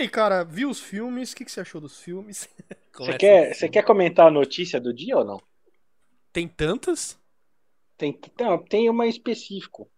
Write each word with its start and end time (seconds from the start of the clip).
E 0.00 0.04
aí, 0.04 0.08
cara, 0.08 0.44
viu 0.44 0.70
os 0.70 0.80
filmes? 0.80 1.32
O 1.32 1.36
que, 1.36 1.44
que 1.44 1.52
você 1.52 1.60
achou 1.60 1.78
dos 1.78 2.00
filmes? 2.00 2.48
Você 2.96 3.16
quer, 3.18 3.50
assim. 3.50 3.54
você 3.54 3.68
quer 3.68 3.84
comentar 3.84 4.26
a 4.26 4.30
notícia 4.30 4.80
do 4.80 4.92
dia 4.92 5.16
ou 5.16 5.24
não? 5.24 5.40
Tem 6.32 6.48
tantas? 6.48 7.18
Tem, 7.96 8.18
não, 8.38 8.58
tem 8.58 8.90
uma 8.90 9.06
específico. 9.06 9.88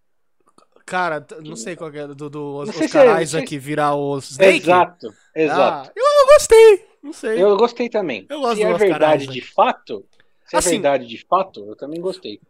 Cara, 0.84 1.24
não 1.44 1.56
sei 1.56 1.74
qual 1.74 1.90
que 1.90 1.98
é, 1.98 2.06
do, 2.06 2.28
do 2.28 2.38
Não 2.38 2.58
os 2.60 2.70
sei 2.74 2.88
se 2.88 2.98
é- 2.98 3.58
virar 3.58 3.94
os 3.96 4.30
Snake? 4.32 4.58
Exato, 4.58 5.14
exato. 5.34 5.88
Ah, 5.88 5.92
eu, 5.96 6.04
eu 6.04 6.26
gostei, 6.34 6.86
não 7.02 7.12
sei. 7.12 7.42
Eu 7.42 7.56
gostei 7.56 7.88
também. 7.88 8.26
Eu 8.28 8.40
gosto 8.40 8.56
se 8.56 8.62
é 8.62 8.74
verdade 8.74 9.22
Isaac. 9.24 9.40
de 9.40 9.46
fato, 9.52 10.04
se 10.46 10.56
Assim- 10.56 10.68
é 10.68 10.72
verdade 10.72 11.06
de 11.06 11.26
fato, 11.26 11.64
eu 11.66 11.76
também 11.76 12.00
gostei. 12.00 12.40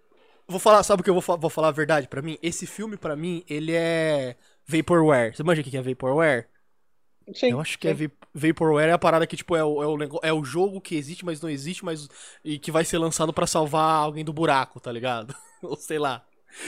Vou 0.49 0.59
falar, 0.59 0.83
sabe 0.83 1.03
o 1.03 1.05
que 1.05 1.11
eu 1.11 1.15
vou, 1.15 1.23
fa- 1.23 1.37
vou 1.37 1.51
falar 1.51 1.69
a 1.69 1.73
verdade 1.73 2.09
pra 2.09 2.21
mim? 2.23 2.39
Esse 2.43 2.67
filme, 2.67 2.97
pra 2.97 3.15
mim, 3.15 3.45
ele 3.49 3.73
é 3.75 4.37
Vaporware. 4.67 5.35
Você 5.37 5.43
manja 5.43 5.61
o 5.61 5.65
que 5.65 5.77
é 5.77 5.83
Vaporware? 5.83 6.49
Sim, 7.35 7.55
eu 7.55 7.61
acho 7.61 7.79
que 7.79 7.89
é 7.89 7.95
sim. 7.95 8.01
Va- 8.09 8.11
Vaporware 8.35 8.89
é 8.91 8.93
a 8.93 8.99
parada 8.99 9.27
que, 9.27 9.37
tipo, 9.37 9.55
é 9.57 9.65
o, 9.65 9.83
é, 9.83 9.87
o, 9.87 10.21
é 10.23 10.33
o 10.33 10.45
jogo 10.45 10.81
que 10.81 10.95
existe, 10.97 11.25
mas 11.25 11.41
não 11.41 11.51
existe, 11.51 11.85
mas. 11.85 12.09
E 12.45 12.59
que 12.59 12.71
vai 12.71 12.85
ser 12.85 12.99
lançado 12.99 13.33
pra 13.33 13.47
salvar 13.47 13.97
alguém 13.97 14.25
do 14.25 14.33
buraco, 14.33 14.81
tá 14.81 14.91
ligado? 14.93 15.35
ou 15.63 15.77
sei 15.77 15.99
lá. 15.99 16.25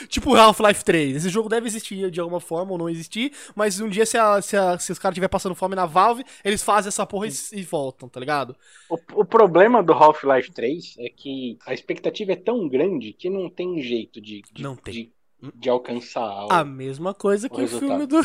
Tipo 0.09 0.35
Half-Life 0.35 0.83
3. 0.85 1.17
Esse 1.17 1.29
jogo 1.29 1.49
deve 1.49 1.67
existir 1.67 2.11
de 2.11 2.19
alguma 2.21 2.41
forma 2.41 2.73
ou 2.73 2.79
não 2.79 2.89
existir, 2.89 3.33
mas 3.55 3.81
um 3.81 3.89
dia, 3.89 4.07
se, 4.07 4.17
a- 4.17 4.41
se, 4.41 4.57
a- 4.57 4.79
se 4.79 4.93
os 4.93 4.99
caras 4.99 5.13
estiverem 5.15 5.31
passando 5.31 5.55
fome 5.55 5.77
na 5.77 5.87
Valve, 5.87 6.25
eles 6.45 6.63
fazem 6.63 6.89
essa 6.89 7.07
porra 7.07 7.27
e, 7.27 7.33
e 7.53 7.63
voltam, 7.63 8.09
tá 8.09 8.19
ligado? 8.21 8.57
O, 8.89 8.97
o 9.21 9.25
problema 9.25 9.83
do 9.83 9.93
Half-Life 9.93 10.53
3 10.53 10.95
é 10.99 11.09
que 11.09 11.59
a 11.67 11.73
expectativa 11.75 12.33
é 12.33 12.37
tão 12.37 12.69
grande 12.69 13.13
que 13.13 13.29
não 13.31 13.49
tem 13.51 13.81
jeito 13.83 14.21
de, 14.21 14.43
de, 14.53 14.63
Não 14.63 14.77
tem. 14.77 14.95
de, 14.95 15.13
de 15.55 15.69
alcançar 15.71 16.23
algo. 16.23 16.53
A 16.55 16.65
mesma 16.65 17.15
coisa 17.15 17.49
que 17.49 17.61
o, 17.61 17.65
o 17.65 17.69
filme 17.69 18.07
do, 18.07 18.21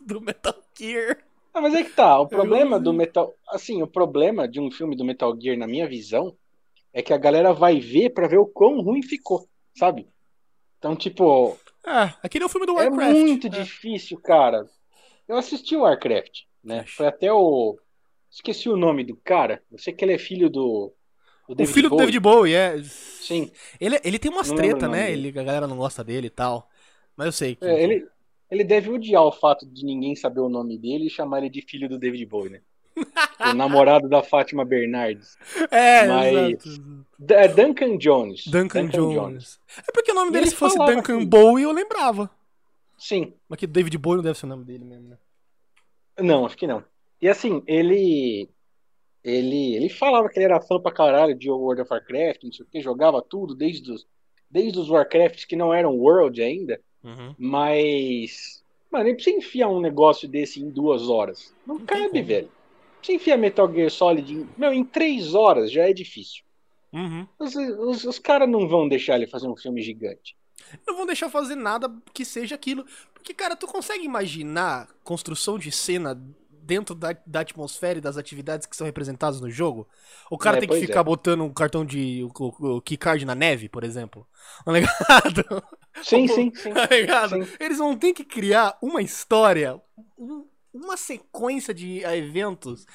do 0.00 0.20
Metal 0.20 0.54
Gear. 0.78 1.18
Ah, 1.58 1.60
mas 1.60 1.74
é 1.74 1.82
que 1.82 1.90
tá. 1.90 2.18
O 2.20 2.28
problema 2.28 2.78
do 2.78 2.92
Metal. 2.92 3.34
Assim, 3.48 3.82
o 3.82 3.86
problema 3.86 4.46
de 4.48 4.60
um 4.60 4.70
filme 4.70 4.96
do 4.96 5.04
Metal 5.04 5.36
Gear, 5.40 5.56
na 5.58 5.66
minha 5.66 5.88
visão, 5.88 6.36
é 6.92 7.02
que 7.02 7.12
a 7.12 7.18
galera 7.18 7.52
vai 7.52 7.80
ver 7.80 8.10
pra 8.10 8.28
ver 8.28 8.38
o 8.38 8.46
quão 8.46 8.80
ruim 8.80 9.02
ficou, 9.02 9.48
sabe? 9.76 10.08
Então, 10.78 10.94
tipo, 10.94 11.56
É, 11.86 12.14
aquele 12.22 12.44
é 12.44 12.46
o 12.46 12.48
filme 12.48 12.66
do 12.66 12.72
é 12.78 12.84
Warcraft. 12.88 13.12
muito 13.16 13.46
É. 13.48 13.50
difícil, 13.50 14.18
cara. 14.20 14.64
Eu 15.26 15.36
assisti 15.36 15.74
o 15.76 15.80
Warcraft, 15.82 16.42
né? 16.62 16.84
Foi 16.86 17.06
até 17.06 17.32
o. 17.32 17.76
Esqueci 18.30 18.68
o 18.68 18.76
nome 18.76 19.04
do 19.04 19.16
cara. 19.16 19.62
Eu 19.72 19.78
sei 19.78 19.92
que 19.92 20.04
ele 20.04 20.12
é 20.14 20.18
filho 20.18 20.48
do. 20.48 20.92
do 21.48 21.62
O 21.62 21.66
filho 21.66 21.88
do 21.88 21.96
Bowie. 21.96 22.06
David 22.06 22.20
Bowie, 22.20 22.54
é. 22.54 22.82
Sim. 22.84 23.50
Ele, 23.80 23.98
ele 24.04 24.18
tem 24.18 24.30
umas 24.30 24.48
Não 24.48 24.56
treta, 24.56 24.86
né? 24.88 25.10
Ele, 25.10 25.28
a 25.30 25.42
galera 25.42 25.66
não 25.66 25.76
gosta 25.78 26.04
dele 26.04 26.28
e 26.28 26.30
tal. 26.30 26.68
Mas 27.16 27.26
eu 27.26 27.32
sei. 27.32 27.56
que- 27.56 27.64
É, 27.64 27.82
ele, 27.82 28.06
ele 28.50 28.64
deve 28.64 28.90
odiar 28.90 29.22
o 29.24 29.32
fato 29.32 29.66
de 29.66 29.84
ninguém 29.84 30.14
saber 30.16 30.40
o 30.40 30.48
nome 30.48 30.78
dele 30.78 31.06
e 31.06 31.10
chamar 31.10 31.38
ele 31.38 31.50
de 31.50 31.62
filho 31.62 31.88
do 31.88 31.98
David 31.98 32.24
Bowie, 32.26 32.50
né? 32.50 32.60
o 33.40 33.54
namorado 33.54 34.08
da 34.08 34.22
Fátima 34.22 34.64
Bernardes. 34.64 35.36
É, 35.70 36.06
Mas- 36.06 36.66
exato. 36.66 37.04
D- 37.18 37.34
é 37.34 37.48
Duncan 37.48 37.96
Jones. 37.98 38.46
Duncan, 38.46 38.86
Jones. 38.88 39.60
É 39.86 39.92
porque 39.92 40.10
o 40.10 40.14
nome 40.14 40.30
dele, 40.32 40.44
ele 40.44 40.50
se 40.50 40.56
fosse 40.56 40.76
Duncan 40.78 41.20
que- 41.20 41.26
Bowie, 41.26 41.62
eu 41.64 41.72
lembrava. 41.72 42.28
Sim. 42.96 43.32
Mas 43.48 43.58
que 43.60 43.66
David 43.66 43.96
Bowie 43.98 44.16
não 44.16 44.24
deve 44.24 44.38
ser 44.38 44.46
o 44.46 44.48
nome 44.48 44.64
dele 44.64 44.84
mesmo, 44.84 45.08
né? 45.10 45.18
Não, 46.20 46.44
acho 46.44 46.56
que 46.56 46.66
não. 46.66 46.82
E 47.22 47.28
assim, 47.28 47.62
ele. 47.66 48.48
Ele, 49.22 49.74
ele 49.76 49.88
falava 49.88 50.28
que 50.28 50.38
ele 50.38 50.44
era 50.46 50.60
fã 50.60 50.80
pra 50.80 50.92
caralho 50.92 51.34
de 51.36 51.50
World 51.50 51.82
of 51.82 51.92
Warcraft, 51.92 52.44
não 52.44 52.52
sei 52.52 52.64
o 52.64 52.68
que, 52.68 52.80
jogava 52.80 53.20
tudo, 53.20 53.54
desde 53.54 53.90
os, 53.92 54.06
desde 54.48 54.78
os 54.78 54.88
Warcrafts 54.88 55.44
que 55.44 55.56
não 55.56 55.74
eram 55.74 55.96
World 55.98 56.40
ainda, 56.40 56.80
Uhum. 57.08 57.34
mas. 57.38 58.62
Mano, 58.90 59.06
ele 59.06 59.14
precisa 59.14 59.36
enfiar 59.36 59.68
um 59.68 59.80
negócio 59.80 60.26
desse 60.26 60.60
em 60.60 60.70
duas 60.70 61.08
horas. 61.08 61.54
Não, 61.66 61.76
Não 61.76 61.84
cabe, 61.84 62.22
velho. 62.22 62.50
Precisa 62.98 63.16
enfiar 63.16 63.36
Metal 63.36 63.70
Gear 63.72 63.90
Solid 63.90 64.32
em. 64.32 64.48
Meu, 64.56 64.72
em 64.72 64.84
três 64.84 65.34
horas 65.34 65.70
já 65.70 65.88
é 65.88 65.92
difícil. 65.92 66.42
Uhum. 66.92 67.26
Os, 67.38 67.54
os, 67.54 68.04
os 68.04 68.18
caras 68.18 68.48
não 68.48 68.66
vão 68.66 68.88
deixar 68.88 69.16
ele 69.16 69.26
fazer 69.26 69.46
um 69.46 69.56
filme 69.56 69.82
gigante. 69.82 70.36
Não 70.86 70.96
vão 70.96 71.06
deixar 71.06 71.28
fazer 71.28 71.54
nada 71.54 71.94
que 72.12 72.24
seja 72.24 72.54
aquilo. 72.54 72.84
Porque, 73.12 73.34
cara, 73.34 73.56
tu 73.56 73.66
consegue 73.66 74.04
imaginar 74.04 74.88
construção 75.04 75.58
de 75.58 75.70
cena 75.70 76.20
dentro 76.68 76.94
da, 76.94 77.16
da 77.26 77.40
atmosfera 77.40 77.98
e 77.98 78.02
das 78.02 78.18
atividades 78.18 78.66
que 78.66 78.76
são 78.76 78.86
representadas 78.86 79.40
no 79.40 79.50
jogo? 79.50 79.88
O 80.30 80.38
cara 80.38 80.56
É, 80.56 80.60
tem 80.60 80.68
que 80.68 80.76
ficar 80.76 81.02
é. 81.02 81.04
botando 81.04 81.42
um 81.44 81.52
cartão 81.52 81.84
de. 81.84 82.22
o, 82.24 82.30
o, 82.76 82.82
keycard 82.82 83.24
na 83.24 83.34
neve, 83.34 83.68
por 83.68 83.84
exemplo. 83.84 84.26
Tá 84.64 84.72
ligado? 84.72 85.62
Sim, 86.00 86.26
sim, 86.28 86.52
sim. 86.54 86.74
Tá 86.74 86.86
ligado? 86.86 87.36
Sim. 87.36 87.48
Eles 87.58 87.78
vão 87.78 87.96
ter 87.96 88.12
que 88.12 88.24
criar 88.24 88.76
uma 88.82 89.02
história, 89.02 89.80
um- 90.18 90.46
uma 90.72 90.96
sequência 90.96 91.74
de 91.74 92.00
eventos 92.04 92.86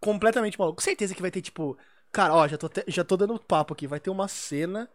completamente 0.00 0.58
maluco. 0.58 0.76
Com 0.78 0.82
certeza 0.84 1.14
que 1.14 1.22
vai 1.22 1.30
ter, 1.30 1.42
tipo. 1.42 1.78
Cara, 2.12 2.34
ó, 2.34 2.48
já 2.48 2.58
tô, 2.58 2.66
até- 2.66 2.84
já 2.88 3.04
tô 3.04 3.16
dando 3.16 3.38
papo 3.40 3.74
aqui. 3.74 3.86
Vai 3.86 4.00
ter 4.00 4.10
uma 4.10 4.28
cena 4.28 4.90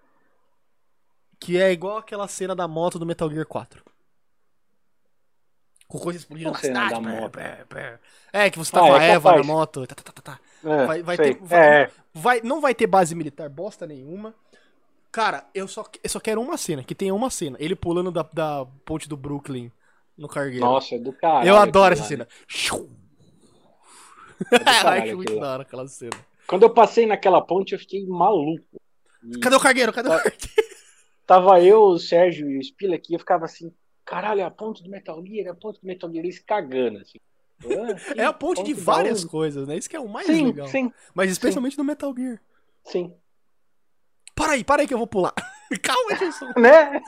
que 1.40 1.58
é 1.58 1.72
igual 1.72 1.98
aquela 1.98 2.28
cena 2.28 2.54
da 2.56 2.68
moto 2.68 3.00
do 3.00 3.06
Metal 3.06 3.30
Gear 3.30 3.46
4. 3.46 3.84
Com 5.88 6.00
coisa 6.00 6.18
explodindo 6.19 6.51
na 6.51 6.57
cidade. 6.57 6.94
da 6.94 7.01
pé, 7.01 7.29
pé, 7.29 7.66
pé. 7.69 8.00
É, 8.34 8.50
que 8.50 8.57
você 8.57 8.72
tá 8.72 8.79
Ah, 8.84 8.88
com 8.88 8.94
a 8.96 9.03
é 9.03 9.09
Eva 9.12 9.29
na 9.29 9.35
capaz. 9.38 9.47
moto. 9.47 9.88
Tá, 9.88 9.96
tá, 9.96 10.03
tá, 10.03 10.12
tá, 10.12 10.22
tá. 10.22 10.40
É, 10.69 10.85
Vai- 10.85 11.03
vai 11.03 11.18
ter- 11.18 11.38
vai- 11.41 11.81
É, 11.84 11.91
Vai, 12.13 12.41
não 12.41 12.59
vai 12.62 12.73
ter 12.73 12.88
base 12.88 13.13
militar 13.13 13.50
bosta 13.50 13.85
nenhuma. 13.85 14.34
Cara, 15.12 15.46
eu 15.53 15.68
só, 15.68 15.85
eu 16.03 16.09
só 16.09 16.19
quero 16.19 16.41
uma 16.41 16.57
cena, 16.57 16.84
que 16.84 16.96
tenha 16.96 17.13
uma 17.13 17.29
cena. 17.29 17.56
Ele 17.59 17.75
pulando 17.75 18.12
da, 18.12 18.23
da 18.34 18.66
ponte 18.84 19.07
do 19.07 19.16
Brooklyn 19.16 19.72
no 20.18 20.28
cargueiro. 20.28 20.66
Nossa, 20.66 20.96
é 20.96 21.00
do 21.00 21.13
caralho. 21.13 21.47
eu 21.47 21.56
adoro 21.57 21.94
essa 21.94 22.03
cena. 22.03 22.28
Shoo! 22.47 22.90
É 24.52 24.59
caralho 24.59 25.03
Acho 25.03 25.16
muito 25.16 25.40
da 25.40 25.53
hora 25.53 25.62
aquela 25.63 25.88
cena. 25.88 26.16
Quando 26.47 26.63
eu 26.63 26.69
passei 26.69 27.06
naquela 27.06 27.41
ponte, 27.41 27.73
eu 27.73 27.79
fiquei 27.79 28.06
maluco. 28.06 28.63
E 29.23 29.40
Cadê 29.40 29.56
o 29.56 29.59
cargueiro? 29.59 29.94
Cadê 29.94 30.09
o 30.09 30.12
Tá. 30.12 30.17
cargueiro? 30.23 30.47
Tava 31.25 31.62
eu, 31.62 31.81
o 31.84 31.97
Sérgio 32.00 32.50
e 32.52 32.57
o 32.59 32.62
Spila 32.63 32.96
aqui, 32.96 33.13
eu 33.16 33.19
ficava 33.19 33.46
assim, 33.46 33.73
caralho, 34.06 34.42
é 34.42 34.44
a 34.44 34.52
ponte 34.52 34.84
do 34.84 34.90
Metal 34.90 35.22
Gear, 35.26 35.48
é 35.48 35.50
a 35.50 35.56
ponte 35.56 35.82
do 35.82 35.88
Metal 35.88 36.10
Gear, 36.12 36.24
eles 36.26 36.40
cagando, 36.40 37.00
assim. 37.00 37.20
Ah, 37.64 37.98
sim, 37.98 38.20
É 38.20 38.26
a 38.26 38.34
ponte 38.34 38.64
de 38.64 38.74
da 38.74 38.82
várias 38.84 39.24
coisas, 39.24 39.68
né? 39.68 39.78
Isso 39.78 39.90
que 39.90 39.96
é 39.96 40.00
o 40.00 40.08
mais 40.08 40.28
Sim, 40.28 40.46
legal. 40.48 40.68
sim, 40.68 40.92
Mas 41.14 41.32
especialmente 41.32 41.78
no 41.78 41.84
Metal 41.84 42.14
Gear. 42.16 42.40
sim. 42.86 43.14
Para 44.36 44.54
aí, 44.54 44.64
para 44.64 44.82
aí 44.82 44.88
que 44.88 44.94
eu 44.94 44.98
vou 44.98 45.08
pular. 45.08 45.34
Calma, 45.82 46.16
Jason. 46.16 46.52
Né? 46.58 47.02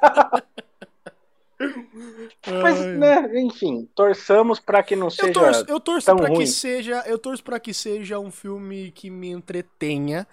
Mas, 2.61 2.79
né, 2.95 3.39
enfim, 3.41 3.89
torçamos 3.95 4.59
pra 4.59 4.83
que 4.83 4.95
não 4.95 5.09
Eu 5.09 5.15
seja. 5.15 5.33
torço, 5.33 5.65
eu 5.67 5.79
torço 5.79 6.15
pra 6.15 6.29
que 6.29 6.45
seja, 6.47 7.03
eu 7.07 7.17
torço 7.17 7.43
para 7.43 7.59
que 7.59 7.73
seja 7.73 8.19
um 8.19 8.29
filme 8.31 8.91
que 8.91 9.09
me 9.09 9.29
entretenha, 9.29 10.27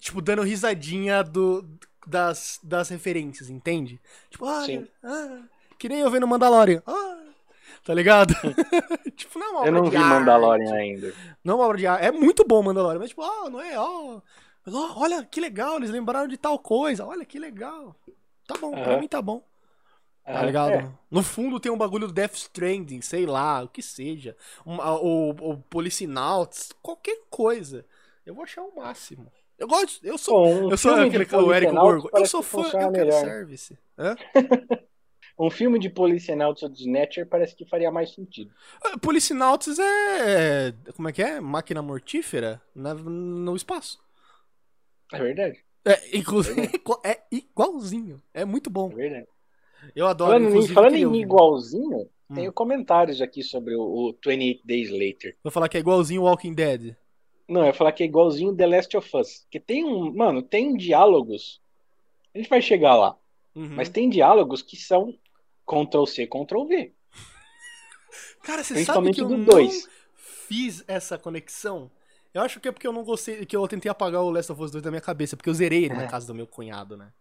tipo 0.00 0.20
dando 0.20 0.42
risadinha 0.42 1.22
do 1.22 1.64
das, 2.06 2.60
das 2.62 2.88
referências, 2.88 3.50
entende? 3.50 4.00
Tipo, 4.30 4.46
ah, 4.46 4.64
Sim. 4.64 4.86
ah, 5.02 5.42
que 5.78 5.88
nem 5.88 6.00
eu 6.00 6.10
vendo 6.10 6.26
Mandalorian. 6.26 6.82
Ah, 6.86 7.18
tá 7.84 7.94
ligado? 7.94 8.34
tipo, 9.16 9.38
não 9.38 9.46
é 9.46 9.50
uma 9.50 9.58
obra 9.60 9.68
Eu 9.68 9.72
não 9.74 9.84
de 9.84 9.90
vi 9.90 9.96
arte. 9.96 10.08
Mandalorian 10.08 10.74
ainda. 10.74 11.14
Não 11.44 11.54
é 11.54 11.56
uma 11.56 11.64
obra 11.64 11.78
de 11.78 11.86
arte. 11.86 12.04
É 12.04 12.12
muito 12.12 12.44
bom 12.46 12.62
Mandalorian, 12.62 12.98
mas 12.98 13.10
tipo, 13.10 13.22
ah, 13.22 13.50
não 13.50 13.60
é, 13.60 13.78
ó. 13.78 14.20
Mas, 14.64 14.74
ó, 14.74 14.94
olha 14.96 15.24
que 15.24 15.40
legal, 15.40 15.76
eles 15.76 15.90
lembraram 15.90 16.28
de 16.28 16.36
tal 16.36 16.58
coisa. 16.58 17.06
Olha 17.06 17.24
que 17.24 17.38
legal. 17.38 17.94
Tá 18.46 18.54
bom, 18.60 18.72
pra 18.72 18.92
Aham. 18.92 19.00
mim 19.00 19.08
tá 19.08 19.22
bom. 19.22 19.42
Tá 20.24 20.42
ligado? 20.42 20.72
é. 20.72 20.88
No 21.08 21.22
fundo 21.22 21.60
tem 21.60 21.70
um 21.70 21.78
bagulho 21.78 22.08
do 22.08 22.12
Death 22.12 22.34
Stranding, 22.34 23.00
sei 23.00 23.26
lá, 23.26 23.62
o 23.62 23.68
que 23.68 23.80
seja. 23.80 24.36
Um, 24.66 24.76
o, 24.76 25.30
o 25.30 25.56
Policinauts, 25.70 26.72
qualquer 26.82 27.20
coisa. 27.30 27.84
Eu 28.24 28.34
vou 28.34 28.42
achar 28.42 28.62
o 28.62 28.74
máximo. 28.74 29.30
Eu 29.56 29.68
gosto, 29.68 30.04
eu 30.04 30.18
sou. 30.18 30.34
Bom, 30.34 30.66
um 30.66 30.70
eu 30.70 30.76
sou 30.76 30.94
aquele 30.94 31.24
o 31.36 31.54
Eric 31.54 31.72
Gorgo. 31.72 32.10
Eu 32.12 32.26
sou 32.26 32.42
fã, 32.42 32.62
eu 32.62 32.70
quero 32.70 32.90
melhor. 32.90 33.20
service. 33.20 33.78
Hã? 33.96 34.16
Um 35.38 35.50
filme 35.50 35.78
de 35.78 35.90
Policenauts 35.90 36.62
ou 36.62 36.68
de 36.68 36.80
Snatcher 36.80 37.26
parece 37.26 37.54
que 37.54 37.66
faria 37.66 37.90
mais 37.90 38.10
sentido. 38.14 38.50
Ah, 38.82 38.96
Policinauts 38.98 39.78
é. 39.78 40.72
Como 40.94 41.08
é 41.08 41.12
que 41.12 41.22
é? 41.22 41.40
Máquina 41.40 41.82
mortífera 41.82 42.60
na- 42.74 42.94
no 42.94 43.54
espaço. 43.54 43.98
É 45.12 45.18
verdade, 45.18 45.58
É, 45.84 46.16
inclusive, 46.16 46.62
é 47.04 47.20
igualzinho. 47.30 48.20
É 48.34 48.44
muito 48.44 48.68
bom. 48.70 48.90
é 48.92 48.94
verdade. 48.94 49.26
Eu 49.94 50.06
adoro. 50.06 50.32
Falando, 50.32 50.56
em, 50.56 50.68
falando 50.68 50.94
em 50.96 51.20
igualzinho, 51.20 52.08
Hum. 52.28 52.34
tenho 52.34 52.52
comentários 52.52 53.20
aqui 53.22 53.40
sobre 53.42 53.76
o, 53.76 53.82
o 53.82 54.12
28 54.26 54.62
Days 54.66 54.90
Later. 54.90 55.36
Vou 55.44 55.52
falar 55.52 55.68
que 55.68 55.76
é 55.76 55.80
igualzinho 55.80 56.22
Walking 56.22 56.54
Dead. 56.54 56.96
Não, 57.48 57.60
eu 57.60 57.66
ia 57.68 57.72
falar 57.72 57.92
que 57.92 58.02
é 58.02 58.06
igualzinho 58.06 58.56
The 58.56 58.66
Last 58.66 58.96
of 58.96 59.16
Us. 59.16 59.46
Que 59.48 59.60
tem 59.60 59.84
um. 59.84 60.12
Mano, 60.12 60.42
tem 60.42 60.74
diálogos. 60.76 61.60
A 62.34 62.38
gente 62.38 62.50
vai 62.50 62.60
chegar 62.60 62.96
lá. 62.96 63.16
Uhum. 63.54 63.68
Mas 63.76 63.88
tem 63.88 64.10
diálogos 64.10 64.60
que 64.60 64.76
são 64.76 65.14
Ctrl-C, 65.66 66.26
Ctrl-V. 66.26 66.94
Cara, 68.42 68.62
você 68.62 68.84
sabe 68.84 69.12
que 69.12 69.20
eu 69.20 69.28
do 69.28 69.36
não 69.36 69.44
2. 69.44 69.88
fiz 70.14 70.84
essa 70.86 71.18
conexão? 71.18 71.90
Eu 72.32 72.42
acho 72.42 72.60
que 72.60 72.68
é 72.68 72.72
porque 72.72 72.86
eu 72.86 72.92
não 72.92 73.02
gostei, 73.02 73.44
que 73.46 73.56
eu 73.56 73.66
tentei 73.66 73.90
apagar 73.90 74.22
o 74.22 74.30
Last 74.30 74.52
of 74.52 74.62
Us 74.62 74.70
2 74.70 74.82
da 74.82 74.90
minha 74.90 75.00
cabeça, 75.00 75.36
porque 75.36 75.48
eu 75.50 75.54
zerei 75.54 75.84
ele 75.86 75.94
na 75.94 76.04
É. 76.04 76.08
casa 76.08 76.26
do 76.26 76.34
meu 76.34 76.46
cunhado, 76.46 76.96
né? 76.96 77.12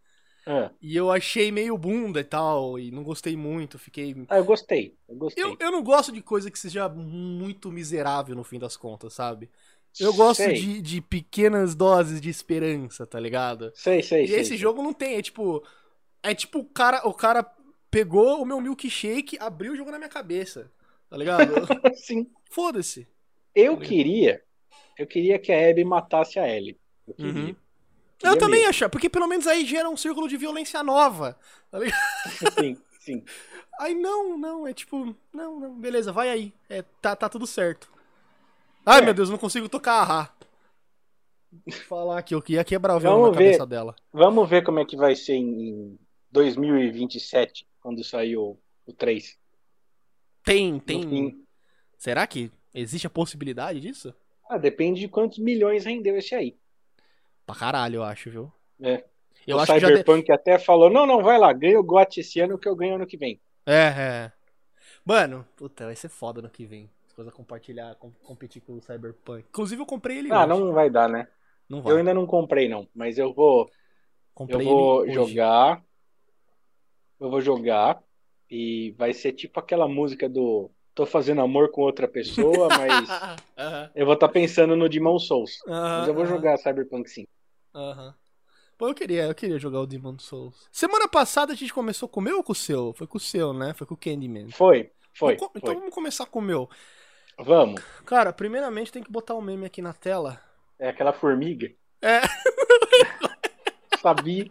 Ah, 0.47 0.69
E 0.80 0.95
eu 0.95 1.09
achei 1.12 1.51
meio 1.51 1.75
bunda 1.77 2.19
e 2.19 2.24
tal, 2.24 2.77
e 2.77 2.92
não 2.92 3.03
gostei 3.03 3.36
muito, 3.36 3.80
fiquei. 3.80 4.15
Ah, 4.30 4.38
eu 4.38 4.45
gostei. 4.45 4.95
Eu 5.09 5.15
gostei. 5.15 5.44
Eu, 5.44 5.57
eu 5.59 5.71
não 5.71 5.81
gosto 5.81 6.12
de 6.12 6.21
coisa 6.21 6.51
que 6.51 6.59
seja 6.59 6.88
muito 6.88 7.71
miserável 7.71 8.36
no 8.36 8.44
fim 8.44 8.59
das 8.59 8.77
contas, 8.77 9.13
sabe? 9.13 9.50
Eu 10.00 10.13
gosto 10.13 10.44
Sei. 10.44 10.53
de, 10.53 10.81
de 10.81 11.01
pequenas 11.01 11.74
doses 11.74 12.19
de 12.19 12.30
esperança, 12.30 13.07
tá 13.07 13.18
ligado? 13.19 13.71
Sei, 13.74 14.03
sei, 14.03 14.25
E 14.25 14.27
sei. 14.27 14.39
esse 14.42 14.50
sei. 14.50 14.57
jogo 14.57 14.83
não 14.83 14.94
tem, 14.94 15.15
é 15.15 15.21
tipo. 15.21 15.63
É 16.21 16.36
tipo 16.36 16.59
o 16.59 16.65
cara, 16.65 17.07
o 17.07 17.13
cara 17.13 17.44
pegou 17.95 18.42
o 18.42 18.45
meu 18.45 18.59
milkshake, 18.59 19.38
abriu 19.39 19.74
e 19.74 19.77
jogou 19.77 19.89
na 19.94 19.97
minha 19.97 20.09
cabeça. 20.09 20.69
Tá 21.09 21.15
ligado? 21.15 21.53
Sim. 21.95 22.30
Foda-se. 22.51 23.07
Eu 23.56 23.77
queria. 23.77 24.44
Eu 25.00 25.07
queria 25.07 25.39
que 25.39 25.50
a 25.50 25.69
Abby 25.69 25.86
matasse 25.86 26.38
a 26.38 26.45
Ellie. 26.45 26.77
Eu 27.07 27.13
queria. 27.13 27.31
Uhum. 27.31 27.56
Queria 28.18 28.36
Eu 28.36 28.38
também 28.38 28.65
acho, 28.65 28.89
porque 28.89 29.09
pelo 29.09 29.27
menos 29.27 29.47
aí 29.47 29.65
gera 29.65 29.89
um 29.89 29.95
círculo 29.95 30.27
de 30.27 30.36
violência 30.36 30.83
nova. 30.83 31.38
Tá 31.71 31.80
ligado? 31.80 31.97
Sim, 32.59 32.77
sim. 33.00 33.24
Aí 33.77 33.94
não, 33.94 34.38
não, 34.38 34.65
é 34.65 34.74
tipo, 34.74 35.13
não, 35.33 35.59
não, 35.59 35.75
beleza, 35.77 36.09
vai 36.09 36.30
aí. 36.30 36.53
É, 36.69 36.81
tá, 37.01 37.13
tá 37.13 37.27
tudo 37.27 37.45
certo. 37.45 37.92
Ai, 38.86 39.01
É. 39.01 39.03
meu 39.03 39.13
Deus, 39.13 39.30
não 39.30 39.38
consigo 39.38 39.68
tocar 39.68 39.95
a 40.00 40.03
Rá. 40.06 40.33
Vou 41.51 41.74
falar 41.81 42.19
aqui, 42.19 42.33
eu 42.33 42.42
ia 42.47 42.63
quebrar 42.63 42.95
o 42.95 43.01
violão 43.01 43.24
na 43.24 43.38
ver. 43.38 43.51
cabeça 43.51 43.65
dela. 43.65 43.94
Vamos 44.13 44.50
ver 44.50 44.63
como 44.63 44.80
é 44.80 44.86
que 44.86 44.95
vai 44.95 45.13
ser 45.13 45.33
em 45.33 46.00
2027, 46.31 47.68
quando 47.86 48.04
sair 48.04 48.36
o, 48.36 48.58
o 48.88 48.92
3. 48.94 49.38
Tem, 50.44 50.80
tem. 50.80 51.46
Será 52.00 52.26
que 52.26 52.52
existe 52.74 53.06
a 53.06 53.12
possibilidade 53.12 53.80
disso? 53.80 54.12
Ah, 54.50 54.58
depende 54.58 55.02
de 55.02 55.08
quantos 55.08 55.38
milhões 55.38 55.86
rendeu 55.86 56.18
esse 56.18 56.34
aí. 56.34 56.58
Pra 57.46 57.56
caralho, 57.56 57.98
eu 57.98 58.04
acho, 58.04 58.32
viu? 58.32 58.52
É. 58.82 59.04
Eu 59.46 59.58
o 59.58 59.60
acho 59.60 59.72
que 59.72 59.80
já. 59.80 59.88
Cyberpunk 59.88 60.32
até 60.32 60.58
falou: 60.58 60.90
não, 60.90 61.06
não, 61.06 61.22
vai 61.22 61.38
lá, 61.38 61.54
ganha 61.54 61.80
o 61.80 61.84
GOT 61.84 62.20
esse 62.22 62.40
ano 62.40 62.58
que 62.58 62.68
eu 62.68 62.76
ganho 62.76 62.96
ano 62.96 63.06
que 63.06 63.18
vem. 63.18 63.40
É, 63.68 63.74
é. 64.28 64.31
Mano, 65.06 65.48
puta, 65.56 65.86
vai 65.86 65.96
ser 65.96 66.10
foda 66.10 66.42
no 66.42 66.50
que 66.50 66.66
vem. 66.66 66.90
As 67.06 67.14
coisas 67.14 67.31
compartilhar, 67.34 67.94
com- 67.96 68.12
competir 68.24 68.64
com 68.64 68.74
o 68.74 68.81
Cyberpunk. 68.81 69.46
Inclusive, 69.48 69.80
eu 69.81 69.86
comprei 69.86 70.18
ele 70.18 70.31
Ah, 70.31 70.40
hoje. 70.40 70.48
não 70.48 70.74
vai 70.74 70.90
dar, 70.90 71.08
né? 71.08 71.28
Não 71.70 71.84
vai. 71.84 71.94
Eu 71.94 71.98
ainda 71.98 72.14
não 72.16 72.26
comprei, 72.26 72.68
não. 72.68 72.88
Mas 72.96 73.20
eu 73.20 73.31
vou, 73.31 73.62
eu 73.66 73.70
Comprei 74.34 74.66
vou 74.68 75.04
ele 75.06 75.18
hoje. 75.20 75.36
jogar. 75.36 75.84
Eu 77.25 77.30
vou 77.31 77.42
jogar. 77.42 78.01
E 78.50 78.92
vai 78.98 79.12
ser 79.12 79.33
tipo 79.33 79.60
aquela 79.60 79.88
música 79.88 80.30
do 80.30 80.69
Tô 80.94 81.06
fazendo 81.06 81.42
amor 81.42 81.72
com 81.72 81.81
outra 81.81 82.07
pessoa, 82.07 82.69
mas 82.77 83.10
eu 83.94 84.06
vou 84.06 84.13
estar 84.13 84.30
pensando 84.30 84.75
no 84.77 84.88
Demon 84.88 85.18
Souls. 85.19 85.57
Mas 85.68 86.07
eu 86.07 86.13
vou 86.13 86.25
jogar 86.25 86.56
Cyberpunk 86.57 87.10
sim. 87.10 87.25
Aham. 87.74 88.13
Pô, 88.77 88.88
eu 88.89 88.94
queria, 88.94 89.24
eu 89.25 89.36
queria 89.36 89.57
jogar 89.57 89.80
o 89.81 89.88
Demon 89.88 90.18
Souls. 90.19 90.68
Semana 90.72 91.07
passada 91.07 91.51
a 91.51 91.56
gente 91.56 91.74
começou 91.74 92.07
com 92.07 92.19
o 92.19 92.24
meu 92.24 92.38
ou 92.38 92.44
com 92.44 92.51
o 92.51 92.56
seu? 92.56 92.94
Foi 92.94 93.07
com 93.07 93.18
o 93.18 93.19
seu, 93.22 93.51
né? 93.54 93.74
Foi 93.74 93.86
com 93.88 93.94
o 93.95 93.98
Candyman. 93.98 94.50
Foi, 94.51 94.92
foi, 95.13 95.36
Vamos 95.36 95.39
co- 95.39 95.60
foi. 95.60 95.62
Então 95.62 95.75
vamos 95.80 95.94
começar 95.95 96.25
com 96.28 96.39
o 96.39 96.42
meu. 96.44 96.69
Vamos. 97.39 97.81
Cara, 98.06 98.31
primeiramente 98.31 98.92
tem 98.92 99.04
que 99.04 99.12
botar 99.12 99.33
um 99.36 99.42
meme 99.42 99.66
aqui 99.66 99.81
na 99.81 99.92
tela. 99.94 100.39
É 100.80 100.89
aquela 100.89 101.12
formiga. 101.12 101.69
É. 102.01 102.21
Sabia. 104.01 104.50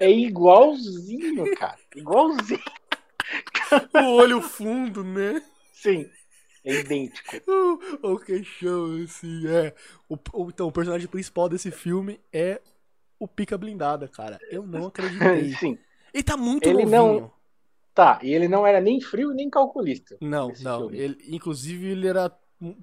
É 0.00 0.10
igualzinho, 0.10 1.54
cara. 1.56 1.78
Igualzinho. 1.96 2.60
O 3.94 4.14
olho 4.16 4.40
fundo, 4.40 5.02
né? 5.02 5.42
Sim. 5.72 6.08
É 6.64 6.80
idêntico. 6.80 7.36
O, 8.02 8.12
o 8.14 8.18
queixão, 8.18 9.02
assim, 9.04 9.46
é. 9.48 9.74
O, 10.08 10.16
o- 10.32 10.48
então, 10.50 10.68
o 10.68 10.72
personagem 10.72 11.08
principal 11.08 11.48
desse 11.48 11.70
filme 11.70 12.20
é 12.32 12.60
o 13.18 13.26
Pica 13.26 13.58
Blindada, 13.58 14.06
cara. 14.08 14.38
Eu 14.50 14.64
não 14.66 14.86
acreditei. 14.88 15.52
Sim. 15.54 15.78
Ele 16.14 16.22
tá 16.22 16.36
muito 16.36 16.68
Ele 16.68 16.84
novinho. 16.84 17.20
não- 17.22 17.36
Tá, 17.94 18.18
e 18.22 18.32
ele 18.34 18.46
não 18.46 18.66
era 18.66 18.78
nem 18.78 19.00
frio 19.00 19.30
nem 19.32 19.48
calculista. 19.48 20.18
Não, 20.20 20.52
não. 20.60 20.80
filme. 20.82 20.98
Ele, 20.98 21.16
inclusive, 21.28 21.86
ele 21.88 22.06
era 22.06 22.30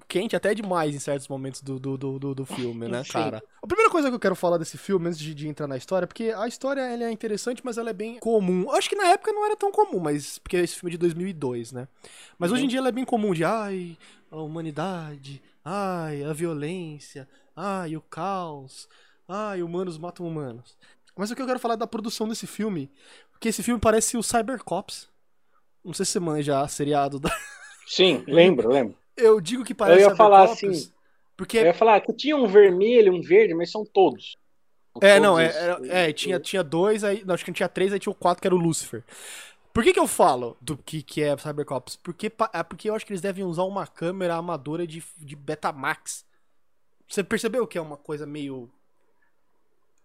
quente 0.08 0.36
até 0.36 0.54
demais 0.54 0.94
em 0.94 0.98
certos 0.98 1.28
momentos 1.28 1.60
do, 1.62 1.78
do, 1.78 1.96
do, 1.96 2.34
do- 2.34 2.46
filme, 2.46 2.88
né, 2.88 3.04
cara? 3.08 3.42
A 3.62 3.66
primeira 3.66 3.90
coisa 3.90 4.08
que 4.10 4.14
eu 4.14 4.20
quero 4.20 4.36
falar 4.36 4.58
desse 4.58 4.76
filme, 4.76 5.08
antes 5.08 5.18
de, 5.18 5.34
de 5.34 5.48
entrar 5.48 5.66
na 5.66 5.76
história, 5.76 6.06
porque 6.06 6.24
a 6.36 6.46
história 6.46 6.82
ela 6.82 7.04
é 7.04 7.10
interessante, 7.10 7.62
mas 7.64 7.78
ela 7.78 7.90
é 7.90 7.94
bem 7.94 8.18
comum. 8.18 8.62
Eu 8.64 8.72
acho 8.72 8.88
que 8.90 8.94
na 8.96 9.06
época 9.08 9.32
não 9.32 9.44
era 9.46 9.56
tão 9.56 9.72
comum, 9.72 9.98
mas 10.00 10.38
porque 10.38 10.56
esse 10.58 10.74
filme 10.76 10.90
é 10.90 10.92
de 10.92 10.98
2002, 10.98 11.72
né? 11.72 11.88
Mas 12.38 12.52
hoje 12.52 12.64
em 12.64 12.68
Uhum. 12.68 12.68
dia 12.68 12.78
ela 12.80 12.88
é 12.88 12.92
bem 12.92 13.04
comum 13.04 13.32
de, 13.32 13.42
ai, 13.44 13.96
a 14.30 14.36
humanidade, 14.36 15.42
ai, 15.64 16.22
a 16.24 16.32
violência, 16.32 17.26
ai, 17.56 17.96
o 17.96 18.02
caos, 18.02 18.86
ai, 19.26 19.62
humanos 19.62 19.96
matam 19.96 20.26
humanos. 20.26 20.76
Mas 21.16 21.30
o 21.30 21.34
que 21.36 21.40
eu 21.40 21.46
quero 21.46 21.58
falar 21.60 21.74
é 21.74 21.78
da 21.78 21.86
produção 21.86 22.28
desse 22.28 22.46
filme, 22.46 22.90
porque 23.30 23.48
esse 23.48 23.62
filme 23.62 23.80
parece 23.80 24.16
o 24.16 24.22
Cybercops. 24.22 25.08
Não 25.84 25.94
sei 25.94 26.06
se 26.06 26.12
você 26.12 26.20
manja 26.20 26.66
seriado 26.68 27.20
da... 27.20 27.30
Sim, 27.86 28.24
lembro, 28.28 28.68
lembro. 28.68 28.98
Eu 29.16 29.40
digo 29.40 29.64
que 29.64 29.74
parece 29.74 30.02
ia 30.02 30.14
falar 30.14 30.48
Cybercops 30.48 30.78
assim, 30.78 30.92
Porque 31.36 31.58
Eu 31.58 31.66
ia 31.66 31.74
falar 31.74 32.00
que 32.00 32.12
tinha 32.12 32.36
um 32.36 32.46
vermelho, 32.46 33.14
um 33.14 33.20
verde, 33.20 33.54
mas 33.54 33.70
são 33.70 33.84
todos. 33.84 34.36
É, 35.00 35.18
Todos 35.18 35.22
não, 35.22 35.38
é, 35.38 36.08
é, 36.08 36.12
tinha, 36.12 36.38
tinha 36.38 36.62
dois, 36.62 37.02
aí. 37.02 37.24
Não, 37.24 37.34
acho 37.34 37.44
que 37.44 37.52
tinha 37.52 37.68
três, 37.68 37.92
aí 37.92 37.98
tinha 37.98 38.12
o 38.12 38.14
quatro, 38.14 38.40
que 38.40 38.46
era 38.46 38.54
o 38.54 38.58
Lucifer. 38.58 39.02
Por 39.72 39.82
que, 39.82 39.92
que 39.92 39.98
eu 39.98 40.06
falo 40.06 40.56
do 40.60 40.76
que, 40.76 41.02
que 41.02 41.20
é 41.20 41.36
Cybercops? 41.36 41.96
Porque, 41.96 42.30
é 42.52 42.62
porque 42.62 42.88
eu 42.88 42.94
acho 42.94 43.04
que 43.04 43.12
eles 43.12 43.20
devem 43.20 43.44
usar 43.44 43.64
uma 43.64 43.88
câmera 43.88 44.36
amadora 44.36 44.86
de, 44.86 45.02
de 45.18 45.34
Betamax. 45.34 46.24
Você 47.08 47.24
percebeu 47.24 47.66
que 47.66 47.76
é 47.76 47.80
uma 47.80 47.96
coisa 47.96 48.24
meio. 48.24 48.70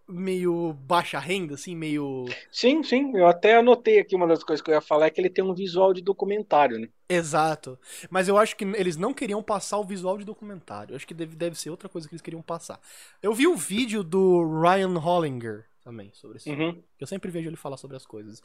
Meio 0.09 0.73
baixa 0.73 1.19
renda, 1.19 1.53
assim, 1.53 1.75
meio. 1.75 2.25
Sim, 2.51 2.81
sim. 2.83 3.15
Eu 3.15 3.27
até 3.27 3.57
anotei 3.57 3.99
aqui 3.99 4.15
uma 4.15 4.27
das 4.27 4.43
coisas 4.43 4.63
que 4.63 4.71
eu 4.71 4.75
ia 4.75 4.81
falar 4.81 5.05
é 5.05 5.09
que 5.09 5.21
ele 5.21 5.29
tem 5.29 5.43
um 5.43 5.53
visual 5.53 5.93
de 5.93 6.01
documentário, 6.01 6.79
né? 6.79 6.89
Exato. 7.07 7.77
Mas 8.09 8.27
eu 8.27 8.37
acho 8.37 8.55
que 8.55 8.63
eles 8.65 8.97
não 8.97 9.13
queriam 9.13 9.41
passar 9.43 9.77
o 9.77 9.83
visual 9.83 10.17
de 10.17 10.25
documentário. 10.25 10.93
Eu 10.93 10.95
acho 10.95 11.07
que 11.07 11.13
deve, 11.13 11.35
deve 11.35 11.55
ser 11.57 11.69
outra 11.69 11.87
coisa 11.87 12.07
que 12.07 12.13
eles 12.13 12.21
queriam 12.21 12.41
passar. 12.41 12.79
Eu 13.21 13.33
vi 13.33 13.47
um 13.47 13.55
vídeo 13.55 14.03
do 14.03 14.43
Ryan 14.61 14.97
Hollinger 14.97 15.65
também 15.83 16.11
sobre 16.13 16.37
esse 16.37 16.49
Uhum. 16.49 16.83
Eu 16.99 17.07
sempre 17.07 17.31
vejo 17.31 17.47
ele 17.49 17.55
falar 17.55 17.77
sobre 17.77 17.95
as 17.95 18.05
coisas. 18.05 18.41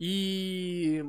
E 0.00 1.04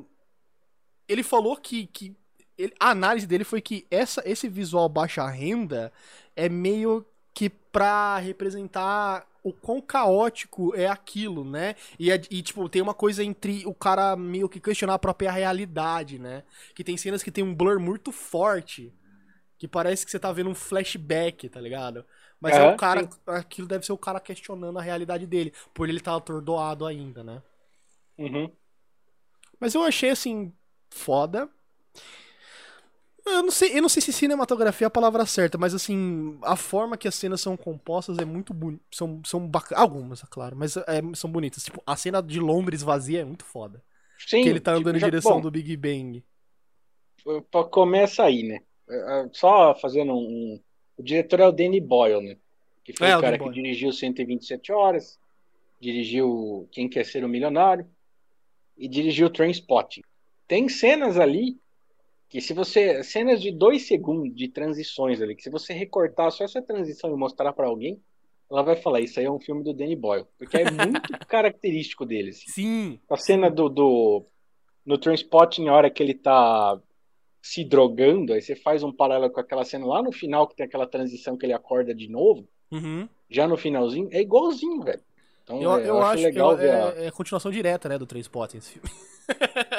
ele 1.08 1.24
falou 1.24 1.56
que, 1.58 1.88
que 1.88 2.16
ele- 2.58 2.74
a 2.80 2.90
análise 2.92 3.26
dele 3.26 3.44
foi 3.44 3.62
que 3.62 3.86
essa, 3.90 4.22
esse 4.26 4.48
visual 4.50 4.88
baixa 4.90 5.26
renda 5.28 5.92
é 6.36 6.50
meio 6.50 7.06
que 7.34 7.50
pra 7.50 8.18
representar 8.18 9.28
o 9.44 9.54
quão 9.54 9.82
caótico 9.82 10.76
é 10.76 10.88
aquilo, 10.88 11.46
né? 11.46 11.76
E, 11.98 12.12
é- 12.12 12.22
e, 12.30 12.42
tipo, 12.42 12.68
tem 12.70 12.82
uma 12.82 12.94
coisa 12.94 13.24
entre 13.24 13.66
o 13.66 13.74
cara 13.74 14.16
meio 14.16 14.50
que 14.50 14.60
questionar 14.60 14.96
a 14.96 15.00
própria 15.00 15.32
realidade, 15.32 16.20
né? 16.20 16.44
Que 16.76 16.84
tem 16.84 16.98
cenas 16.98 17.24
que 17.24 17.32
tem 17.32 17.44
um 17.44 17.56
blur 17.56 17.80
muito 17.80 18.12
forte. 18.12 18.94
Que 19.58 19.68
parece 19.68 20.06
que 20.06 20.12
você 20.12 20.20
tá 20.20 20.32
vendo 20.32 20.50
um 20.50 20.56
flashback, 20.56 21.50
tá 21.50 21.62
ligado? 21.62 22.06
Mas 22.42 22.58
é 22.58 22.64
Aham, 22.64 22.64
o 22.64 22.74
cara. 22.74 23.02
sim. 23.02 23.10
Aquilo 23.28 23.68
deve 23.68 23.86
ser 23.86 23.94
o 23.94 23.98
cara 23.98 24.20
questionando 24.20 24.80
a 24.80 24.82
realidade 24.82 25.28
dele. 25.28 25.54
Por 25.74 25.90
ele 25.90 26.00
estar 26.00 26.16
atordoado 26.16 26.86
ainda, 26.86 27.24
né? 27.24 27.42
Uhum. 28.18 28.56
Mas 29.60 29.74
eu 29.76 29.84
achei 29.84 30.10
assim. 30.10 30.54
Foda. 30.90 31.50
Eu 33.32 33.44
não 33.44 33.52
sei, 33.52 33.78
eu 33.78 33.82
não 33.82 33.90
sei 33.90 34.02
se 34.02 34.12
cinematografia 34.14 34.86
é 34.86 34.88
a 34.88 34.92
palavra 34.92 35.26
certa, 35.26 35.58
mas 35.58 35.74
assim, 35.74 36.38
a 36.42 36.56
forma 36.56 36.98
que 36.98 37.08
as 37.08 37.16
cenas 37.16 37.42
são 37.42 37.56
compostas 37.58 38.18
é 38.18 38.26
muito 38.26 38.54
bonita. 38.54 38.84
São, 38.92 39.22
são 39.26 39.48
bacanas. 39.48 39.82
Algumas, 39.84 40.24
é 40.24 40.28
claro, 40.30 40.56
mas 40.56 40.76
é, 40.78 41.02
são 41.16 41.30
bonitas. 41.32 41.64
Tipo, 41.64 41.82
a 41.86 41.96
cena 41.96 42.22
de 42.22 42.40
Londres 42.40 42.82
vazia 42.82 43.22
é 43.22 43.26
muito 43.26 43.46
foda. 43.46 43.82
Sim. 44.18 44.44
que 44.44 44.50
ele 44.50 44.60
tá 44.60 44.72
tipo, 44.74 44.82
andando 44.82 44.98
em 44.98 45.00
já- 45.00 45.08
direção 45.08 45.36
bom, 45.36 45.42
do 45.42 45.52
Big 45.52 45.76
Bang. 45.78 46.24
Começa 47.72 48.24
aí, 48.24 48.44
né? 48.44 48.60
É, 48.90 48.96
é, 48.96 49.30
Só 49.32 49.76
fazendo 49.76 50.14
um, 50.14 50.60
O 50.98 51.04
diretor 51.04 51.40
é 51.40 51.48
o 51.48 51.52
Danny 51.52 51.80
Boyle, 51.80 52.22
né? 52.22 52.38
Que 52.84 52.94
foi 52.94 53.08
É, 53.08 53.18
o 53.18 53.22
cara 53.22 53.38
que 53.38 53.50
dirigiu 53.52 53.92
127 53.94 54.72
Horas, 54.72 55.18
dirigiu 55.80 56.68
Quem 56.72 56.90
Quer 56.90 57.06
Ser 57.06 57.24
um 57.24 57.28
Milionário 57.28 57.88
e 58.78 58.88
dirigiu 58.88 59.30
Trainspotting. 59.30 60.02
Tem 60.48 60.68
cenas 60.68 61.18
ali 61.18 61.58
que 62.30 62.40
se 62.40 62.54
você... 62.54 63.04
Cenas 63.04 63.42
de 63.42 63.52
dois 63.52 63.88
segundos 63.88 64.34
de 64.36 64.48
transições 64.48 65.22
ali, 65.22 65.36
que 65.36 65.44
se 65.44 65.50
você 65.50 65.74
recortar 65.74 66.32
só 66.32 66.44
essa 66.44 66.62
transição 66.62 67.12
e 67.12 67.18
mostrar 67.18 67.52
pra 67.54 67.68
alguém, 67.68 68.00
ela 68.50 68.62
vai 68.62 68.76
falar, 68.76 69.02
isso 69.02 69.20
aí 69.20 69.26
é 69.26 69.32
um 69.32 69.40
filme 69.40 69.64
do 69.64 69.74
Danny 69.74 69.96
Boyle. 69.96 70.26
Porque 70.38 70.58
é 70.58 70.72
muito 70.72 71.02
característico 71.28 72.06
dele, 72.06 72.30
assim. 72.30 72.52
Sim. 72.52 73.00
A 73.10 73.18
cena 73.18 73.50
do, 73.50 73.68
do 73.68 74.26
no 74.86 74.98
Transpotting, 74.98 75.68
a 75.68 75.74
hora 75.74 75.90
que 75.90 76.02
ele 76.02 76.14
tá 76.14 76.80
se 77.42 77.64
drogando, 77.64 78.34
aí 78.34 78.42
você 78.42 78.56
faz 78.56 78.84
um 78.84 78.92
paralelo 78.92 79.32
com 79.32 79.40
aquela 79.40 79.64
cena 79.64 79.86
lá 79.86 80.02
no 80.02 80.12
final, 80.12 80.48
que 80.48 80.56
tem 80.56 80.66
aquela 80.66 80.88
transição 80.88 81.38
que 81.38 81.46
ele 81.46 81.54
acorda 81.54 81.94
de 81.94 82.08
novo, 82.10 82.48
Uhum. 82.72 83.08
já 83.30 83.48
no 83.48 83.58
finalzinho, 83.58 84.10
é 84.12 84.22
igualzinho, 84.22 84.82
velho. 84.84 85.02
Então 85.50 85.62
Eu, 85.62 85.76
é, 85.78 85.90
eu 85.90 86.02
acho 86.04 86.24
legal 86.24 86.52
que 86.56 86.62
ver. 86.62 86.68
é, 86.68 86.82
a- 86.84 87.06
é 87.08 87.12
continuação 87.12 87.52
direta, 87.52 87.90
né, 87.90 87.98
do 87.98 88.06
Trainspotting 88.06 88.58
esse 88.58 88.72
filme. 88.80 88.90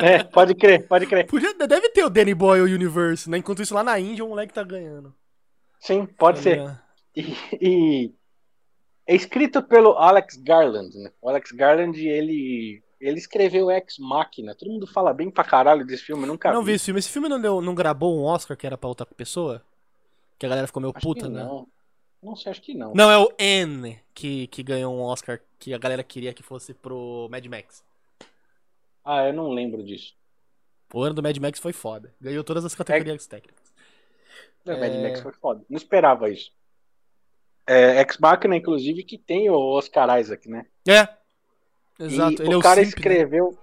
É, 0.01 0.23
pode 0.23 0.55
crer, 0.55 0.87
pode 0.87 1.07
crer. 1.07 1.27
Podia, 1.27 1.53
deve 1.53 1.89
ter 1.89 2.05
o 2.05 2.09
Danny 2.09 2.33
Boyle 2.35 2.73
Universe, 2.73 3.29
né? 3.29 3.37
Enquanto 3.39 3.61
isso, 3.61 3.75
lá 3.75 3.83
na 3.83 3.99
Índia, 3.99 4.25
o 4.25 4.29
moleque 4.29 4.55
tá 4.55 4.63
ganhando. 4.63 5.13
Sim, 5.81 6.07
pode 6.07 6.37
Tá 6.39 6.43
ser. 6.45 6.81
E, 7.17 7.35
e 7.61 8.15
É 9.09 9.15
escrito 9.15 9.61
pelo 9.61 9.99
Alex 9.99 10.37
Garland, 10.37 10.97
né? 10.97 11.11
O 11.21 11.29
Alex 11.29 11.51
Garland, 11.51 11.99
ele 12.01 12.81
ele 13.01 13.19
escreveu 13.19 13.71
Ex 13.73 13.97
Machina. 13.99 14.55
Todo 14.55 14.71
mundo 14.71 14.87
fala 14.87 15.13
bem 15.13 15.31
pra 15.31 15.43
caralho 15.43 15.85
desse 15.85 16.05
filme, 16.05 16.23
eu 16.23 16.29
nunca 16.29 16.53
Não 16.53 16.61
vi. 16.63 16.71
vi 16.71 16.77
esse 16.77 16.85
filme. 16.85 17.01
Esse 17.01 17.09
filme 17.11 17.29
não, 17.29 17.41
deu, 17.41 17.61
não 17.61 17.75
gravou 17.75 18.17
um 18.17 18.23
Oscar 18.25 18.57
que 18.57 18.67
era 18.67 18.79
pra 18.79 18.89
outra 18.89 19.05
pessoa? 19.07 19.61
Que 20.39 20.47
a 20.47 20.49
galera 20.49 20.69
ficou 20.69 20.81
meio 20.81 20.93
Acho 20.95 21.05
puta, 21.05 21.29
né? 21.29 21.43
não. 21.43 21.67
Não 22.23 22.37
sei, 22.37 22.51
acho 22.53 22.61
que 22.63 22.75
não. 22.75 22.93
Não, 22.95 23.11
é 23.11 23.19
o 23.19 23.33
N 23.39 23.99
que, 24.15 24.47
que 24.49 24.63
ganhou 24.63 24.95
um 24.95 25.01
Oscar 25.01 25.41
que 25.59 25.73
a 25.73 25.79
galera 25.79 26.03
queria 26.05 26.35
que 26.35 26.43
fosse 26.43 26.75
pro 26.75 27.29
Mad 27.31 27.45
Max. 27.47 27.83
Ah, 29.05 29.25
eu 29.27 29.33
não 29.33 29.51
lembro 29.51 29.83
disso. 29.83 30.15
O 30.93 31.03
ano 31.03 31.15
do 31.15 31.23
Mad 31.23 31.37
Max 31.39 31.59
foi 31.59 31.73
foda. 31.73 32.13
Ganhou 32.21 32.45
todas 32.45 32.65
as 32.65 32.75
categorias 32.75 33.27
técnicas. 33.27 33.73
O 34.67 34.71
Mad 34.71 34.93
É. 34.93 35.03
Max 35.03 35.21
foi 35.21 35.33
foda. 35.33 35.65
Não 35.69 35.77
esperava 35.77 36.29
isso. 36.29 36.53
É, 37.67 38.01
Ex 38.01 38.19
Machina, 38.19 38.57
inclusive, 38.57 39.05
que 39.05 39.17
tem 39.17 39.49
o 39.49 39.55
Oscar 39.57 40.19
Isaac, 40.21 40.49
né? 40.49 40.67
É. 40.89 41.09
Exato. 41.99 42.43
E 42.43 42.47
Ele 42.47 42.49
o 42.49 42.53
é 42.55 42.57
o 42.59 42.61
cara 42.61 42.77
Simp, 42.85 42.85
né? 42.85 42.89
escreveu. 42.89 43.59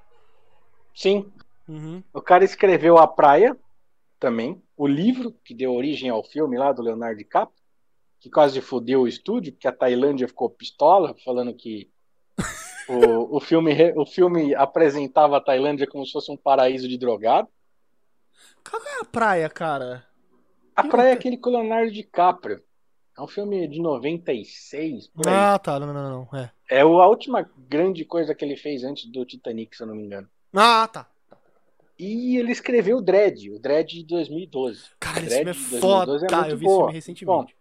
Sim, 0.95 1.31
Uhum. 1.67 2.01
o 2.13 2.21
cara 2.21 2.43
escreveu 2.45 2.97
A 2.97 3.07
Praia 3.07 3.55
também. 4.19 4.61
O 4.75 4.87
livro 4.87 5.31
que 5.43 5.53
deu 5.53 5.73
origem 5.73 6.09
ao 6.09 6.23
filme 6.23 6.57
lá 6.57 6.71
do 6.71 6.81
Leonardo 6.81 7.17
DiCaprio, 7.17 7.56
que 8.19 8.29
quase 8.29 8.59
fudeu 8.61 9.01
o 9.01 9.07
estúdio, 9.07 9.53
porque 9.53 9.67
a 9.67 9.71
Tailândia 9.71 10.27
ficou 10.27 10.49
pistola, 10.49 11.15
falando 11.23 11.53
que 11.53 11.89
o, 12.89 13.37
o, 13.37 13.39
filme, 13.39 13.73
o 13.95 14.05
filme 14.05 14.55
apresentava 14.55 15.37
a 15.37 15.41
Tailândia 15.41 15.87
como 15.87 16.05
se 16.05 16.11
fosse 16.11 16.31
um 16.31 16.37
paraíso 16.37 16.87
de 16.87 16.97
drogado. 16.97 17.47
Qual 18.69 18.81
é 18.81 19.01
a 19.01 19.05
praia, 19.05 19.49
cara? 19.49 20.05
A 20.75 20.83
Que 20.83 20.89
Praia 20.89 21.09
é 21.09 21.13
aquele 21.13 21.37
com 21.37 21.49
Leonardo 21.49 21.91
DiCaprio. 21.91 22.61
É 23.17 23.21
um 23.21 23.27
filme 23.27 23.67
de 23.67 23.81
96, 23.81 25.07
por 25.07 25.27
aí. 25.27 25.33
Ah, 25.33 25.57
tá. 25.57 25.79
Não, 25.79 25.91
não, 25.91 26.27
não. 26.31 26.39
É. 26.39 26.51
É 26.69 26.81
a 26.81 26.85
última 26.85 27.49
grande 27.67 28.05
coisa 28.05 28.35
que 28.35 28.45
ele 28.45 28.55
fez 28.55 28.83
antes 28.83 29.09
do 29.09 29.25
Titanic, 29.25 29.75
se 29.75 29.81
eu 29.81 29.87
não 29.87 29.95
me 29.95 30.03
engano. 30.03 30.29
Ah, 30.53 30.87
tá. 30.87 31.07
E 31.97 32.37
ele 32.37 32.51
escreveu 32.51 32.97
o 32.97 33.01
Dredd, 33.01 33.49
o 33.49 33.59
Dredd 33.59 33.91
de 33.91 34.03
2012. 34.03 34.91
Cara, 34.99 35.19
esse 35.19 35.35
filme 35.35 35.49
é 35.49 35.53
foda. 35.55 36.19
2012 36.19 36.25
é 36.25 36.35
muito 36.35 36.51
eu 36.51 36.57
vi 36.57 36.65
esse 36.65 36.75
filme 36.75 36.93
recentemente. 36.93 37.56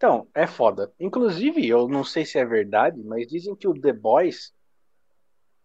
Então, 0.00 0.26
é 0.34 0.46
foda. 0.46 0.90
Inclusive, 0.98 1.68
eu 1.68 1.86
não 1.86 2.02
sei 2.02 2.24
se 2.24 2.38
é 2.38 2.44
verdade, 2.44 2.98
mas 3.04 3.28
dizem 3.28 3.54
que 3.54 3.68
o 3.68 3.78
The 3.78 3.92
Boys 3.92 4.50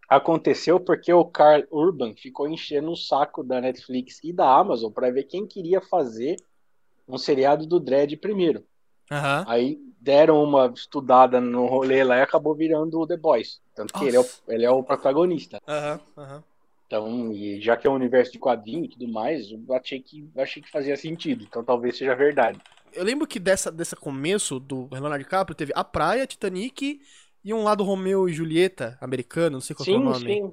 aconteceu 0.06 0.78
porque 0.78 1.10
o 1.10 1.24
Carl 1.24 1.62
Urban 1.70 2.14
ficou 2.14 2.46
enchendo 2.46 2.90
o 2.90 2.96
saco 2.96 3.42
da 3.42 3.62
Netflix 3.62 4.20
e 4.22 4.34
da 4.34 4.54
Amazon 4.54 4.92
para 4.92 5.10
ver 5.10 5.24
quem 5.24 5.46
queria 5.46 5.80
fazer 5.80 6.36
um 7.08 7.16
seriado 7.16 7.66
do 7.66 7.80
Dredd 7.80 8.14
primeiro. 8.18 8.62
Aham. 9.10 9.46
Aí 9.48 9.78
deram 9.98 10.44
uma 10.44 10.66
estudada 10.66 11.40
no 11.40 11.64
rolê 11.64 12.04
lá 12.04 12.18
e 12.18 12.20
acabou 12.20 12.54
virando 12.54 13.00
o 13.00 13.06
The 13.06 13.16
Boys. 13.16 13.62
Tanto 13.74 13.94
que 13.94 14.04
ele 14.04 14.18
é, 14.18 14.20
o, 14.20 14.26
ele 14.48 14.66
é 14.66 14.70
o 14.70 14.82
protagonista. 14.82 15.62
Aham. 15.66 16.00
Aham. 16.18 16.44
Então, 16.86 17.32
e 17.32 17.58
já 17.58 17.74
que 17.74 17.86
é 17.86 17.90
um 17.90 17.94
universo 17.94 18.32
de 18.32 18.38
quadrinho 18.38 18.84
e 18.84 18.88
tudo 18.88 19.08
mais, 19.08 19.50
eu 19.50 19.74
achei 19.74 19.98
que, 19.98 20.28
eu 20.36 20.42
achei 20.42 20.62
que 20.62 20.70
fazia 20.70 20.94
sentido. 20.94 21.42
Então 21.42 21.64
talvez 21.64 21.96
seja 21.96 22.14
verdade. 22.14 22.60
Eu 22.92 23.04
lembro 23.04 23.26
que 23.26 23.38
dessa, 23.38 23.70
dessa 23.70 23.96
começo 23.96 24.58
do 24.58 24.88
Leonardo 24.90 25.18
DiCaprio 25.22 25.54
teve 25.54 25.72
A 25.74 25.84
Praia, 25.84 26.26
Titanic 26.26 27.00
e 27.44 27.54
um 27.54 27.62
lado 27.62 27.84
Romeu 27.84 28.28
e 28.28 28.32
Julieta 28.32 28.96
americano, 29.00 29.54
não 29.54 29.60
sei 29.60 29.76
qual 29.76 29.88
que 29.88 29.94
é 29.94 29.98
o 29.98 29.98
Sim, 29.98 30.04
nome. 30.04 30.26
sim. 30.26 30.52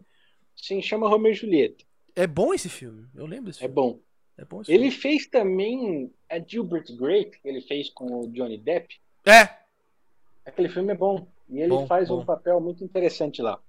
Sim, 0.56 0.82
chama 0.82 1.10
Romeu 1.10 1.32
e 1.32 1.36
Julieta. 1.36 1.84
É 2.16 2.28
bom 2.28 2.54
esse 2.54 2.70
filme. 2.70 3.08
Eu 3.16 3.26
lembro 3.26 3.46
desse 3.52 3.60
É 3.60 3.68
filme. 3.68 3.76
bom. 3.76 4.00
É 4.38 4.46
bom 4.46 4.62
Ele 4.68 4.90
fez 4.92 5.28
também 5.28 6.12
a 6.30 6.40
Gilbert 6.40 6.86
Grape, 6.96 7.40
que 7.40 7.48
ele 7.48 7.62
fez 7.62 7.90
com 7.90 8.22
o 8.22 8.28
Johnny 8.32 8.58
Depp. 8.58 9.00
filme. 9.24 9.38
É. 9.40 9.64
Aquele 10.46 10.70
filme 10.70 10.94
é 10.94 10.96
bom. 10.96 11.28
E 11.50 11.60
ele 11.60 11.70
Bom, 11.70 11.88
faz 11.88 12.10
bom. 12.10 12.22
um 12.22 12.26
papel 12.26 12.60
muito 12.62 12.84
interessante 12.84 13.42
lá. 13.42 13.60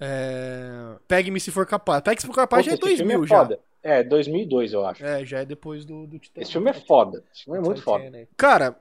é... 0.00 0.96
Pegue-me 1.06 1.40
se 1.40 1.50
for 1.50 1.66
capaz. 1.66 2.02
Pegue-me 2.02 2.20
se 2.20 2.26
for 2.26 2.34
capaz 2.34 2.64
já 2.64 2.72
é 2.72 2.76
Puta, 2.76 2.86
esse 2.90 3.04
filme 3.04 3.18
2000 3.18 3.24
é 3.24 3.26
já. 3.26 3.50
É, 3.82 4.02
2002, 4.02 4.72
eu 4.72 4.84
acho. 4.86 5.04
É, 5.04 5.24
já 5.24 5.40
é 5.40 5.44
depois 5.44 5.84
do, 5.84 6.06
do 6.06 6.18
Titanic. 6.18 6.42
Esse 6.42 6.52
filme 6.52 6.70
é 6.70 6.74
foda. 6.74 7.24
Esse 7.32 7.44
filme 7.44 7.58
é 7.58 7.62
muito 7.62 7.82
foda. 7.82 8.28
Cara, 8.36 8.76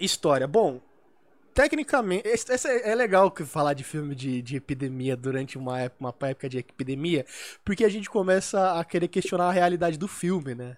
história. 0.00 0.46
Bom, 0.46 0.80
tecnicamente, 1.54 2.28
esse- 2.28 2.52
essa 2.52 2.68
é 2.70 2.90
é 2.90 2.96
legal 2.96 3.34
falar 3.46 3.74
de 3.74 3.84
filme 3.84 4.14
de, 4.14 4.42
de 4.42 4.56
epidemia 4.56 5.16
durante 5.16 5.58
uma, 5.58 5.80
ép- 5.82 6.00
uma 6.00 6.14
época 6.22 6.48
de 6.48 6.58
epidemia, 6.58 7.26
porque 7.64 7.84
a 7.84 7.88
gente 7.88 8.10
começa 8.10 8.78
a 8.80 8.84
querer 8.84 9.08
questionar 9.08 9.48
a 9.48 9.52
realidade 9.52 9.98
do 9.98 10.08
filme, 10.08 10.54
né? 10.54 10.76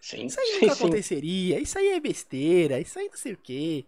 Sim, 0.00 0.28
Isso 0.28 0.40
aí 0.40 0.52
sim, 0.52 0.52
nunca 0.54 0.72
sim. 0.72 0.74
aconteceria, 0.74 1.60
isso 1.60 1.78
aí 1.78 1.88
é 1.90 2.00
besteira, 2.00 2.80
isso 2.80 2.98
aí 2.98 3.08
não 3.08 3.16
sei 3.18 3.34
o 3.34 3.38
quê. 3.38 3.86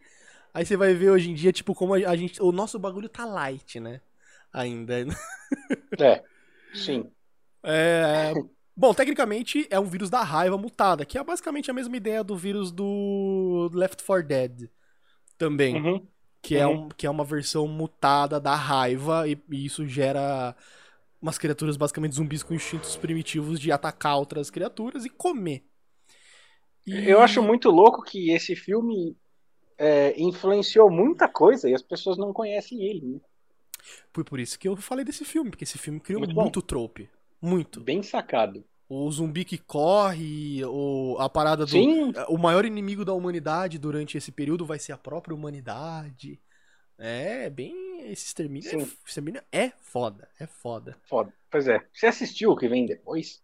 Aí 0.54 0.66
você 0.66 0.76
vai 0.76 0.95
ver 0.95 1.11
hoje 1.11 1.30
em 1.30 1.35
dia, 1.35 1.52
tipo, 1.52 1.75
como 1.75 1.95
a 1.95 1.99
a 1.99 2.16
gente. 2.16 2.42
O 2.42 2.52
nosso 2.52 2.78
bagulho 2.78 3.09
tá 3.09 3.25
light, 3.26 3.80
né? 3.80 4.00
Ainda. 4.52 5.04
É, 5.99 6.25
sim. 6.73 7.12
É, 7.62 8.37
Bom, 8.76 8.92
tecnicamente 8.92 9.66
é 9.71 9.80
um 9.80 9.87
vírus 9.87 10.11
da 10.11 10.23
raiva 10.23 10.59
mutada, 10.59 11.04
que 11.06 11.16
é 11.16 11.25
basicamente 11.25 11.71
a 11.71 11.75
mesma 11.75 11.97
ideia 11.97 12.23
do 12.23 12.37
vírus 12.37 12.71
do 12.71 13.71
Left 13.73 14.02
4 14.04 14.26
Dead 14.28 14.68
também, 15.38 15.85
Uhum. 15.85 16.09
que, 16.42 16.56
é 16.56 16.66
uhum. 16.66 16.87
um, 16.87 16.88
que 16.90 17.06
é 17.06 17.11
uma 17.11 17.25
versão 17.25 17.68
mutada 17.68 18.40
da 18.40 18.54
raiva 18.56 19.28
e, 19.28 19.38
e 19.50 19.66
isso 19.66 19.87
gera 19.87 20.56
umas 21.23 21.38
criaturas 21.38 21.76
basicamente 21.76 22.16
zumbis 22.16 22.42
com 22.42 22.54
instintos 22.54 22.97
primitivos 22.97 23.61
de 23.61 23.73
atacar 23.73 24.16
outras 24.18 24.50
criaturas 24.50 25.04
e 25.06 25.11
comer. 25.11 25.64
E- 26.87 27.11
Eu 27.11 27.21
acho 27.21 27.42
muito 27.42 27.71
louco 27.71 28.02
que 28.02 28.30
esse 28.30 28.54
filme 28.56 29.16
é, 29.78 30.21
influenciou 30.21 30.90
muita 30.90 31.28
coisa 31.28 31.68
e 31.71 31.75
as 31.75 31.83
pessoas 31.83 32.18
não 32.18 32.33
conhecem 32.33 32.83
ele. 32.85 33.06
Né? 33.06 33.21
Foi 34.12 34.25
por 34.25 34.40
isso 34.40 34.59
que 34.59 34.66
eu 34.68 34.76
falei 34.76 35.04
desse 35.04 35.25
filme, 35.25 35.50
porque 35.50 35.64
esse 35.64 35.78
filme 35.78 36.00
criou 36.00 36.21
Muito 36.21 36.35
muito, 36.35 36.61
trope. 36.62 37.09
Muito. 37.47 37.81
Bem 37.81 38.03
sacado. 38.03 38.65
O 38.88 39.11
zumbi 39.11 39.45
que 39.45 39.59
corre, 39.59 40.65
o, 40.65 41.17
a 41.19 41.29
parada 41.29 41.65
do. 41.65 41.71
Sim, 41.71 42.12
O 42.29 42.38
maior 42.38 42.65
inimigo 42.65 43.05
da 43.05 43.12
humanidade 43.12 43.79
durante 43.79 44.17
esse 44.17 44.31
período 44.31 44.65
vai 44.65 44.79
ser 44.79 44.93
a 44.93 44.99
própria 44.99 45.35
humanidade. 45.35 46.41
É, 46.99 47.50
bem. 47.50 47.75
Esse 48.11 48.26
extermínio, 48.26 48.71
é, 48.71 48.87
extermínio 49.07 49.43
é 49.50 49.71
foda. 49.81 50.29
É 50.38 50.47
foda. 50.47 50.97
foda. 51.09 51.33
Pois 51.50 51.67
é. 51.67 51.81
Você 51.93 52.07
assistiu 52.07 52.53
o 52.53 52.57
que 52.57 52.69
vem 52.69 52.87
depois? 52.87 53.43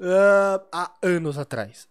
Ah, 0.00 0.60
há 0.72 0.94
anos 1.02 1.38
atrás. 1.38 1.86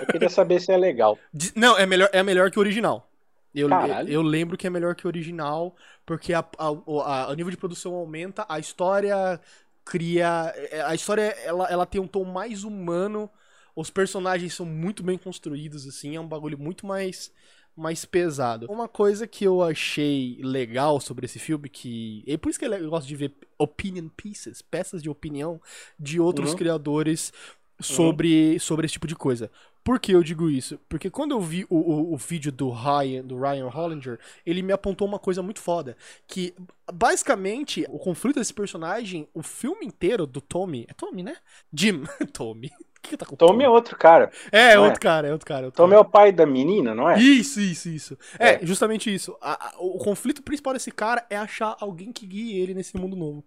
Eu 0.00 0.06
queria 0.06 0.28
saber 0.30 0.60
se 0.60 0.72
é 0.72 0.76
legal. 0.76 1.18
Não, 1.54 1.76
é 1.76 1.84
melhor, 1.86 2.08
é 2.12 2.22
melhor 2.22 2.50
que 2.50 2.58
o 2.58 2.60
original. 2.60 3.08
Eu, 3.54 3.68
Caralho. 3.68 4.08
eu 4.08 4.22
lembro 4.22 4.56
que 4.56 4.66
é 4.66 4.70
melhor 4.70 4.94
que 4.94 5.06
o 5.06 5.08
original, 5.08 5.74
porque 6.06 6.32
a, 6.34 6.40
a, 6.40 6.66
a- 6.66 7.28
o 7.30 7.34
nível 7.34 7.50
de 7.50 7.56
produção 7.56 7.94
aumenta, 7.94 8.44
a 8.48 8.58
história 8.58 9.40
cria. 9.88 10.52
é, 10.56 10.82
A 10.82 10.94
história 10.94 11.22
ela, 11.44 11.66
ela 11.68 11.86
tem 11.86 12.00
um 12.00 12.06
tom 12.06 12.24
mais 12.24 12.64
humano, 12.64 13.30
os 13.74 13.90
personagens 13.90 14.54
são 14.54 14.66
muito 14.66 15.02
bem 15.02 15.16
construídos, 15.18 15.86
assim, 15.86 16.16
é 16.16 16.20
um 16.20 16.26
bagulho 16.28 16.58
muito 16.58 16.86
mais, 16.86 17.32
mais 17.76 18.04
pesado. 18.04 18.66
Uma 18.68 18.88
coisa 18.88 19.26
que 19.26 19.44
eu 19.44 19.62
achei 19.62 20.38
legal 20.42 21.00
sobre 21.00 21.24
esse 21.26 21.38
filme, 21.38 21.68
que. 21.68 22.24
É 22.26 22.36
por 22.36 22.50
isso 22.50 22.58
que 22.58 22.64
eu 22.66 22.90
gosto 22.90 23.06
de 23.06 23.16
ver 23.16 23.34
opinion 23.56 24.08
pieces, 24.08 24.60
peças 24.62 25.02
de 25.02 25.08
opinião 25.10 25.60
de 25.98 26.20
outros 26.20 26.50
Uhum. 26.50 26.56
criadores 26.56 27.32
sobre, 27.80 28.58
sobre 28.58 28.86
esse 28.86 28.92
tipo 28.94 29.06
de 29.06 29.14
coisa. 29.16 29.50
Por 29.84 29.98
que 29.98 30.12
eu 30.12 30.22
digo 30.22 30.50
isso? 30.50 30.78
Porque 30.88 31.08
quando 31.08 31.32
eu 31.32 31.40
vi 31.40 31.64
o, 31.70 31.76
o, 31.76 32.12
o 32.12 32.16
vídeo 32.16 32.52
do 32.52 32.68
Ryan, 32.70 33.22
do 33.22 33.38
Ryan 33.40 33.68
Hollinger, 33.68 34.18
ele 34.44 34.60
me 34.62 34.72
apontou 34.72 35.06
uma 35.08 35.18
coisa 35.18 35.42
muito 35.42 35.60
foda. 35.60 35.96
Que, 36.26 36.54
basicamente, 36.92 37.86
o 37.88 37.98
conflito 37.98 38.36
desse 38.38 38.52
personagem, 38.52 39.26
o 39.32 39.42
filme 39.42 39.86
inteiro 39.86 40.26
do 40.26 40.40
Tommy. 40.40 40.84
É 40.88 40.92
Tommy, 40.92 41.22
né? 41.22 41.36
Jim. 41.72 42.02
Tommy. 42.34 42.66
O 42.68 43.00
que, 43.00 43.10
que 43.10 43.16
tá 43.16 43.24
com 43.24 43.36
Tommy 43.36 43.64
é 43.64 43.68
outro 43.70 43.96
cara. 43.96 44.30
É, 44.52 44.72
é 44.72 44.74
não 44.76 44.84
é? 44.84 44.86
outro 44.88 45.00
cara, 45.00 45.28
é 45.28 45.32
outro 45.32 45.46
cara. 45.46 45.62
é 45.62 45.66
outro 45.66 45.76
Tommy 45.82 45.90
cara. 45.92 46.02
é 46.04 46.06
o 46.06 46.10
pai 46.10 46.32
da 46.32 46.44
menina, 46.44 46.94
não 46.94 47.08
é? 47.08 47.18
Isso, 47.18 47.60
isso, 47.60 47.88
isso. 47.88 48.18
É, 48.38 48.54
É. 48.62 48.66
justamente 48.66 49.14
isso. 49.14 49.36
A- 49.40 49.68
a- 49.68 49.74
o 49.78 49.96
conflito 49.98 50.42
principal 50.42 50.74
desse 50.74 50.90
cara 50.90 51.24
é 51.30 51.36
achar 51.36 51.76
alguém 51.80 52.12
que 52.12 52.26
guie 52.26 52.58
ele 52.58 52.74
nesse 52.74 52.96
mundo 52.96 53.16
novo. 53.16 53.42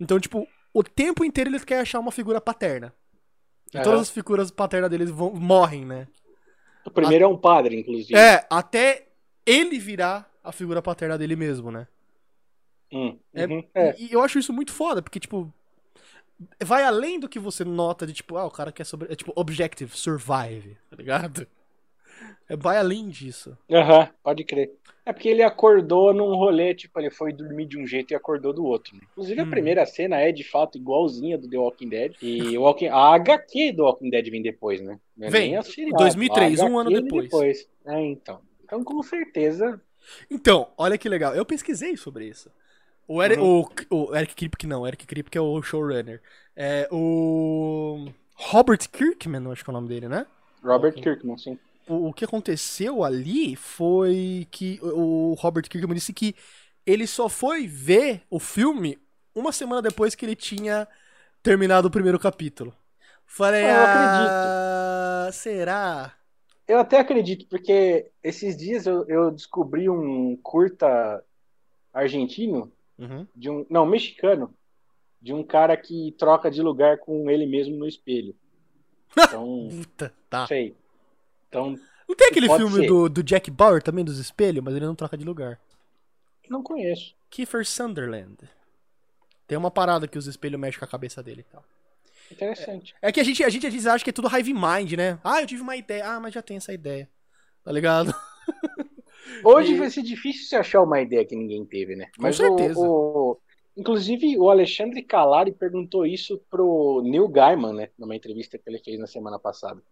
Então, 0.00 0.18
tipo, 0.18 0.48
o 0.72 0.82
tempo 0.82 1.22
inteiro 1.24 1.50
ele 1.50 1.60
quer 1.60 1.80
achar 1.80 2.00
uma 2.00 2.10
figura 2.10 2.40
paterna. 2.40 2.92
E 3.72 3.76
Aham. 3.76 3.84
todas 3.84 4.00
as 4.02 4.10
figuras 4.10 4.50
paternas 4.50 4.90
deles 4.90 5.10
vão, 5.10 5.32
morrem, 5.34 5.84
né? 5.84 6.06
O 6.84 6.90
primeiro 6.90 7.24
é 7.24 7.28
um 7.28 7.36
padre, 7.36 7.80
inclusive. 7.80 8.14
É, 8.14 8.46
até 8.50 9.06
ele 9.46 9.78
virar 9.78 10.30
a 10.42 10.52
figura 10.52 10.82
paterna 10.82 11.16
dele 11.16 11.36
mesmo, 11.36 11.70
né? 11.70 11.86
Hum, 12.92 13.18
É- 13.34 13.46
uhum, 13.46 13.64
é. 13.74 13.94
E 13.98 14.12
eu 14.12 14.22
acho 14.22 14.38
isso 14.38 14.52
muito 14.52 14.72
foda, 14.72 15.02
porque, 15.02 15.18
tipo, 15.18 15.52
vai 16.62 16.84
além 16.84 17.18
do 17.18 17.28
que 17.28 17.38
você 17.38 17.64
nota 17.64 18.06
de, 18.06 18.12
tipo, 18.12 18.36
ah, 18.36 18.46
o 18.46 18.50
cara 18.50 18.72
quer 18.72 18.84
sobre. 18.84 19.12
É 19.12 19.16
tipo, 19.16 19.32
objective, 19.34 19.96
survive, 19.96 20.76
tá 20.90 20.96
ligado? 20.96 21.46
É, 22.48 22.56
vai 22.56 22.76
além 22.76 23.08
disso. 23.08 23.56
Aham, 23.70 24.08
pode 24.22 24.44
crer. 24.44 24.70
É 25.06 25.12
porque 25.12 25.28
ele 25.28 25.42
acordou 25.42 26.14
num 26.14 26.34
rolê, 26.34 26.74
tipo, 26.74 26.98
ele 26.98 27.10
foi 27.10 27.30
dormir 27.32 27.66
de 27.66 27.78
um 27.78 27.86
jeito 27.86 28.12
e 28.12 28.14
acordou 28.14 28.54
do 28.54 28.64
outro. 28.64 28.96
né? 28.96 29.02
Inclusive, 29.12 29.38
a 29.40 29.44
Hum. 29.44 29.50
primeira 29.50 29.84
cena 29.84 30.18
é, 30.18 30.32
de 30.32 30.42
fato, 30.42 30.78
igualzinha 30.78 31.36
do 31.36 31.48
The 31.48 31.58
Walking 31.58 31.88
Dead. 31.90 32.14
E 32.22 32.56
Walking... 32.56 32.88
a 32.88 33.14
HQ 33.14 33.72
do 33.72 33.82
Walking 33.84 34.08
Dead 34.10 34.30
vem 34.30 34.40
depois, 34.42 34.80
né? 34.80 34.98
Não 35.16 35.26
é 35.26 35.30
Vem, 35.30 35.56
a 35.56 35.62
seriado. 35.62 35.96
2003, 35.96 36.60
A 36.60 36.64
um 36.64 36.78
ano 36.78 36.90
vem 36.90 37.02
depois. 37.04 37.68
É, 37.86 38.00
então. 38.00 38.40
Então, 38.64 38.82
com 38.82 39.02
certeza, 39.02 39.78
Então, 40.30 40.68
olha 40.78 40.96
que 40.96 41.08
legal. 41.08 41.34
Eu 41.34 41.44
pesquisei 41.44 41.96
sobre 41.96 42.26
isso. 42.26 42.50
O 43.06 43.22
Eric, 43.22 43.40
o, 43.42 43.68
o 43.90 44.16
Eric 44.16 44.34
Kripke 44.34 44.66
não, 44.66 44.82
o 44.82 44.86
Eric 44.86 45.06
Kripke 45.06 45.36
é 45.36 45.40
o 45.40 45.60
showrunner. 45.62 46.22
É 46.56 46.88
o 46.90 48.06
Robert 48.36 48.88
Kirkman, 48.90 49.50
acho 49.52 49.62
que 49.62 49.68
é 49.68 49.72
o 49.72 49.74
nome 49.74 49.88
dele, 49.88 50.08
né? 50.08 50.26
Robert. 50.62 50.94
Kirkman, 50.94 51.36
sim. 51.36 51.58
O, 51.88 52.08
o 52.08 52.12
que 52.12 52.24
aconteceu 52.24 53.04
ali 53.04 53.56
foi 53.56 54.46
que 54.50 54.78
o 54.82 55.34
Robert 55.34 55.68
Kirkman 55.68 55.94
disse 55.94 56.12
que 56.12 56.34
ele 56.86 57.06
só 57.06 57.28
foi 57.28 57.66
ver 57.66 58.22
o 58.30 58.38
filme 58.38 58.98
uma 59.34 59.52
semana 59.52 59.82
depois 59.82 60.14
que 60.14 60.24
ele 60.24 60.36
tinha 60.36 60.86
terminado 61.42 61.88
o 61.88 61.90
primeiro 61.90 62.18
capítulo. 62.18 62.74
Falei, 63.26 63.64
Eu 63.64 63.68
ah, 63.70 65.30
será? 65.32 66.14
Eu 66.66 66.78
até 66.78 66.98
acredito, 66.98 67.46
porque 67.48 68.10
esses 68.22 68.56
dias 68.56 68.86
eu, 68.86 69.04
eu 69.06 69.30
descobri 69.30 69.88
um 69.88 70.36
curta 70.36 71.22
argentino, 71.92 72.72
Uhum. 72.96 73.26
de 73.34 73.50
um. 73.50 73.66
Não, 73.68 73.84
mexicano, 73.84 74.54
de 75.20 75.32
um 75.32 75.42
cara 75.42 75.76
que 75.76 76.14
troca 76.18 76.48
de 76.50 76.62
lugar 76.62 76.98
com 76.98 77.28
ele 77.28 77.44
mesmo 77.46 77.76
no 77.76 77.86
espelho. 77.86 78.34
Então, 79.16 79.68
Puta, 79.70 80.12
tá. 80.28 80.46
sei. 80.46 80.76
Então, 81.60 81.78
Não 82.08 82.16
tem 82.16 82.28
aquele 82.28 82.48
filme 82.48 82.80
ser. 82.80 82.86
do, 82.86 83.08
do 83.08 83.22
Jack 83.22 83.50
Bauer 83.50 83.82
também 83.82 84.04
dos 84.04 84.18
espelhos, 84.18 84.62
mas 84.64 84.74
ele 84.74 84.86
não 84.86 84.94
troca 84.94 85.16
de 85.16 85.24
lugar. 85.24 85.58
não 86.50 86.62
conheço. 86.62 87.14
Kiefer 87.30 87.64
Sunderland. 87.66 88.36
Tem 89.46 89.56
uma 89.58 89.70
parada 89.70 90.08
que 90.08 90.18
os 90.18 90.26
espelhos 90.26 90.58
mexem 90.60 90.78
com 90.78 90.84
a 90.84 90.88
cabeça 90.88 91.22
dele 91.22 91.40
e 91.48 91.52
tal. 91.52 91.64
Interessante. 92.32 92.94
É 93.02 93.12
que 93.12 93.20
a 93.20 93.24
gente, 93.24 93.44
a 93.44 93.48
gente 93.48 93.66
às 93.66 93.72
vezes 93.72 93.86
acha 93.86 94.02
que 94.02 94.10
é 94.10 94.12
tudo 94.12 94.28
hive 94.34 94.54
mind, 94.54 94.92
né? 94.92 95.18
Ah, 95.22 95.40
eu 95.42 95.46
tive 95.46 95.62
uma 95.62 95.76
ideia. 95.76 96.06
Ah, 96.08 96.20
mas 96.20 96.32
já 96.34 96.40
tem 96.42 96.56
essa 96.56 96.72
ideia. 96.72 97.08
Tá 97.62 97.70
ligado? 97.70 98.14
Hoje 99.44 99.72
E- 99.74 99.78
vai 99.78 99.90
ser 99.90 100.02
difícil 100.02 100.46
você 100.48 100.56
achar 100.56 100.82
uma 100.82 101.00
ideia 101.00 101.24
que 101.24 101.36
ninguém 101.36 101.64
teve, 101.64 101.96
né? 101.96 102.08
Com 102.18 102.28
o- 102.28 102.32
certeza. 102.32 102.78
o- 102.80 103.38
inclusive, 103.76 104.38
o 104.38 104.48
Alexandre 104.50 105.02
Calari 105.02 105.52
perguntou 105.52 106.06
isso 106.06 106.40
pro 106.50 107.02
Neil 107.04 107.28
Gaiman, 107.28 107.72
né? 107.74 107.88
Numa 107.98 108.14
entrevista 108.16 108.58
que 108.58 108.68
ele 108.68 108.78
fez 108.78 108.98
na 108.98 109.06
semana 109.06 109.38
passada. 109.38 109.82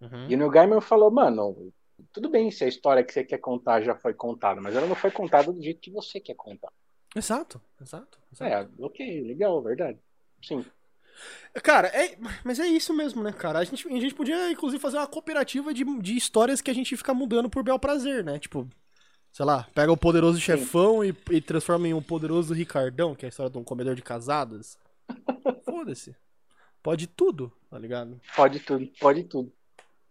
Uhum. 0.00 0.28
E 0.28 0.34
o 0.34 0.38
Neil 0.38 0.50
Gaiman 0.50 0.80
falou, 0.80 1.10
mano, 1.10 1.72
tudo 2.12 2.28
bem 2.28 2.50
se 2.50 2.64
a 2.64 2.68
história 2.68 3.02
que 3.02 3.12
você 3.12 3.24
quer 3.24 3.38
contar 3.38 3.82
já 3.82 3.94
foi 3.94 4.14
contada, 4.14 4.60
mas 4.60 4.74
ela 4.74 4.86
não 4.86 4.94
foi 4.94 5.10
contada 5.10 5.52
do 5.52 5.62
jeito 5.62 5.80
que 5.80 5.90
você 5.90 6.20
quer 6.20 6.34
contar. 6.34 6.72
Exato, 7.14 7.60
exato. 7.80 8.18
exato. 8.32 8.52
É, 8.52 8.84
ok, 8.84 9.22
legal, 9.22 9.62
verdade. 9.62 9.98
Sim. 10.42 10.64
Cara, 11.62 11.88
é, 11.88 12.18
mas 12.44 12.60
é 12.60 12.66
isso 12.66 12.92
mesmo, 12.92 13.22
né, 13.22 13.32
cara? 13.32 13.58
A 13.58 13.64
gente, 13.64 13.88
a 13.88 14.00
gente 14.00 14.14
podia, 14.14 14.50
inclusive, 14.50 14.80
fazer 14.80 14.98
uma 14.98 15.06
cooperativa 15.06 15.72
de, 15.72 15.84
de 16.00 16.16
histórias 16.16 16.60
que 16.60 16.70
a 16.70 16.74
gente 16.74 16.94
fica 16.96 17.14
mudando 17.14 17.48
por 17.48 17.62
bel 17.62 17.78
prazer, 17.78 18.22
né? 18.22 18.38
Tipo, 18.38 18.68
sei 19.32 19.46
lá, 19.46 19.66
pega 19.74 19.90
o 19.90 19.96
poderoso 19.96 20.38
chefão 20.38 21.02
e, 21.02 21.14
e 21.30 21.40
transforma 21.40 21.88
em 21.88 21.94
um 21.94 22.02
poderoso 22.02 22.52
Ricardão, 22.52 23.14
que 23.14 23.24
é 23.24 23.28
a 23.28 23.30
história 23.30 23.50
de 23.50 23.56
um 23.56 23.64
comedor 23.64 23.94
de 23.94 24.02
casadas. 24.02 24.78
Foda-se. 25.64 26.14
Pode 26.82 27.06
tudo, 27.06 27.50
tá 27.70 27.78
ligado? 27.78 28.20
Pode 28.34 28.60
tudo, 28.60 28.86
pode 29.00 29.24
tudo. 29.24 29.52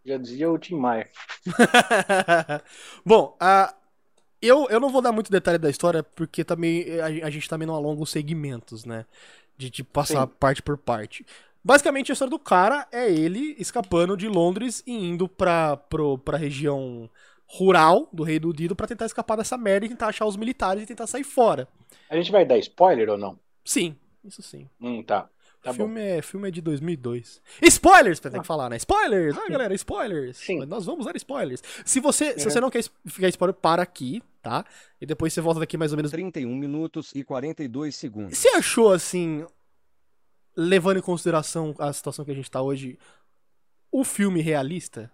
Já 0.05 0.17
dizia 0.17 0.51
o 0.51 0.57
Tim 0.57 0.75
Maia. 0.75 1.09
Bom, 3.03 3.35
a, 3.39 3.73
eu, 4.41 4.67
eu 4.69 4.79
não 4.79 4.89
vou 4.89 5.01
dar 5.01 5.11
muito 5.11 5.31
detalhe 5.31 5.57
da 5.57 5.69
história, 5.69 6.03
porque 6.03 6.43
também 6.43 6.85
a, 6.99 7.25
a 7.25 7.29
gente 7.29 7.49
também 7.49 7.67
não 7.67 7.73
alonga 7.73 8.03
os 8.03 8.11
segmentos, 8.11 8.85
né? 8.85 9.05
De, 9.57 9.69
de 9.69 9.83
passar 9.83 10.27
Sim. 10.27 10.33
parte 10.39 10.61
por 10.61 10.77
parte. 10.77 11.25
Basicamente, 11.63 12.11
a 12.11 12.13
história 12.13 12.29
do 12.29 12.37
cara 12.37 12.87
é 12.91 13.11
ele 13.11 13.55
escapando 13.57 14.15
de 14.15 14.27
Londres 14.27 14.83
e 14.85 14.93
indo 14.93 15.27
pra, 15.27 15.75
pro, 15.75 16.19
pra 16.19 16.37
região 16.37 17.09
rural 17.47 18.07
do 18.13 18.21
Reino 18.21 18.49
Unido 18.49 18.75
pra 18.75 18.85
tentar 18.85 19.05
escapar 19.05 19.35
dessa 19.35 19.57
merda 19.57 19.85
e 19.85 19.89
tentar 19.89 20.07
achar 20.07 20.25
os 20.25 20.37
militares 20.37 20.83
e 20.83 20.85
tentar 20.85 21.07
sair 21.07 21.23
fora. 21.23 21.67
A 22.09 22.15
gente 22.15 22.31
vai 22.31 22.45
dar 22.45 22.57
spoiler 22.59 23.09
ou 23.09 23.17
não? 23.17 23.39
Sim, 23.63 23.95
isso 24.23 24.43
sim. 24.43 24.69
Hum, 24.79 25.01
tá. 25.01 25.27
Tá 25.65 25.71
o 25.71 25.73
bom. 25.73 25.85
filme 25.85 25.99
é, 26.01 26.21
filme 26.21 26.47
é 26.47 26.51
de 26.51 26.61
2002. 26.61 27.41
Spoilers! 27.63 28.19
Tem 28.19 28.31
que 28.39 28.43
falar, 28.45 28.69
né? 28.69 28.77
Spoilers! 28.77 29.35
Ah, 29.35 29.49
galera, 29.49 29.73
spoilers! 29.73 30.37
Sim. 30.37 30.59
Mas 30.59 30.67
Nós 30.69 30.85
vamos 30.85 31.05
dar 31.05 31.15
spoilers. 31.15 31.63
Se 31.83 31.99
você, 31.99 32.33
se 32.37 32.45
Uhum. 32.45 32.51
você 32.51 32.59
não 32.61 32.69
quer 32.69 32.83
ficar 33.07 33.27
spoiler, 33.29 33.55
para 33.55 33.81
aqui, 33.81 34.21
tá? 34.43 34.63
E 35.01 35.05
depois 35.07 35.33
você 35.33 35.41
volta 35.41 35.59
daqui 35.59 35.75
mais 35.75 35.91
ou 35.91 35.95
menos 35.97 36.11
31 36.11 36.55
minutos 36.55 37.13
e 37.15 37.23
42 37.23 37.95
segundos. 37.95 38.37
Você 38.37 38.49
achou, 38.49 38.93
assim, 38.93 39.43
levando 40.55 40.97
em 40.97 41.01
consideração 41.01 41.73
a 41.79 41.91
situação 41.91 42.23
que 42.23 42.31
a 42.31 42.35
gente 42.35 42.51
tá 42.51 42.61
hoje, 42.61 42.99
o 43.91 44.03
filme 44.03 44.41
realista? 44.41 45.11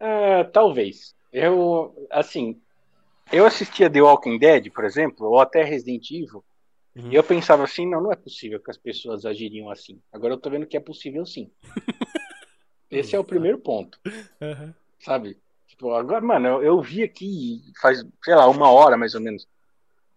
Ah, 0.00 0.44
talvez. 0.52 1.14
Eu, 1.32 1.94
assim, 2.10 2.60
eu 3.30 3.46
assistia 3.46 3.88
The 3.88 4.02
Walking 4.02 4.38
Dead, 4.38 4.70
por 4.72 4.84
exemplo, 4.84 5.28
ou 5.28 5.38
até 5.38 5.62
Resident 5.62 6.10
Evil. 6.10 6.44
E 6.96 7.14
eu 7.14 7.22
pensava 7.22 7.64
assim, 7.64 7.88
não, 7.88 8.02
não 8.02 8.12
é 8.12 8.16
possível 8.16 8.60
que 8.60 8.70
as 8.70 8.76
pessoas 8.76 9.24
agiriam 9.24 9.70
assim. 9.70 10.00
Agora 10.12 10.34
eu 10.34 10.38
tô 10.38 10.50
vendo 10.50 10.66
que 10.66 10.76
é 10.76 10.80
possível 10.80 11.24
sim. 11.24 11.50
Esse 12.90 13.14
é 13.14 13.18
o 13.18 13.24
primeiro 13.24 13.58
ponto, 13.58 14.00
sabe? 14.98 15.38
Tipo, 15.68 15.94
agora, 15.94 16.20
mano, 16.20 16.48
eu, 16.48 16.62
eu 16.62 16.82
vi 16.82 17.04
aqui 17.04 17.62
faz, 17.80 18.04
sei 18.24 18.34
lá, 18.34 18.48
uma 18.48 18.68
hora 18.68 18.96
mais 18.96 19.14
ou 19.14 19.20
menos, 19.20 19.46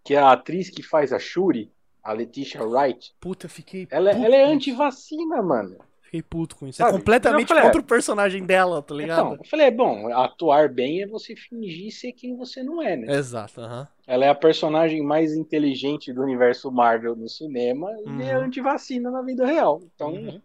que 0.03 0.15
a 0.15 0.31
atriz 0.31 0.71
que 0.71 0.81
faz 0.81 1.13
a 1.13 1.19
Shuri, 1.19 1.71
a 2.03 2.11
Letitia 2.11 2.63
Wright, 2.63 3.13
Puta, 3.19 3.47
fiquei. 3.47 3.87
ela, 3.91 4.11
puto 4.11 4.25
ela 4.25 4.35
é 4.35 4.43
anti-vacina, 4.43 5.41
mano. 5.43 5.77
Fiquei 6.01 6.23
puto 6.23 6.55
com 6.55 6.67
isso. 6.67 6.79
Sabe? 6.79 6.89
É 6.89 6.93
completamente 6.93 7.47
falei, 7.47 7.63
contra 7.63 7.81
o 7.81 7.83
personagem 7.83 8.43
dela, 8.43 8.81
tá 8.81 8.95
ligado? 8.95 9.33
Então, 9.33 9.35
eu 9.35 9.49
falei, 9.49 9.71
bom, 9.71 10.11
atuar 10.11 10.67
bem 10.67 11.03
é 11.03 11.07
você 11.07 11.35
fingir 11.35 11.91
ser 11.91 12.11
quem 12.11 12.35
você 12.35 12.63
não 12.63 12.81
é, 12.81 12.97
né? 12.97 13.15
Exato, 13.15 13.61
aham. 13.61 13.87
Ela 14.05 14.25
é 14.25 14.29
a 14.29 14.35
personagem 14.35 15.01
mais 15.01 15.33
inteligente 15.33 16.11
do 16.11 16.21
universo 16.21 16.69
Marvel 16.71 17.15
no 17.15 17.29
cinema 17.29 17.89
Uhum. 18.05 18.19
e 18.19 18.23
é 18.23 18.33
anti-vacina 18.33 19.09
na 19.09 19.21
vida 19.21 19.45
real. 19.45 19.81
Então, 19.95 20.11
Uhum. 20.13 20.41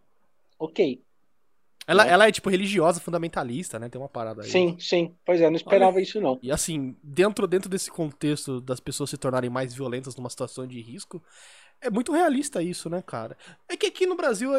ok. 0.57 1.01
Ela, 1.85 2.05
Né? 2.05 2.11
ela 2.11 2.27
é, 2.27 2.31
tipo, 2.31 2.49
religiosa, 2.49 2.99
fundamentalista, 2.99 3.79
né? 3.79 3.89
Tem 3.89 3.99
uma 3.99 4.07
parada 4.07 4.43
aí. 4.43 4.49
Sim, 4.49 4.77
sim. 4.79 5.13
Pois 5.25 5.41
é, 5.41 5.49
não 5.49 5.55
esperava 5.55 5.99
isso 5.99 6.21
não. 6.21 6.37
E 6.41 6.51
assim, 6.51 6.95
dentro, 7.03 7.47
dentro 7.47 7.67
desse 7.67 7.89
contexto 7.89 8.61
das 8.61 8.79
pessoas 8.79 9.09
se 9.09 9.17
tornarem 9.17 9.49
mais 9.49 9.73
violentas 9.73 10.15
numa 10.15 10.29
situação 10.29 10.67
de 10.67 10.79
risco, 10.81 11.21
é 11.81 11.89
muito 11.89 12.11
realista 12.11 12.61
isso, 12.61 12.89
né, 12.89 13.01
cara? 13.05 13.35
É 13.67 13.75
que 13.75 13.87
aqui 13.87 14.05
no 14.05 14.15
Brasil, 14.15 14.51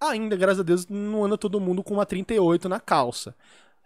ainda, 0.00 0.36
graças 0.36 0.60
a 0.60 0.64
Deus, 0.64 0.88
não 0.88 1.24
anda 1.24 1.38
todo 1.38 1.60
mundo 1.60 1.82
com 1.84 1.94
uma 1.94 2.04
38 2.04 2.68
na 2.68 2.80
calça. 2.80 3.34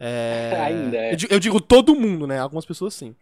É... 0.01 0.53
Ainda, 0.65 0.97
é. 0.97 1.13
Eu, 1.15 1.19
eu 1.31 1.39
digo 1.41 1.61
todo 1.61 1.95
mundo, 1.95 2.27
né? 2.27 2.39
Algumas 2.39 2.65
pessoas 2.65 2.95
sim. 2.95 3.15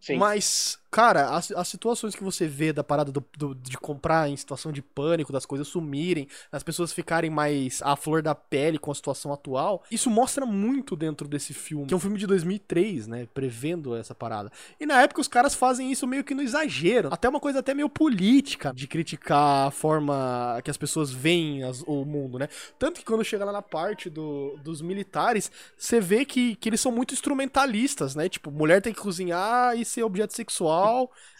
Sim. 0.00 0.18
Mas, 0.18 0.78
cara, 0.96 1.28
as, 1.36 1.50
as 1.50 1.68
situações 1.68 2.14
que 2.14 2.24
você 2.24 2.46
vê 2.48 2.72
da 2.72 2.82
parada 2.82 3.12
do- 3.12 3.22
do- 3.36 3.54
de 3.54 3.76
comprar 3.76 4.30
em 4.30 4.36
situação 4.36 4.72
de 4.72 4.80
pânico, 4.80 5.30
das 5.30 5.44
coisas 5.44 5.68
sumirem, 5.68 6.26
as 6.50 6.62
pessoas 6.62 6.90
ficarem 6.90 7.28
mais 7.28 7.82
à 7.82 7.94
flor 7.96 8.22
da 8.22 8.34
pele 8.34 8.78
com 8.78 8.90
a 8.90 8.94
situação 8.94 9.30
atual, 9.30 9.84
isso 9.90 10.08
mostra 10.08 10.46
muito 10.46 10.96
dentro 10.96 11.28
desse 11.28 11.52
filme, 11.52 11.84
que 11.86 11.92
é 11.92 11.96
um 11.98 12.00
filme 12.00 12.16
de 12.18 12.26
2003, 12.26 13.06
né, 13.06 13.28
prevendo 13.34 13.94
essa 13.94 14.14
parada. 14.14 14.50
E 14.80 14.86
na 14.86 15.02
época 15.02 15.20
os 15.20 15.28
caras 15.28 15.54
fazem 15.54 15.92
isso 15.92 16.06
meio 16.06 16.24
que 16.24 16.34
no 16.34 16.40
exagero, 16.40 17.10
até 17.12 17.28
uma 17.28 17.40
coisa 17.40 17.58
até 17.58 17.74
meio 17.74 17.90
política, 17.90 18.72
de 18.74 18.86
criticar 18.88 19.66
a 19.68 19.70
forma 19.70 20.58
que 20.64 20.70
as 20.70 20.78
pessoas 20.78 21.10
veem 21.12 21.62
as- 21.62 21.82
o 21.86 22.06
mundo, 22.06 22.38
né? 22.38 22.48
Tanto 22.78 23.00
que 23.00 23.04
quando 23.04 23.22
chega 23.22 23.44
lá 23.44 23.52
na 23.52 23.60
parte 23.60 24.08
do- 24.08 24.56
dos 24.64 24.80
militares, 24.80 25.50
você 25.76 26.00
vê 26.00 26.24
que, 26.24 26.56
que 26.56 26.70
eles 26.70 26.80
são 26.80 26.90
muito 26.90 27.12
instrumentalistas, 27.12 28.14
né? 28.14 28.30
Tipo, 28.30 28.50
mulher 28.50 28.80
tem 28.80 28.94
que 28.94 29.00
cozinhar 29.00 29.76
e 29.78 29.84
ser 29.84 30.02
objeto 30.02 30.32
sexual, 30.34 30.85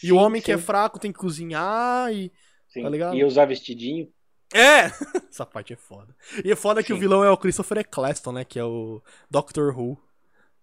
e 0.03 0.07
Sim, 0.07 0.13
o 0.13 0.17
homem 0.17 0.43
que 0.43 0.53
é 0.53 0.57
sim, 0.57 0.63
fraco 0.63 0.99
tem 0.99 1.13
que 1.13 1.19
cozinhar 1.19 2.13
e. 2.13 2.33
sim. 2.69 2.83
tá 2.83 2.89
ligado? 2.89 3.17
E 3.17 3.25
usar 3.25 3.47
vestidinho. 3.47 4.09
É! 4.55 4.87
Essa 5.29 5.45
parte 5.45 5.73
é 5.73 5.77
foda. 5.77 6.15
E 6.45 6.51
é 6.51 6.57
foda 6.57 6.83
que 6.83 6.93
o 6.93 6.97
Sim. 6.97 7.01
vilão 7.01 7.25
é 7.25 7.31
o 7.31 7.37
Christopher 7.37 7.79
Eccleston, 7.79 8.33
né? 8.33 8.45
Que 8.45 8.59
é 8.59 8.65
o 8.65 9.03
Doctor 9.31 9.77
Who. 9.77 9.99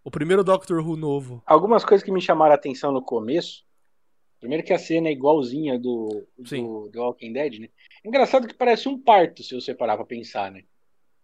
O 0.03 0.11
primeiro 0.11 0.43
Doctor 0.43 0.79
Who 0.79 0.95
novo. 0.95 1.43
Algumas 1.45 1.83
coisas 1.83 2.03
que 2.03 2.11
me 2.11 2.21
chamaram 2.21 2.53
a 2.53 2.55
atenção 2.55 2.91
no 2.91 3.01
começo. 3.01 3.65
Primeiro 4.39 4.63
que 4.63 4.73
a 4.73 4.79
cena 4.79 5.07
é 5.07 5.11
igualzinha 5.11 5.79
do, 5.79 6.25
Sim. 6.45 6.63
do, 6.63 6.89
do 6.89 6.99
Walking 6.99 7.31
Dead, 7.31 7.59
né? 7.59 7.69
Engraçado 8.03 8.47
que 8.47 8.53
parece 8.53 8.89
um 8.89 9.01
parto, 9.01 9.41
se 9.41 9.55
você 9.55 9.73
parar 9.73 9.95
pra 9.95 10.05
pensar, 10.05 10.51
né? 10.51 10.63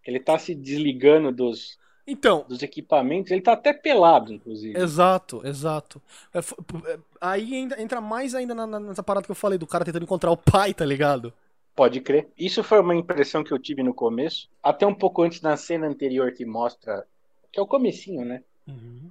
Ele 0.05 0.19
tá 0.19 0.39
se 0.39 0.55
desligando 0.55 1.31
dos, 1.31 1.77
Então, 2.09 2.45
dos 2.47 2.63
equipamentos, 2.63 3.31
ele 3.31 3.41
tá 3.41 3.53
até 3.53 3.71
pelado, 3.71 4.33
inclusive. 4.33 4.77
Exato, 4.77 5.41
exato. 5.45 6.01
É, 6.33 6.39
é, 6.39 6.99
aí 7.21 7.55
entra 7.55 8.01
mais 8.01 8.33
ainda 8.33 8.55
nessa 8.79 9.03
parada 9.03 9.25
que 9.25 9.31
eu 9.31 9.35
falei, 9.35 9.57
do 9.57 9.67
cara 9.67 9.85
tentando 9.85 10.03
encontrar 10.03 10.31
o 10.31 10.37
pai, 10.37 10.73
tá 10.73 10.85
ligado? 10.85 11.31
Pode 11.75 12.01
crer. 12.01 12.27
Isso 12.37 12.63
foi 12.63 12.79
uma 12.79 12.95
impressão 12.95 13.43
que 13.43 13.51
eu 13.51 13.59
tive 13.59 13.83
no 13.83 13.93
começo, 13.93 14.49
até 14.61 14.85
um 14.85 14.93
pouco 14.93 15.21
antes 15.21 15.41
na 15.41 15.55
cena 15.55 15.87
anterior 15.87 16.33
que 16.33 16.45
mostra, 16.45 17.05
que 17.51 17.59
é 17.59 17.63
o 17.63 17.67
comecinho, 17.67 18.25
né? 18.25 18.43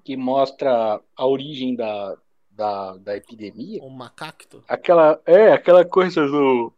Que 0.04 0.16
mostra 0.16 1.00
a 1.16 1.26
origem 1.26 1.74
da, 1.74 2.16
da, 2.50 2.96
da 2.96 3.16
epidemia. 3.16 3.82
O 3.82 3.90
macacto. 3.90 4.62
Aquela, 4.68 5.20
é, 5.24 5.52
aquela 5.52 5.84
coisa 5.84 6.26
do, 6.26 6.72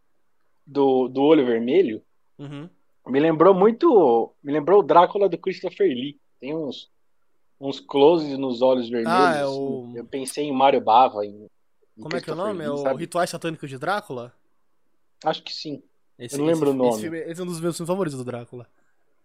do, 0.66 1.08
do 1.08 1.22
olho 1.22 1.44
vermelho. 1.44 2.02
Uhum. 2.38 2.68
Me 3.06 3.18
lembrou 3.20 3.54
muito, 3.54 4.32
me 4.42 4.52
lembrou 4.52 4.80
o 4.80 4.82
Drácula 4.82 5.28
do 5.28 5.38
Christopher 5.38 5.88
Lee. 5.88 6.18
Tem 6.40 6.54
uns, 6.54 6.90
uns 7.60 7.80
closes 7.80 8.36
nos 8.38 8.62
olhos 8.62 8.88
vermelhos. 8.88 9.12
Ah, 9.12 9.34
é 9.36 9.42
assim. 9.42 9.58
o- 9.58 9.92
Eu 9.96 10.04
pensei 10.04 10.44
em 10.44 10.52
Mario 10.52 10.80
Bava. 10.80 11.24
Em, 11.24 11.48
em 11.96 12.02
Como 12.02 12.16
é 12.16 12.20
que 12.20 12.30
é 12.30 12.32
o 12.32 12.36
nome? 12.36 12.64
É 12.64 12.68
Lee, 12.68 12.74
o 12.74 12.78
sabe? 12.78 13.00
Rituais 13.00 13.30
Satânicos 13.30 13.68
de 13.68 13.78
Drácula? 13.78 14.32
Acho 15.24 15.42
que 15.42 15.52
sim. 15.52 15.82
Esse, 16.18 16.36
não 16.38 16.44
lembro 16.44 16.68
esse- 16.70 16.74
o 16.74 16.78
nome. 16.78 16.90
Esse, 16.90 17.00
filme- 17.02 17.18
esse 17.20 17.40
é 17.40 17.44
um 17.44 17.46
dos 17.46 17.60
meus 17.60 17.76
filmes 17.76 17.88
favoritos 17.88 18.18
do 18.18 18.24
Drácula. 18.24 18.66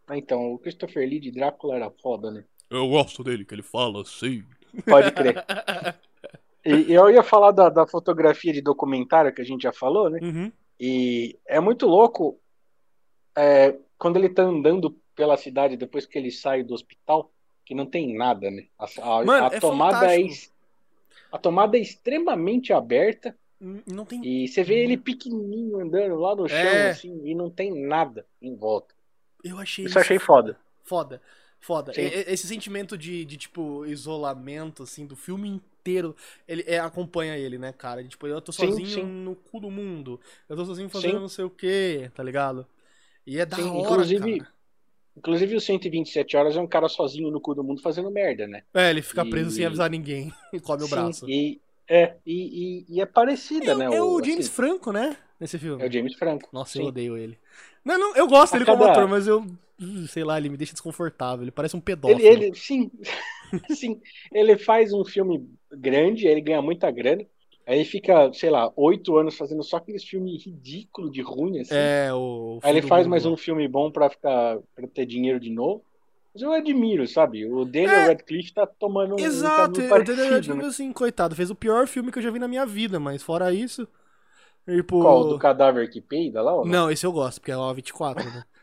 Ah, 0.08 0.18
Então, 0.18 0.54
o 0.54 0.60
Christopher 0.60 1.08
Lee 1.08 1.20
de 1.20 1.32
Drácula 1.32 1.76
era 1.76 1.92
foda, 2.02 2.32
né? 2.32 2.46
Eu 2.70 2.88
gosto 2.88 3.24
dele, 3.24 3.44
que 3.46 3.54
ele 3.54 3.62
fala 3.64 4.02
assim. 4.02 4.44
Pode 4.86 5.12
crer. 5.12 5.44
E 6.68 6.92
eu 6.92 7.12
ia 7.12 7.22
falar 7.22 7.52
da, 7.52 7.70
da 7.70 7.86
fotografia 7.86 8.52
de 8.52 8.60
documentário 8.60 9.32
que 9.32 9.40
a 9.40 9.46
gente 9.46 9.62
já 9.62 9.72
falou, 9.72 10.10
né? 10.10 10.18
Uhum. 10.20 10.52
E 10.80 11.38
é 11.48 11.60
muito 11.60 11.86
louco 11.86 12.40
é, 13.36 13.76
quando 13.98 14.18
ele 14.18 14.30
tá 14.30 14.44
andando 14.44 14.92
pela 15.16 15.38
cidade 15.38 15.78
depois 15.78 16.06
que 16.06 16.18
ele 16.18 16.32
sai 16.32 16.64
do 16.64 16.74
hospital, 16.74 17.32
que 17.66 17.74
não 17.76 17.86
tem 17.86 18.16
nada, 18.16 18.50
né? 18.52 18.68
A, 18.78 18.86
a- 19.20 19.26
Mano, 19.26 19.50
a 19.52 19.56
é 19.56 19.60
tomada 19.60 20.06
é, 20.12 20.18
fantástico. 20.20 20.28
es- 20.28 20.54
a 21.32 21.38
tomada 21.38 21.78
é 21.78 21.82
extremamente 21.82 22.72
aberta 22.74 23.38
Não 23.60 24.06
tem. 24.06 24.22
e 24.24 24.48
você 24.48 24.64
vê 24.64 24.84
ele 24.84 24.98
pequenininho 24.98 25.80
andando 25.80 26.16
lá 26.16 26.36
no 26.36 26.48
chão, 26.48 26.58
É. 26.58 26.90
assim, 26.92 27.22
e 27.26 27.34
não 27.36 27.50
tem 27.50 27.74
nada 27.74 28.26
em 28.42 28.56
volta. 28.56 28.94
Eu 29.44 29.58
achei 29.60 29.86
Isso 29.86 29.98
eu 29.98 30.02
achei 30.02 30.20
foda. 30.20 30.58
Foda. 30.84 31.22
Foda. 31.60 31.94
Sim. 31.94 32.02
Esse 32.04 32.48
sentimento 32.48 32.98
de, 32.98 33.26
de, 33.26 33.38
tipo, 33.38 33.86
isolamento, 33.88 34.84
assim, 34.84 35.06
do 35.06 35.16
filme 35.16 35.50
inteiro, 35.50 36.16
ele 36.48 36.64
é, 36.68 36.78
acompanha 36.80 37.38
ele, 37.38 37.58
né, 37.58 37.74
cara? 37.74 38.04
De, 38.04 38.10
tipo, 38.10 38.28
eu 38.28 38.40
tô 38.40 38.52
Sim, 38.52 38.68
sozinho 38.68 38.88
sim. 38.88 39.04
no 39.04 39.36
cu 39.36 39.60
do 39.60 39.72
mundo. 39.72 40.20
Eu 40.48 40.56
tô 40.56 40.64
sozinho 40.66 40.90
fazendo 40.90 41.14
Sim. 41.16 41.20
não 41.22 41.28
sei 41.30 41.46
o 41.46 41.50
quê, 41.50 42.12
tá 42.14 42.22
ligado? 42.24 42.68
E 43.26 43.40
é 43.40 43.46
da 43.46 43.58
Sim, 43.58 43.70
hora, 43.70 43.80
inclusive- 43.82 44.38
cara. 44.40 44.56
Inclusive, 45.18 45.56
o 45.56 45.62
127 45.62 46.36
horas 46.36 46.58
é 46.58 46.60
um 46.62 46.68
cara 46.68 46.90
sozinho 46.90 47.32
no 47.32 47.40
cu 47.40 47.56
do 47.56 47.64
mundo 47.64 47.82
fazendo 47.82 48.12
merda, 48.12 48.46
né? 48.48 48.64
É, 48.74 48.90
ele 48.90 49.02
fica 49.02 49.24
preso 49.26 49.50
E- 49.50 49.54
sem 49.54 49.66
avisar 49.66 49.90
ninguém 49.90 50.34
e 50.52 50.60
come 50.60 50.84
o 50.84 50.88
Sim, 50.88 50.92
braço. 50.92 51.30
E, 51.30 51.62
é, 51.90 52.16
e, 52.26 52.84
e, 52.90 52.96
e 52.96 53.02
é 53.02 53.06
parecida, 53.06 53.72
É, 53.72 53.76
né? 53.76 53.86
é 53.86 54.02
o 54.02 54.18
assim, 54.20 54.32
James 54.32 54.50
Franco, 54.50 54.92
né? 54.92 55.16
Nesse 55.40 55.58
filme. 55.58 55.82
é 55.82 55.88
o 55.88 55.92
James 55.92 56.16
Franco. 56.16 56.50
Nossa, 56.52 56.74
Sim. 56.74 56.82
eu 56.82 56.86
odeio 56.88 57.18
ele. 57.18 57.38
Não, 57.84 57.98
não, 57.98 58.16
eu 58.16 58.28
gosto 58.28 58.54
A 58.54 58.58
dele 58.58 58.70
como 58.70 58.80
cada- 58.80 58.92
ator, 58.92 59.08
mas 59.08 59.26
eu. 59.26 59.40
uh, 59.42 60.08
Sei 60.10 60.24
lá, 60.26 60.38
ele 60.38 60.50
me 60.50 60.58
deixa 60.58 60.74
desconfortável. 60.74 61.44
Ele 61.46 61.52
parece 61.52 61.78
um 61.78 61.82
pedófilo. 61.82 62.20
Ele, 62.20 62.46
ele, 62.48 62.56
sim, 62.56 62.92
sim, 63.72 64.02
ele 64.34 64.58
faz 64.58 64.92
um 64.92 65.06
filme 65.06 65.50
grande, 65.72 66.28
ele 66.28 66.42
ganha 66.42 66.62
muita 66.62 66.92
grana, 66.92 67.26
aí 67.66 67.84
fica, 67.86 68.32
sei 68.34 68.50
lá, 68.50 68.72
oito 68.76 69.18
anos 69.18 69.36
fazendo 69.38 69.64
só 69.64 69.78
aqueles 69.78 70.04
filmes 70.04 70.46
ridículos 70.46 71.12
de 71.12 71.22
ruim, 71.22 71.60
assim. 71.60 71.74
É, 71.76 72.14
o. 72.14 72.60
aí 72.62 72.72
ele 72.72 72.82
faz 72.82 73.08
mais 73.08 73.26
lá. 73.26 73.32
um 73.32 73.38
filme 73.38 73.68
bom 73.68 73.92
pra 73.92 74.10
ficar, 74.10 74.58
pra 74.76 74.88
ter 74.88 75.06
dinheiro 75.06 75.40
de 75.40 75.50
novo. 75.50 75.84
Mas 76.34 76.42
eu 76.42 76.52
admiro, 76.52 77.08
sabe? 77.08 77.46
O 77.46 77.64
Daniel 77.64 77.92
É. 77.92 78.08
Radcliffe 78.08 78.54
tá 78.54 78.68
tomando 78.68 79.16
um, 79.16 79.18
um 79.18 79.20
Exato, 79.26 79.80
eu 79.80 79.90
parecido, 79.90 80.22
eu 80.22 80.42
digo 80.42 80.58
né? 80.58 80.66
assim, 80.66 80.92
coitado, 80.92 81.34
fez 81.34 81.50
o 81.50 81.56
pior 81.56 81.88
filme 81.88 82.12
que 82.12 82.20
eu 82.20 82.24
já 82.24 82.30
vi 82.30 82.40
na 82.40 82.48
minha 82.48 82.66
vida, 82.66 83.00
mas 83.00 83.24
fora 83.24 83.54
isso. 83.54 83.88
Tipo. 84.68 85.00
Qual? 85.02 85.30
Do 85.30 85.40
cadáver 85.40 85.90
que 85.90 86.02
peida 86.02 86.42
lá? 86.42 86.54
ou 86.56 86.66
Não, 86.66 86.92
esse 86.92 87.06
eu 87.06 87.12
gosto, 87.12 87.40
porque 87.40 87.52
é 87.52 87.58
o 87.58 87.62
A24, 87.62 88.24
né? 88.26 88.44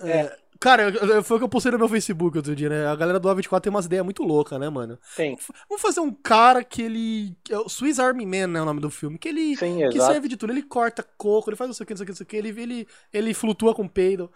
É. 0.00 0.10
É, 0.10 0.36
Cara, 0.62 0.92
foi 1.24 1.36
o 1.36 1.40
que 1.40 1.44
eu 1.44 1.48
postei 1.48 1.72
no 1.72 1.78
meu 1.78 1.88
Facebook 1.88 2.36
outro 2.36 2.54
dia, 2.54 2.68
né? 2.68 2.86
A 2.86 2.94
galera 2.94 3.18
do 3.18 3.28
A24 3.28 3.62
tem 3.62 3.70
umas 3.70 3.86
ideias 3.86 4.04
muito 4.04 4.22
loucas, 4.22 4.60
né, 4.60 4.70
mano? 4.70 4.96
Tem. 5.16 5.36
Vamos 5.68 5.82
fazer 5.82 5.98
um 5.98 6.12
cara 6.12 6.62
que 6.62 6.82
ele. 6.82 7.36
é 7.50 7.58
o 7.58 7.68
Swiss 7.68 7.98
Army 7.98 8.24
Man, 8.24 8.46
né? 8.46 8.62
O 8.62 8.64
nome 8.64 8.78
do 8.80 8.88
filme. 8.88 9.18
Que 9.18 9.28
ele. 9.28 9.56
Sim, 9.56 9.78
que 9.78 9.96
exato. 9.96 10.12
serve 10.12 10.28
de 10.28 10.36
tudo. 10.36 10.52
Ele 10.52 10.62
corta 10.62 11.02
coco, 11.18 11.50
ele 11.50 11.56
faz 11.56 11.66
não 11.66 11.74
sei 11.74 11.82
o 11.82 11.86
que, 11.88 11.94
não 11.94 11.96
sei 11.96 12.04
o 12.04 12.06
que, 12.06 12.12
não 12.12 12.16
sei 12.16 12.24
o 12.24 12.28
que. 12.28 12.36
Ele, 12.36 12.62
ele, 12.62 12.88
ele 13.12 13.34
flutua 13.34 13.74
com 13.74 13.88
peido. 13.88 14.30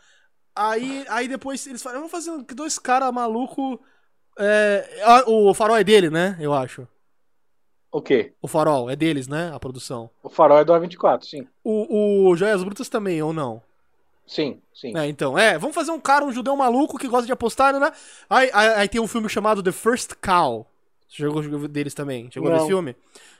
Aí, 0.53 1.05
aí 1.09 1.29
depois 1.29 1.65
eles 1.65 1.81
falam, 1.81 1.99
vamos 1.99 2.11
fazer 2.11 2.33
dois 2.57 2.77
caras 2.77 3.13
malucos. 3.13 3.79
É, 4.37 5.05
o 5.29 5.55
farol 5.55 5.77
é 5.77 5.85
dele, 5.85 6.11
né? 6.11 6.37
Eu 6.41 6.53
acho. 6.53 6.89
O 7.93 8.03
quê? 8.03 8.35
O 8.43 8.49
farol 8.49 8.91
é 8.91 8.97
deles, 8.97 9.29
né? 9.29 9.53
A 9.55 9.61
produção. 9.61 10.11
O 10.25 10.29
farol 10.29 10.59
é 10.59 10.65
do 10.65 10.73
A24, 10.73 11.23
sim. 11.23 11.47
O, 11.63 12.31
o 12.31 12.37
Joias 12.37 12.65
Brutas 12.65 12.89
também, 12.89 13.23
ou 13.23 13.33
não? 13.33 13.63
Sim, 14.27 14.61
sim. 14.75 14.97
É, 14.97 15.07
então, 15.07 15.39
é, 15.39 15.57
vamos 15.59 15.75
fazer 15.75 15.93
um 15.93 16.01
cara, 16.01 16.25
um 16.25 16.33
judeu 16.33 16.57
maluco 16.57 16.99
que 16.99 17.07
gosta 17.09 17.27
de 17.27 17.33
apostar, 17.33 17.79
né? 17.79 17.93
Aí, 18.29 18.51
aí, 18.53 18.69
aí 18.81 18.89
tem 18.89 19.01
um 19.01 19.07
filme 19.07 19.29
chamado 19.29 19.63
The 19.63 19.73
First 19.73 20.15
Cow. 20.21 20.67
Você 21.09 21.23
jogou 21.23 21.43
jogou 21.43 21.69
deles 21.69 21.95
também? 21.95 22.29
Chegou 22.31 22.49
a 22.49 22.53
ver 22.53 22.57
Não. 22.57 22.65
esse 22.65 22.73
filme? 22.73 22.97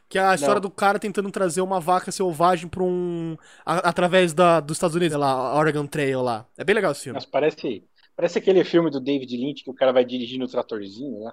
Que 0.09 0.19
é 0.19 0.23
a 0.23 0.35
história 0.37 0.55
Não. 0.57 0.61
do 0.61 0.71
cara 0.71 1.01
tentando 1.01 1.29
trazer 1.33 1.61
uma 1.61 1.81
vaca 1.81 2.13
selvagem 2.13 2.69
pra 2.69 2.83
um. 2.85 3.37
a- 3.65 3.89
através 3.89 4.33
da, 4.33 4.61
dos 4.61 4.77
Estados 4.77 4.95
Unidos, 4.95 5.19
lá, 5.19 5.57
Oregon 5.59 5.87
Trail 5.87 6.23
lá. 6.23 6.47
É 6.57 6.63
bem 6.63 6.77
legal 6.77 6.93
esse 6.93 7.03
filme. 7.03 7.17
Mas 7.17 7.27
parece, 7.27 7.83
parece 8.15 8.39
aquele 8.39 8.63
filme 8.65 8.89
do 8.89 9.01
David 9.01 9.37
Lynch 9.37 9.65
que 9.65 9.71
o 9.71 9.75
cara 9.75 9.93
vai 9.93 10.05
dirigindo 10.05 10.45
o 10.45 10.49
tratorzinho, 10.49 11.25
né? 11.25 11.33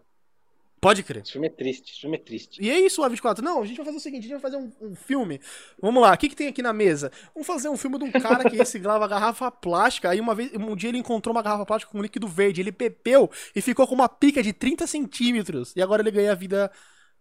Pode 0.84 1.02
crer. 1.02 1.24
Esse 1.24 1.32
filme 1.32 1.48
é 1.48 1.50
triste, 1.50 1.91
esse 1.91 2.02
filme 2.02 2.17
é 2.17 2.19
triste. 2.19 2.62
E 2.62 2.69
é 2.69 2.78
isso, 2.78 3.02
o 3.02 3.06
A24. 3.10 3.39
Não, 3.39 3.62
a 3.62 3.65
gente 3.65 3.78
vai 3.78 3.86
fazer 3.86 3.98
o 3.98 4.02
seguinte: 4.02 4.19
a 4.19 4.24
gente 4.24 4.41
vai 4.41 4.52
fazer 4.52 4.58
um, 4.58 4.72
um 4.82 4.96
filme. 4.96 5.39
Vamos 5.82 6.02
lá, 6.02 6.13
o 6.13 6.17
que, 6.17 6.28
que 6.28 6.36
tem 6.36 6.50
aqui 6.50 6.62
na 6.62 6.74
mesa? 6.74 7.12
Vamos 7.34 7.48
fazer 7.48 7.69
um 7.69 7.78
filme 7.78 7.98
de 7.98 8.04
um 8.04 8.12
cara 8.12 8.50
que 8.50 8.56
reciclava 8.58 9.08
garrafa 9.08 9.50
plástica. 9.50 10.10
Aí 10.10 10.19
uma 10.19 10.36
vez, 10.36 10.52
um 10.54 10.76
dia 10.76 10.89
ele 10.89 10.98
encontrou 10.98 11.34
uma 11.34 11.41
garrafa 11.41 11.65
plástica 11.65 11.91
com 11.91 12.00
um 12.00 12.02
líquido 12.02 12.28
verde. 12.28 12.62
Ele 12.62 12.72
bebeu 12.72 13.32
e 13.56 13.62
ficou 13.62 13.88
com 13.88 13.96
uma 13.96 14.10
pica 14.10 14.43
de 14.43 14.52
30 14.52 14.86
centímetros. 14.86 15.74
E 15.76 15.82
agora 15.82 16.02
ele 16.02 16.12
ganha 16.12 16.36
vida 16.36 16.69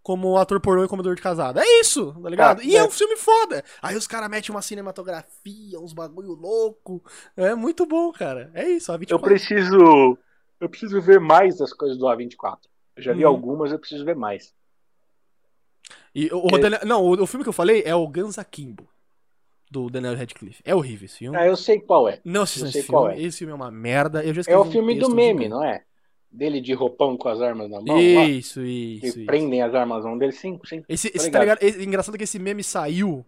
como 0.02 0.36
ator 0.36 0.60
pornô 0.60 0.84
e 0.84 0.88
comedor 0.88 1.14
de 1.14 1.22
casado. 1.22 1.60
É 1.60 1.80
isso, 1.80 2.12
tá 2.20 2.28
ligado? 2.28 2.60
Ah, 2.60 2.64
e 2.64 2.74
é. 2.74 2.80
é. 2.80 2.84
um 2.84 2.90
filme 2.90 3.16
foda. 3.16 3.64
Aí 3.80 3.96
os 3.96 4.06
caras 4.06 4.28
metem 4.28 4.50
uma 4.50 4.62
cinematografia, 4.62 5.78
uns 5.78 5.92
bagulho 5.92 6.32
louco. 6.32 7.02
É 7.36 7.54
muito 7.54 7.86
bom, 7.86 8.10
cara. 8.12 8.50
É 8.54 8.68
isso, 8.68 8.90
a 8.90 8.96
24. 8.96 9.24
Eu 9.24 9.30
preciso. 9.30 10.18
Eu 10.60 10.68
preciso 10.68 11.00
ver 11.00 11.20
mais 11.20 11.58
das 11.58 11.72
coisas 11.72 11.96
do 11.98 12.06
A24. 12.06 12.71
Eu 12.96 13.02
já 13.02 13.12
vi 13.12 13.24
Uhum. 13.24 13.30
algumas, 13.30 13.72
eu 13.72 13.78
preciso 13.78 14.04
ver 14.04 14.16
mais. 14.16 14.54
E 16.14 16.28
o, 16.32 16.38
o 16.38 16.46
Que- 16.48 16.58
Daniel- 16.58 16.84
não, 16.86 17.02
o, 17.02 17.22
o 17.22 17.26
filme 17.26 17.42
que 17.44 17.48
eu 17.48 17.52
falei 17.54 17.82
é 17.86 17.94
o 17.94 18.06
Guns 18.06 18.38
Akimbo, 18.38 18.86
do 19.70 19.88
Daniel 19.88 20.14
Radcliffe. 20.16 20.62
É 20.64 20.74
horrível 20.74 21.06
esse 21.06 21.18
filme. 21.18 21.36
Ah, 21.36 21.46
eu 21.46 21.56
sei 21.56 21.80
qual 21.80 22.08
é. 22.08 22.20
Não 22.24 22.42
esse 22.44 22.70
sei 22.70 22.82
qual 22.82 23.06
filme. 23.08 23.22
é. 23.22 23.26
Esse 23.26 23.38
filme 23.38 23.52
é 23.52 23.56
uma 23.56 23.70
merda. 23.70 24.22
Eu 24.24 24.34
já 24.34 24.42
É 24.46 24.56
o 24.56 24.62
um 24.62 24.70
filme 24.70 24.94
do 24.94 25.00
texto 25.06 25.14
meme, 25.14 25.48
não 25.48 25.64
é? 25.64 25.82
Dele 26.30 26.60
de 26.60 26.72
roupão 26.72 27.16
com 27.16 27.28
as 27.28 27.40
armas 27.40 27.70
na 27.70 27.80
mão. 27.80 27.96
lá, 27.96 28.24
Isso, 28.24 28.60
que 28.60 29.00
isso, 29.02 29.18
isso. 29.18 29.26
prendem 29.26 29.62
as 29.62 29.74
armas 29.74 30.02
na 30.04 30.10
mão 30.10 30.18
dele, 30.18 30.32
sim, 30.32 30.58
sim. 30.64 30.82
Esse, 30.88 31.10
esse, 31.14 31.30
tá 31.30 31.40
ligado. 31.40 31.62
Esse- 31.62 31.82
engraçado 31.84 32.16
que 32.16 32.24
esse 32.24 32.38
meme 32.38 32.62
saiu 32.64 33.24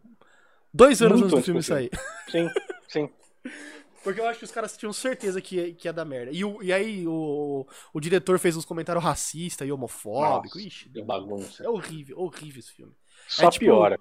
dois 0.73 1.01
anos 1.03 1.21
Muito 1.21 1.35
antes 1.37 1.43
do 1.43 1.45
filme 1.45 1.61
do 1.61 1.65
sair. 1.65 1.91
Sim, 2.31 2.49
sim. 2.89 3.11
Porque 4.05 4.21
eu 4.21 4.29
acho 4.29 4.39
que 4.39 4.45
os 4.45 4.51
caras 4.53 4.77
tinham 4.77 4.93
certeza 4.93 5.41
que 5.41 5.57
ia, 5.57 5.75
que 5.75 5.89
ia 5.89 5.93
dar 5.93 6.05
merda. 6.05 6.31
E, 6.31 6.45
o, 6.45 6.63
e 6.63 6.73
aí 6.73 7.07
o, 7.09 7.67
o 7.93 8.01
diretor 8.01 8.39
fez 8.39 8.57
uns 8.57 8.65
comentários 8.67 9.03
racistas 9.03 9.67
e 9.67 9.73
homofóbicos. 9.73 10.57
Nossa, 10.63 10.69
Ixi, 10.69 10.91
que 10.91 11.03
bagunça. 11.03 11.65
é 11.65 11.69
horrível, 11.69 12.19
horrível 12.21 12.61
esse 12.61 12.73
filme. 12.73 12.93
Só 13.27 13.51
tipo, 13.51 13.65
piora. 13.65 13.99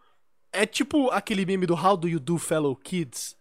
É 0.52 0.66
tipo 0.66 1.10
aquele 1.10 1.46
meme 1.46 1.66
do 1.66 1.74
How 1.74 1.96
Do 1.98 2.08
You 2.08 2.20
Do 2.20 2.38
Fellow 2.38 2.76
Kids? 2.76 3.36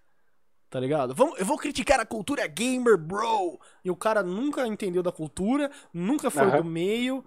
Tá 0.71 0.81
ligado? 0.81 1.15
Vamos, 1.15 1.39
eu 1.39 1.45
vou 1.45 1.59
criticar 1.59 2.01
a 2.01 2.07
cultura 2.07 2.47
gamer, 2.47 2.97
bro! 2.97 3.61
E 3.85 3.91
o 3.91 3.97
cara 3.97 4.23
nunca 4.23 4.67
entendeu 4.67 5.03
da 5.03 5.13
cultura, 5.13 5.71
nunca 5.93 6.31
foi 6.31 6.45
Aham. 6.45 6.63
do 6.63 6.65
meio. 6.65 7.23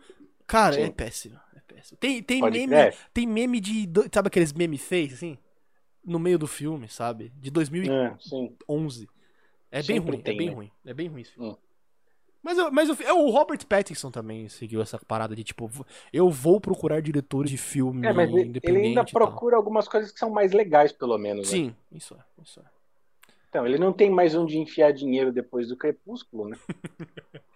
Cara, 0.47 0.79
é 0.79 0.85
Sim. 0.85 0.91
péssimo. 0.91 1.39
É 1.55 1.59
péssimo. 1.59 1.97
Tem, 1.99 2.23
tem, 2.23 2.39
Pode 2.39 2.57
meme, 2.57 2.73
crer. 2.73 2.97
tem 3.13 3.27
meme 3.27 3.59
de. 3.59 3.87
Sabe 4.11 4.27
aqueles 4.29 4.51
meme 4.51 4.79
face, 4.79 5.13
assim? 5.13 5.37
No 6.03 6.17
meio 6.17 6.39
do 6.39 6.47
filme, 6.47 6.87
sabe? 6.87 7.31
De 7.35 7.51
2011. 7.51 7.91
É, 7.93 8.17
sim. 8.19 8.55
É 9.75 9.83
bem 9.83 9.97
Sempre 9.97 10.11
ruim, 10.11 10.21
tem, 10.21 10.33
é 10.33 10.37
bem 10.37 10.47
né? 10.47 10.53
ruim. 10.55 10.71
É 10.85 10.93
bem 10.93 11.07
ruim 11.09 11.21
esse 11.21 11.31
filme. 11.31 11.49
Hum. 11.49 11.55
Mas, 12.41 12.57
eu- 12.57 12.71
mas 12.71 12.87
eu- 12.89 12.97
é, 13.07 13.11
o 13.11 13.29
Robert 13.29 13.65
Pattinson 13.67 14.09
também 14.11 14.47
seguiu 14.47 14.81
essa 14.81 14.97
parada 14.99 15.35
de 15.35 15.43
tipo, 15.43 15.69
eu 16.13 16.29
vou 16.29 16.61
procurar 16.61 17.01
diretores 17.01 17.49
de 17.51 17.57
filme 17.57 18.05
É, 18.07 18.13
mas 18.13 18.29
ele- 18.29 18.43
independente. 18.43 18.79
ele 18.79 18.87
ainda 18.89 19.03
procura 19.03 19.57
algumas 19.57 19.87
coisas 19.87 20.11
que 20.11 20.19
são 20.19 20.29
mais 20.29 20.51
legais, 20.53 20.91
pelo 20.91 21.17
menos. 21.17 21.51
né? 21.51 21.57
Sim, 21.57 21.75
isso 21.91 22.13
é, 22.13 22.41
isso 22.43 22.59
é. 22.59 22.63
Então, 23.49 23.65
ele 23.65 23.77
não 23.77 23.91
tem 23.91 24.09
mais 24.09 24.33
onde 24.35 24.57
enfiar 24.57 24.91
dinheiro 24.93 25.31
depois 25.33 25.67
do 25.67 25.75
Crepúsculo, 25.77 26.47
né? 26.49 26.57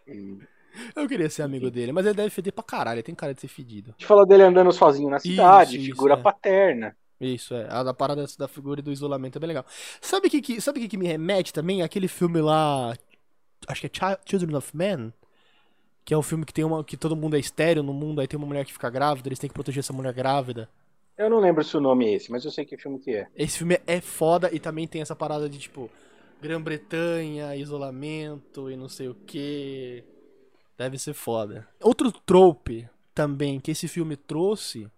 E 0.07 0.37
Eu 0.95 1.07
queria 1.07 1.29
ser 1.29 1.43
amigo 1.43 1.69
dele, 1.71 1.91
mas 1.91 2.05
ele 2.05 2.15
deve 2.15 2.29
feder 2.29 2.53
pra 2.53 2.63
caralho, 2.63 2.97
ele 2.97 3.03
tem 3.03 3.15
cara 3.15 3.33
de 3.33 3.41
ser 3.41 3.47
fedido. 3.47 3.89
a 3.89 3.91
gente 3.93 4.05
falou 4.05 4.25
dele 4.25 4.43
andando 4.43 4.71
sozinho 4.71 5.09
na 5.09 5.19
cidade, 5.19 5.77
isso, 5.77 5.85
figura 5.85 6.13
é. 6.15 6.17
paterna. 6.17 6.95
Isso, 7.19 7.53
é. 7.53 7.67
A 7.69 7.83
da 7.83 7.93
parada 7.93 8.25
da 8.37 8.47
figura 8.47 8.79
e 8.79 8.83
do 8.83 8.91
isolamento 8.91 9.37
é 9.37 9.39
bem 9.39 9.47
legal. 9.49 9.65
Sabe 10.01 10.27
o 10.27 10.29
que, 10.29 10.41
que, 10.41 10.61
sabe 10.61 10.79
que, 10.79 10.87
que 10.87 10.97
me 10.97 11.05
remete 11.07 11.51
também? 11.51 11.81
Aquele 11.81 12.07
filme 12.07 12.39
lá. 12.41 12.95
Acho 13.67 13.81
que 13.81 13.87
é 13.87 13.89
Chi- 13.93 14.19
Children 14.25 14.55
of 14.55 14.75
Men. 14.75 15.13
Que 16.05 16.13
é 16.13 16.17
um 16.17 16.21
filme 16.23 16.45
que 16.45 16.53
tem 16.53 16.63
uma. 16.63 16.83
que 16.83 16.95
todo 16.97 17.15
mundo 17.15 17.35
é 17.35 17.39
estéreo 17.39 17.83
no 17.83 17.93
mundo, 17.93 18.21
aí 18.21 18.27
tem 18.27 18.37
uma 18.37 18.47
mulher 18.47 18.65
que 18.65 18.73
fica 18.73 18.89
grávida, 18.89 19.27
eles 19.27 19.37
têm 19.37 19.49
que 19.49 19.53
proteger 19.53 19.79
essa 19.81 19.93
mulher 19.93 20.13
grávida. 20.13 20.69
Eu 21.17 21.29
não 21.29 21.39
lembro 21.39 21.63
se 21.63 21.75
o 21.75 21.81
nome 21.81 22.07
é 22.07 22.13
esse, 22.13 22.31
mas 22.31 22.45
eu 22.45 22.51
sei 22.51 22.65
que 22.65 22.77
filme 22.77 22.97
que 22.97 23.11
é. 23.11 23.27
Esse 23.35 23.57
filme 23.57 23.79
é 23.85 23.99
foda 23.99 24.49
e 24.53 24.59
também 24.59 24.87
tem 24.87 25.01
essa 25.01 25.15
parada 25.15 25.49
de 25.49 25.59
tipo. 25.59 25.89
Grã-Bretanha, 26.41 27.53
isolamento 27.57 28.71
e 28.71 28.77
não 28.77 28.87
sei 28.87 29.09
o 29.09 29.13
que. 29.13 30.03
Deve 30.77 30.97
ser 30.97 31.13
foda. 31.13 31.67
Outro 31.81 32.11
trope 32.11 32.87
também 33.13 33.59
que 33.59 33.71
esse 33.71 33.87
filme 33.89 34.15
trouxe 34.15 34.89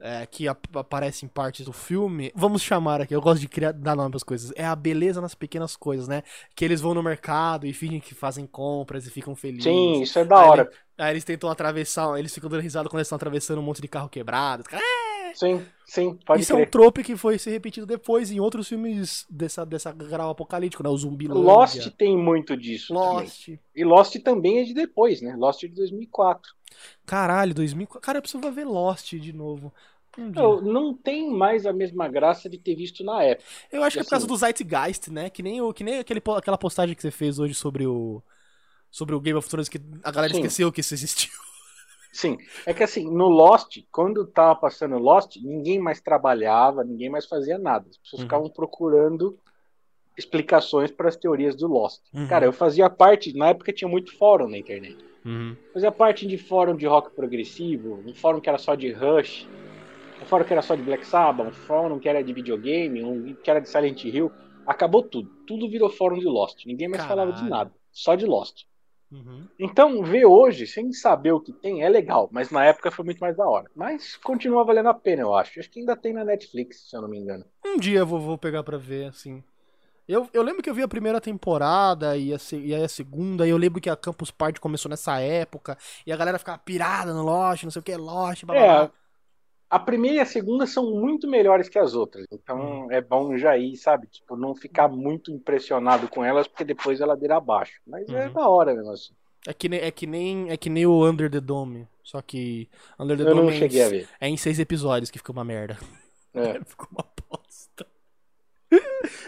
é, 0.00 0.26
que 0.26 0.46
ap- 0.48 0.76
aparece 0.76 1.24
em 1.24 1.28
partes 1.28 1.64
do 1.66 1.72
filme, 1.72 2.32
vamos 2.34 2.62
chamar 2.62 3.00
aqui, 3.00 3.14
eu 3.14 3.20
gosto 3.22 3.40
de 3.40 3.48
criar, 3.48 3.72
dar 3.72 3.96
nome 3.96 4.10
pras 4.10 4.22
coisas, 4.22 4.52
é 4.56 4.64
a 4.64 4.74
beleza 4.76 5.20
nas 5.20 5.34
pequenas 5.34 5.76
coisas, 5.76 6.08
né? 6.08 6.22
Que 6.54 6.64
eles 6.64 6.80
vão 6.80 6.94
no 6.94 7.02
mercado 7.02 7.66
e 7.66 7.72
fingem 7.72 8.00
que 8.00 8.14
fazem 8.14 8.46
compras 8.46 9.06
e 9.06 9.10
ficam 9.10 9.34
felizes. 9.34 9.64
Sim, 9.64 10.02
isso 10.02 10.18
é 10.18 10.24
da 10.24 10.36
Aí 10.36 10.48
hora. 10.48 10.70
Aí 10.98 11.12
eles 11.12 11.24
tentam 11.24 11.50
atravessar, 11.50 12.18
eles 12.18 12.32
ficam 12.34 12.48
dando 12.50 12.60
risada 12.62 12.88
quando 12.88 12.98
eles 13.00 13.06
estão 13.06 13.16
atravessando 13.16 13.58
um 13.60 13.62
monte 13.64 13.82
de 13.82 13.88
carro 13.88 14.08
quebrado. 14.08 14.64
"É!" 14.72 15.34
Sim, 15.34 15.66
sim, 15.84 16.16
pode 16.24 16.42
Isso 16.42 16.52
é 16.52 16.56
um 16.56 16.64
crer. 16.64 16.70
trope 16.70 17.02
que 17.02 17.16
foi 17.16 17.38
ser 17.38 17.50
repetido 17.50 17.86
depois 17.86 18.30
em 18.30 18.40
outros 18.40 18.68
filmes 18.68 19.26
dessa, 19.30 19.64
dessa 19.64 19.92
grau 19.92 20.30
apocalíptico, 20.30 20.82
né? 20.82 20.88
O 20.88 20.96
Zumbi 20.96 21.28
Lost 21.28 21.90
tem 21.96 22.16
muito 22.16 22.56
disso. 22.56 22.98
também. 23.00 23.32
Lost. 23.34 23.48
E 23.74 23.84
Lost 23.84 24.14
também 24.22 24.60
é 24.60 24.64
de 24.64 24.74
depois, 24.74 25.20
né? 25.20 25.34
Lost 25.36 25.62
é 25.64 25.68
de 25.68 25.74
2004. 25.74 26.52
Caralho, 27.06 27.54
2000. 27.54 27.86
Cara, 27.86 28.18
eu 28.18 28.22
preciso 28.22 28.50
ver 28.52 28.64
Lost 28.64 29.12
de 29.14 29.32
novo. 29.32 29.72
Um. 30.16 30.30
Não, 30.30 30.60
não 30.60 30.94
tem 30.94 31.28
mais 31.30 31.66
a 31.66 31.72
mesma 31.72 32.06
graça 32.08 32.48
de 32.48 32.56
ter 32.56 32.74
visto 32.76 33.02
na 33.02 33.22
época. 33.22 33.48
Eu 33.72 33.82
acho 33.82 33.94
que 33.96 34.00
é 34.00 34.04
por 34.04 34.10
causa 34.10 34.24
assim- 34.26 34.32
do 34.32 34.36
Zeitgeist, 34.38 35.08
né? 35.10 35.28
Que 35.28 35.42
nem, 35.42 35.60
o, 35.60 35.72
que 35.74 35.82
nem 35.82 35.98
aquele, 35.98 36.22
aquela 36.36 36.56
postagem 36.58 36.94
que 36.94 37.02
você 37.02 37.10
fez 37.10 37.38
hoje 37.38 37.54
sobre 37.54 37.86
o. 37.86 38.22
Sobre 38.90 39.12
o 39.14 39.20
Game 39.20 39.36
of 39.36 39.48
Thrones, 39.48 39.68
que 39.68 39.80
a 40.04 40.10
galera 40.12 40.32
Sim. 40.32 40.38
esqueceu 40.38 40.70
que 40.70 40.80
isso 40.80 40.94
existiu. 40.94 41.32
Sim, 42.12 42.38
é 42.64 42.72
que 42.72 42.84
assim, 42.84 43.10
no 43.10 43.26
Lost, 43.26 43.78
quando 43.90 44.24
tava 44.24 44.54
passando 44.54 44.96
Lost, 44.98 45.34
ninguém 45.42 45.80
mais 45.80 46.00
trabalhava, 46.00 46.84
ninguém 46.84 47.10
mais 47.10 47.26
fazia 47.26 47.58
nada. 47.58 47.88
As 47.90 47.96
pessoas 47.96 48.20
Uhum. 48.20 48.26
ficavam 48.26 48.48
procurando 48.50 49.36
explicações 50.16 50.92
para 50.92 51.08
as 51.08 51.16
teorias 51.16 51.56
do 51.56 51.66
Lost. 51.66 52.00
Uhum. 52.12 52.28
Cara, 52.28 52.44
eu 52.46 52.52
fazia 52.52 52.88
parte, 52.88 53.36
na 53.36 53.48
época 53.48 53.72
tinha 53.72 53.88
muito 53.88 54.16
fórum 54.16 54.48
na 54.48 54.56
internet. 54.58 54.96
Fazia 55.72 55.90
parte 55.90 56.26
de 56.26 56.36
fórum 56.36 56.76
de 56.76 56.86
rock 56.86 57.14
progressivo, 57.14 58.02
um 58.06 58.14
fórum 58.14 58.40
que 58.40 58.48
era 58.48 58.58
só 58.58 58.74
de 58.74 58.92
Rush, 58.92 59.48
um 60.22 60.26
fórum 60.26 60.44
que 60.44 60.52
era 60.52 60.62
só 60.62 60.74
de 60.74 60.82
Black 60.82 61.06
Sabbath, 61.06 61.48
um 61.48 61.52
fórum 61.52 61.98
que 61.98 62.08
era 62.08 62.22
de 62.22 62.32
videogame, 62.32 63.02
um 63.02 63.34
que 63.34 63.50
era 63.50 63.60
de 63.60 63.68
Silent 63.68 64.04
Hill. 64.04 64.30
Acabou 64.66 65.02
tudo. 65.02 65.28
Tudo 65.46 65.68
virou 65.68 65.90
fórum 65.90 66.18
de 66.18 66.24
Lost. 66.24 66.64
Ninguém 66.66 66.88
mais 66.88 67.04
falava 67.04 67.32
de 67.32 67.38
Caralho. 67.38 67.50
nada. 67.50 67.72
Só 67.92 68.14
de 68.14 68.24
Lost. 68.24 68.64
Uhum. 69.12 69.46
Então, 69.58 70.02
ver 70.02 70.24
hoje, 70.24 70.66
sem 70.66 70.92
saber 70.92 71.32
o 71.32 71.40
que 71.40 71.52
tem, 71.52 71.82
é 71.82 71.88
legal, 71.88 72.28
mas 72.32 72.50
na 72.50 72.64
época 72.64 72.90
foi 72.90 73.04
muito 73.04 73.20
mais 73.20 73.36
da 73.36 73.46
hora. 73.46 73.70
Mas 73.74 74.16
continua 74.16 74.64
valendo 74.64 74.88
a 74.88 74.94
pena, 74.94 75.22
eu 75.22 75.34
acho. 75.34 75.60
Acho 75.60 75.70
que 75.70 75.80
ainda 75.80 75.94
tem 75.94 76.12
na 76.12 76.24
Netflix, 76.24 76.88
se 76.88 76.96
eu 76.96 77.02
não 77.02 77.08
me 77.08 77.18
engano. 77.18 77.44
Um 77.64 77.76
dia 77.76 78.00
eu 78.00 78.06
vou, 78.06 78.18
vou 78.18 78.38
pegar 78.38 78.64
pra 78.64 78.76
ver, 78.76 79.06
assim. 79.06 79.44
Eu, 80.06 80.28
eu 80.32 80.42
lembro 80.42 80.62
que 80.62 80.68
eu 80.68 80.74
vi 80.74 80.82
a 80.82 80.88
primeira 80.88 81.20
temporada 81.20 82.16
e 82.16 82.34
a, 82.34 82.36
e 82.52 82.74
aí 82.74 82.82
a 82.84 82.88
segunda, 82.88 83.46
e 83.46 83.50
eu 83.50 83.56
lembro 83.56 83.80
que 83.80 83.88
a 83.88 83.96
Campus 83.96 84.30
Party 84.30 84.60
começou 84.60 84.88
nessa 84.90 85.18
época, 85.20 85.78
e 86.06 86.12
a 86.12 86.16
galera 86.16 86.38
ficava 86.38 86.58
pirada 86.58 87.14
no 87.14 87.22
Lost, 87.22 87.64
não 87.64 87.70
sei 87.70 87.80
o 87.80 87.82
que, 87.82 87.96
Lost, 87.96 88.44
blá 88.44 88.54
blá 88.54 88.62
É, 88.64 88.66
blá. 88.80 88.90
a 89.70 89.78
primeira 89.78 90.18
e 90.18 90.20
a 90.20 90.26
segunda 90.26 90.66
são 90.66 90.90
muito 90.92 91.26
melhores 91.28 91.68
que 91.68 91.78
as 91.78 91.94
outras. 91.94 92.26
Então 92.30 92.90
é 92.92 93.00
bom 93.00 93.36
já 93.38 93.56
ir, 93.56 93.76
sabe? 93.76 94.06
Tipo, 94.08 94.36
não 94.36 94.54
ficar 94.54 94.88
muito 94.88 95.30
impressionado 95.32 96.06
com 96.08 96.24
elas, 96.24 96.46
porque 96.46 96.64
depois 96.64 97.00
é 97.00 97.06
ladeira 97.06 97.36
abaixo. 97.36 97.80
Mas 97.86 98.06
é 98.10 98.26
Uhum. 98.26 98.32
da 98.34 98.48
hora 98.48 98.74
mesmo 98.74 98.90
assim. 98.92 99.14
É 99.46 99.52
que, 99.54 99.68
nem, 99.68 99.80
é, 99.80 99.90
que 99.90 100.06
nem, 100.06 100.50
é 100.50 100.56
que 100.56 100.70
nem 100.70 100.86
o 100.86 101.06
Under 101.08 101.30
the 101.30 101.40
Dome, 101.40 101.86
só 102.02 102.20
que 102.22 102.68
Under 102.98 103.16
the 103.16 103.24
Eu 103.24 103.34
não 103.34 103.46
Dome 103.46 103.52
é 103.52 103.56
em- 103.56 103.58
cheguei 103.58 103.82
a 103.82 103.88
ver. 103.88 104.08
é 104.20 104.28
em 104.28 104.36
seis 104.36 104.58
episódios 104.58 105.10
que 105.10 105.18
fica 105.18 105.32
uma 105.32 105.44
merda. 105.44 105.78
É. 106.34 106.60
Ficou 106.64 106.88
uma 106.92 107.04
bosta. 107.30 107.86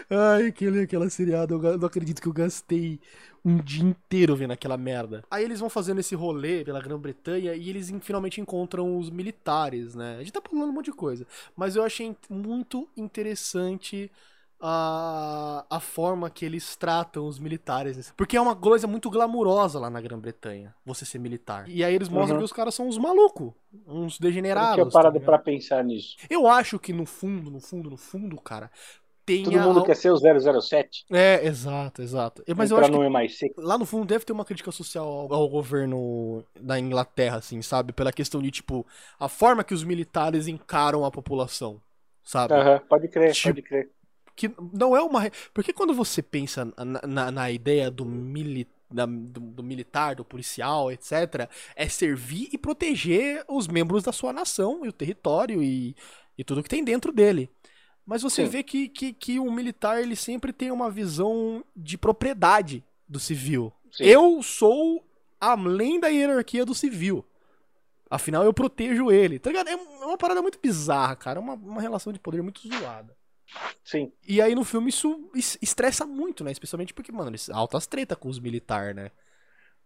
Ai, 0.09 0.47
aquele, 0.47 0.81
aquela 0.81 1.09
seriada, 1.09 1.53
eu 1.53 1.77
não 1.77 1.87
acredito 1.87 2.21
que 2.21 2.27
eu 2.27 2.33
gastei 2.33 2.99
um 3.43 3.57
dia 3.57 3.83
inteiro 3.83 4.35
vendo 4.35 4.51
aquela 4.51 4.77
merda. 4.77 5.23
Aí 5.31 5.43
eles 5.43 5.59
vão 5.59 5.69
fazendo 5.69 5.99
esse 5.99 6.15
rolê 6.15 6.63
pela 6.65 6.81
Grã-Bretanha 6.81 7.53
e 7.55 7.69
eles 7.69 7.91
finalmente 8.01 8.41
encontram 8.41 8.97
os 8.97 9.09
militares, 9.09 9.95
né? 9.95 10.15
A 10.15 10.19
gente 10.19 10.33
tá 10.33 10.41
pulando 10.41 10.69
um 10.69 10.73
monte 10.73 10.85
de 10.85 10.91
coisa. 10.93 11.25
Mas 11.55 11.75
eu 11.75 11.83
achei 11.83 12.15
muito 12.29 12.87
interessante 12.97 14.11
a, 14.59 15.65
a 15.69 15.79
forma 15.79 16.29
que 16.29 16.43
eles 16.43 16.75
tratam 16.75 17.27
os 17.27 17.39
militares. 17.39 18.11
Porque 18.17 18.35
é 18.35 18.41
uma 18.41 18.55
coisa 18.55 18.87
muito 18.87 19.09
glamurosa 19.09 19.79
lá 19.79 19.89
na 19.89 20.01
Grã-Bretanha, 20.01 20.73
você 20.85 21.05
ser 21.05 21.19
militar. 21.19 21.69
E 21.69 21.83
aí 21.83 21.93
eles 21.93 22.09
mostram 22.09 22.35
Uhum. 22.35 22.39
que 22.39 22.45
os 22.45 22.51
caras 22.53 22.73
são 22.75 22.87
uns 22.87 22.97
malucos, 22.97 23.53
uns 23.87 24.19
Eu 24.19 24.19
degenerados. 24.19 24.73
tinha 24.73 24.85
tá 24.85 24.91
parado 24.91 25.19
ligado? 25.19 25.25
pra 25.25 25.37
pensar 25.39 25.83
nisso. 25.83 26.17
Eu 26.29 26.47
acho 26.47 26.79
que 26.79 26.91
no 26.91 27.05
fundo, 27.05 27.51
no 27.51 27.59
fundo, 27.59 27.89
no 27.89 27.97
fundo, 27.97 28.35
cara, 28.41 28.71
tem 29.27 29.43
Todo 29.43 29.59
mundo 29.59 29.83
quer 29.83 29.95
ser 29.95 30.11
o 30.11 30.17
007? 30.17 31.05
É, 31.11 31.45
exato, 31.45 32.01
exato. 32.01 32.43
Mas 32.55 32.69
eu 32.69 32.77
entrar 32.77 32.81
acho 32.81 32.91
que 32.91 32.97
no 32.97 33.03
MI6. 33.03 33.53
lá 33.57 33.77
no 33.77 33.85
fundo 33.85 34.05
deve 34.05 34.25
ter 34.25 34.33
uma 34.33 34.45
crítica 34.45 34.71
social 34.71 35.07
ao, 35.07 35.33
ao 35.33 35.49
governo 35.49 36.43
da 36.59 36.79
Inglaterra, 36.79 37.37
assim, 37.37 37.61
sabe? 37.61 37.93
Pela 37.93 38.11
questão 38.11 38.41
de, 38.41 38.51
tipo, 38.51 38.85
a 39.19 39.29
forma 39.29 39.63
que 39.63 39.73
os 39.73 39.83
militares 39.83 40.47
encaram 40.47 41.05
a 41.05 41.11
população, 41.11 41.81
sabe? 42.23 42.53
Aham, 42.55 42.79
pode 42.89 43.07
crer, 43.09 43.33
Tipo, 43.33 43.41
pode 43.41 43.61
crer. 43.61 43.89
Que 44.35 44.49
não 44.73 44.95
é 44.95 45.01
uma. 45.01 45.31
Porque 45.53 45.73
quando 45.73 45.93
você 45.93 46.21
pensa 46.23 46.65
na, 46.77 47.01
na, 47.07 47.31
na 47.31 47.51
ideia 47.51 47.91
do, 47.91 48.05
mili, 48.05 48.67
da- 48.91 49.05
do, 49.07 49.39
do 49.41 49.63
militar, 49.63 50.15
do 50.15 50.25
policial, 50.25 50.91
etc., 50.91 51.49
é 51.75 51.89
servir 51.89 52.49
e 52.53 52.57
proteger 52.57 53.43
os 53.49 53.67
membros 53.67 54.03
da 54.03 54.11
sua 54.11 54.33
nação 54.33 54.85
e 54.85 54.89
o 54.89 54.93
território 54.93 55.63
e, 55.63 55.95
e 56.37 56.43
tudo 56.43 56.63
que 56.63 56.69
tem 56.69 56.83
dentro 56.83 57.11
dele. 57.13 57.49
Mas 58.07 58.21
você 58.21 58.45
Sim. 58.45 58.49
vê 58.49 58.63
que, 58.63 58.87
que, 58.87 59.11
que 59.11 59.37
o 59.37 59.51
militar 59.51 60.01
ele 60.01 60.15
sempre 60.15 60.53
tem 60.53 60.71
uma 60.71 60.89
visão 60.89 61.61
de 61.75 61.97
propriedade 61.97 62.81
do 63.07 63.19
civil. 63.19 63.71
Sim. 63.91 64.05
Eu 64.05 64.41
sou 64.41 65.05
além 65.41 65.99
da 65.99 66.07
hierarquia 66.07 66.65
do 66.65 66.73
civil. 66.73 67.25
Afinal, 68.09 68.45
eu 68.45 68.53
protejo 68.53 69.11
ele. 69.11 69.37
Tá 69.37 69.49
ligado? 69.49 69.67
É 69.67 69.75
uma 69.75 70.17
parada 70.17 70.41
muito 70.41 70.57
bizarra, 70.57 71.17
cara. 71.17 71.37
É 71.37 71.41
uma, 71.41 71.55
uma 71.55 71.81
relação 71.81 72.13
de 72.13 72.19
poder 72.19 72.41
muito 72.41 72.65
zoada. 72.65 73.13
Sim. 73.83 74.09
E 74.25 74.41
aí 74.41 74.55
no 74.55 74.63
filme 74.63 74.87
isso 74.89 75.29
es- 75.35 75.57
estressa 75.61 76.05
muito, 76.05 76.45
né? 76.45 76.51
Especialmente 76.51 76.93
porque, 76.93 77.11
mano, 77.11 77.29
eles 77.31 77.49
altas 77.49 77.87
treta 77.87 78.15
com 78.15 78.29
os 78.29 78.39
militares, 78.39 78.95
né? 78.95 79.11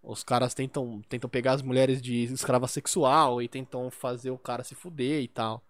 Os 0.04 0.24
caras 0.24 0.54
tentam, 0.54 1.02
tentam 1.10 1.28
pegar 1.30 1.54
as 1.54 1.64
mulheres 1.64 2.00
de 2.00 2.24
escrava 2.26 2.68
sexual 2.68 3.42
e 3.42 3.48
tentam 3.48 3.90
fazer 3.90 4.30
o 4.30 4.38
cara 4.38 4.64
se 4.64 4.76
fuder 4.76 5.24
e 5.24 5.28
tal. 5.28 5.64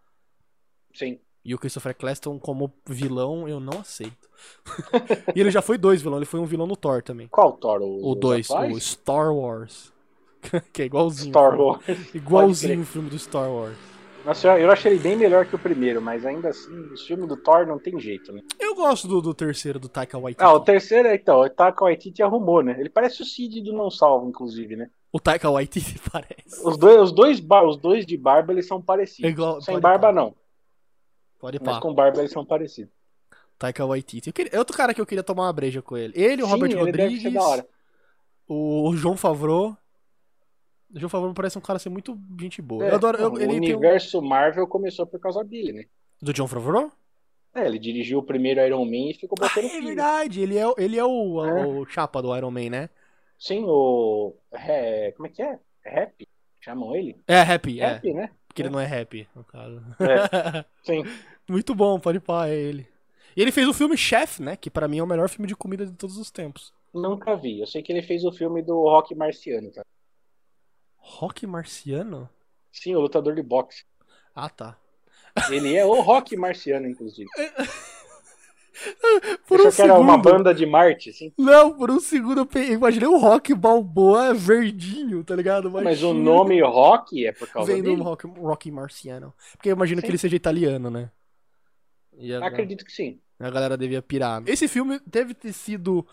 Sim. 0.94 1.18
E 1.44 1.56
o 1.56 1.58
Christopher 1.58 1.96
Cleston 1.96 2.38
como 2.40 2.72
vilão, 2.88 3.48
eu 3.48 3.60
não 3.60 3.80
aceito. 3.80 4.30
e 5.36 5.40
ele 5.40 5.52
já 5.52 5.62
foi 5.62 5.78
dois 5.78 6.02
vilões, 6.02 6.20
ele 6.20 6.26
foi 6.26 6.40
um 6.40 6.46
vilão 6.46 6.68
no 6.68 6.76
Thor 6.76 7.02
também. 7.02 7.28
Qual 7.28 7.54
Thor? 7.54 7.82
O 7.82 8.12
O 8.12 8.16
dois, 8.16 8.50
atuais? 8.50 8.76
o 8.76 8.80
Star 8.80 9.34
Wars. 9.34 9.92
que 10.74 10.84
é 10.84 10.86
igualzinho. 10.86 11.32
Star 11.32 11.60
Wars. 11.60 11.82
Igualzinho 12.14 12.82
o 12.82 12.86
filme 12.86 13.10
do 13.10 13.18
Star 13.18 13.50
Wars. 13.52 13.78
Nossa, 14.26 14.60
eu- 14.60 14.72
achei 14.72 14.92
ele 14.92 15.00
bem 15.02 15.16
melhor 15.16 15.48
que 15.48 15.56
o 15.56 15.60
primeiro, 15.60 16.00
mas 16.00 16.24
ainda 16.26 16.50
assim, 16.50 16.70
o 16.94 16.98
filme 16.98 17.26
do 17.26 17.36
Thor 17.36 17.66
não 17.66 17.80
tem 17.80 18.00
jeito, 18.00 18.32
né? 18.32 18.42
Eu 18.60 18.76
gosto 18.76 19.08
do, 19.08 19.20
do 19.20 19.34
terceiro, 19.34 19.80
do 19.80 19.90
Taika 19.90 20.20
Waititi. 20.20 20.44
Ah, 20.44 20.54
o 20.54 20.60
terceiro, 20.60 21.08
é, 21.08 21.16
então, 21.16 21.42
o 21.42 21.50
Taika 21.50 21.84
Waititi 21.84 22.22
arrumou, 22.22 22.62
né? 22.62 22.76
Ele 22.80 22.90
parece 22.90 23.24
o 23.24 23.26
Cid 23.26 23.62
do 23.62 23.74
Não 23.74 23.90
Salvo, 23.90 24.30
inclusive, 24.30 24.76
né? 24.76 24.90
O 25.12 25.20
Taika 25.20 25.50
Waititi 25.50 26.00
parece. 26.12 26.62
Os 26.64 26.78
dois, 26.78 27.02
os 27.02 27.12
dois, 27.12 27.42
os 27.68 27.78
dois 27.78 28.06
de 28.06 28.16
barba, 28.16 28.54
eles 28.54 28.68
são 28.68 28.80
parecidos. 28.80 29.28
É 29.28 29.34
igual- 29.34 29.60
Sem 29.60 29.80
barba, 29.80 30.12
não. 30.12 30.36
Pode 31.42 31.60
Mas 31.62 31.76
pá. 31.76 31.82
com 31.82 31.94
barba, 31.94 32.20
eles 32.20 32.32
são 32.32 32.46
parecidos. 32.46 32.94
Taika 33.58 33.86
Waititi. 33.86 34.30
Eu 34.30 34.34
queria- 34.34 34.58
outro 34.60 34.78
cara 34.78 34.94
que 34.94 35.02
eu 35.02 35.06
queria 35.06 35.24
tomar 35.24 35.44
uma 35.48 35.54
breja 35.54 35.82
com 35.82 35.98
ele. 35.98 36.14
Ele, 36.16 36.42
o 36.44 36.46
Sim, 36.46 36.52
Robert 36.52 36.72
ele 36.72 36.80
Rodrigues, 36.80 37.34
da 37.34 37.42
hora. 37.44 37.68
o, 38.48 38.90
o 38.90 38.96
João 38.96 39.18
Favreau. 39.18 39.76
O 40.94 41.00
João 41.00 41.10
Favreau 41.10 41.34
parece 41.34 41.58
um 41.58 41.62
cara 41.62 41.80
ser 41.80 41.90
muito 41.90 42.18
gente 42.40 42.62
boa. 42.62 42.86
É, 42.86 42.92
eu 42.92 42.96
adoro. 42.96 43.18
eu- 43.18 43.28
o 43.34 43.38
tem 43.38 43.48
um- 43.48 43.52
universo 43.56 44.22
Marvel 44.22 44.68
começou 44.68 45.06
por 45.08 45.20
causa 45.20 45.44
dele, 45.44 45.74
né? 45.74 45.84
Do 46.22 46.32
John 46.34 46.48
Favreau? 46.48 46.92
É, 47.54 47.66
ele 47.66 47.80
dirigiu 47.80 48.20
o 48.20 48.24
primeiro 48.24 48.62
Iron 48.62 48.86
Man 48.86 49.10
e 49.10 49.14
ficou 49.14 49.36
Ah, 49.42 49.48
botando 49.48 49.66
é 49.66 49.82
verdade. 49.82 50.42
Ele 50.42 50.58
é, 50.58 50.68
o- 50.68 50.76
ele 50.78 50.98
é 50.98 51.04
o, 51.06 51.46
É. 51.46 51.66
o 51.66 51.86
chapa 51.86 52.22
do 52.22 52.36
Iron 52.36 52.52
Man, 52.52 52.70
né? 52.70 52.90
Sim, 53.38 53.64
o. 53.66 54.34
é, 54.52 55.12
como 55.14 55.28
é 55.28 55.30
que 55.30 55.42
é? 55.42 55.60
É 55.86 55.90
Rap? 55.90 56.28
Chamam 56.60 56.96
ele? 56.96 57.20
É, 57.28 57.42
Happy, 57.42 57.80
é. 57.82 57.88
Rap, 57.94 58.14
né? 58.14 58.30
Porque 58.52 58.64
ele 58.64 58.70
não 58.70 58.80
é 58.82 58.86
rap, 58.86 59.26
no 59.34 59.46
caso. 59.46 59.82
É. 60.00 60.66
Sim. 60.84 61.04
muito 61.48 61.74
bom, 61.74 61.98
pode 61.98 62.20
pá, 62.20 62.48
é 62.50 62.56
ele. 62.56 62.86
E 63.36 63.42
ele 63.42 63.52
fez 63.52 63.66
o 63.66 63.74
filme 63.74 63.96
Chef, 63.96 64.42
né? 64.42 64.58
Que 64.58 64.70
pra 64.70 64.90
mim 64.90 64.98
é 64.98 65.04
o 65.04 65.08
melhor 65.08 65.30
filme 65.30 65.48
de 65.48 65.56
comida 65.56 65.86
de 65.86 65.94
todos 65.94 66.18
os 66.18 66.30
tempos. 66.30 66.74
Nunca 66.94 67.34
vi. 67.36 67.62
Eu 67.62 67.68
sei 67.68 67.82
que 67.82 67.94
ele 67.94 68.02
fez 68.02 68.26
o 68.26 68.32
filme 68.32 68.62
do 68.62 68.82
Rock 68.82 69.16
Marciano, 69.16 69.72
tá? 69.72 69.86
Rock 70.98 71.48
Marciano? 71.48 72.30
Sim, 72.74 72.94
o 72.96 73.00
lutador 73.00 73.36
de 73.36 73.42
boxe. 73.42 73.86
Ah, 74.36 74.50
tá. 74.50 74.78
Ele 75.50 75.74
é 75.74 75.86
o 75.86 76.02
Rock 76.02 76.36
Marciano, 76.36 76.88
inclusive. 76.88 77.30
Por 79.48 79.60
Achou 79.60 79.86
um 79.86 79.86
era 79.86 80.00
uma 80.00 80.14
segundo. 80.14 80.24
banda 80.24 80.54
de 80.54 80.66
Marte, 80.66 81.10
assim. 81.10 81.32
Não, 81.38 81.74
por 81.78 81.92
um 81.92 82.00
segundo 82.00 82.40
eu 82.42 82.46
pe- 82.46 82.72
imaginei 82.72 83.08
o 83.08 83.18
Rock 83.18 83.54
Balboa 83.54 84.34
verdinho, 84.34 85.24
tá 85.24 85.36
ligado? 85.36 85.70
Mas 85.70 86.02
o 86.04 86.14
nome 86.14 86.62
Rock 86.62 87.26
é 87.26 87.32
por 87.32 87.48
causa 87.50 87.72
vem 87.74 87.84
do 87.84 87.90
dele? 87.90 88.02
rock, 88.02 88.28
Rocky 88.28 88.72
Marciano. 88.72 89.34
Porque 89.54 89.70
eu 89.70 89.74
imagino 89.76 90.00
Sim. 90.00 90.06
que 90.06 90.12
ele 90.12 90.18
seja 90.18 90.36
italiano, 90.36 90.90
né? 90.90 91.12
A, 92.42 92.48
Acredito 92.48 92.86
que 92.86 92.92
sim. 92.92 93.20
a 93.40 93.50
galera 93.50 93.78
devia 93.78 94.02
pirar. 94.02 94.44
Esse 94.48 94.68
filme 94.68 95.00
deve 95.06 95.34
ter 95.34 95.54
sido 95.54 96.06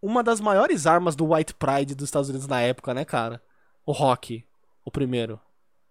uma 0.00 0.22
das 0.22 0.40
maiores 0.40 0.86
armas 0.86 1.14
do 1.16 1.32
White 1.32 1.54
Pride 1.54 1.94
dos 1.94 2.06
Estados 2.06 2.28
Unidos 2.28 2.46
na 2.46 2.60
época, 2.60 2.94
né, 2.94 3.04
cara? 3.04 3.42
O 3.86 3.92
Rock, 3.92 4.44
o 4.84 4.90
primeiro. 4.90 5.40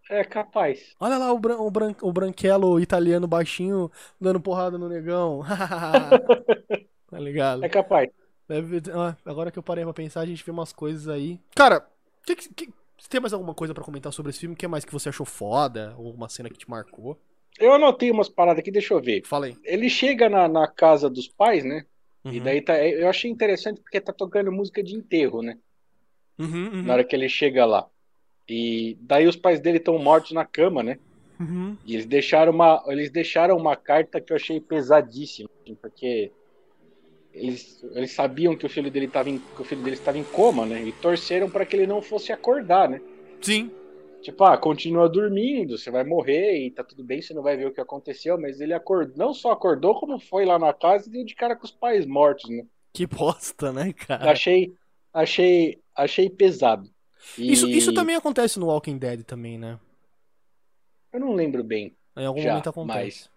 É 0.09 0.23
capaz. 0.23 0.95
Olha 0.99 1.17
lá 1.17 1.31
o, 1.31 1.39
bran 1.39 1.57
o, 1.57 1.71
bran 1.71 1.95
o 2.01 2.11
branquelo 2.11 2.79
italiano 2.79 3.27
baixinho 3.27 3.91
dando 4.19 4.39
porrada 4.39 4.77
no 4.77 4.89
negão. 4.89 5.43
tá 7.09 7.19
ligado? 7.19 7.63
É 7.63 7.69
capaz. 7.69 8.09
Deve... 8.47 8.81
Ah, 8.91 9.15
agora 9.25 9.51
que 9.51 9.57
eu 9.57 9.63
parei 9.63 9.83
pra 9.83 9.93
pensar, 9.93 10.21
a 10.21 10.25
gente 10.25 10.43
vê 10.43 10.51
umas 10.51 10.73
coisas 10.73 11.07
aí. 11.07 11.39
Cara, 11.55 11.87
que, 12.25 12.35
que, 12.35 12.69
você 12.97 13.09
tem 13.09 13.21
mais 13.21 13.33
alguma 13.33 13.53
coisa 13.53 13.73
pra 13.73 13.83
comentar 13.83 14.11
sobre 14.11 14.29
esse 14.29 14.39
filme? 14.39 14.55
O 14.55 14.57
que 14.57 14.67
mais 14.67 14.85
que 14.85 14.93
você 14.93 15.09
achou 15.09 15.25
foda? 15.25 15.93
Ou 15.97 16.13
uma 16.13 16.29
cena 16.29 16.49
que 16.49 16.57
te 16.57 16.69
marcou? 16.69 17.17
Eu 17.59 17.73
anotei 17.73 18.09
umas 18.11 18.29
paradas 18.29 18.59
aqui, 18.59 18.71
deixa 18.71 18.93
eu 18.93 19.01
ver. 19.01 19.23
Fala 19.25 19.45
aí. 19.45 19.57
Ele 19.63 19.89
chega 19.89 20.29
na, 20.29 20.47
na 20.47 20.67
casa 20.67 21.09
dos 21.09 21.27
pais, 21.27 21.63
né? 21.63 21.85
Uhum. 22.23 22.33
E 22.33 22.39
daí 22.39 22.61
tá. 22.61 22.77
Eu 22.83 23.09
achei 23.09 23.29
interessante 23.29 23.81
porque 23.81 23.99
tá 23.99 24.13
tocando 24.13 24.51
música 24.51 24.81
de 24.81 24.95
enterro, 24.95 25.41
né? 25.41 25.57
Uhum, 26.39 26.69
uhum. 26.73 26.83
Na 26.83 26.93
hora 26.93 27.03
que 27.03 27.15
ele 27.15 27.29
chega 27.29 27.65
lá. 27.65 27.87
E 28.47 28.97
daí 29.01 29.27
os 29.27 29.35
pais 29.35 29.59
dele 29.59 29.77
estão 29.77 29.97
mortos 29.97 30.31
na 30.31 30.45
cama, 30.45 30.83
né? 30.83 30.99
Uhum. 31.39 31.77
E 31.85 31.93
eles 31.95 32.05
deixaram 32.05 32.51
uma, 32.51 32.83
eles 32.87 33.09
deixaram 33.09 33.57
uma 33.57 33.75
carta 33.75 34.21
que 34.21 34.31
eu 34.31 34.37
achei 34.37 34.59
pesadíssima, 34.59 35.49
assim, 35.61 35.75
porque 35.75 36.31
eles, 37.33 37.83
eles 37.93 38.11
sabiam 38.11 38.55
que 38.55 38.65
o 38.65 38.69
filho 38.69 38.91
dele 38.91 39.07
estava 39.07 39.29
em, 39.29 39.39
que 39.39 39.61
o 39.61 39.65
filho 39.65 39.81
dele 39.81 39.95
estava 39.95 40.17
em 40.17 40.23
coma, 40.23 40.65
né? 40.65 40.83
E 40.83 40.91
torceram 40.91 41.49
para 41.49 41.65
que 41.65 41.75
ele 41.75 41.87
não 41.87 42.01
fosse 42.01 42.31
acordar, 42.31 42.87
né? 42.87 43.01
Sim. 43.41 43.71
Tipo, 44.21 44.45
ah, 44.45 44.57
continua 44.57 45.09
dormindo, 45.09 45.77
você 45.77 45.91
vai 45.91 46.03
morrer 46.03 46.65
e 46.65 46.71
tá 46.71 46.81
tudo 46.81 47.03
bem, 47.03 47.21
você 47.21 47.33
não 47.33 47.43
vai 47.43 47.57
ver 47.57 47.67
o 47.67 47.73
que 47.73 47.81
aconteceu, 47.81 48.39
mas 48.39 48.61
ele 48.61 48.73
acordou, 48.73 49.17
não 49.17 49.33
só 49.33 49.51
acordou, 49.51 49.99
como 49.99 50.17
foi 50.17 50.45
lá 50.45 50.57
na 50.57 50.71
casa 50.71 51.09
e 51.09 51.11
deu 51.11 51.25
de 51.25 51.35
cara 51.35 51.55
com 51.55 51.65
os 51.65 51.71
pais 51.71 52.05
mortos, 52.05 52.49
né? 52.49 52.65
Que 52.93 53.05
bosta, 53.05 53.73
né, 53.73 53.91
cara? 53.91 54.31
Achei, 54.31 54.71
achei, 55.13 55.77
achei 55.93 56.29
pesado. 56.29 56.89
E 57.37 57.51
Isso, 57.51 57.67
isso 57.69 57.93
também 57.93 58.15
acontece 58.15 58.59
no 58.59 58.67
Walking 58.67 58.97
Dead 58.97 59.23
também, 59.23 59.57
né? 59.57 59.79
Eu 61.11 61.19
não 61.19 61.33
lembro 61.33 61.63
bem. 61.63 61.95
Em 62.15 62.25
algum 62.25 62.41
Já, 62.41 62.49
momento 62.51 62.69
acontece. 62.69 63.29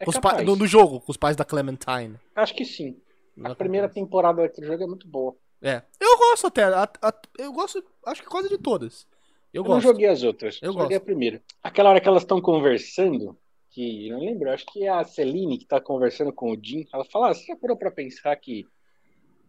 É 0.00 0.04
pa- 0.20 0.42
no, 0.42 0.56
no 0.56 0.66
jogo, 0.66 1.00
com 1.00 1.10
os 1.10 1.16
pais 1.16 1.36
da 1.36 1.44
Clementine. 1.44 2.18
Acho 2.34 2.54
que 2.54 2.64
sim. 2.64 2.96
A 3.42 3.48
Não 3.50 3.54
primeira 3.54 3.86
acontece. 3.86 4.04
temporada 4.04 4.42
daquele 4.42 4.66
jogo 4.66 4.82
é 4.82 4.86
muito 4.86 5.06
boa. 5.08 5.36
É. 5.60 5.82
Eu 6.00 6.16
gosto 6.18 6.46
até. 6.46 6.64
a- 6.64 6.88
a- 7.02 7.14
eu 7.38 7.52
gosto, 7.52 7.84
acho 8.06 8.22
que 8.22 8.28
quase 8.28 8.48
de 8.48 8.58
todas. 8.58 9.06
Eu, 9.52 9.60
Eu, 9.60 9.62
não 9.64 9.70
gosto. 9.76 9.82
joguei 9.86 10.06
as 10.06 10.22
outras. 10.22 10.58
Eu 10.62 10.72
joguei 10.72 10.88
gosto. 10.90 11.02
a 11.02 11.04
primeira. 11.04 11.42
Aquela 11.62 11.90
hora 11.90 12.00
que 12.00 12.08
elas 12.08 12.22
estão 12.22 12.40
conversando, 12.40 13.36
que 13.70 14.08
não 14.10 14.20
lembro, 14.20 14.50
acho 14.52 14.66
que 14.66 14.84
é 14.84 14.88
a 14.88 15.02
Celine 15.04 15.58
que 15.58 15.64
tá 15.66 15.80
conversando 15.80 16.32
com 16.32 16.52
o 16.52 16.58
Jim. 16.62 16.86
Ela 16.92 17.04
fala: 17.04 17.30
ah, 17.30 17.34
você 17.34 17.44
já 17.46 17.56
parou 17.56 17.76
pra 17.76 17.90
pensar 17.90 18.34
que 18.36 18.64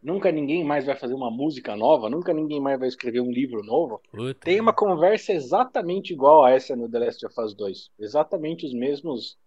nunca 0.01 0.31
ninguém 0.31 0.63
mais 0.63 0.85
vai 0.85 0.95
fazer 0.95 1.13
uma 1.13 1.29
música 1.31 1.75
nova? 1.75 2.09
Nunca 2.09 2.33
ninguém 2.33 2.59
mais 2.59 2.79
vai 2.79 2.87
escrever 2.87 3.19
um 3.21 3.31
livro 3.31 3.63
novo? 3.63 4.01
Puta. 4.11 4.45
Tem 4.45 4.59
uma 4.59 4.73
conversa 4.73 5.33
exatamente 5.33 6.13
igual 6.13 6.43
a 6.45 6.51
essa 6.51 6.75
no 6.75 6.89
The 6.89 6.99
Last 6.99 7.25
of 7.25 7.41
Us 7.41 7.53
2. 7.53 7.91
Exatamente 7.99 8.65
os 8.65 8.73
mesmos 8.73 9.37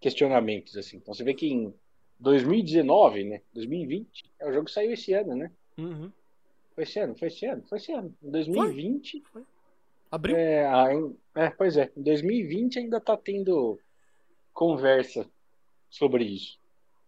questionamentos, 0.00 0.76
assim. 0.76 0.96
Então 0.98 1.14
você 1.14 1.24
vê 1.24 1.34
que 1.34 1.46
em 1.48 1.74
2019, 2.20 3.24
né? 3.24 3.40
2020, 3.54 4.24
é 4.40 4.48
o 4.48 4.52
jogo 4.52 4.66
que 4.66 4.72
saiu 4.72 4.92
esse 4.92 5.12
ano, 5.12 5.34
né? 5.34 5.50
Uhum. 5.76 6.10
Foi 6.74 6.84
esse 6.84 6.98
ano, 6.98 7.16
foi 7.16 7.28
esse 7.28 7.46
ano, 7.46 7.62
foi 7.68 7.78
esse 7.78 7.92
ano. 7.92 8.14
Em 8.22 8.30
2020. 8.30 9.22
Abriu. 10.10 10.36
É, 10.36 10.66
a- 10.66 10.94
em- 10.94 11.16
é, 11.34 11.50
pois 11.50 11.76
é. 11.76 11.90
Em 11.96 12.02
2020 12.02 12.78
ainda 12.78 13.00
tá 13.00 13.16
tendo 13.16 13.78
conversa 14.52 15.28
sobre 15.90 16.24
isso. 16.24 16.57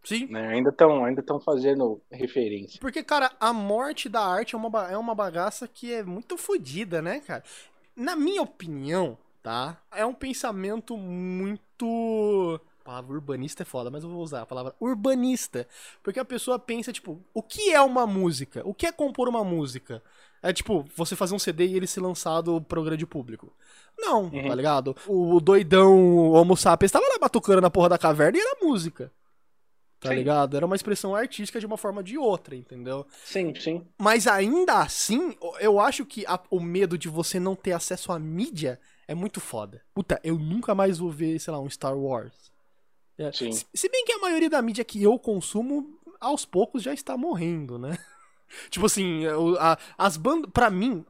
Sim. 0.03 0.27
Né? 0.27 0.49
Ainda 0.49 0.71
estão 0.71 1.05
ainda 1.05 1.23
tão 1.23 1.39
fazendo 1.39 2.01
referência. 2.11 2.81
Porque, 2.81 3.03
cara, 3.03 3.31
a 3.39 3.53
morte 3.53 4.09
da 4.09 4.21
arte 4.25 4.55
é 4.55 4.59
uma, 4.59 4.91
é 4.91 4.97
uma 4.97 5.15
bagaça 5.15 5.69
que 5.69 5.93
é 5.93 6.03
muito 6.03 6.37
fodida, 6.39 7.03
né, 7.03 7.21
cara? 7.21 7.45
Na 7.95 8.17
minha 8.17 8.41
opinião, 8.43 9.19
tá? 9.43 9.77
É 9.93 10.05
um 10.07 10.15
pensamento 10.15 10.97
muito. 10.97 12.61
A 12.81 12.85
palavra 12.85 13.13
urbanista 13.13 13.63
é 13.63 13.67
foda, 13.67 13.91
mas 13.91 14.03
eu 14.03 14.11
vou 14.11 14.23
usar 14.23 14.43
a 14.43 14.47
palavra 14.47 14.75
urbanista. 14.81 15.69
Porque 16.03 16.19
a 16.19 16.25
pessoa 16.25 16.59
pensa, 16.59 16.93
tipo, 16.93 17.21
o 17.35 17.43
que 17.43 17.71
é 17.73 17.81
uma 17.81 18.07
música? 18.07 18.63
O 18.65 18.73
que 18.75 18.87
é 18.87 18.93
compor 18.93 19.29
uma 19.29 19.45
música? 19.45 20.03
É 20.43 20.53
tipo, 20.53 20.87
você 20.97 21.15
fazer 21.15 21.35
um 21.35 21.39
CD 21.39 21.67
e 21.67 21.77
ele 21.77 21.87
ser 21.87 22.01
lançado 22.01 22.61
pro 22.63 22.83
grande 22.83 23.05
público. 23.07 23.53
Não, 23.99 24.25
Uhum. 24.25 24.49
tá 24.49 24.55
ligado? 24.55 24.97
O 25.07 25.39
doidão 25.41 26.31
Homo 26.31 26.57
sapiens 26.57 26.91
tava 26.91 27.05
lá 27.07 27.19
batucando 27.21 27.61
na 27.61 27.69
porra 27.71 27.91
da 27.91 27.99
caverna 27.99 28.39
e 28.39 28.41
era 28.41 28.57
música. 28.63 29.13
Tá 30.01 30.09
Sim. 30.09 30.15
ligado? 30.17 30.57
Era 30.57 30.65
uma 30.65 30.75
expressão 30.77 31.15
artística 31.15 31.61
de 31.61 31.67
uma 31.67 31.77
forma 31.77 31.99
ou 31.99 32.03
de 32.03 32.17
outra, 32.17 32.57
entendeu? 32.57 33.07
Sim, 33.23 33.55
sim. 33.55 33.87
Mas 33.99 34.27
ainda 34.27 34.79
assim, 34.79 35.37
eu 35.61 35.79
acho 35.79 36.07
que 36.07 36.25
a- 36.27 36.41
o 36.51 36.59
medo 36.59 36.97
de 36.97 37.07
você 37.09 37.39
não 37.39 37.55
ter 37.55 37.73
acesso 37.73 38.11
à 38.11 38.19
mídia 38.19 38.81
é 39.07 39.15
muito 39.15 39.41
foda. 39.41 39.83
Puta, 39.93 40.19
eu 40.25 40.39
nunca 40.39 40.75
mais 40.75 40.99
vou 40.99 41.11
ver, 41.11 41.39
sei 41.39 41.53
lá, 41.53 41.61
um 41.61 41.69
Star 41.69 41.97
Wars. 41.99 42.51
É, 43.19 43.31
Sim. 43.31 43.53
Se, 43.53 43.89
bem 43.91 44.05
que 44.07 44.13
a 44.13 44.19
maioria 44.19 44.49
da 44.49 44.63
mídia 44.63 44.83
que 44.85 45.03
eu 45.03 45.19
consumo, 45.19 45.99
aos 46.19 46.47
poucos 46.47 46.83
já 46.83 46.95
está 46.95 47.15
morrendo, 47.19 47.79
né? 47.79 47.99
tipo 48.71 48.87
assim, 48.87 49.25
a- 49.59 49.79
as 49.99 50.17
bandas. 50.17 50.51
Pra 50.51 50.71
mim, 50.71 51.05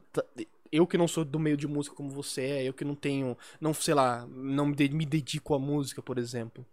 eu 0.72 0.84
que 0.84 0.98
não 0.98 1.06
sou 1.06 1.24
do 1.24 1.38
meio 1.38 1.56
de 1.56 1.68
música 1.68 1.94
como 1.94 2.10
você 2.10 2.42
é, 2.42 2.64
eu 2.68 2.72
que 2.74 2.84
não 2.84 2.96
tenho. 2.96 3.38
Não, 3.60 3.72
sei 3.72 3.94
lá, 3.94 4.26
não 4.28 4.66
me 4.66 5.06
dedico 5.06 5.54
à 5.54 5.60
música, 5.60 6.02
por 6.02 6.18
exemplo. 6.18 6.66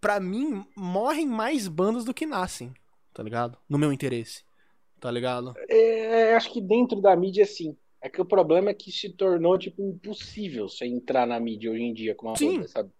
Pra 0.00 0.18
mim, 0.18 0.66
morrem 0.76 1.26
mais 1.26 1.68
bandas 1.68 2.04
do 2.04 2.14
que 2.14 2.26
nascem, 2.26 2.72
tá 3.12 3.22
ligado? 3.22 3.56
No 3.68 3.78
meu 3.78 3.92
interesse. 3.92 4.44
Tá 5.00 5.10
ligado? 5.10 5.54
É, 5.68 6.34
acho 6.34 6.52
que 6.52 6.60
dentro 6.60 7.00
da 7.00 7.14
mídia, 7.16 7.44
sim. 7.44 7.76
É 8.00 8.08
que 8.08 8.20
o 8.20 8.24
problema 8.24 8.70
é 8.70 8.74
que 8.74 8.90
se 8.90 9.10
tornou, 9.10 9.56
tipo, 9.56 9.80
impossível 9.82 10.68
você 10.68 10.86
entrar 10.86 11.26
na 11.26 11.38
mídia 11.38 11.70
hoje 11.70 11.82
em 11.82 11.94
dia 11.94 12.14
com 12.14 12.26
uma 12.26 12.36
Sim. 12.36 12.56
banda, 12.56 12.68
sabe? 12.68 12.90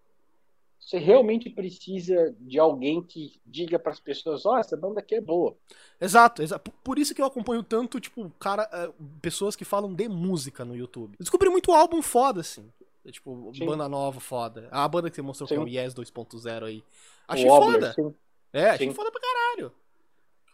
Você 0.79 0.99
realmente 0.99 1.49
precisa 1.49 2.35
de 2.41 2.59
alguém 2.59 3.03
que 3.03 3.41
diga 3.47 3.79
pras 3.79 4.01
pessoas, 4.01 4.45
ó, 4.45 4.59
essa 4.59 4.77
banda 4.77 5.01
aqui 5.01 5.15
é 5.15 5.21
boa. 5.21 5.57
Exato, 6.01 6.43
exato. 6.43 6.73
Por- 6.85 6.99
isso 6.99 7.15
que 7.15 7.23
eu 7.23 7.27
acompanho 7.27 7.63
tanto, 7.63 8.01
tipo, 8.01 8.29
cara, 8.39 8.69
eh, 8.73 8.91
pessoas 9.21 9.55
que 9.57 9.65
falam 9.65 9.95
de 9.95 10.09
música 10.09 10.65
no 10.65 10.77
YouTube. 10.77 11.15
Eu 11.15 11.25
descobri 11.25 11.49
muito 11.49 11.73
álbum 11.73 12.03
foda, 12.03 12.41
assim. 12.41 12.69
É, 13.05 13.11
tipo, 13.11 13.53
Sim. 13.55 13.67
banda 13.67 13.89
nova 13.89 14.21
foda. 14.21 14.69
A 14.71 14.87
banda 14.87 15.11
que 15.11 15.17
você 15.17 15.23
mostrou 15.23 15.49
que 15.49 15.55
é 15.55 15.57
Sim. 15.57 15.65
o 15.65 15.69
Yes 15.69 15.95
2.0 15.95 16.65
aí. 16.65 16.85
Achei 17.27 17.49
o 17.51 17.57
foda. 17.57 17.93
sim. 17.95 18.15
É, 18.53 18.71
achei 18.71 18.89
Sim. 18.89 18.95
foda 18.95 19.11
pra 19.11 19.21
caralho. 19.21 19.73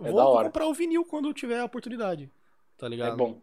É 0.00 0.10
vou, 0.10 0.22
vou 0.34 0.42
comprar 0.44 0.66
o 0.66 0.72
vinil 0.74 1.04
quando 1.04 1.28
eu 1.28 1.34
tiver 1.34 1.58
a 1.60 1.64
oportunidade. 1.64 2.30
Tá 2.76 2.88
ligado? 2.88 3.12
É 3.12 3.16
bom. 3.16 3.40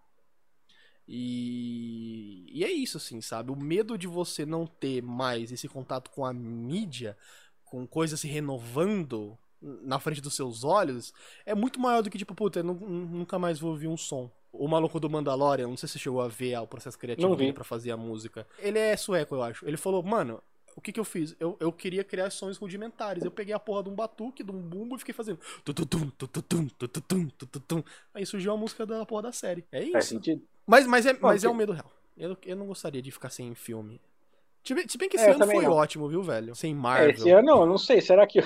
E... 1.07 2.45
e 2.51 2.63
é 2.63 2.71
isso, 2.71 2.97
assim, 2.97 3.21
sabe? 3.21 3.51
O 3.51 3.55
medo 3.55 3.97
de 3.97 4.07
você 4.07 4.45
não 4.45 4.65
ter 4.65 5.01
mais 5.03 5.51
esse 5.51 5.67
contato 5.67 6.09
com 6.09 6.25
a 6.25 6.33
mídia, 6.33 7.17
com 7.63 7.85
coisas 7.85 8.19
se 8.19 8.27
renovando 8.27 9.37
na 9.61 9.99
frente 9.99 10.21
dos 10.21 10.35
seus 10.35 10.63
olhos, 10.63 11.13
é 11.45 11.53
muito 11.55 11.79
maior 11.79 12.01
do 12.01 12.09
que, 12.09 12.17
tipo, 12.17 12.33
puta, 12.35 12.59
eu 12.59 12.63
nu- 12.63 12.73
nunca 12.73 13.37
mais 13.39 13.59
vou 13.59 13.71
ouvir 13.71 13.87
um 13.87 13.97
som. 13.97 14.29
O 14.59 14.67
maluco 14.67 14.99
do 14.99 15.09
Mandalorian, 15.09 15.67
não 15.67 15.77
sei 15.77 15.87
se 15.87 15.93
você 15.93 15.99
chegou 15.99 16.21
a 16.21 16.27
ver 16.27 16.57
o 16.57 16.67
processo 16.67 16.97
criativo 16.97 17.27
Não 17.29 17.35
dele 17.35 17.53
pra 17.53 17.63
fazer 17.63 17.91
a 17.91 17.97
música. 17.97 18.47
Ele 18.59 18.79
é 18.79 18.95
sueco, 18.97 19.35
eu 19.35 19.43
acho. 19.43 19.67
Ele 19.67 19.77
falou, 19.77 20.01
mano, 20.03 20.41
o 20.75 20.81
que 20.81 20.91
que 20.91 20.99
eu 20.99 21.05
fiz? 21.05 21.35
Eu, 21.39 21.55
eu 21.59 21.71
queria 21.71 22.03
criar 22.03 22.29
sons 22.29 22.57
rudimentares. 22.57 23.23
Eu 23.23 23.31
peguei 23.31 23.53
a 23.53 23.59
porra 23.59 23.83
de 23.83 23.89
um 23.89 23.95
batuque, 23.95 24.43
de 24.43 24.51
um 24.51 24.59
bumbo 24.59 24.95
e 24.95 24.99
fiquei 24.99 25.13
fazendo. 25.13 25.39
tututum, 25.63 26.09
tututum, 26.17 26.67
tututum, 26.77 27.27
tututum. 27.29 27.83
Aí 28.13 28.25
surgiu 28.25 28.53
a 28.53 28.57
música 28.57 28.85
da 28.85 29.05
porra 29.05 29.23
da 29.23 29.31
série. 29.31 29.63
É 29.71 29.85
Faz 29.91 30.05
isso. 30.05 30.13
sentido? 30.15 30.41
Mas, 30.67 30.85
mas, 30.87 31.05
é, 31.05 31.13
mas 31.19 31.43
é 31.43 31.47
Ok. 31.47 31.55
um 31.55 31.57
medo 31.57 31.71
real. 31.71 31.91
Eu, 32.17 32.37
eu 32.45 32.55
não 32.55 32.65
gostaria 32.67 33.01
de 33.01 33.11
ficar 33.11 33.29
sem 33.29 33.53
filme. 33.55 34.01
Se 34.63 34.73
bem, 34.97 35.07
que 35.07 35.15
É, 35.17 35.21
esse 35.21 35.29
eu 35.29 35.35
ano 35.35 35.45
foi 35.45 35.63
não. 35.63 35.71
ótimo, 35.73 36.07
viu, 36.09 36.23
velho? 36.23 36.55
Sem 36.55 36.71
É, 36.71 36.75
Marvel. 36.75 37.09
esse 37.11 37.29
ano, 37.29 37.51
eu 37.51 37.65
não 37.67 37.77
sei. 37.77 38.01
Será 38.01 38.25
que, 38.25 38.41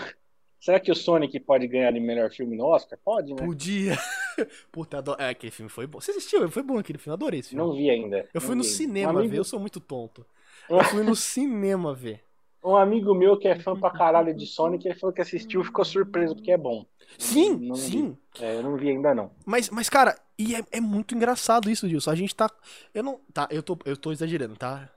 será 0.60 0.80
que 0.80 0.92
o 0.92 0.96
Sonic 0.96 1.40
pode 1.40 1.68
ganhar 1.68 1.92
de 1.92 2.00
melhor 2.00 2.30
filme 2.32 2.56
no 2.56 2.66
Oscar? 2.66 2.98
Pode, 3.04 3.34
né? 3.34 3.46
Podia. 3.46 3.98
Puta, 4.72 5.00
ado- 5.00 5.16
é, 5.20 5.30
aquele 5.30 5.52
filme 5.52 5.70
foi 5.70 5.86
bom. 5.88 6.00
Você 6.00 6.12
assistiu? 6.12 6.50
Foi 6.50 6.64
bom 6.64 6.78
aquele 6.78 6.98
filme, 6.98 7.14
adorei 7.14 7.40
esse 7.40 7.50
filme. 7.50 7.64
Não 7.64 7.74
vi 7.76 7.90
ainda. 7.90 8.28
eu 8.34 8.40
fui 8.42 8.50
não 8.52 8.58
no 8.58 8.64
vi. 8.64 8.70
cinema 8.70 9.14
um 9.14 9.18
amigo, 9.18 9.32
ver, 9.32 9.40
eu 9.40 9.44
sou 9.44 9.60
muito 9.60 9.80
tonto. 9.80 10.26
Eu 10.70 10.84
fui 10.84 11.04
no 11.04 11.16
cinema 11.16 11.94
ver. 11.94 12.24
Um 12.62 12.76
amigo 12.76 13.16
meu 13.16 13.38
que 13.38 13.48
é 13.48 13.58
fã 13.58 13.74
pra 13.74 13.90
caralho 13.90 14.36
de 14.36 14.46
Sonic, 14.46 14.86
ele 14.86 15.00
falou 15.00 15.14
que 15.14 15.22
assistiu 15.22 15.62
e 15.62 15.64
ficou 15.64 15.86
surpreso 15.86 16.36
porque 16.36 16.52
é 16.52 16.58
bom. 16.58 16.86
Sim, 17.18 17.56
Não 17.56 17.74
vi. 17.76 17.82
sim. 17.82 18.18
É, 18.42 18.56
eu 18.58 18.62
não 18.64 18.76
vi 18.76 18.90
ainda 18.90 19.16
não. 19.16 19.32
Mas, 19.46 19.70
mas 19.70 19.90
cara, 19.90 20.14
e 20.38 20.56
é, 20.56 20.62
é 20.74 20.82
muito 20.82 21.16
engraçado 21.16 21.70
isso, 21.70 21.88
Dilson. 21.88 22.12
A 22.12 22.16
gente 22.16 22.36
tá. 22.36 22.50
Eu 22.94 23.02
não. 23.02 23.18
Tá, 23.34 23.48
eu 23.50 23.64
tô, 23.64 23.78
eu 23.86 23.96
tô 23.96 24.12
exagerando, 24.12 24.58
tá? 24.58 24.90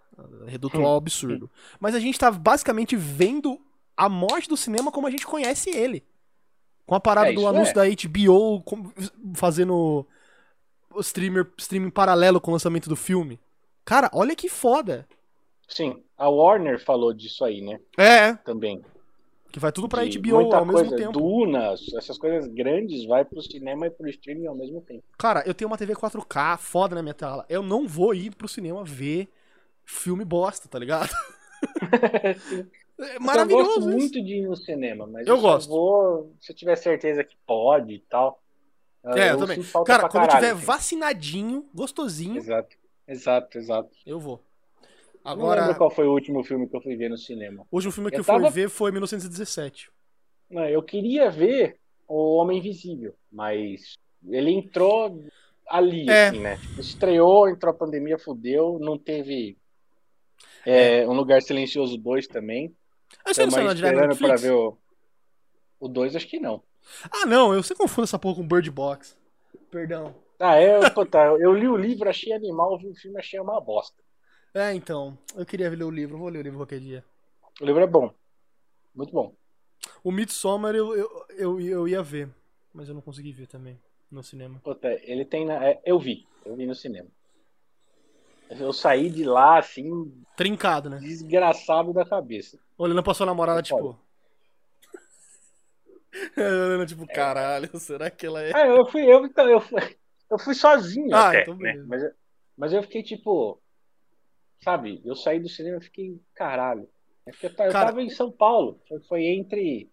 Reduto 0.46 0.76
Hum. 0.80 0.84
ao 0.84 0.96
absurdo. 0.96 1.48
Mas 1.78 1.94
a 1.94 2.00
gente 2.00 2.18
tá 2.18 2.32
basicamente 2.32 2.96
vendo 2.96 3.60
a 3.96 4.08
morte 4.08 4.48
do 4.48 4.56
cinema 4.56 4.92
como 4.92 5.06
a 5.06 5.10
gente 5.10 5.26
conhece 5.26 5.70
ele. 5.70 6.04
Com 6.86 6.94
a 6.94 7.00
parada 7.00 7.30
É, 7.30 7.32
do 7.32 7.46
anúncio 7.46 7.72
é. 7.72 7.74
da 7.74 7.84
HBO 7.88 8.62
fazendo 9.34 10.06
o 10.94 11.00
streamer, 11.00 11.50
streaming 11.58 11.90
paralelo 11.90 12.40
com 12.40 12.50
o 12.50 12.54
lançamento 12.54 12.88
do 12.88 12.96
filme. 12.96 13.40
Cara, 13.84 14.10
olha 14.12 14.36
que 14.36 14.48
foda. 14.48 15.06
Sim, 15.68 16.02
a 16.18 16.28
Warner 16.28 16.78
falou 16.84 17.12
disso 17.14 17.44
aí, 17.44 17.60
né? 17.62 17.80
É, 17.98 18.34
Também. 18.44 18.82
que 19.50 19.58
vai 19.58 19.72
tudo 19.72 19.88
pra 19.88 20.04
De 20.04 20.18
HBO 20.18 20.36
muita 20.36 20.56
ao 20.56 20.64
mesmo 20.66 20.90
coisa, 20.90 20.96
tempo. 20.96 21.12
Dunas, 21.12 21.80
essas 21.94 22.18
coisas 22.18 22.46
grandes 22.52 23.04
vai 23.06 23.24
pro 23.24 23.42
cinema 23.42 23.86
e 23.86 23.90
pro 23.90 24.08
streaming 24.08 24.46
ao 24.46 24.54
mesmo 24.54 24.80
tempo. 24.82 25.04
Cara, 25.18 25.42
eu 25.46 25.54
tenho 25.54 25.68
uma 25.70 25.78
TV 25.78 25.94
4K 25.94 26.58
foda 26.58 26.94
na 26.94 27.02
minha 27.02 27.14
tela. 27.14 27.44
Eu 27.48 27.62
não 27.62 27.86
vou 27.86 28.14
ir 28.14 28.34
pro 28.34 28.48
cinema 28.48 28.84
ver 28.84 29.28
filme 29.84 30.24
bosta, 30.24 30.68
tá 30.68 30.78
ligado? 30.78 31.10
É 33.02 33.16
Eu 33.16 33.20
maravilhoso 33.20 33.64
gosto 33.74 33.88
isso. 33.88 33.98
muito 33.98 34.22
de 34.24 34.34
ir 34.36 34.48
no 34.48 34.56
cinema, 34.56 35.06
mas 35.06 35.26
Eu 35.26 35.36
eu, 35.36 35.40
gosto. 35.40 35.68
vou 35.68 36.34
se 36.40 36.52
eu 36.52 36.56
tiver 36.56 36.76
certeza 36.76 37.22
que 37.24 37.36
pode 37.46 37.94
e 37.94 37.98
tal. 38.00 38.40
É, 39.04 39.32
eu 39.32 39.38
também. 39.38 39.56
sinto 39.56 39.68
falta 39.68 39.86
Cara, 39.92 40.08
quando 40.08 40.22
eu 40.24 40.28
caralho, 40.28 40.46
tiver 40.46 40.56
assim. 40.56 40.64
vacinadinho, 40.66 41.68
gostosinho, 41.74 42.36
Exato, 42.36 42.76
exato, 43.08 43.58
exato. 43.58 43.90
eu 44.06 44.20
vou. 44.20 44.40
Não 45.24 45.32
Agora, 45.32 45.60
lembro 45.62 45.76
qual 45.78 45.90
foi 45.90 46.06
o 46.06 46.12
último 46.12 46.42
filme 46.44 46.68
que 46.68 46.76
eu 46.76 46.80
fui 46.80 46.96
ver 46.96 47.08
no 47.10 47.16
cinema. 47.18 47.66
o 47.70 47.76
último 47.76 47.92
filme 47.92 48.10
que 48.10 48.16
eu, 48.16 48.20
Eu 48.20 48.24
fui 48.24 48.34
tava- 48.34 48.50
ver 48.50 48.68
foi 48.68 48.90
1917. 48.92 49.90
Não, 50.50 50.68
eu 50.68 50.82
queria 50.82 51.30
ver 51.30 51.78
o 52.06 52.36
Homem 52.36 52.58
Invisível, 52.58 53.14
mas 53.30 53.94
ele 54.28 54.50
entrou 54.52 55.24
ali, 55.66 56.08
É. 56.10 56.28
assim, 56.28 56.40
né? 56.40 56.58
Estreou, 56.78 57.48
entrou 57.48 57.70
a 57.72 57.76
pandemia, 57.76 58.18
fudeu, 58.18 58.78
não 58.80 58.98
teve 58.98 59.56
é, 60.66 61.06
Um 61.08 61.12
Lugar 61.14 61.40
Silencioso 61.42 61.96
2 61.96 62.26
também. 62.28 62.72
Aí 63.24 63.34
você 63.34 63.44
não 63.44 63.50
saiu 63.50 63.64
na 63.66 63.74
direto 63.74 63.94
na 63.96 64.00
esperando 64.06 64.18
pra 64.18 64.28
Netflix? 64.28 64.42
ver 64.42 64.52
o, 64.52 64.78
o 65.80 65.88
2, 65.88 66.16
acho 66.16 66.26
que 66.28 66.40
não. 66.40 66.62
Ah, 67.10 67.26
não, 67.26 67.54
eu 67.54 67.62
sempre 67.62 67.82
confundo 67.82 68.04
essa 68.04 68.18
porra 68.18 68.36
com 68.36 68.46
Bird 68.48 68.70
Box. 68.70 69.16
Perdão. 69.70 70.14
Ah, 70.38 70.60
eu, 70.60 70.80
puta, 70.92 71.18
eu 71.38 71.54
li 71.54 71.68
o 71.68 71.76
livro, 71.76 72.08
achei 72.10 72.32
animal, 72.32 72.76
vi 72.78 72.88
o 72.88 72.94
filme, 72.94 73.18
achei 73.18 73.38
uma 73.38 73.60
bosta. 73.60 74.02
É, 74.54 74.74
então, 74.74 75.16
eu 75.36 75.46
queria 75.46 75.70
ler 75.70 75.84
o 75.84 75.90
livro, 75.90 76.18
vou 76.18 76.28
ler 76.28 76.40
o 76.40 76.42
livro 76.42 76.58
qualquer 76.58 76.80
dia. 76.80 77.04
O 77.60 77.64
livro 77.64 77.80
é 77.82 77.86
bom. 77.86 78.12
Muito 78.94 79.12
bom. 79.12 79.34
O 80.02 80.10
Midsommar 80.12 80.74
eu, 80.74 80.94
eu, 80.94 81.26
eu, 81.30 81.60
eu 81.60 81.88
ia 81.88 82.02
ver, 82.02 82.28
mas 82.74 82.88
eu 82.88 82.94
não 82.94 83.00
consegui 83.00 83.32
ver 83.32 83.46
também 83.46 83.80
no 84.10 84.22
cinema. 84.22 84.60
Puta, 84.62 84.88
ele 85.04 85.24
tem. 85.24 85.46
na- 85.46 85.64
é, 85.64 85.80
eu 85.84 85.98
vi, 85.98 86.26
eu 86.44 86.54
vi 86.56 86.66
no 86.66 86.74
cinema. 86.74 87.08
Eu 88.50 88.72
saí 88.72 89.08
de 89.10 89.24
lá, 89.24 89.58
assim, 89.58 89.90
Trincado, 90.36 90.90
né? 90.90 90.98
desgraçado 90.98 91.92
da 91.92 92.04
cabeça. 92.04 92.58
Olhando 92.76 93.02
pra 93.02 93.14
sua 93.14 93.26
namorada, 93.26 93.60
É 93.60 93.62
tipo. 93.62 93.98
Olhando, 96.36 96.86
tipo, 96.86 97.06
caralho, 97.06 97.70
será 97.78 98.10
que 98.10 98.26
ela 98.26 98.42
é. 98.42 98.52
Ah, 98.54 98.66
eu 98.66 98.86
fui, 98.86 99.02
eu, 99.10 99.24
então, 99.24 99.48
eu 99.48 99.60
fui, 99.60 99.80
eu 100.30 100.38
fui 100.38 100.54
sozinho 100.54 101.14
Ah, 101.14 101.28
até, 101.28 101.42
então 101.42 101.56
né? 101.56 101.74
Mas, 101.86 102.02
eu- 102.02 102.12
mas 102.56 102.72
eu 102.72 102.82
fiquei 102.82 103.02
tipo, 103.02 103.60
sabe, 104.62 105.00
eu 105.04 105.14
saí 105.16 105.40
do 105.40 105.48
cinema 105.48 105.78
e 105.78 105.84
fiquei, 105.84 106.20
caralho. 106.34 106.88
É 107.26 107.30
eu, 107.30 107.48
eu 107.50 107.54
Cara- 107.54 107.86
tava 107.86 108.02
em 108.02 108.10
São 108.10 108.30
Paulo, 108.30 108.80
foi, 108.88 109.00
foi 109.08 109.24
entre, 109.26 109.90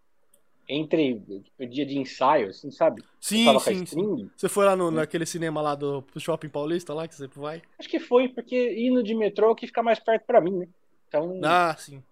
entre 0.70 1.20
tipo, 1.20 1.66
dia 1.66 1.86
de 1.86 1.98
ensaio, 1.98 2.50
assim, 2.50 2.70
sabe? 2.70 3.04
Sim, 3.20 3.58
sim, 3.60 3.86
sim. 3.86 4.30
Você 4.38 4.48
foi 4.48 4.66
lá 4.66 4.76
no, 4.76 4.92
naquele 4.92 5.26
cinema 5.26 5.62
lá 5.62 5.74
do 5.76 6.06
Shopping 6.18 6.48
Paulista, 6.50 6.94
lá 6.94 7.08
que 7.08 7.16
você 7.16 7.28
vai? 7.28 7.62
Acho 7.80 7.90
que 7.90 8.00
foi, 8.00 8.30
porque 8.30 8.76
indo 8.78 9.04
de 9.04 9.16
metrô 9.16 9.48
é 9.48 9.52
o 9.52 9.56
que 9.56 9.68
fica 9.68 9.82
mais 9.82 10.00
perto 10.00 10.26
pra 10.26 10.40
mim, 10.40 10.58
né? 10.60 10.68
Então, 11.08 11.40
Ah, 11.44 11.76
sim. 11.78 12.04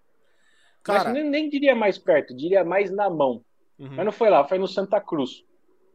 mas 0.86 1.02
Cara, 1.02 1.12
nem, 1.12 1.24
nem 1.30 1.48
diria 1.48 1.76
mais 1.76 1.96
perto, 1.96 2.34
diria 2.36 2.64
mais 2.64 2.90
na 2.90 3.08
mão. 3.08 3.44
uhum. 3.78 3.88
Mas 3.94 4.04
não 4.04 4.12
foi 4.12 4.28
lá, 4.28 4.44
foi 4.46 4.58
no 4.58 4.66
Santa 4.66 5.00
Cruz. 5.00 5.44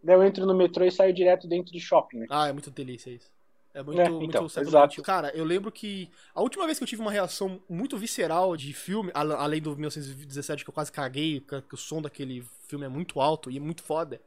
Daí 0.04 0.16
eu 0.16 0.24
entro 0.24 0.46
no 0.46 0.54
metrô 0.56 0.86
e 0.86 0.92
saio 0.92 1.14
direto 1.14 1.48
dentro 1.48 1.72
de 1.72 1.80
shopping, 1.80 2.20
né? 2.20 2.28
Ah, 2.30 2.48
é 2.48 2.54
muito 2.54 2.72
delícia 2.72 3.10
isso. 3.10 3.32
É 3.74 3.82
muito, 3.82 4.00
É, 4.00 4.10
muito 4.10 4.26
então, 4.26 4.48
século 4.48 4.70
exato. 4.70 5.02
Cara, 5.02 5.36
eu 5.36 5.44
lembro 5.44 5.72
que 5.72 6.10
a 6.34 6.42
última 6.42 6.66
vez 6.66 6.78
que 6.78 6.84
eu 6.84 6.88
tive 6.88 7.02
uma 7.02 7.12
reação 7.12 7.62
muito 7.68 7.98
visceral 7.98 8.56
de 8.56 8.72
filme, 8.74 9.12
além 9.14 9.62
do 9.62 9.72
1917 9.76 10.64
que 10.64 10.70
eu 10.70 10.74
quase 10.74 10.92
caguei, 10.92 11.40
que 11.40 11.62
que 11.62 11.74
o 11.74 11.78
som 11.78 12.02
daquele 12.02 12.44
filme 12.68 12.86
é 12.86 12.90
muito 12.90 13.20
alto 13.20 13.50
e 13.50 13.58
é 13.58 13.60
muito 13.60 13.82
foda, 13.82 14.22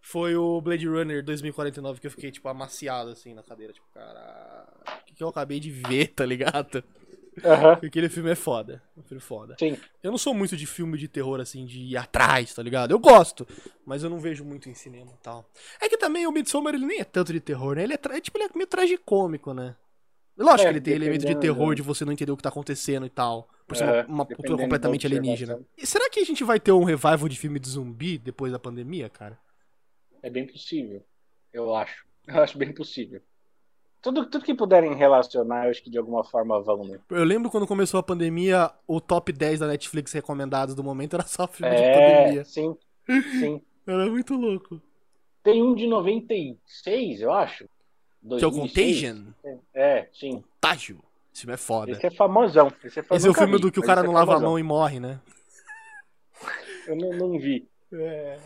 foi 0.00 0.36
o 0.36 0.60
Blade 0.60 0.86
Runner 0.86 1.24
2049 1.24 2.00
que 2.00 2.06
eu 2.06 2.10
fiquei, 2.12 2.30
tipo, 2.30 2.48
amaciado 2.48 3.10
assim 3.10 3.34
na 3.34 3.42
cadeira. 3.42 3.72
Tipo, 3.72 3.86
caralho, 3.92 4.68
o 5.02 5.04
que, 5.04 5.14
que 5.16 5.22
eu 5.22 5.28
acabei 5.28 5.58
de 5.58 5.70
ver, 5.70 6.08
tá 6.14 6.24
ligado? 6.24 6.84
Porque 7.40 7.86
aquele 7.86 8.08
filme 8.08 8.30
é 8.30 8.34
foda. 8.34 8.82
É 8.96 9.00
um 9.00 9.02
filme 9.02 9.20
foda. 9.20 9.56
sim. 9.58 9.78
Eu 10.02 10.10
não 10.10 10.18
sou 10.18 10.32
muito 10.34 10.56
de 10.56 10.66
filme 10.66 10.96
de 10.96 11.08
terror, 11.08 11.40
assim, 11.40 11.66
de 11.66 11.80
ir 11.80 11.96
atrás, 11.96 12.54
tá 12.54 12.62
ligado? 12.62 12.92
Eu 12.92 12.98
gosto, 12.98 13.46
mas 13.84 14.02
eu 14.02 14.10
não 14.10 14.18
vejo 14.18 14.44
muito 14.44 14.68
em 14.68 14.74
cinema 14.74 15.12
e 15.12 15.22
tal. 15.22 15.50
É 15.80 15.88
que 15.88 15.98
também 15.98 16.26
o 16.26 16.32
Midsommar, 16.32 16.74
ele 16.74 16.86
nem 16.86 17.00
é 17.00 17.04
tanto 17.04 17.32
de 17.32 17.40
terror, 17.40 17.76
né? 17.76 17.84
Ele 17.84 17.94
é, 17.94 17.98
é, 18.10 18.20
tipo, 18.20 18.38
ele 18.38 18.44
é 18.44 18.50
meio 18.54 18.66
tragicômico, 18.66 19.52
né? 19.52 19.76
Lógico 20.38 20.62
É, 20.62 20.64
que 20.64 20.72
ele 20.72 20.80
tem 20.80 20.94
elemento 20.94 21.26
de 21.26 21.26
dependendo 21.26 21.40
terror, 21.40 21.74
de 21.74 21.82
você 21.82 22.04
não 22.04 22.12
entender 22.12 22.30
o 22.32 22.36
que 22.36 22.42
tá 22.42 22.50
acontecendo 22.50 23.06
e 23.06 23.10
tal. 23.10 23.48
Por 23.66 23.76
ser 23.76 23.84
Aham, 23.84 24.04
uma, 24.06 24.14
uma 24.14 24.26
cultura 24.26 24.58
completamente 24.58 25.06
alienígena. 25.06 25.60
E 25.76 25.86
será 25.86 26.08
que 26.10 26.20
a 26.20 26.24
gente 26.24 26.44
vai 26.44 26.60
ter 26.60 26.72
um 26.72 26.84
revival 26.84 27.28
de 27.28 27.38
filme 27.38 27.58
de 27.58 27.68
zumbi 27.68 28.18
depois 28.18 28.52
da 28.52 28.58
pandemia, 28.58 29.08
cara? 29.08 29.38
É 30.22 30.28
bem 30.30 30.46
possível, 30.46 31.04
eu 31.52 31.74
acho. 31.74 32.04
Eu 32.26 32.42
acho 32.42 32.58
bem 32.58 32.72
possível. 32.72 33.22
Tudo, 34.06 34.24
tudo 34.24 34.44
que 34.44 34.54
puderem 34.54 34.94
relacionar, 34.94 35.64
eu 35.64 35.70
acho 35.72 35.82
que 35.82 35.90
de 35.90 35.98
alguma 35.98 36.22
forma 36.22 36.60
vão, 36.60 36.84
né? 36.84 37.00
Eu 37.10 37.24
lembro 37.24 37.50
quando 37.50 37.66
começou 37.66 37.98
a 37.98 38.04
pandemia, 38.04 38.70
o 38.86 39.00
top 39.00 39.32
10 39.32 39.58
da 39.58 39.66
Netflix 39.66 40.12
recomendados 40.12 40.76
do 40.76 40.84
momento 40.84 41.14
era 41.14 41.26
só 41.26 41.48
filme 41.48 41.74
de 41.74 41.82
É, 41.82 42.20
pandemia. 42.20 42.44
sim, 42.44 42.76
sim. 43.40 43.60
Era 43.84 44.06
muito 44.08 44.36
louco. 44.36 44.80
Tem 45.42 45.60
um 45.60 45.74
de 45.74 45.88
96, 45.88 47.20
eu 47.20 47.32
acho. 47.32 47.64
Que 47.64 48.44
é 48.44 48.46
o 48.46 48.50
2006. 48.50 49.02
Contagion? 49.10 49.24
É, 49.74 50.08
sim. 50.14 50.44
Contágio. 50.60 51.02
Esse 51.34 51.40
filme 51.40 51.54
é 51.54 51.56
foda. 51.56 51.90
Esse 51.90 52.06
é 52.06 52.10
famosão. 52.12 52.68
Esse 52.84 53.00
é, 53.00 53.04
Esse 53.10 53.26
é 53.26 53.30
o 53.30 53.34
filme 53.34 53.54
vi, 53.54 53.60
do 53.60 53.72
que 53.72 53.80
o 53.80 53.82
cara 53.82 54.02
esse 54.02 54.06
não 54.06 54.14
é 54.14 54.20
lava 54.20 54.36
a 54.36 54.40
mão 54.40 54.56
e 54.56 54.62
morre, 54.62 55.00
né? 55.00 55.20
Eu 56.86 56.94
não, 56.94 57.10
não 57.10 57.38
vi. 57.40 57.68
É. 57.92 58.38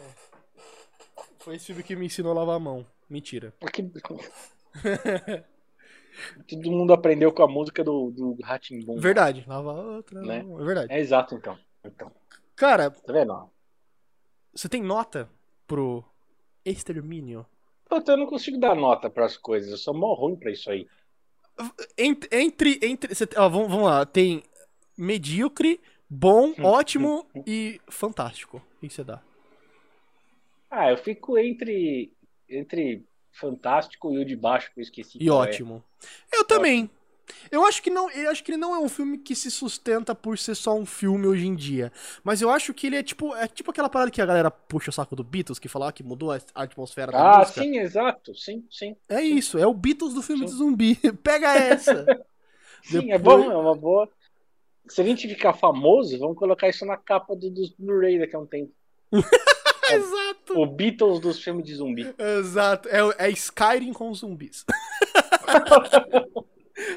Foi 1.40 1.56
esse 1.56 1.66
filme 1.66 1.82
que 1.82 1.94
me 1.94 2.06
ensinou 2.06 2.32
a 2.32 2.36
lavar 2.36 2.56
a 2.56 2.60
mão. 2.60 2.86
Mentira. 3.10 3.52
Porque... 3.60 3.82
Todo 6.48 6.70
mundo 6.70 6.92
aprendeu 6.92 7.32
com 7.32 7.42
a 7.42 7.48
música 7.48 7.82
do, 7.84 8.10
do 8.10 8.36
Ratimbum. 8.42 8.98
Verdade. 8.98 9.44
Lava 9.46 9.72
outra. 9.72 10.20
Né? 10.22 10.38
É 10.38 10.64
verdade. 10.64 10.92
É 10.92 10.98
exato, 11.00 11.34
então. 11.34 11.58
então. 11.84 12.10
Cara, 12.56 12.90
Tá 12.90 13.12
vendo? 13.12 13.50
você 14.54 14.68
tem 14.68 14.82
nota 14.82 15.28
pro 15.66 16.04
Extermínio? 16.64 17.46
Puta, 17.88 18.12
eu 18.12 18.16
não 18.16 18.26
consigo 18.26 18.58
dar 18.58 18.74
nota 18.74 19.08
pras 19.10 19.36
coisas. 19.36 19.70
Eu 19.70 19.76
sou 19.78 19.94
mó 19.94 20.14
ruim 20.14 20.36
pra 20.36 20.50
isso 20.50 20.70
aí. 20.70 20.86
Ent- 21.98 22.28
Entre. 22.32 22.78
entre 22.82 23.14
você- 23.14 23.28
ó, 23.36 23.48
vamos, 23.48 23.68
vamos 23.68 23.86
lá. 23.86 24.04
Tem 24.06 24.42
medíocre, 24.96 25.80
bom, 26.08 26.48
Hum, 26.58 26.64
ótimo 26.64 27.26
e 27.46 27.80
fantástico. 27.88 28.58
O 28.76 28.80
que 28.80 28.90
você 28.92 29.02
dá? 29.04 29.22
Ah, 30.70 30.90
eu 30.90 30.96
fico 30.98 31.36
entre 31.38 32.12
entre 32.48 33.06
fantástico 33.32 34.12
e 34.12 34.18
o 34.18 34.24
de 34.24 34.36
baixo 34.36 34.70
que 34.72 34.80
eu 34.80 34.82
esqueci. 34.82 35.18
E 35.20 35.28
é. 35.28 35.32
ótimo. 35.32 35.82
Eu 36.32 36.44
também. 36.44 36.90
Eu 37.48 37.64
acho 37.64 37.80
que 37.80 37.90
não, 37.90 38.10
eu 38.10 38.28
acho 38.28 38.42
que 38.42 38.50
ele 38.50 38.58
não 38.58 38.74
é 38.74 38.78
um 38.80 38.88
filme 38.88 39.16
que 39.16 39.36
se 39.36 39.52
sustenta 39.52 40.16
por 40.16 40.36
ser 40.36 40.56
só 40.56 40.74
um 40.76 40.84
filme 40.84 41.28
hoje 41.28 41.46
em 41.46 41.54
dia. 41.54 41.92
Mas 42.24 42.42
eu 42.42 42.50
acho 42.50 42.74
que 42.74 42.88
ele 42.88 42.96
é 42.96 43.04
tipo, 43.04 43.34
é 43.36 43.46
tipo 43.46 43.70
aquela 43.70 43.88
parada 43.88 44.10
que 44.10 44.20
a 44.20 44.26
galera 44.26 44.50
puxa 44.50 44.90
o 44.90 44.92
saco 44.92 45.14
do 45.14 45.22
Beatles, 45.22 45.58
que 45.60 45.68
fala 45.68 45.92
que 45.92 46.02
mudou 46.02 46.32
a 46.32 46.40
atmosfera 46.56 47.12
da 47.12 47.34
Ah, 47.34 47.38
música. 47.38 47.62
sim, 47.62 47.78
exato. 47.78 48.34
Sim, 48.34 48.66
sim. 48.68 48.96
É 49.08 49.22
isso, 49.22 49.56
é 49.58 49.66
o 49.66 49.72
Beatles 49.72 50.12
do 50.14 50.22
filme 50.22 50.40
Sim. 50.48 50.52
de 50.52 50.58
zumbi. 50.58 50.96
Pega 51.22 51.54
essa. 51.54 52.04
Sim, 52.82 53.12
é 53.12 53.18
Depois- 53.18 53.44
bom, 53.44 53.52
é 53.52 53.56
uma 53.56 53.74
boa. 53.76 54.08
Se 54.88 55.00
a 55.00 55.04
gente 55.04 55.28
ficar 55.28 55.52
famoso, 55.52 56.18
vamos 56.18 56.36
colocar 56.36 56.68
isso 56.68 56.84
na 56.84 56.96
capa 56.96 57.36
do, 57.36 57.48
dos 57.50 57.70
Blu-ray 57.78 58.18
daqui 58.18 58.34
a 58.34 58.40
um 58.40 58.46
tempo. 58.46 58.72
Exato. 59.96 60.58
O 60.60 60.66
Beatles 60.66 61.20
dos 61.20 61.42
filmes 61.42 61.64
de 61.64 61.74
zumbi. 61.74 62.14
Exato. 62.38 62.88
É, 62.88 63.26
é 63.26 63.30
Skyrim 63.30 63.92
com 63.92 64.12
zumbis. 64.14 64.64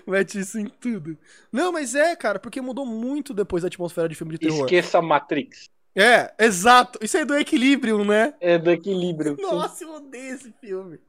Mete 0.08 0.40
isso 0.40 0.60
em 0.60 0.66
tudo. 0.66 1.18
Não, 1.52 1.72
mas 1.72 1.94
é, 1.96 2.16
cara, 2.16 2.40
porque 2.40 2.62
mudou 2.62 2.86
muito 2.86 3.34
depois 3.34 3.64
da 3.64 3.68
atmosfera 3.68 4.08
de 4.08 4.16
filme 4.16 4.34
de 4.34 4.40
terror. 4.40 4.66
Esqueça 4.66 5.02
Matrix. 5.02 5.70
É, 5.96 6.34
exato. 6.40 7.00
Isso 7.02 7.18
aí 7.18 7.24
é 7.24 7.26
do 7.26 7.38
Equilibrium, 7.38 8.04
né? 8.06 8.34
É 8.40 8.58
do 8.58 8.72
equilíbrio. 8.72 9.36
sim. 9.36 9.42
Nossa, 9.42 9.84
eu 9.84 9.94
odeio 9.94 10.36
esse 10.36 10.52
filme. 10.60 11.00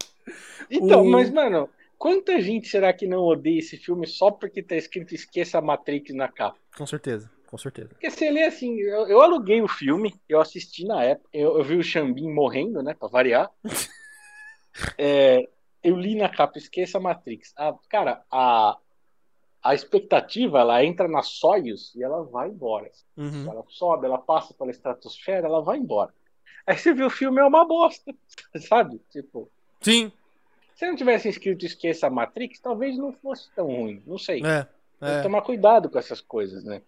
Então, 0.71 1.03
O- 1.03 1.11
mas, 1.11 1.31
mano, 1.31 1.69
quanta 1.97 2.41
gente 2.41 2.69
será 2.69 2.93
que 2.93 3.07
não 3.07 3.23
odeia 3.23 3.59
esse 3.61 3.77
filme 3.77 4.07
só 4.07 4.31
porque 4.31 4.63
tá 4.63 4.77
escrito 4.77 5.15
Esqueça 5.15 5.61
Matrix 5.61 6.15
na 6.15 6.29
capa? 6.29 6.57
Com 6.77 6.87
certeza, 6.87 7.31
com 7.47 7.59
certeza. 7.59 7.89
Porque 7.89 8.11
se 8.11 8.25
ele 8.25 8.39
é 8.39 8.47
assim, 8.47 8.79
eu, 8.79 9.07
eu 9.07 9.21
aluguei 9.21 9.63
o 9.63 9.69
filme, 9.69 10.15
eu 10.29 10.41
assisti 10.41 10.85
na 10.85 11.03
época, 11.03 11.29
eu, 11.33 11.59
eu 11.59 11.65
vi 11.65 11.77
o 11.77 11.83
Xambin 11.83 12.33
morrendo, 12.33 12.83
né, 12.83 12.95
pra 12.95 13.09
variar. 13.09 13.51
É, 14.99 15.49
eu 15.85 15.97
li 15.97 16.17
na 16.17 16.29
capa, 16.29 16.59
esqueça 16.59 16.99
Matrix. 16.99 17.53
A, 17.57 17.73
cara, 17.89 18.25
a, 18.29 18.77
a 19.63 19.73
expectativa, 19.73 20.59
ela 20.59 20.85
entra 20.85 21.07
na 21.07 21.23
Soyuz 21.23 21.95
e 21.95 22.03
ela 22.03 22.25
vai 22.25 22.49
embora. 22.49 22.91
Uhum. 23.17 23.49
Ela 23.49 23.65
sobe, 23.69 24.07
ela 24.07 24.19
passa 24.19 24.53
pela 24.53 24.73
estratosfera, 24.73 25.47
ela 25.47 25.63
vai 25.63 25.79
embora. 25.79 26.13
Aí 26.67 26.77
você 26.77 26.93
vê 26.93 27.05
o 27.05 27.11
filme, 27.11 27.41
é 27.41 27.45
uma 27.45 27.65
bosta, 27.65 28.13
sabe? 28.69 29.01
Tipo, 29.11 29.49
Sim, 29.81 30.11
se 30.75 30.87
não 30.87 30.97
tivesse 30.97 31.29
escrito 31.29 31.65
esqueça 31.65 32.11
Matrix, 32.11 32.59
talvez 32.59 32.99
não 32.99 33.13
fosse 33.13 33.51
tão 33.55 33.67
ruim, 33.67 34.03
não 34.07 34.19
sei. 34.19 34.45
é. 34.45 34.67
Tem 35.01 35.11
que 35.13 35.19
é. 35.19 35.23
tomar 35.23 35.43
cuidado 35.43 35.91
com 35.91 35.99
essas 35.99 36.21
coisas, 36.21 36.65
né? 36.65 36.81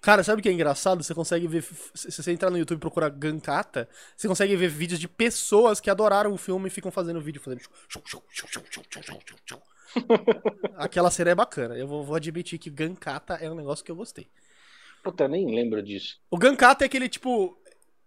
Cara, 0.00 0.22
sabe 0.22 0.40
o 0.40 0.42
que 0.42 0.48
é 0.48 0.52
engraçado? 0.52 1.02
Você 1.02 1.14
consegue 1.14 1.46
ver. 1.48 1.64
Se 1.94 2.10
você 2.10 2.30
entrar 2.30 2.50
no 2.50 2.58
YouTube 2.58 2.78
e 2.78 2.80
procurar 2.80 3.08
Gankata, 3.10 3.88
você 4.16 4.28
consegue 4.28 4.54
ver 4.54 4.68
vídeos 4.68 5.00
de 5.00 5.08
pessoas 5.08 5.80
que 5.80 5.90
adoraram 5.90 6.32
o 6.32 6.38
filme 6.38 6.68
e 6.68 6.70
ficam 6.70 6.90
fazendo 6.90 7.20
vídeo 7.20 7.40
fazendo. 7.40 7.62
Aquela 10.76 11.10
cena 11.10 11.30
é 11.30 11.34
bacana. 11.34 11.76
Eu 11.76 11.88
vou, 11.88 12.04
vou 12.04 12.14
admitir 12.14 12.58
que 12.58 12.70
Gankata 12.70 13.34
é 13.34 13.50
um 13.50 13.54
negócio 13.54 13.84
que 13.84 13.90
eu 13.90 13.96
gostei. 13.96 14.28
Puta, 15.02 15.26
nem 15.26 15.52
lembro 15.52 15.82
disso. 15.82 16.20
O 16.30 16.38
Gankata 16.38 16.84
é 16.84 16.86
aquele 16.86 17.08
tipo. 17.08 17.56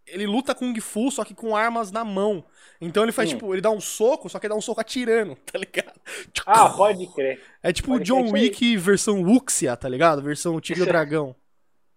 Ele 0.07 0.25
luta 0.25 0.55
com 0.55 0.73
Kung 0.73 0.81
Fu, 0.81 1.11
só 1.11 1.23
que 1.23 1.33
com 1.33 1.55
armas 1.55 1.91
na 1.91 2.03
mão. 2.03 2.43
Então 2.79 3.03
ele 3.03 3.11
faz, 3.11 3.29
hum. 3.29 3.33
tipo, 3.33 3.53
ele 3.53 3.61
dá 3.61 3.69
um 3.69 3.79
soco, 3.79 4.27
só 4.29 4.39
que 4.39 4.45
ele 4.45 4.53
dá 4.53 4.57
um 4.57 4.61
soco 4.61 4.81
atirando, 4.81 5.35
tá 5.45 5.59
ligado? 5.59 5.99
Ah, 6.45 6.69
pode 6.69 7.05
crer. 7.13 7.41
É 7.61 7.71
tipo 7.71 7.93
o 7.93 7.99
John 7.99 8.25
é 8.25 8.31
Wick 8.31 8.75
versão 8.77 9.21
Wuxia, 9.21 9.77
tá 9.77 9.87
ligado? 9.87 10.21
Versão 10.21 10.59
Tigre 10.59 10.85
Dragão. 10.87 11.35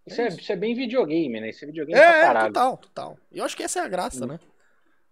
Isso 0.06 0.20
é, 0.20 0.28
isso 0.28 0.52
é 0.52 0.56
bem 0.56 0.74
videogame, 0.74 1.40
né? 1.40 1.48
Isso 1.50 1.64
é 1.64 1.66
videogame 1.66 2.00
pra 2.00 2.08
É, 2.10 2.18
é, 2.18 2.20
caralho. 2.22 2.52
total, 2.52 2.76
total. 2.76 3.18
E 3.32 3.38
eu 3.38 3.44
acho 3.44 3.56
que 3.56 3.62
essa 3.62 3.80
é 3.80 3.82
a 3.82 3.88
graça, 3.88 4.24
Hum. 4.24 4.28
né? 4.28 4.40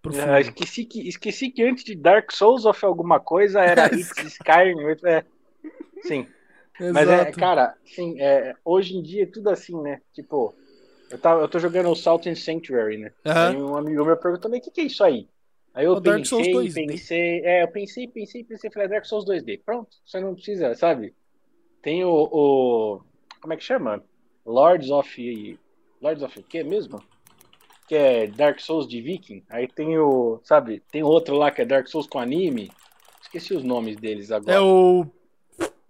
Ah, 0.05 0.11
filme. 0.12 0.40
esqueci, 0.40 0.84
que, 0.84 1.09
esqueci 1.09 1.51
que 1.51 1.62
antes 1.62 1.84
de 1.84 1.95
Dark 1.95 2.32
Souls 2.32 2.64
of 2.64 2.84
alguma 2.84 3.20
coisa 3.20 3.61
era 3.64 3.86
It's 3.86 4.16
Skyrim. 4.18 4.78
É. 5.05 5.24
Sim. 6.03 6.26
Mas 6.78 7.09
é, 7.09 7.30
cara, 7.32 7.76
sim, 7.84 8.20
é, 8.20 8.55
hoje 8.64 8.97
em 8.97 9.03
dia 9.03 9.22
é 9.22 9.26
tudo 9.26 9.49
assim, 9.51 9.80
né? 9.80 10.01
Tipo, 10.12 10.53
eu, 11.11 11.18
tava, 11.18 11.40
eu 11.43 11.49
tô 11.49 11.59
jogando 11.59 11.90
o 11.90 11.95
Salt 11.95 12.26
and 12.26 12.34
Sanctuary, 12.34 12.99
né? 12.99 13.12
Aham. 13.24 13.51
Aí 13.51 13.57
um 13.57 13.76
amigo 13.76 14.05
meu 14.05 14.16
perguntou, 14.16 14.51
mas 14.51 14.61
o 14.61 14.62
que, 14.64 14.70
que 14.70 14.80
é 14.80 14.84
isso 14.84 15.05
aí? 15.05 15.28
Aí 15.74 15.84
eu 15.86 15.93
O 15.93 16.01
Dark 16.01 16.18
pensei, 16.18 16.53
Souls 16.53 16.74
2D. 16.74 16.86
pensei, 16.86 17.40
é, 17.45 17.62
eu 17.62 17.68
pensei, 17.68 18.09
pensei, 18.09 18.45
pensei, 18.45 18.70
falei, 18.70 18.88
Dark 18.88 19.05
Souls 19.07 19.24
2D. 19.24 19.62
Pronto, 19.64 19.90
você 20.05 20.20
não 20.20 20.34
precisa, 20.34 20.74
sabe? 20.74 21.14
Tem 21.80 22.05
o, 22.05 22.11
o 22.11 23.01
como 23.40 23.53
é 23.55 23.57
que 23.57 23.64
chama? 23.64 24.03
Lords 24.45 24.90
of, 24.90 25.59
Lords 26.01 26.22
of 26.22 26.38
o 26.38 26.43
quê 26.43 26.62
mesmo? 26.62 27.03
Que 27.88 27.95
é 27.95 28.26
Dark 28.26 28.61
Souls 28.61 28.88
de 28.88 29.01
Viking. 29.01 29.43
Aí 29.51 29.68
tem 29.68 29.99
o, 29.99 30.40
sabe, 30.45 30.82
tem 30.90 31.03
outro 31.03 31.36
lá 31.36 31.51
que 31.51 31.62
é 31.62 31.64
Dark 31.64 31.86
Souls 31.88 32.07
com 32.07 32.18
anime. 32.18 32.70
Esqueci 33.20 33.55
os 33.55 33.62
nomes 33.62 33.97
deles 33.97 34.30
agora. 34.30 34.53
É 34.57 34.61
o. 34.61 35.07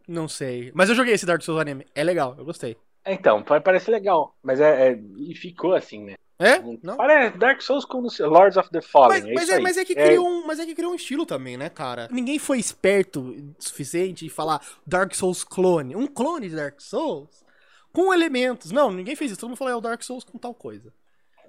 Não 0.06 0.28
sei. 0.28 0.70
Mas 0.74 0.88
eu 0.88 0.94
joguei 0.94 1.14
esse 1.14 1.26
Dark 1.26 1.42
Souls 1.42 1.60
anime. 1.60 1.86
É 1.94 2.02
legal, 2.04 2.34
eu 2.38 2.44
gostei. 2.44 2.76
Então, 3.06 3.42
pa- 3.42 3.60
parece 3.60 3.90
legal, 3.90 4.34
mas 4.42 4.60
é, 4.60 4.92
é- 4.92 5.00
e 5.18 5.34
ficou 5.34 5.74
assim, 5.74 6.04
né? 6.04 6.14
É? 6.38 6.58
Não? 6.82 6.96
Parece 6.96 7.38
Dark 7.38 7.60
Souls 7.62 7.84
com 7.84 8.00
Lords 8.20 8.56
of 8.56 8.68
the 8.70 8.80
Fallen. 8.80 9.20
Mas, 9.20 9.28
é 9.28 9.32
mas 9.34 9.48
é, 9.48 9.60
mas 9.60 9.76
é 9.76 9.84
que 9.84 9.94
criou 9.94 10.26
um, 10.26 10.44
mas 10.46 10.58
é 10.58 10.66
que 10.66 10.74
criou 10.74 10.90
um 10.92 10.94
estilo 10.96 11.24
também, 11.24 11.56
né, 11.56 11.68
cara? 11.68 12.08
Ninguém 12.10 12.38
foi 12.38 12.58
esperto 12.58 13.20
o 13.20 13.54
suficiente 13.60 14.26
em 14.26 14.28
falar 14.28 14.60
Dark 14.84 15.14
Souls 15.14 15.44
clone. 15.44 15.94
Um 15.94 16.06
clone 16.06 16.48
de 16.48 16.56
Dark 16.56 16.80
Souls 16.80 17.44
com 17.92 18.12
elementos. 18.12 18.70
Não, 18.72 18.90
ninguém 18.90 19.14
fez 19.16 19.30
isso. 19.30 19.40
Todo 19.40 19.50
mundo 19.50 19.58
falou 19.58 19.72
é 19.72 19.76
o 19.76 19.80
Dark 19.80 20.02
Souls 20.02 20.24
com 20.24 20.38
tal 20.38 20.54
coisa. 20.54 20.92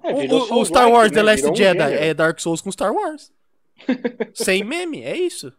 É, 0.04 0.12
O- 0.12 0.60
o, 0.60 0.66
Star 0.66 0.89
Wars 0.91 1.12
né? 1.12 1.16
The 1.16 1.24
Last 1.24 1.46
um 1.48 1.56
Jedi 1.56 1.80
gênero. 1.80 2.04
é 2.04 2.14
Dark 2.14 2.39
Souls 2.39 2.62
com 2.62 2.72
Star 2.72 2.94
Wars. 2.94 3.32
Sem 4.34 4.64
meme, 4.64 5.02
é 5.04 5.18
isso. 5.18 5.52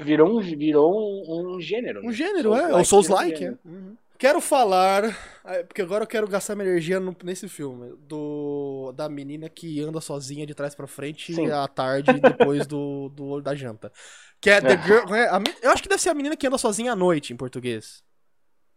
Virou 0.00 0.38
um, 0.38 0.40
virou 0.40 0.92
um, 0.92 1.56
um 1.56 1.60
gênero. 1.60 2.00
Um 2.00 2.06
né? 2.08 2.12
gênero, 2.12 2.54
é. 2.54 2.58
Souls-like 2.60 2.82
O 2.82 2.84
Souls-like, 2.84 3.44
é. 3.44 3.50
um. 3.50 3.58
Uhum. 3.64 3.96
Quero 4.16 4.40
falar, 4.40 5.04
é, 5.44 5.64
porque 5.64 5.82
agora 5.82 6.04
eu 6.04 6.08
quero 6.08 6.26
gastar 6.28 6.54
minha 6.54 6.68
energia 6.68 6.98
nesse 7.22 7.48
filme, 7.48 7.94
do 8.08 8.92
da 8.96 9.08
menina 9.08 9.48
que 9.48 9.80
anda 9.80 10.00
sozinha 10.00 10.46
de 10.46 10.54
trás 10.54 10.74
pra 10.74 10.86
frente 10.86 11.34
Sim. 11.34 11.50
à 11.50 11.66
tarde 11.66 12.12
depois 12.20 12.66
do, 12.66 13.08
do 13.10 13.40
da 13.40 13.54
janta. 13.54 13.92
Que 14.40 14.50
é 14.50 14.60
The 14.60 14.72
É. 14.74 14.82
Girl, 14.86 15.14
é, 15.14 15.28
eu 15.62 15.70
acho 15.72 15.82
que 15.82 15.88
deve 15.88 16.00
ser 16.00 16.10
a 16.10 16.14
menina 16.14 16.36
que 16.36 16.46
anda 16.46 16.56
sozinha 16.56 16.92
à 16.92 16.96
noite 16.96 17.32
em 17.32 17.36
português. 17.36 18.02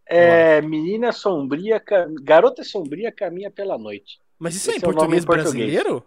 É, 0.08 0.60
menina 0.62 1.12
sombria, 1.12 1.82
garota 2.22 2.64
sombria 2.64 3.12
caminha 3.12 3.50
pela 3.50 3.76
noite. 3.78 4.20
Mas 4.38 4.54
isso 4.54 4.70
é 4.70 4.74
em 4.74 4.76
Esse 4.76 4.86
é 4.86 4.90
nome 4.92 5.16
português 5.16 5.24
em 5.24 5.26
português. 5.26 5.72
brasileiro? 5.72 6.04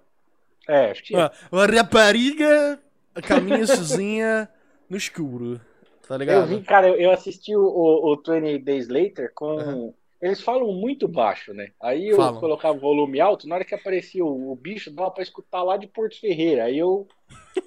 É, 0.67 0.91
acho 0.91 1.03
que 1.03 1.15
é. 1.15 1.29
Uma 1.51 1.65
rapariga 1.65 2.79
caminha 3.27 3.65
sozinha 3.67 4.49
no 4.89 4.97
escuro. 4.97 5.59
Tá 6.07 6.17
ligado? 6.17 6.41
Eu 6.41 6.45
vi, 6.45 6.61
cara, 6.63 6.87
eu, 6.89 6.95
eu 6.95 7.11
assisti 7.11 7.55
o, 7.55 7.61
o, 7.63 8.13
o 8.13 8.15
28 8.17 8.63
Days 8.63 8.87
Later 8.87 9.31
com. 9.33 9.59
Aham. 9.59 9.93
Eles 10.21 10.39
falam 10.41 10.71
muito 10.71 11.07
baixo, 11.07 11.51
né? 11.51 11.71
Aí 11.81 12.09
eu 12.09 12.17
Falam. 12.17 12.39
colocava 12.39 12.77
o 12.77 12.81
volume 12.81 13.19
alto, 13.19 13.47
na 13.47 13.55
hora 13.55 13.65
que 13.65 13.73
aparecia 13.73 14.23
o, 14.23 14.51
o 14.51 14.55
bicho, 14.55 14.91
dava 14.91 15.09
pra 15.09 15.23
escutar 15.23 15.63
lá 15.63 15.77
de 15.77 15.87
Porto 15.87 16.19
Ferreira. 16.19 16.65
Aí 16.65 16.77
eu 16.77 17.07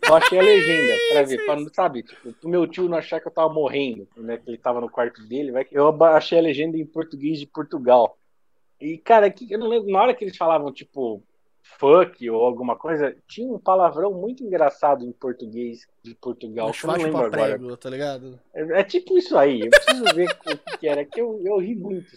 baixei 0.08 0.38
a 0.38 0.42
legenda 0.42 0.92
pra 1.12 1.22
ver, 1.22 1.44
pra, 1.44 1.56
não- 1.56 1.68
sabe? 1.72 2.02
Tipo, 2.02 2.32
pro 2.32 2.48
meu 2.48 2.66
tio 2.66 2.88
não 2.88 2.98
achar 2.98 3.20
que 3.20 3.28
eu 3.28 3.32
tava 3.32 3.52
morrendo, 3.52 4.06
né? 4.16 4.36
Que 4.38 4.50
ele 4.50 4.58
tava 4.58 4.80
no 4.80 4.90
quarto 4.90 5.22
dele, 5.26 5.52
vai 5.52 5.64
que 5.64 5.76
eu 5.76 5.90
baixei 5.92 6.38
a 6.38 6.42
legenda 6.42 6.76
em 6.78 6.86
português 6.86 7.38
de 7.38 7.46
Portugal. 7.46 8.16
E, 8.80 8.98
cara, 8.98 9.30
que, 9.30 9.50
eu 9.52 9.58
não 9.58 9.68
lembro, 9.68 9.90
na 9.90 10.02
hora 10.02 10.14
que 10.14 10.24
eles 10.24 10.36
falavam, 10.36 10.72
tipo, 10.72 11.22
fuck 11.62 12.28
ou 12.28 12.44
alguma 12.44 12.76
coisa, 12.76 13.16
tinha 13.26 13.50
um 13.50 13.58
palavrão 13.58 14.12
muito 14.12 14.44
engraçado 14.44 15.04
em 15.04 15.12
português 15.12 15.86
de 16.02 16.14
Portugal. 16.14 16.70
que 16.70 16.84
eu 16.84 16.88
não 16.88 16.96
lembro 16.96 17.16
agora. 17.24 17.30
prego, 17.30 17.76
tá 17.76 17.88
ligado? 17.88 18.38
É, 18.54 18.80
é 18.80 18.84
tipo 18.84 19.16
isso 19.16 19.36
aí. 19.38 19.60
Eu 19.62 19.70
preciso 19.70 20.04
ver 20.14 20.28
o 20.30 20.36
que, 20.36 20.78
que 20.78 20.88
era, 20.88 21.04
que 21.04 21.20
eu, 21.20 21.40
eu 21.44 21.58
ri 21.58 21.74
muito. 21.74 22.12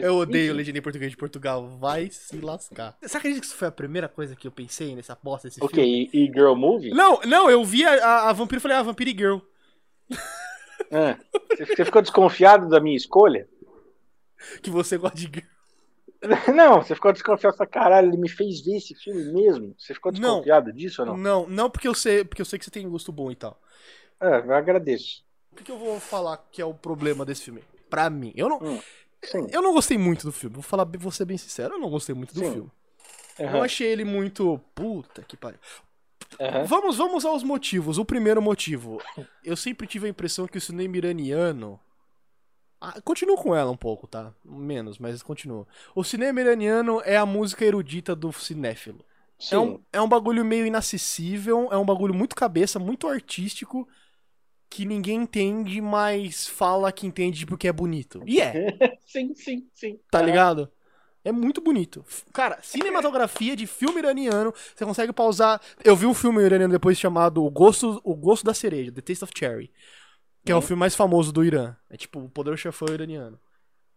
Eu 0.00 0.16
odeio 0.16 0.52
legenda 0.54 0.78
em 0.78 0.82
português 0.82 1.10
de 1.10 1.16
Portugal. 1.16 1.68
Vai 1.78 2.10
se 2.10 2.40
lascar. 2.40 2.96
Você 3.00 3.16
acredita 3.16 3.40
que 3.40 3.46
isso 3.46 3.56
foi 3.56 3.68
a 3.68 3.72
primeira 3.72 4.08
coisa 4.08 4.34
que 4.34 4.46
eu 4.46 4.50
pensei 4.52 4.94
nessa 4.96 5.12
aposta 5.12 5.48
desse 5.48 5.62
O 5.62 5.68
filme? 5.68 6.08
quê? 6.08 6.10
E, 6.12 6.24
e 6.24 6.26
Girl 6.26 6.54
Movie? 6.54 6.90
Não, 6.90 7.20
não, 7.22 7.50
eu 7.50 7.64
vi 7.64 7.84
a, 7.84 7.92
a, 8.04 8.30
a 8.30 8.32
Vampiro 8.32 8.58
e 8.58 8.62
falei, 8.62 8.76
ah, 8.76 8.82
Vampire 8.82 9.10
Girl. 9.16 9.38
Ah, 10.92 11.16
você 11.56 11.84
ficou 11.84 12.02
desconfiado 12.02 12.68
da 12.68 12.80
minha 12.80 12.96
escolha? 12.96 13.48
Que 14.62 14.70
você 14.70 14.96
gosta 14.96 15.16
de 15.16 15.24
girl. 15.24 15.46
Não, 16.54 16.82
você 16.82 16.94
ficou 16.94 17.12
desconfiado. 17.12 17.56
Falei, 17.56 17.70
caralho, 17.70 18.08
ele 18.10 18.16
me 18.18 18.28
fez 18.28 18.60
ver 18.60 18.76
esse 18.76 18.94
filme 18.94 19.24
mesmo. 19.32 19.74
Você 19.78 19.94
ficou 19.94 20.12
Não. 20.12 20.18
desconfiado 20.18 20.72
disso 20.72 21.02
ou 21.02 21.08
não? 21.08 21.16
Não, 21.16 21.46
não 21.48 21.70
porque 21.70 21.88
eu 21.88 21.94
sei, 21.94 22.24
porque 22.24 22.42
eu 22.42 22.46
sei 22.46 22.58
que 22.58 22.64
você 22.64 22.70
tem 22.70 22.88
gosto 22.88 23.10
bom 23.12 23.30
e 23.30 23.36
tal. 23.36 23.58
Ah, 24.20 24.42
eu 24.44 24.52
agradeço. 24.54 25.22
O 25.52 25.56
que, 25.56 25.64
que 25.64 25.72
eu 25.72 25.78
vou 25.78 25.98
falar 25.98 26.36
que 26.52 26.60
é 26.60 26.64
o 26.64 26.74
problema 26.74 27.24
desse 27.24 27.44
filme? 27.44 27.62
Pra 27.88 28.10
mim, 28.10 28.32
eu 28.36 28.48
não, 28.48 28.58
Hum, 28.62 28.80
Sim. 29.24 29.46
eu 29.52 29.62
não 29.62 29.72
gostei 29.72 29.98
muito 29.98 30.24
do 30.26 30.32
filme. 30.32 30.54
Vou 30.54 30.62
falar, 30.62 30.84
vou 30.98 31.12
ser 31.12 31.24
bem 31.24 31.38
sincero, 31.38 31.74
eu 31.74 31.78
não 31.80 31.90
gostei 31.90 32.14
muito 32.14 32.34
do 32.34 32.40
Sim. 32.40 32.52
filme. 32.52 32.70
Aham, 33.40 33.56
Eu 33.58 33.62
achei 33.62 33.88
ele 33.88 34.04
muito 34.04 34.60
puta 34.74 35.22
que 35.24 35.36
pariu. 35.36 35.60
aham. 36.40 36.64
Vamos, 36.66 36.96
vamos 36.96 37.24
aos 37.24 37.42
motivos. 37.42 37.98
O 37.98 38.04
primeiro 38.04 38.42
motivo, 38.42 39.00
eu 39.44 39.56
sempre 39.56 39.86
tive 39.86 40.06
a 40.06 40.10
impressão 40.10 40.46
que 40.46 40.58
o 40.58 40.60
cinema 40.60 40.96
iraniano 40.96 41.80
Ah, 42.80 42.98
continuo 43.02 43.36
com 43.36 43.54
ela 43.54 43.70
um 43.70 43.76
pouco, 43.76 44.06
tá? 44.06 44.32
Menos, 44.44 44.98
mas 44.98 45.22
continuo. 45.22 45.66
O 45.94 46.02
cinema 46.02 46.40
iraniano 46.40 47.02
é 47.04 47.16
a 47.16 47.26
música 47.26 47.64
erudita 47.64 48.16
do 48.16 48.32
cinéfilo. 48.32 49.04
Sim. 49.38 49.54
É 49.54 49.58
um, 49.58 49.78
é 49.92 50.00
um 50.00 50.08
bagulho 50.08 50.44
meio 50.44 50.66
inacessível, 50.66 51.68
é 51.70 51.76
um 51.76 51.84
bagulho 51.84 52.14
muito 52.14 52.34
cabeça, 52.34 52.78
muito 52.78 53.06
artístico, 53.06 53.86
que 54.70 54.86
ninguém 54.86 55.16
entende, 55.22 55.80
mas 55.80 56.46
fala 56.46 56.92
que 56.92 57.06
entende 57.06 57.44
porque 57.44 57.68
é 57.68 57.72
bonito. 57.72 58.22
E 58.26 58.40
é, 58.40 58.54
sim, 59.04 59.34
sim, 59.34 59.68
sim. 59.74 59.98
tá 60.10 60.22
ligado? 60.22 60.70
É 61.22 61.30
muito 61.32 61.60
bonito. 61.60 62.02
Cara, 62.32 62.58
cinematografia 62.62 63.54
de 63.54 63.66
filme 63.66 63.98
iraniano, 63.98 64.54
você 64.74 64.86
consegue 64.86 65.12
pausar. 65.12 65.60
Eu 65.84 65.94
vi 65.94 66.06
um 66.06 66.14
filme 66.14 66.42
iraniano 66.42 66.72
depois 66.72 66.98
chamado 66.98 67.44
O 67.44 67.50
Gosto, 67.50 68.00
o 68.04 68.14
Gosto 68.16 68.44
da 68.46 68.54
Cereja, 68.54 68.90
The 68.92 69.02
Taste 69.02 69.24
of 69.24 69.32
Cherry. 69.36 69.70
Que 70.46 70.52
é 70.52 70.54
o 70.54 70.58
Uhum. 70.58 70.62
filme 70.62 70.80
mais 70.80 70.94
famoso 70.94 71.30
do 71.32 71.44
Irã. 71.44 71.76
É 71.90 71.96
tipo 71.98 72.20
o 72.20 72.30
Poder 72.30 72.56
Chefão 72.56 72.88
iraniano. 72.88 73.38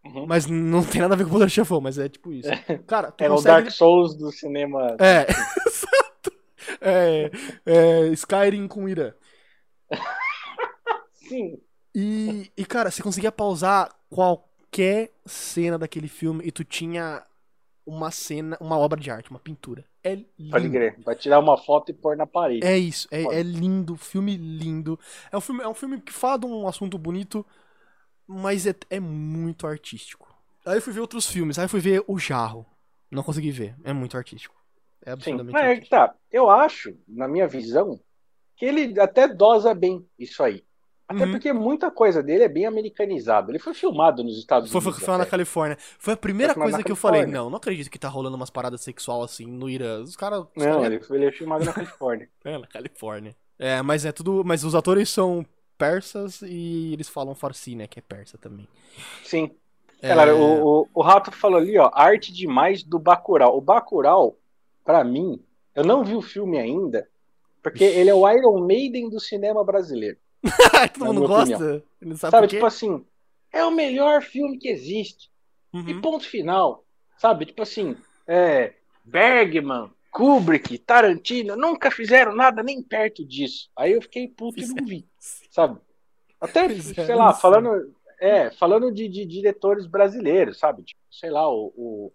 Uhum. 0.04 0.26
Mas 0.28 0.46
não 0.48 0.84
tem 0.84 1.00
nada 1.00 1.14
a 1.14 1.18
ver 1.18 1.24
com 1.24 1.30
o 1.30 1.34
Poder 1.34 1.50
Chefão, 1.50 1.80
mas 1.80 1.98
é 1.98 2.10
tipo 2.10 2.34
isso. 2.34 2.50
Cara, 2.86 3.10
tu 3.12 3.24
É 3.24 3.30
o 3.30 3.36
consegue... 3.36 3.62
Dark 3.64 3.72
Souls 3.72 4.16
do 4.18 4.30
cinema. 4.30 4.98
É, 5.00 5.26
exato. 5.66 6.34
É, 6.82 7.32
é, 7.66 8.08
Skyrim 8.10 8.68
com 8.68 8.90
Irã. 8.90 9.14
Sim. 11.28 11.60
E, 11.96 12.52
e, 12.58 12.66
cara, 12.66 12.90
você 12.90 13.04
conseguia 13.04 13.32
pausar 13.32 13.94
qualquer 14.10 15.12
cena 15.26 15.78
daquele 15.78 16.08
filme 16.08 16.44
e 16.46 16.52
tu 16.52 16.64
tinha 16.64 17.26
uma 17.86 18.12
cena, 18.12 18.58
uma 18.60 18.78
obra 18.78 19.00
de 19.00 19.12
arte, 19.12 19.30
uma 19.30 19.40
pintura. 19.40 19.86
É 20.04 20.18
Pode 20.50 20.68
lindo. 20.68 20.74
crer. 20.74 21.00
Vai 21.04 21.16
tirar 21.16 21.40
uma 21.40 21.58
foto 21.58 21.92
e 21.92 21.94
pôr 21.94 22.18
na 22.18 22.26
parede. 22.28 22.66
É 22.66 22.78
isso, 22.78 23.08
é, 23.12 23.22
é 23.24 23.44
lindo, 23.44 23.96
filme 23.96 24.36
lindo. 24.36 25.00
É 25.32 25.38
um 25.38 25.42
filme, 25.42 25.62
é 25.64 25.68
um 25.68 25.74
filme 25.74 26.02
que 26.02 26.12
fala 26.12 26.40
de 26.40 26.46
um 26.46 26.68
assunto 26.68 26.98
bonito, 26.98 27.46
mas 28.28 28.66
é, 28.68 28.76
é 28.90 29.00
muito 29.00 29.68
artístico. 29.68 30.34
Aí 30.66 30.78
eu 30.78 30.82
fui 30.82 30.94
ver 30.94 31.02
outros 31.02 31.28
filmes, 31.30 31.60
aí 31.60 31.66
eu 31.66 31.70
fui 31.70 31.80
ver 31.80 32.04
O 32.08 32.18
Jarro. 32.18 32.66
Não 33.12 33.24
consegui 33.24 33.52
ver, 33.52 33.76
é 33.84 33.94
muito 33.94 34.18
artístico. 34.18 34.56
É 35.06 35.12
Sim. 35.20 35.42
absurdamente 35.42 35.52
Mas 35.52 35.64
é 35.66 35.76
que 35.80 35.88
artístico. 35.88 35.90
tá. 35.90 36.16
Eu 36.32 36.50
acho, 36.50 36.98
na 37.08 37.28
minha 37.28 37.48
visão, 37.48 38.00
que 38.56 38.66
ele 38.66 39.00
até 39.00 39.28
dosa 39.28 39.74
bem 39.74 40.08
isso 40.18 40.44
aí. 40.44 40.64
Até 41.16 41.26
Uhum. 41.26 41.32
porque 41.32 41.54
muita 41.54 41.90
coisa 41.92 42.22
dele 42.24 42.44
é 42.44 42.50
bem 42.50 42.66
americanizado. 42.66 43.52
Ele 43.52 43.60
foi 43.60 43.74
filmado 43.74 44.24
nos 44.24 44.38
Estados 44.38 44.72
Foi, 44.72 44.82
foi, 44.82 44.90
Unidos. 44.92 45.06
foi 45.06 45.12
lá 45.14 45.18
na. 45.20 45.26
Califórnia. 45.26 45.78
Foi 46.00 46.14
a 46.14 46.18
primeira 46.18 46.54
Foi 46.54 46.62
filmado 46.62 46.72
coisa 46.74 46.86
que 46.86 46.92
eu 46.92 46.96
falei. 46.96 47.22
Califórnia. 47.22 47.44
Não, 47.44 47.50
não 47.50 47.58
acredito 47.58 47.90
que 47.90 48.00
tá 48.00 48.08
rolando 48.08 48.36
umas 48.36 48.50
paradas 48.50 48.82
sexual 48.82 49.24
assim 49.24 49.46
no 49.46 49.70
Irã. 49.70 50.02
Os 50.02 50.16
caras. 50.16 50.46
Não, 50.56 50.82
caras- 50.82 50.86
ele, 50.86 51.02
ele 51.18 51.26
é 51.26 51.32
filmado 51.32 51.66
na 51.66 51.74
Califórnia. 51.74 52.30
É, 52.46 52.58
na 52.58 52.68
Califórnia. 52.68 53.36
É, 53.60 53.82
mas 53.82 54.06
é 54.06 54.12
tudo. 54.12 54.44
Mas 54.46 54.64
os 54.64 54.76
atores 54.76 55.10
são 55.10 55.46
persas 55.78 56.42
e 56.42 56.94
eles 56.94 57.10
falam 57.10 57.34
farsi, 57.36 57.76
né? 57.76 57.88
Que 57.88 58.00
é 58.00 58.02
persa 58.02 58.38
também. 58.38 58.68
Sim. 59.24 59.52
É, 60.02 60.10
Galera, 60.10 60.36
o, 60.36 60.82
o, 60.82 60.88
o 60.94 61.02
Rato 61.02 61.32
falou 61.32 61.58
ali, 61.58 61.78
ó, 61.78 61.90
arte 61.94 62.34
demais 62.34 62.84
do 62.84 63.00
Bacurau. 63.00 63.58
O 63.58 63.62
Bacurau, 63.62 64.38
pra 64.84 65.02
mim, 65.04 65.42
eu 65.74 65.84
não 65.86 66.04
vi 66.04 66.14
o 66.14 66.22
filme 66.22 66.60
ainda, 66.60 67.08
porque 67.62 67.84
ele 67.86 68.10
é 68.10 68.14
o 68.14 68.30
Iron 68.30 68.60
Maiden 68.66 69.10
do 69.10 69.18
cinema 69.20 69.64
brasileiro. 69.64 70.18
Todo 70.94 71.06
mundo 71.06 71.28
gosta? 71.28 71.84
Sabe, 72.00 72.18
Sabe, 72.18 72.48
tipo 72.48 72.66
assim, 72.66 73.06
é 73.52 73.64
o 73.66 73.72
melhor 73.72 74.22
filme 74.22 74.58
que 74.58 74.68
existe. 74.70 75.30
E 75.74 75.78
Uhum. 75.94 76.02
ponto 76.02 76.26
final. 76.28 76.84
Sabe, 77.18 77.46
tipo 77.46 77.62
assim, 77.62 77.96
é, 78.28 78.74
Bergman, 79.04 79.90
Kubrick, 80.12 80.78
Tarantino, 80.78 81.56
nunca 81.56 81.90
fizeram 81.90 82.36
nada 82.36 82.62
nem 82.62 82.82
perto 82.82 83.26
disso. 83.26 83.70
Aí 83.76 83.94
eu 83.94 84.02
fiquei 84.02 84.28
puto 84.28 84.60
e 84.60 84.68
não 84.68 84.86
vi, 84.86 85.08
sabe? 85.50 85.80
Até, 86.40 86.70
Fizeram 86.70 87.06
sei 87.06 87.16
lá, 87.16 87.34
falando, 87.34 87.96
é, 88.20 88.52
falando 88.52 88.92
de, 88.92 89.08
de 89.08 89.26
diretores 89.26 89.88
brasileiros, 89.88 90.60
sabe? 90.60 90.84
Tipo, 90.84 91.02
sei 91.10 91.30
lá, 91.32 91.50
o, 91.50 91.74
o, 91.76 92.14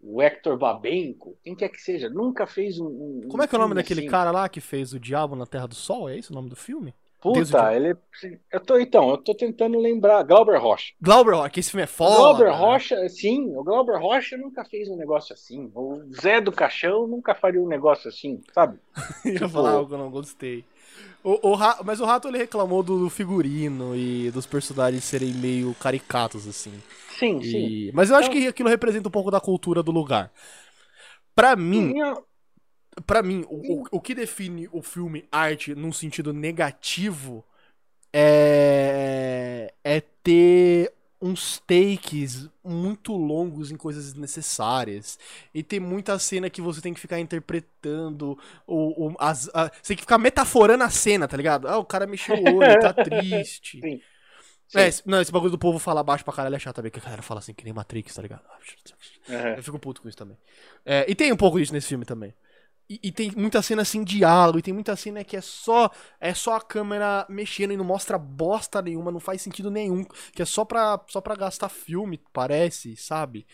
o 0.00 0.20
Hector 0.20 0.58
Babenco, 0.58 1.38
quem 1.42 1.54
quer 1.54 1.68
que 1.68 1.80
seja, 1.80 2.10
nunca 2.10 2.46
fez 2.46 2.78
um. 2.80 2.86
um- 2.86 3.28
Como 3.30 3.42
é 3.42 3.46
que 3.46 3.54
é 3.54 3.58
o 3.58 3.62
nome 3.62 3.74
daquele 3.76 4.00
assim. 4.00 4.10
cara 4.10 4.30
lá 4.32 4.48
que 4.48 4.60
fez 4.60 4.92
o 4.92 4.98
Diabo 5.00 5.36
na 5.36 5.46
Terra 5.46 5.68
do 5.68 5.74
Sol? 5.76 6.08
É 6.10 6.16
isso 6.18 6.32
o 6.32 6.34
nome 6.36 6.48
do 6.50 6.56
filme? 6.56 6.92
Puta, 7.22 7.72
ele. 7.74 7.96
Eu 8.52 8.58
tô, 8.60 8.78
então, 8.78 9.10
eu 9.10 9.16
tô 9.16 9.32
tentando 9.34 9.78
lembrar. 9.78 10.22
Glauber 10.24 10.58
Rocha. 10.58 10.92
Glauber 11.00 11.34
Rocha, 11.36 11.60
esse 11.60 11.70
filme 11.70 11.84
é 11.84 11.86
foda. 11.86 12.16
Glauber 12.16 12.50
né? 12.50 12.56
Rocha, 12.56 13.08
sim, 13.08 13.54
o 13.56 13.62
Glauber 13.62 13.96
Rocha 14.00 14.36
nunca 14.36 14.64
fez 14.64 14.88
um 14.88 14.96
negócio 14.96 15.32
assim. 15.32 15.70
O 15.74 16.02
Zé 16.20 16.40
do 16.40 16.50
Caixão 16.50 17.06
nunca 17.06 17.34
faria 17.34 17.60
um 17.62 17.68
negócio 17.68 18.08
assim, 18.08 18.40
sabe? 18.52 18.78
Eu 19.24 19.32
ia 19.32 19.38
Tipo- 19.38 19.50
falar 19.50 19.70
algo 19.70 19.88
que 19.88 19.94
eu 19.94 19.98
não 19.98 20.10
gostei. 20.10 20.64
O, 21.24 21.50
o 21.50 21.54
Ra- 21.54 21.78
Mas 21.84 22.00
o 22.00 22.04
Rato 22.04 22.26
ele 22.26 22.38
reclamou 22.38 22.82
do 22.82 23.08
figurino 23.08 23.94
e 23.94 24.28
dos 24.32 24.44
personagens 24.44 25.04
serem 25.04 25.32
meio 25.32 25.72
caricatos, 25.74 26.48
assim. 26.48 26.72
Sim, 27.18 27.40
sim. 27.40 27.56
E- 27.66 27.92
Mas 27.94 28.10
eu 28.10 28.16
acho 28.16 28.28
Então- 28.28 28.40
que 28.42 28.48
aquilo 28.48 28.68
representa 28.68 29.08
um 29.08 29.12
pouco 29.12 29.30
da 29.30 29.40
cultura 29.40 29.80
do 29.82 29.92
lugar. 29.92 30.32
Pra 31.34 31.54
mim, 31.54 31.92
Minha- 31.92 32.16
Pra 33.06 33.22
mim, 33.22 33.44
o, 33.48 33.84
o, 33.90 34.00
que 34.00 34.14
define 34.14 34.68
o 34.70 34.82
filme 34.82 35.24
arte 35.32 35.74
num 35.74 35.92
sentido 35.92 36.32
negativo 36.32 37.44
é, 38.12 39.72
é 39.84 40.00
ter 40.22 40.92
uns 41.20 41.60
takes 41.66 42.48
muito 42.64 43.14
longos 43.16 43.70
em 43.70 43.76
coisas 43.76 44.06
desnecessárias. 44.06 45.18
E 45.54 45.62
ter 45.62 45.80
muita 45.80 46.18
cena 46.18 46.50
que 46.50 46.62
você 46.62 46.80
tem 46.80 46.94
que 46.94 47.00
ficar 47.00 47.20
interpretando. 47.20 48.38
Ou, 48.66 49.00
ou 49.00 49.16
as, 49.20 49.48
a- 49.54 49.70
você 49.82 49.88
tem 49.88 49.96
que 49.96 50.02
ficar 50.02 50.18
metaforando 50.18 50.84
a 50.84 50.90
cena, 50.90 51.28
tá 51.28 51.36
ligado? 51.36 51.68
Ah, 51.68 51.78
o 51.78 51.84
cara 51.84 52.06
mexeu 52.06 52.36
o 52.38 52.54
olho, 52.56 52.76
tá 52.76 52.92
triste. 52.94 53.78
Sim. 53.84 54.02
É, 54.74 54.82
Sim. 54.84 54.88
esse- 54.88 55.02
não, 55.06 55.20
esse 55.20 55.32
bagulho 55.32 55.50
do 55.50 55.58
povo 55.58 55.78
falar 55.78 56.02
baixo 56.02 56.24
pra 56.24 56.32
caralho 56.34 56.56
é 56.56 56.58
chato 56.58 56.76
também, 56.76 56.90
que 56.90 56.98
a 56.98 57.02
galera 57.02 57.22
fala 57.22 57.40
assim, 57.40 57.54
que 57.54 57.64
nem 57.64 57.72
Matrix, 57.72 58.14
tá 58.14 58.22
ligado? 58.22 58.42
Aham. 59.28 59.56
Eu 59.56 59.62
fico 59.62 59.78
puto 59.78 60.02
com 60.02 60.08
isso 60.08 60.18
também. 60.18 60.36
É, 60.84 61.04
e 61.08 61.14
tem 61.14 61.32
um 61.32 61.36
pouco 61.36 61.58
disso 61.58 61.72
nesse 61.72 61.88
filme 61.88 62.04
também. 62.04 62.34
E, 62.94 63.00
e 63.08 63.12
tem 63.12 63.30
muita 63.36 63.62
cena 63.62 63.82
assim, 63.82 64.04
diálogo, 64.04 64.58
e 64.58 64.62
tem 64.62 64.74
muita 64.74 64.94
cena 64.96 65.24
que 65.24 65.36
é 65.36 65.40
só 65.40 65.90
é 66.20 66.34
só 66.34 66.56
a 66.56 66.60
câmera 66.60 67.24
mexendo 67.28 67.72
e 67.72 67.76
não 67.76 67.84
mostra 67.84 68.18
bosta 68.18 68.82
nenhuma, 68.82 69.10
não 69.12 69.20
faz 69.20 69.40
sentido 69.42 69.70
nenhum. 69.70 70.04
Que 70.34 70.42
é 70.42 70.44
só 70.44 70.64
pra, 70.64 71.00
só 71.08 71.20
pra 71.20 71.34
gastar 71.36 71.68
filme, 71.68 72.20
parece, 72.32 72.96
sabe? 72.96 73.46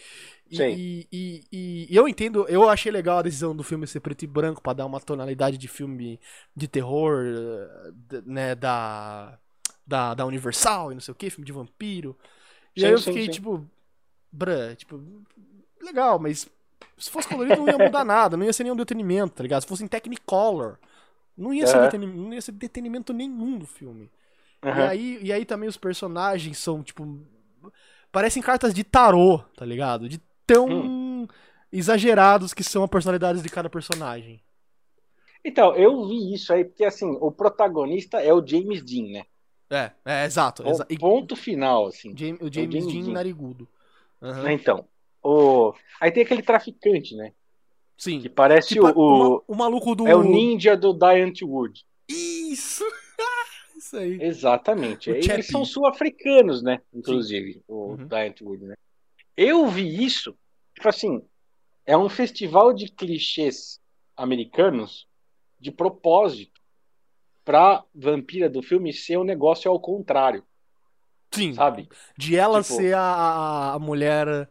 E, 0.51 0.57
Sim. 0.57 0.81
e, 1.13 1.45
e- 1.53 1.87
e- 1.91 1.97
eu 1.97 2.09
entendo, 2.09 2.47
eu 2.49 2.69
achei 2.69 2.91
legal 2.91 3.19
a 3.19 3.23
decisão 3.23 3.55
do 3.55 3.63
filme 3.63 3.87
ser 3.87 4.01
preto 4.01 4.23
e 4.25 4.27
branco 4.27 4.63
pra 4.63 4.73
dar 4.73 4.87
uma 4.87 5.01
tonalidade 5.01 5.59
de 5.59 5.69
filme 5.69 6.19
de 6.57 6.67
terror, 6.69 7.25
eh, 7.27 8.23
né, 8.27 8.55
da, 8.55 9.39
da, 9.87 10.15
da 10.15 10.27
Universal 10.27 10.93
e 10.93 10.95
não 10.95 11.01
sei 11.01 11.13
o 11.13 11.15
que, 11.15 11.31
filme 11.31 11.45
de 11.47 11.53
vampiro. 11.53 12.17
E 12.77 12.85
Sim, 12.85 12.87
aí 12.87 12.93
eu 12.95 13.03
sim, 13.03 13.03
fiquei 13.03 13.29
sim. 13.29 13.29
tipo, 13.29 13.69
brã, 14.33 14.75
tipo, 14.75 15.01
legal, 15.81 16.19
mas 16.19 16.49
se 16.99 17.11
fosse 17.11 17.29
colorido 17.29 17.61
não 17.61 17.69
ia 17.69 17.79
mudar 17.79 18.05
nada, 18.05 18.37
não 18.37 18.45
ia 18.47 18.53
ser 18.53 18.65
nenhum 18.65 18.77
detenimento, 18.77 19.35
tá 19.37 19.43
ligado? 19.43 19.63
Se 19.63 19.69
fosse 19.69 19.85
em 19.85 19.89
Technicolor, 19.89 20.79
não 21.37 21.55
ia, 21.55 21.67
ser, 21.67 21.79
Aham. 21.79 21.81
detenimento, 21.81 22.19
não 22.19 22.35
ia 22.35 22.43
ser 22.43 22.53
detenimento 22.53 23.13
nenhum 23.13 23.59
do 23.59 23.67
filme. 23.67 24.11
E, 24.73 24.83
Aham. 24.83 24.85
aí, 24.85 25.21
e 25.23 25.33
aí 25.33 25.45
também 25.45 25.69
os 25.69 25.77
personagens 25.77 26.59
são, 26.59 26.83
tipo, 26.83 27.21
parecem 28.13 28.43
cartas 28.43 28.75
de 28.75 28.85
tarô, 28.85 29.39
tá 29.57 29.65
ligado? 29.65 30.09
De 30.09 30.21
tão 30.47 30.69
Hum. 30.71 31.29
exagerados 31.73 32.55
que 32.55 32.65
são 32.65 32.85
as 32.85 32.91
personalidades 32.91 33.43
de 33.43 33.49
cada 33.49 33.71
personagem. 33.71 34.41
Então, 35.45 35.75
eu 35.77 36.07
vi 36.07 36.35
isso 36.35 36.53
aí, 36.53 36.65
porque 36.65 36.85
assim, 36.85 37.07
o 37.21 37.31
protagonista 37.33 38.21
é 38.21 38.33
o 38.33 38.45
James 38.47 38.85
Dean, 38.85 39.09
né? 39.13 39.25
É, 39.71 39.93
é, 40.05 40.25
exato. 40.25 40.63
O 40.63 40.71
exa 40.71 40.87
e- 40.91 40.97
ponto 40.99 41.35
final, 41.35 41.87
assim. 41.89 42.17
James- 42.17 42.41
o 42.43 42.53
James, 42.53 42.71
James 42.71 42.87
Dean 42.87 43.03
Dean. 43.03 43.13
narigudo. 43.13 43.69
Aham. 44.23 44.51
Então, 44.53 44.89
o... 45.29 45.75
aí 46.01 46.11
tem 46.11 46.23
aquele 46.23 46.43
traficante, 46.43 47.15
né? 47.17 47.33
Sim. 47.97 48.21
Que 48.21 48.29
parece 48.29 48.69
Tipo, 48.75 48.87
o, 48.89 49.37
o- 49.39 49.45
o 49.49 49.55
maluco 49.57 49.95
do. 49.95 50.07
É 50.07 50.15
o 50.15 50.23
ninja 50.23 50.77
do 50.77 50.97
Giant 50.97 51.43
Wood. 51.43 51.85
Isso! 52.09 52.85
Isso 53.77 53.97
aí. 53.97 54.19
Exatamente. 54.23 55.11
Eles 55.11 55.47
são 55.47 55.65
sul-africanos, 55.65 56.63
né? 56.63 56.81
Inclusive, 56.93 57.63
o 57.69 57.91
Uhum. 57.93 58.09
Giant 58.09 58.41
Wood, 58.41 58.65
né? 58.65 58.75
Eu 59.37 59.69
vi 59.69 60.05
isso, 60.05 60.37
tipo 60.75 60.89
assim, 60.89 61.23
é 61.87 61.97
um 61.97 62.09
festival 62.09 62.73
de 62.73 62.91
clichês 62.91 63.81
americanos 64.17 65.07
de 65.61 65.71
propósito 65.71 66.61
pra 67.45 67.85
vampira 67.95 68.51
do 68.51 68.63
filme 68.63 68.93
ser 68.93 69.17
um 69.17 69.23
negócio 69.25 69.71
ao 69.71 69.79
contrário, 69.81 70.43
Sim. 71.31 71.55
sabe? 71.55 71.89
De 72.17 72.37
ela 72.37 72.63
Tipo- 72.63 72.75
ser 72.75 72.95
a, 72.97 73.75
a 73.75 73.79
mulher. 73.79 74.49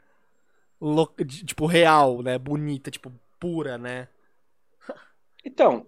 Tipo, 1.46 1.66
real, 1.66 2.22
né? 2.22 2.38
Bonita, 2.38 2.92
tipo, 2.92 3.12
pura, 3.40 3.78
né? 3.78 4.08
Então, 5.44 5.86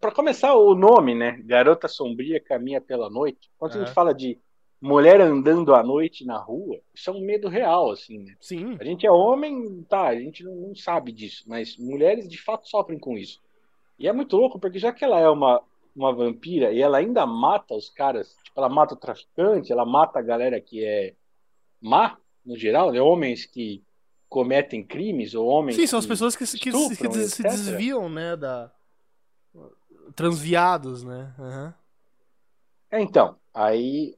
pra 0.00 0.12
começar 0.12 0.54
o 0.54 0.74
nome, 0.74 1.14
né? 1.14 1.40
Garota 1.44 1.88
Sombria 1.88 2.40
Caminha 2.40 2.80
pela 2.80 3.08
Noite. 3.10 3.50
Quando 3.58 3.72
a 3.72 3.76
É. 3.76 3.78
gente 3.84 3.94
fala 3.94 4.14
de 4.14 4.38
mulher 4.80 5.20
andando 5.20 5.74
à 5.74 5.82
noite 5.82 6.24
na 6.24 6.36
rua, 6.38 6.80
isso 6.94 7.10
é 7.10 7.12
um 7.12 7.20
medo 7.20 7.48
real, 7.48 7.90
assim, 7.90 8.18
né? 8.18 8.34
Sim. 8.40 8.76
A 8.78 8.84
gente 8.84 9.06
é 9.06 9.10
homem, 9.10 9.82
tá, 9.88 10.08
a 10.08 10.18
gente 10.18 10.44
não, 10.44 10.54
não 10.54 10.74
sabe 10.76 11.12
disso, 11.12 11.44
mas 11.46 11.76
mulheres 11.78 12.28
de 12.28 12.40
fato 12.40 12.68
sofrem 12.68 12.98
com 12.98 13.16
isso. 13.16 13.40
E 13.98 14.06
é 14.06 14.12
muito 14.12 14.36
louco, 14.36 14.58
porque 14.58 14.78
já 14.78 14.92
que 14.92 15.02
ela 15.04 15.18
é 15.18 15.28
uma, 15.28 15.62
uma 15.94 16.12
vampira 16.14 16.70
e 16.72 16.82
ela 16.82 16.98
ainda 16.98 17.24
mata 17.26 17.74
os 17.74 17.88
caras, 17.88 18.36
tipo, 18.44 18.60
ela 18.60 18.68
mata 18.68 18.94
o 18.94 18.98
traficante, 18.98 19.72
ela 19.72 19.86
mata 19.86 20.18
a 20.18 20.22
galera 20.22 20.60
que 20.60 20.84
é 20.84 21.14
má, 21.80 22.18
no 22.44 22.56
geral, 22.56 22.92
né? 22.92 23.00
Homens 23.00 23.46
que 23.46 23.82
cometem 24.28 24.82
crimes 24.84 25.34
ou 25.34 25.46
homens 25.46 25.76
Sim, 25.76 25.86
são 25.86 25.98
as 25.98 26.06
pessoas 26.06 26.34
que, 26.36 26.44
se- 26.46 26.58
que 26.58 26.68
estupram, 26.70 27.10
que 27.12 27.18
se 27.28 27.42
desviam, 27.42 28.08
né? 28.08 28.36
Da. 28.36 28.70
Transviados, 30.14 31.02
né? 31.02 31.32
É, 32.90 33.00
então, 33.00 33.36
aí 33.52 34.16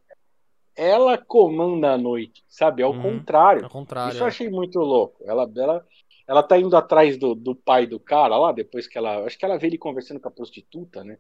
ela 0.77 1.19
comanda 1.19 1.93
a 1.93 1.99
noite, 1.99 2.45
sabe? 2.49 2.83
Ao 2.83 2.93
Uhum. 2.93 3.03
contrário. 3.03 3.65
Ao 3.65 3.71
contrário. 3.71 4.13
Isso 4.13 4.23
eu 4.23 4.27
é. 4.27 4.29
achei 4.29 4.49
muito 4.49 4.79
louco. 4.79 5.23
Ela, 5.25 5.51
ela, 5.57 5.87
ela 6.27 6.43
tá 6.43 6.59
indo 6.59 6.77
atrás 6.77 7.17
do, 7.17 7.35
do 7.35 7.55
pai 7.55 7.87
do 7.87 7.99
cara 7.99 8.37
lá, 8.37 8.53
depois 8.53 8.87
que 8.87 8.97
ela. 8.99 9.25
Acho 9.25 9.39
que 9.39 9.45
ela 9.45 9.59
vê 9.59 9.67
ele 9.67 9.79
conversando 9.79 10.21
com 10.21 10.29
a 10.29 10.33
prostituta, 10.33 11.03
né? 11.03 11.19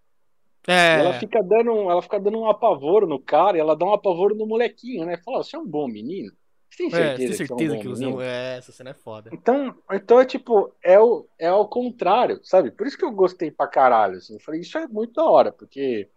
É. 0.67 1.01
ela 1.01 1.15
fica 1.15 1.43
dando, 1.43 1.73
um- 1.73 1.91
ela 1.91 2.03
fica 2.03 2.21
dando 2.21 2.39
um 2.39 2.49
apavoro 2.49 3.07
no 3.07 3.19
cara 3.19 3.57
e 3.57 3.61
ela 3.61 3.75
dá 3.75 3.87
um 3.87 3.93
apavoro 3.95 4.35
no 4.35 4.47
molequinho, 4.47 5.07
né? 5.07 5.17
Fala, 5.25 5.43
você 5.43 5.57
é 5.57 5.59
um 5.59 5.67
bom 5.67 5.89
menino? 5.89 6.31
Você 6.71 6.77
tem 6.77 6.87
É, 6.89 6.91
certeza, 6.91 7.17
tem 7.17 7.29
que 7.29 7.35
certeza 7.35 7.75
você 7.75 7.79
é 7.79 7.81
que 7.81 7.89
você. 7.89 8.05
menino? 8.05 8.21
É, 8.21 8.59
essa 8.59 8.73
cena 8.73 8.91
é 8.91 8.95
foda. 8.95 9.31
Então, 9.33 9.75
então 9.93 10.21
é 10.21 10.25
tipo, 10.25 10.73
é, 10.83 10.99
o, 11.01 11.27
é 11.39 11.47
ao 11.49 11.69
contrário, 11.69 12.41
sabe? 12.43 12.71
Por 12.71 12.87
isso 12.87 12.97
que 12.97 13.05
eu 13.05 13.13
gostei 13.13 13.51
pra 13.51 13.67
caralho. 13.67 14.19
Assim. 14.19 14.35
Eu 14.35 14.41
falei, 14.41 14.61
isso 14.61 14.77
é 14.79 14.87
muito 14.87 15.15
da 15.15 15.25
hora, 15.25 15.53
porque 15.53 16.09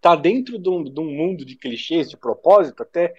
tá 0.00 0.14
dentro 0.14 0.58
de 0.58 0.68
um, 0.68 0.84
de 0.84 1.00
um 1.00 1.10
mundo 1.10 1.44
de 1.44 1.56
clichês, 1.56 2.08
de 2.08 2.16
propósito, 2.16 2.82
até 2.82 3.14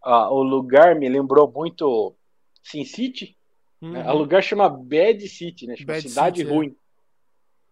ah, 0.00 0.30
o 0.30 0.42
lugar 0.42 0.94
me 0.94 1.08
lembrou 1.08 1.50
muito 1.50 2.14
Sin 2.62 2.84
City, 2.84 3.36
né? 3.80 4.04
Uhum. 4.04 4.10
O 4.14 4.18
lugar 4.18 4.42
chama 4.42 4.68
Bad 4.68 5.28
City, 5.28 5.66
né? 5.66 5.74
Chama 5.76 5.94
Bad 5.94 6.08
Cidade 6.08 6.38
City, 6.40 6.50
é. 6.50 6.54
Ruim. 6.54 6.76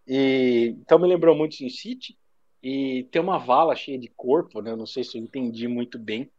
E, 0.07 0.75
então 0.81 0.99
me 0.99 1.07
lembrou 1.07 1.37
muito 1.37 1.55
Sin 1.55 1.69
City. 1.69 2.19
E 2.63 3.05
tem 3.11 3.23
uma 3.23 3.39
vala 3.39 3.75
cheia 3.75 3.99
de 3.99 4.09
corpo, 4.09 4.61
né? 4.61 4.73
Eu 4.73 4.77
não 4.77 4.87
sei 4.87 5.03
se 5.05 5.17
eu 5.17 5.23
entendi 5.23 5.67
muito 5.69 5.99
bem 5.99 6.31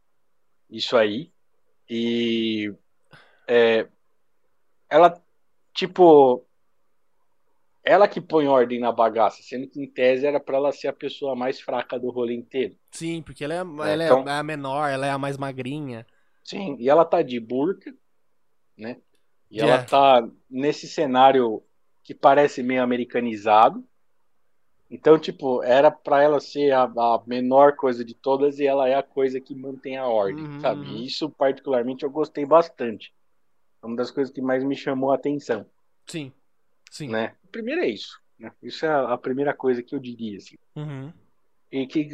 isso 0.70 0.96
aí. 0.96 1.32
E 1.94 2.74
é, 3.46 3.86
ela, 4.88 5.22
tipo, 5.74 6.42
ela 7.84 8.08
que 8.08 8.18
põe 8.18 8.46
ordem 8.48 8.80
na 8.80 8.90
bagaça, 8.90 9.42
sendo 9.42 9.68
que 9.68 9.78
em 9.78 9.86
tese 9.86 10.26
era 10.26 10.40
pra 10.40 10.56
ela 10.56 10.72
ser 10.72 10.88
a 10.88 10.92
pessoa 10.94 11.36
mais 11.36 11.60
fraca 11.60 11.98
do 11.98 12.10
rolê 12.10 12.32
inteiro. 12.34 12.78
Sim, 12.92 13.20
porque 13.20 13.44
ela 13.44 13.52
é, 13.52 13.58
ela 13.58 14.04
então- 14.04 14.26
é 14.26 14.38
a 14.38 14.42
menor, 14.42 14.88
ela 14.88 15.06
é 15.06 15.10
a 15.10 15.18
mais 15.18 15.36
magrinha. 15.36 16.06
Sim, 16.42 16.76
e 16.80 16.88
ela 16.88 17.04
tá 17.04 17.20
de 17.20 17.38
burca, 17.38 17.94
né? 18.74 18.96
E 19.50 19.60
É. 19.60 19.62
ela 19.62 19.82
tá 19.84 20.26
nesse 20.48 20.88
cenário 20.88 21.62
que 22.02 22.14
parece 22.14 22.62
meio 22.62 22.82
americanizado. 22.82 23.86
Então, 24.92 25.18
tipo, 25.18 25.62
era 25.62 25.90
pra 25.90 26.22
ela 26.22 26.38
ser 26.38 26.70
a, 26.72 26.82
a 26.82 27.22
menor 27.26 27.76
coisa 27.76 28.04
de 28.04 28.12
todas 28.12 28.58
e 28.58 28.66
ela 28.66 28.86
é 28.86 28.94
a 28.94 29.02
coisa 29.02 29.40
que 29.40 29.54
mantém 29.54 29.96
a 29.96 30.06
ordem, 30.06 30.44
Uhum, 30.44 30.60
sabe? 30.60 31.06
isso, 31.06 31.30
particularmente, 31.30 32.04
eu 32.04 32.10
gostei 32.10 32.44
bastante. 32.44 33.10
É 33.82 33.86
uma 33.86 33.96
das 33.96 34.10
coisas 34.10 34.32
que 34.32 34.42
mais 34.42 34.62
me 34.62 34.76
chamou 34.76 35.10
a 35.10 35.14
atenção, 35.14 35.64
Sim. 36.06 36.30
Sim. 36.90 37.08
né? 37.08 37.34
Primeiro 37.50 37.80
é 37.80 37.88
isso, 37.88 38.20
né? 38.38 38.52
Isso 38.62 38.84
é 38.84 38.90
a, 38.90 39.14
a 39.14 39.16
primeira 39.16 39.54
coisa 39.54 39.82
que 39.82 39.94
eu 39.94 39.98
diria, 39.98 40.36
assim. 40.36 40.58
Uhum. 40.76 41.10
E 41.70 41.86
que, 41.86 42.10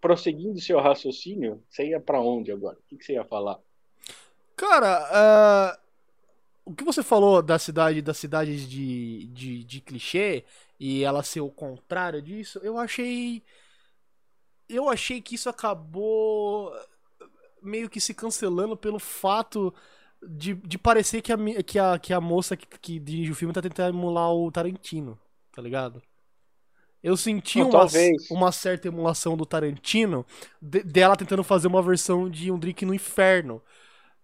prosseguindo 0.00 0.58
seu 0.62 0.80
raciocínio, 0.80 1.62
você 1.68 1.88
ia 1.88 2.00
para 2.00 2.22
onde 2.22 2.50
agora? 2.50 2.78
O 2.78 2.82
que, 2.88 2.96
que, 2.96 3.04
você 3.04 3.12
ia 3.12 3.24
falar? 3.24 3.58
Cara, 4.56 5.76
uh, 5.76 5.78
o 6.64 6.74
que 6.74 6.84
você 6.84 7.02
falou 7.02 7.42
da 7.42 7.58
cidade, 7.58 8.00
das 8.00 8.16
cidades 8.16 8.66
de, 8.66 9.26
de, 9.26 9.62
de 9.62 9.80
clichê 9.82 10.46
e 10.78 11.02
ela 11.02 11.22
ser 11.22 11.40
o 11.40 11.50
contrário 11.50 12.22
disso, 12.22 12.60
eu 12.62 12.78
achei. 12.78 13.42
Eu 14.68 14.88
achei 14.88 15.20
que 15.20 15.34
isso 15.34 15.48
acabou 15.48 16.72
meio 17.62 17.88
que 17.88 18.00
se 18.00 18.14
cancelando 18.14 18.76
pelo 18.76 18.98
fato 18.98 19.74
de, 20.22 20.54
de 20.54 20.78
parecer 20.78 21.22
que 21.22 21.32
a, 21.32 21.36
que 21.62 21.78
a, 21.78 21.98
que 21.98 22.12
a 22.12 22.20
moça 22.20 22.56
que, 22.56 22.66
que 22.78 22.98
dirige 22.98 23.32
o 23.32 23.34
filme 23.34 23.54
tá 23.54 23.62
tentando 23.62 23.96
emular 23.96 24.30
o 24.32 24.50
Tarantino, 24.52 25.18
tá 25.52 25.62
ligado? 25.62 26.02
Eu 27.02 27.16
senti 27.16 27.62
uma, 27.62 27.86
uma, 28.30 28.52
certa 28.52 28.88
emulação 28.88 29.36
do 29.36 29.46
Tarantino 29.46 30.26
de, 30.60 30.82
dela 30.82 31.16
tentando 31.16 31.44
fazer 31.44 31.68
uma 31.68 31.82
versão 31.82 32.28
de 32.28 32.50
Um 32.50 32.58
Drink 32.58 32.84
no 32.84 32.92
Inferno. 32.92 33.62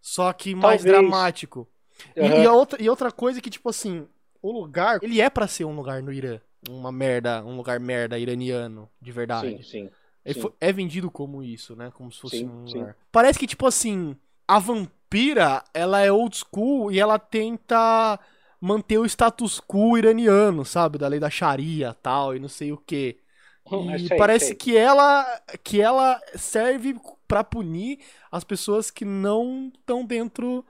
Só 0.00 0.32
que 0.32 0.54
mais 0.54 0.82
talvez. 0.82 0.84
dramático. 0.84 1.68
Uhum. 2.16 2.26
E, 2.26 2.42
e, 2.42 2.46
outra, 2.48 2.82
e 2.82 2.90
outra 2.90 3.12
coisa 3.12 3.40
que, 3.40 3.48
tipo 3.48 3.68
assim, 3.68 4.08
o 4.44 4.52
lugar, 4.52 5.02
ele 5.02 5.22
é 5.22 5.30
para 5.30 5.48
ser 5.48 5.64
um 5.64 5.74
lugar 5.74 6.02
no 6.02 6.12
Irã. 6.12 6.38
Uma 6.68 6.92
merda, 6.92 7.42
um 7.42 7.56
lugar 7.56 7.80
merda 7.80 8.18
iraniano, 8.18 8.90
de 9.00 9.10
verdade. 9.10 9.56
Sim, 9.62 9.62
sim. 9.62 9.90
É, 10.22 10.68
é 10.68 10.72
vendido 10.72 11.10
como 11.10 11.42
isso, 11.42 11.74
né? 11.74 11.90
Como 11.94 12.12
se 12.12 12.20
fosse 12.20 12.38
sim, 12.38 12.46
um 12.46 12.64
lugar. 12.66 12.92
Sim. 12.92 12.98
Parece 13.10 13.38
que, 13.38 13.46
tipo 13.46 13.66
assim, 13.66 14.14
a 14.46 14.58
vampira, 14.58 15.64
ela 15.72 16.00
é 16.00 16.12
old 16.12 16.36
school 16.36 16.92
e 16.92 17.00
ela 17.00 17.18
tenta 17.18 18.20
manter 18.60 18.98
o 18.98 19.06
status 19.06 19.60
quo 19.60 19.96
iraniano, 19.96 20.62
sabe? 20.62 20.98
Da 20.98 21.08
lei 21.08 21.18
da 21.18 21.30
Sharia 21.30 21.94
tal, 21.94 22.36
e 22.36 22.38
não 22.38 22.48
sei 22.48 22.70
o 22.70 22.76
que. 22.76 23.18
Hum, 23.72 23.94
e 23.94 24.08
sei, 24.08 24.18
parece 24.18 24.48
sei. 24.48 24.54
que 24.56 24.76
ela 24.76 25.24
que 25.62 25.80
ela 25.80 26.20
serve 26.34 27.00
para 27.26 27.42
punir 27.42 27.98
as 28.30 28.44
pessoas 28.44 28.90
que 28.90 29.06
não 29.06 29.72
estão 29.74 30.04
dentro 30.04 30.62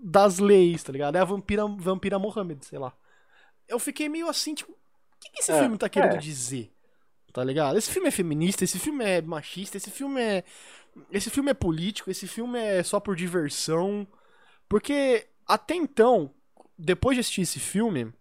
das 0.00 0.38
leis, 0.38 0.84
tá 0.84 0.92
ligado? 0.92 1.16
É 1.16 1.18
a 1.18 1.24
vampira, 1.24 1.66
vampira 1.66 2.16
Mohammed, 2.16 2.64
sei 2.64 2.78
lá. 2.78 2.92
Eu 3.68 3.78
fiquei 3.78 4.08
meio 4.08 4.28
assim, 4.28 4.54
tipo, 4.54 4.72
o 4.72 4.76
que, 5.20 5.30
que 5.30 5.40
esse 5.40 5.52
é, 5.52 5.60
filme 5.60 5.76
tá 5.76 5.88
querendo 5.88 6.16
é. 6.16 6.18
dizer? 6.18 6.72
Tá 7.32 7.44
ligado? 7.44 7.76
Esse 7.76 7.90
filme 7.90 8.08
é 8.08 8.10
feminista, 8.10 8.64
esse 8.64 8.78
filme 8.78 9.04
é 9.04 9.20
machista, 9.20 9.76
esse 9.76 9.90
filme 9.90 10.20
é. 10.20 10.44
Esse 11.12 11.30
filme 11.30 11.50
é 11.50 11.54
político, 11.54 12.10
esse 12.10 12.26
filme 12.26 12.58
é 12.58 12.82
só 12.82 12.98
por 12.98 13.14
diversão. 13.14 14.06
Porque 14.68 15.26
até 15.46 15.74
então, 15.74 16.34
depois 16.76 17.16
de 17.16 17.20
assistir 17.20 17.42
esse 17.42 17.60
filme, 17.60 18.12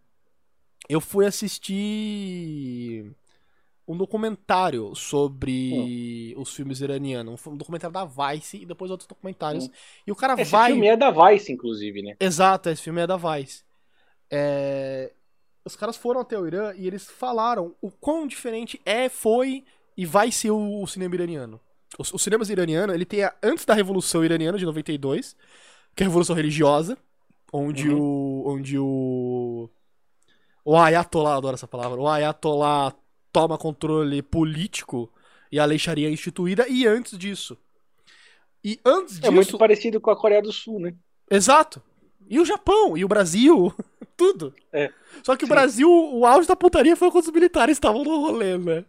eu 0.89 1.01
fui 1.01 1.25
assistir 1.25 3.15
um 3.87 3.97
documentário 3.97 4.93
sobre 4.93 6.33
hum. 6.35 6.41
os 6.41 6.53
filmes 6.53 6.81
iranianos. 6.81 7.45
Um 7.47 7.55
documentário 7.55 7.93
da 7.93 8.05
Vice 8.05 8.57
e 8.57 8.65
depois 8.65 8.91
outros 8.91 9.07
documentários. 9.07 9.67
Hum. 9.67 9.71
E 10.05 10.11
o 10.11 10.15
cara 10.15 10.39
esse 10.39 10.51
vai. 10.51 10.71
Esse 10.71 10.73
filme 10.73 10.87
é 10.87 10.97
da 10.97 11.09
Vice, 11.09 11.51
inclusive, 11.51 12.01
né? 12.01 12.15
Exato, 12.19 12.69
esse 12.69 12.81
filme 12.81 13.01
é 13.01 13.07
da 13.07 13.17
Vice. 13.17 13.63
É 14.29 15.13
os 15.67 15.75
caras 15.75 15.95
foram 15.95 16.21
até 16.21 16.37
o 16.39 16.47
Irã 16.47 16.73
e 16.75 16.87
eles 16.87 17.05
falaram 17.05 17.75
o 17.81 17.91
quão 17.91 18.25
diferente 18.25 18.81
é, 18.85 19.09
foi 19.09 19.63
e 19.95 20.05
vai 20.05 20.31
ser 20.31 20.51
o, 20.51 20.81
o 20.81 20.87
cinema 20.87 21.15
iraniano. 21.15 21.59
O, 21.97 22.01
o 22.01 22.19
cinema 22.19 22.43
iraniano, 22.49 22.93
ele 22.93 23.05
tem 23.05 23.23
a, 23.23 23.33
antes 23.43 23.65
da 23.65 23.73
Revolução 23.73 24.23
Iraniana 24.23 24.57
de 24.57 24.65
92, 24.65 25.35
que 25.95 26.03
é 26.03 26.05
a 26.05 26.09
Revolução 26.09 26.35
Religiosa, 26.35 26.97
onde 27.51 27.89
uhum. 27.89 27.99
o 27.99 28.53
onde 28.53 28.77
o 28.77 29.69
o 30.63 30.75
Ayatollah, 30.75 31.37
adoro 31.37 31.55
essa 31.55 31.67
palavra, 31.67 31.99
o 31.99 32.07
Ayatollah 32.07 32.93
toma 33.31 33.57
controle 33.57 34.21
político 34.21 35.09
e 35.49 35.59
a 35.59 35.65
lei 35.65 35.79
Sharia 35.79 36.09
é 36.09 36.11
instituída 36.11 36.67
e 36.67 36.85
antes 36.85 37.17
disso. 37.17 37.57
E 38.63 38.79
antes 38.83 39.15
disso... 39.15 39.27
É 39.27 39.29
muito 39.29 39.57
parecido 39.57 40.01
com 40.01 40.11
a 40.11 40.15
Coreia 40.15 40.41
do 40.41 40.51
Sul, 40.51 40.79
né? 40.79 40.93
Exato. 41.31 41.81
E 42.29 42.39
o 42.39 42.45
Japão, 42.45 42.97
e 42.97 43.05
o 43.05 43.07
Brasil, 43.07 43.73
tudo. 44.17 44.53
É. 44.71 44.91
Só 45.23 45.35
que 45.35 45.45
Sim. 45.45 45.51
o 45.51 45.55
Brasil, 45.55 45.89
o 45.89 46.25
auge 46.25 46.47
da 46.47 46.55
putaria 46.55 46.95
foi 46.95 47.11
quando 47.11 47.25
os 47.25 47.31
militares 47.31 47.77
estavam 47.77 48.03
no 48.03 48.21
rolê, 48.21 48.57
né? 48.57 48.85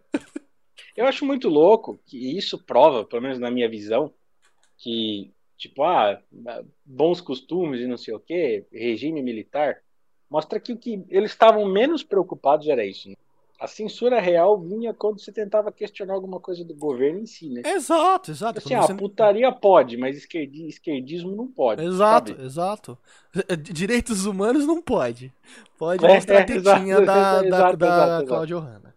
Eu 0.97 1.07
acho 1.07 1.25
muito 1.25 1.49
louco 1.49 2.01
que 2.07 2.37
isso 2.37 2.59
prova, 2.65 3.05
pelo 3.05 3.23
menos 3.23 3.39
na 3.39 3.51
minha 3.51 3.69
visão, 3.69 4.13
que, 4.77 5.33
tipo, 5.57 5.85
ah, 5.85 6.21
bons 6.85 7.21
costumes 7.21 7.81
e 7.81 7.87
não 7.87 7.97
sei 7.97 8.15
o 8.15 8.21
quê, 8.21 8.67
regime 8.73 9.23
militar, 9.23 9.81
mostra 10.29 10.59
que 10.59 10.73
o 10.73 10.77
que 10.77 11.05
eles 11.09 11.31
estavam 11.31 11.65
menos 11.67 12.03
preocupados 12.03 12.69
era 12.69 12.85
isso. 12.85 13.09
Né? 13.09 13.15
A 13.59 13.67
censura 13.67 14.21
real 14.21 14.61
vinha 14.61 14.95
quando 14.95 15.19
você 15.21 15.33
tentava 15.33 15.73
questionar 15.73 16.15
alguma 16.15 16.39
coisa 16.39 16.65
do 16.65 16.75
governo 16.75 17.21
em 17.21 17.27
si, 17.27 17.49
né? 17.49 17.63
Exato, 17.65 18.31
exato. 18.31 18.59
Assim, 18.59 18.77
você... 18.77 18.93
a 18.93 18.95
putaria 18.95 19.51
pode, 19.51 19.97
mas 19.97 20.17
esquerdismo 20.17 21.35
não 21.35 21.49
pode. 21.49 21.83
Exato, 21.83 22.33
sabe? 22.33 22.45
exato. 22.45 22.99
Direitos 23.61 24.27
humanos 24.27 24.65
não 24.65 24.81
pode. 24.81 25.33
Pode 25.77 26.05
é, 26.05 26.15
mostrar 26.15 26.43
a 26.43 26.45
tetinha 26.47 26.97
é, 26.97 27.01
da, 27.05 27.45
exato, 27.45 27.77
da, 27.77 28.21
da 28.21 28.27
Cláudia 28.27 28.59
Hanna. 28.59 28.95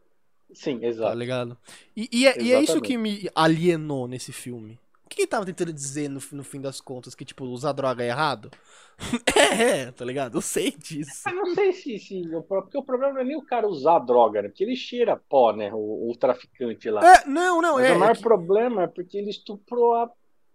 Sim, 0.53 0.85
exato. 0.85 1.09
Tá 1.09 1.15
ligado? 1.15 1.57
E, 1.95 2.07
e, 2.11 2.27
é, 2.27 2.39
e, 2.39 2.53
é, 2.53 2.61
isso 2.61 2.81
que 2.81 2.97
me 2.97 3.29
alienou 3.33 4.07
nesse 4.07 4.31
filme. 4.31 4.77
O 5.11 5.13
que 5.13 5.23
ele 5.23 5.27
tava 5.27 5.45
tentando 5.45 5.73
dizer 5.73 6.09
no, 6.09 6.21
no 6.31 6.43
fim 6.43 6.61
das 6.61 6.79
contas? 6.79 7.13
Que, 7.13 7.25
tipo, 7.25 7.43
usar 7.43 7.73
droga 7.73 8.01
é 8.01 8.07
errado? 8.07 8.49
é, 9.59 9.91
tá 9.91 10.05
ligado? 10.05 10.37
Eu 10.37 10.41
sei 10.41 10.71
disso. 10.71 11.27
Eu 11.27 11.35
não 11.35 11.53
sei 11.53 11.73
se, 11.73 11.99
se. 11.99 12.21
Porque 12.47 12.77
o 12.77 12.83
problema 12.83 13.15
não 13.15 13.21
é 13.21 13.25
nem 13.25 13.35
o 13.35 13.41
cara 13.41 13.67
usar 13.67 13.99
droga, 13.99 14.41
né? 14.41 14.47
Porque 14.47 14.63
ele 14.63 14.75
cheira 14.75 15.17
pó, 15.17 15.51
né? 15.51 15.69
O, 15.73 16.09
o 16.09 16.15
traficante 16.17 16.89
lá. 16.89 17.15
É, 17.15 17.25
não, 17.27 17.61
não, 17.61 17.75
Mas 17.75 17.85
é. 17.85 17.93
O 17.93 17.99
maior 17.99 18.13
é 18.13 18.15
que... 18.15 18.21
problema 18.21 18.83
é 18.83 18.87
porque 18.87 19.17
ele 19.17 19.29
estuprou 19.29 19.95
a. 19.95 20.09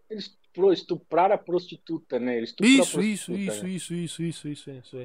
Ele 0.09 0.21
estuprou, 0.21 0.73
estuprar 0.73 1.31
a 1.31 1.37
prostituta, 1.37 2.19
né? 2.19 2.39
Ele 2.39 2.45
isso, 2.45 2.65
isso, 2.65 3.03
isso, 3.03 3.33
né? 3.33 3.39
isso, 3.39 3.67
isso, 3.67 3.95
isso, 3.95 4.23
isso, 4.23 4.49
isso, 4.49 4.71
isso. 4.71 4.97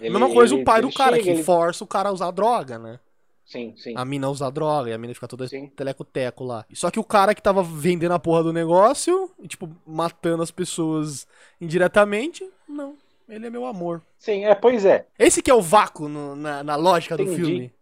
Ele, 0.00 0.10
Mesma 0.10 0.32
coisa 0.32 0.54
ele, 0.54 0.62
o 0.62 0.64
pai 0.64 0.80
do 0.80 0.90
cara 0.90 1.16
chega, 1.16 1.24
que 1.24 1.30
ele... 1.30 1.42
força 1.42 1.84
o 1.84 1.86
cara 1.86 2.08
a 2.08 2.12
usar 2.12 2.30
droga, 2.30 2.78
né? 2.78 2.98
Sim, 3.44 3.74
sim. 3.76 3.94
A 3.96 4.04
mina 4.04 4.28
usa 4.28 4.50
droga 4.50 4.90
e 4.90 4.92
a 4.92 4.98
mina 4.98 5.12
fica 5.14 5.28
toda 5.28 5.46
telecoteco 5.76 6.44
lá. 6.44 6.64
Só 6.72 6.90
que 6.90 6.98
o 6.98 7.04
cara 7.04 7.34
que 7.34 7.42
tava 7.42 7.62
vendendo 7.62 8.12
a 8.12 8.18
porra 8.18 8.42
do 8.42 8.52
negócio, 8.52 9.30
e, 9.38 9.46
tipo, 9.46 9.68
matando 9.86 10.42
as 10.42 10.50
pessoas 10.50 11.26
indiretamente, 11.60 12.48
não. 12.68 12.96
Ele 13.28 13.46
é 13.46 13.50
meu 13.50 13.64
amor. 13.64 14.02
Sim, 14.18 14.44
é, 14.44 14.54
pois 14.54 14.84
é. 14.84 15.06
Esse 15.18 15.42
que 15.42 15.50
é 15.50 15.54
o 15.54 15.62
vácuo 15.62 16.08
no, 16.08 16.36
na, 16.36 16.62
na 16.62 16.76
lógica 16.76 17.14
Entendi. 17.14 17.30
do 17.30 17.36
filme. 17.36 17.72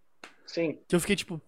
Sim. 0.46 0.78
Que 0.86 0.94
eu 0.94 1.00
fiquei 1.00 1.16
tipo, 1.16 1.34
o 1.34 1.40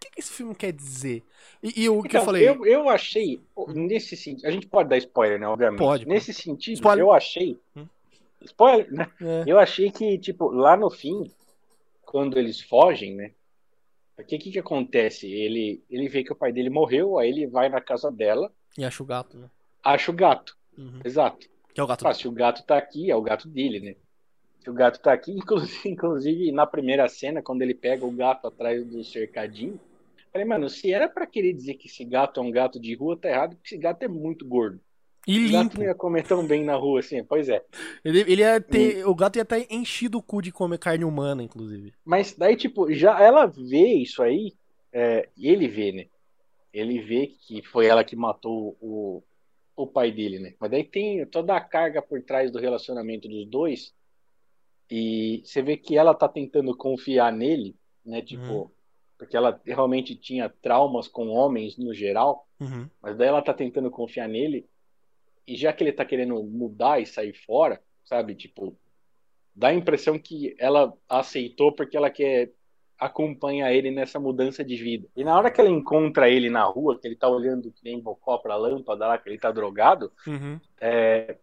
que, 0.00 0.10
que 0.10 0.20
esse 0.20 0.32
filme 0.32 0.54
quer 0.54 0.72
dizer? 0.72 1.22
E, 1.62 1.82
e 1.82 1.88
o 1.88 1.98
então, 1.98 2.02
que 2.08 2.16
eu 2.16 2.24
falei. 2.24 2.48
Eu, 2.48 2.66
eu 2.66 2.88
achei, 2.88 3.40
nesse 3.68 4.16
sentido. 4.16 4.46
A 4.46 4.50
gente 4.50 4.66
pode 4.66 4.88
dar 4.88 4.98
spoiler, 4.98 5.38
né? 5.38 5.46
Obviamente. 5.46 5.78
Pode. 5.78 6.06
Nesse 6.06 6.32
pode. 6.32 6.42
sentido, 6.42 6.74
spoiler. 6.74 7.04
eu 7.04 7.12
achei. 7.12 7.58
Hum? 7.76 7.86
Spoiler, 8.42 8.92
né? 8.92 9.10
É. 9.20 9.44
Eu 9.46 9.58
achei 9.58 9.90
que, 9.90 10.18
tipo, 10.18 10.48
lá 10.48 10.76
no 10.76 10.90
fim, 10.90 11.30
quando 12.02 12.38
eles 12.38 12.60
fogem, 12.60 13.14
né? 13.14 13.32
O 14.18 14.24
que, 14.24 14.36
que 14.36 14.50
que 14.50 14.58
acontece? 14.58 15.30
Ele, 15.30 15.82
ele 15.88 16.08
vê 16.08 16.24
que 16.24 16.32
o 16.32 16.36
pai 16.36 16.52
dele 16.52 16.68
morreu, 16.68 17.18
aí 17.18 17.28
ele 17.28 17.46
vai 17.46 17.68
na 17.68 17.80
casa 17.80 18.10
dela. 18.10 18.52
E 18.76 18.84
acha 18.84 19.02
o 19.02 19.06
gato, 19.06 19.38
né? 19.38 19.48
Acha 19.82 20.10
o 20.10 20.14
gato. 20.14 20.56
Uhum. 20.76 21.00
Exato. 21.04 21.48
Que 21.72 21.80
é 21.80 21.84
o 21.84 21.86
gato 21.86 22.06
ah, 22.06 22.12
se 22.12 22.26
o 22.26 22.32
gato 22.32 22.64
tá 22.66 22.76
aqui, 22.76 23.10
é 23.10 23.14
o 23.14 23.22
gato 23.22 23.48
dele, 23.48 23.78
né? 23.78 23.94
Se 24.60 24.68
o 24.68 24.74
gato 24.74 25.00
tá 25.00 25.12
aqui, 25.12 25.30
inclusive, 25.38 25.88
inclusive 25.88 26.52
na 26.52 26.66
primeira 26.66 27.08
cena, 27.08 27.40
quando 27.40 27.62
ele 27.62 27.74
pega 27.74 28.04
o 28.04 28.10
gato 28.10 28.48
atrás 28.48 28.84
do 28.84 29.04
cercadinho, 29.04 29.80
falei, 30.32 30.46
mano, 30.46 30.68
se 30.68 30.92
era 30.92 31.08
para 31.08 31.26
querer 31.26 31.52
dizer 31.52 31.74
que 31.74 31.86
esse 31.86 32.04
gato 32.04 32.40
é 32.40 32.42
um 32.42 32.50
gato 32.50 32.80
de 32.80 32.94
rua, 32.94 33.16
tá 33.16 33.28
errado, 33.28 33.54
porque 33.54 33.74
esse 33.74 33.78
gato 33.78 34.02
é 34.02 34.08
muito 34.08 34.44
gordo. 34.46 34.80
E 35.28 35.46
o 35.46 35.52
gato 35.52 35.76
não 35.76 35.84
ia 35.84 35.94
comer 35.94 36.26
tão 36.26 36.46
bem 36.46 36.64
na 36.64 36.74
rua 36.74 37.00
assim, 37.00 37.22
pois 37.22 37.50
é. 37.50 37.62
Ele, 38.02 38.20
ele 38.20 38.40
ia 38.40 38.58
ter, 38.58 39.00
e... 39.00 39.04
O 39.04 39.14
gato 39.14 39.36
ia 39.36 39.42
estar 39.42 39.58
enchido 39.70 40.16
o 40.16 40.22
cu 40.22 40.40
de 40.40 40.50
comer 40.50 40.78
carne 40.78 41.04
humana, 41.04 41.42
inclusive. 41.42 41.92
Mas 42.02 42.34
daí, 42.34 42.56
tipo, 42.56 42.90
já 42.94 43.20
ela 43.22 43.44
vê 43.44 43.92
isso 43.92 44.22
aí, 44.22 44.54
é, 44.90 45.28
ele 45.36 45.68
vê, 45.68 45.92
né? 45.92 46.06
Ele 46.72 46.98
vê 47.02 47.26
que 47.26 47.62
foi 47.62 47.86
ela 47.86 48.02
que 48.02 48.16
matou 48.16 48.74
o, 48.80 49.22
o 49.76 49.86
pai 49.86 50.10
dele, 50.10 50.38
né? 50.38 50.54
Mas 50.58 50.70
daí 50.70 50.82
tem 50.82 51.26
toda 51.26 51.54
a 51.54 51.60
carga 51.60 52.00
por 52.00 52.22
trás 52.22 52.50
do 52.50 52.58
relacionamento 52.58 53.28
dos 53.28 53.46
dois. 53.46 53.92
E 54.90 55.42
você 55.44 55.60
vê 55.60 55.76
que 55.76 55.98
ela 55.98 56.14
tá 56.14 56.26
tentando 56.26 56.74
confiar 56.74 57.30
nele, 57.30 57.76
né? 58.02 58.22
Tipo, 58.22 58.42
uhum. 58.42 58.70
porque 59.18 59.36
ela 59.36 59.60
realmente 59.66 60.16
tinha 60.16 60.48
traumas 60.48 61.06
com 61.06 61.28
homens 61.28 61.76
no 61.76 61.92
geral. 61.92 62.48
Uhum. 62.58 62.88
Mas 63.02 63.16
daí 63.18 63.28
ela 63.28 63.42
tá 63.42 63.52
tentando 63.52 63.90
confiar 63.90 64.26
nele. 64.26 64.66
E 65.48 65.56
já 65.56 65.72
que 65.72 65.82
ele 65.82 65.92
tá 65.92 66.04
querendo 66.04 66.42
mudar 66.44 67.00
e 67.00 67.06
sair 67.06 67.32
fora, 67.32 67.80
sabe? 68.04 68.34
Tipo, 68.34 68.76
dá 69.54 69.68
a 69.68 69.74
impressão 69.74 70.18
que 70.18 70.54
ela 70.58 70.92
aceitou 71.08 71.72
porque 71.72 71.96
ela 71.96 72.10
quer 72.10 72.52
acompanha 72.98 73.72
ele 73.72 73.90
nessa 73.90 74.18
mudança 74.18 74.62
de 74.64 74.76
vida. 74.76 75.08
E 75.16 75.22
na 75.24 75.36
hora 75.36 75.50
que 75.50 75.60
ela 75.60 75.70
encontra 75.70 76.28
ele 76.28 76.50
na 76.50 76.64
rua, 76.64 76.98
que 76.98 77.06
ele 77.06 77.14
tá 77.16 77.28
olhando 77.28 77.70
que 77.70 77.82
nem 77.84 77.98
bocó 78.00 78.38
pra 78.38 78.56
lâmpada 78.56 79.06
lá, 79.06 79.16
que 79.16 79.28
ele 79.28 79.38
tá 79.38 79.52
drogado, 79.52 80.12
uhum. 80.26 80.60
é, 80.80 81.36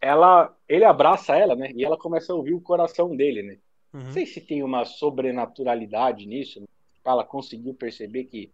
ela, 0.00 0.56
ele 0.68 0.84
abraça 0.84 1.36
ela, 1.36 1.54
né? 1.56 1.72
E 1.74 1.84
ela 1.84 1.98
começa 1.98 2.32
a 2.32 2.36
ouvir 2.36 2.54
o 2.54 2.60
coração 2.60 3.14
dele, 3.14 3.42
né? 3.42 3.58
Uhum. 3.92 4.04
Não 4.04 4.12
sei 4.12 4.24
se 4.24 4.40
tem 4.40 4.62
uma 4.62 4.84
sobrenaturalidade 4.84 6.26
nisso. 6.26 6.60
Né? 6.60 6.66
Ela 7.04 7.24
conseguiu 7.24 7.74
perceber 7.74 8.24
que 8.24 8.52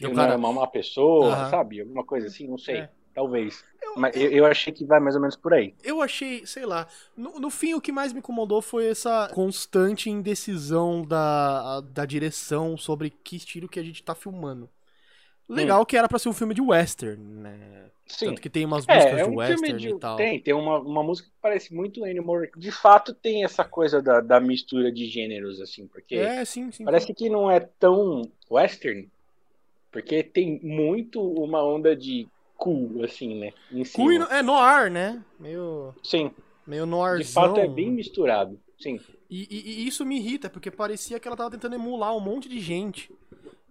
Ele 0.00 0.14
cara- 0.14 0.28
não 0.28 0.34
é 0.34 0.36
uma 0.36 0.60
má 0.60 0.66
pessoa, 0.66 1.34
Aham. 1.34 1.50
sabe? 1.50 1.80
Alguma 1.80 2.04
coisa 2.04 2.28
assim, 2.28 2.46
não 2.46 2.56
sei. 2.56 2.78
É. 2.78 2.90
Talvez. 3.20 3.62
Mas 3.96 4.16
eu, 4.16 4.30
eu 4.30 4.46
achei 4.46 4.72
que 4.72 4.84
vai 4.84 4.98
mais 5.00 5.14
ou 5.14 5.20
menos 5.20 5.36
por 5.36 5.52
aí. 5.52 5.74
Eu 5.82 6.00
achei, 6.00 6.46
sei 6.46 6.64
lá. 6.64 6.86
No, 7.16 7.38
no 7.38 7.50
fim, 7.50 7.74
o 7.74 7.80
que 7.80 7.92
mais 7.92 8.12
me 8.12 8.20
incomodou 8.20 8.62
foi 8.62 8.86
essa 8.86 9.28
constante 9.34 10.08
indecisão 10.08 11.04
da, 11.04 11.80
da 11.80 12.06
direção 12.06 12.76
sobre 12.78 13.10
que 13.10 13.36
estilo 13.36 13.68
que 13.68 13.78
a 13.80 13.82
gente 13.82 14.02
tá 14.02 14.14
filmando. 14.14 14.70
Legal 15.48 15.84
que 15.84 15.96
era 15.96 16.08
pra 16.08 16.18
ser 16.18 16.28
um 16.28 16.32
filme 16.32 16.54
de 16.54 16.62
western, 16.62 17.20
né? 17.20 17.90
Sim. 18.06 18.26
Tanto 18.26 18.40
que 18.40 18.48
tem 18.48 18.64
umas 18.64 18.86
músicas 18.86 19.04
É, 19.04 19.20
é 19.20 19.24
de 19.24 19.30
um 19.30 19.36
western 19.36 19.66
filme 19.66 19.80
de. 19.80 19.88
e 19.88 19.98
tal. 19.98 20.16
Tem, 20.16 20.40
tem 20.40 20.54
uma, 20.54 20.78
uma 20.78 21.02
música 21.02 21.28
que 21.28 21.34
parece 21.42 21.74
muito 21.74 22.06
Ennio 22.06 22.24
Morricone. 22.24 22.62
De 22.62 22.70
fato, 22.72 23.12
tem 23.12 23.44
essa 23.44 23.64
coisa 23.64 24.00
da, 24.00 24.20
da 24.20 24.40
mistura 24.40 24.90
de 24.92 25.06
gêneros, 25.06 25.60
assim, 25.60 25.86
porque 25.88 26.14
É, 26.14 26.44
sim, 26.44 26.70
sim. 26.70 26.84
parece 26.84 27.12
que 27.12 27.28
não 27.28 27.50
é 27.50 27.60
tão 27.60 28.22
western, 28.48 29.08
porque 29.90 30.22
tem 30.22 30.60
muito 30.62 31.20
uma 31.20 31.62
onda 31.64 31.94
de 31.96 32.28
cool, 32.60 33.02
assim, 33.04 33.40
né? 33.40 33.52
Em. 33.72 33.84
Cool 33.84 34.12
e 34.12 34.18
no- 34.18 34.26
é 34.26 34.42
noir, 34.42 34.90
né? 34.90 35.22
Meio, 35.38 35.94
Sim, 36.02 36.30
meio 36.66 36.84
de 36.84 36.90
noirzão. 36.90 37.42
fato 37.42 37.58
é 37.60 37.66
bem 37.66 37.90
misturado. 37.90 38.60
Sim. 38.78 39.00
E, 39.28 39.46
e- 39.50 39.82
e 39.82 39.86
isso 39.86 40.04
me 40.04 40.16
irrita, 40.18 40.50
porque 40.50 40.70
parecia 40.70 41.18
que 41.18 41.26
ela 41.26 41.36
tava 41.36 41.50
tentando 41.50 41.74
emular 41.74 42.14
um 42.16 42.20
monte 42.20 42.48
de 42.48 42.60
gente. 42.60 43.10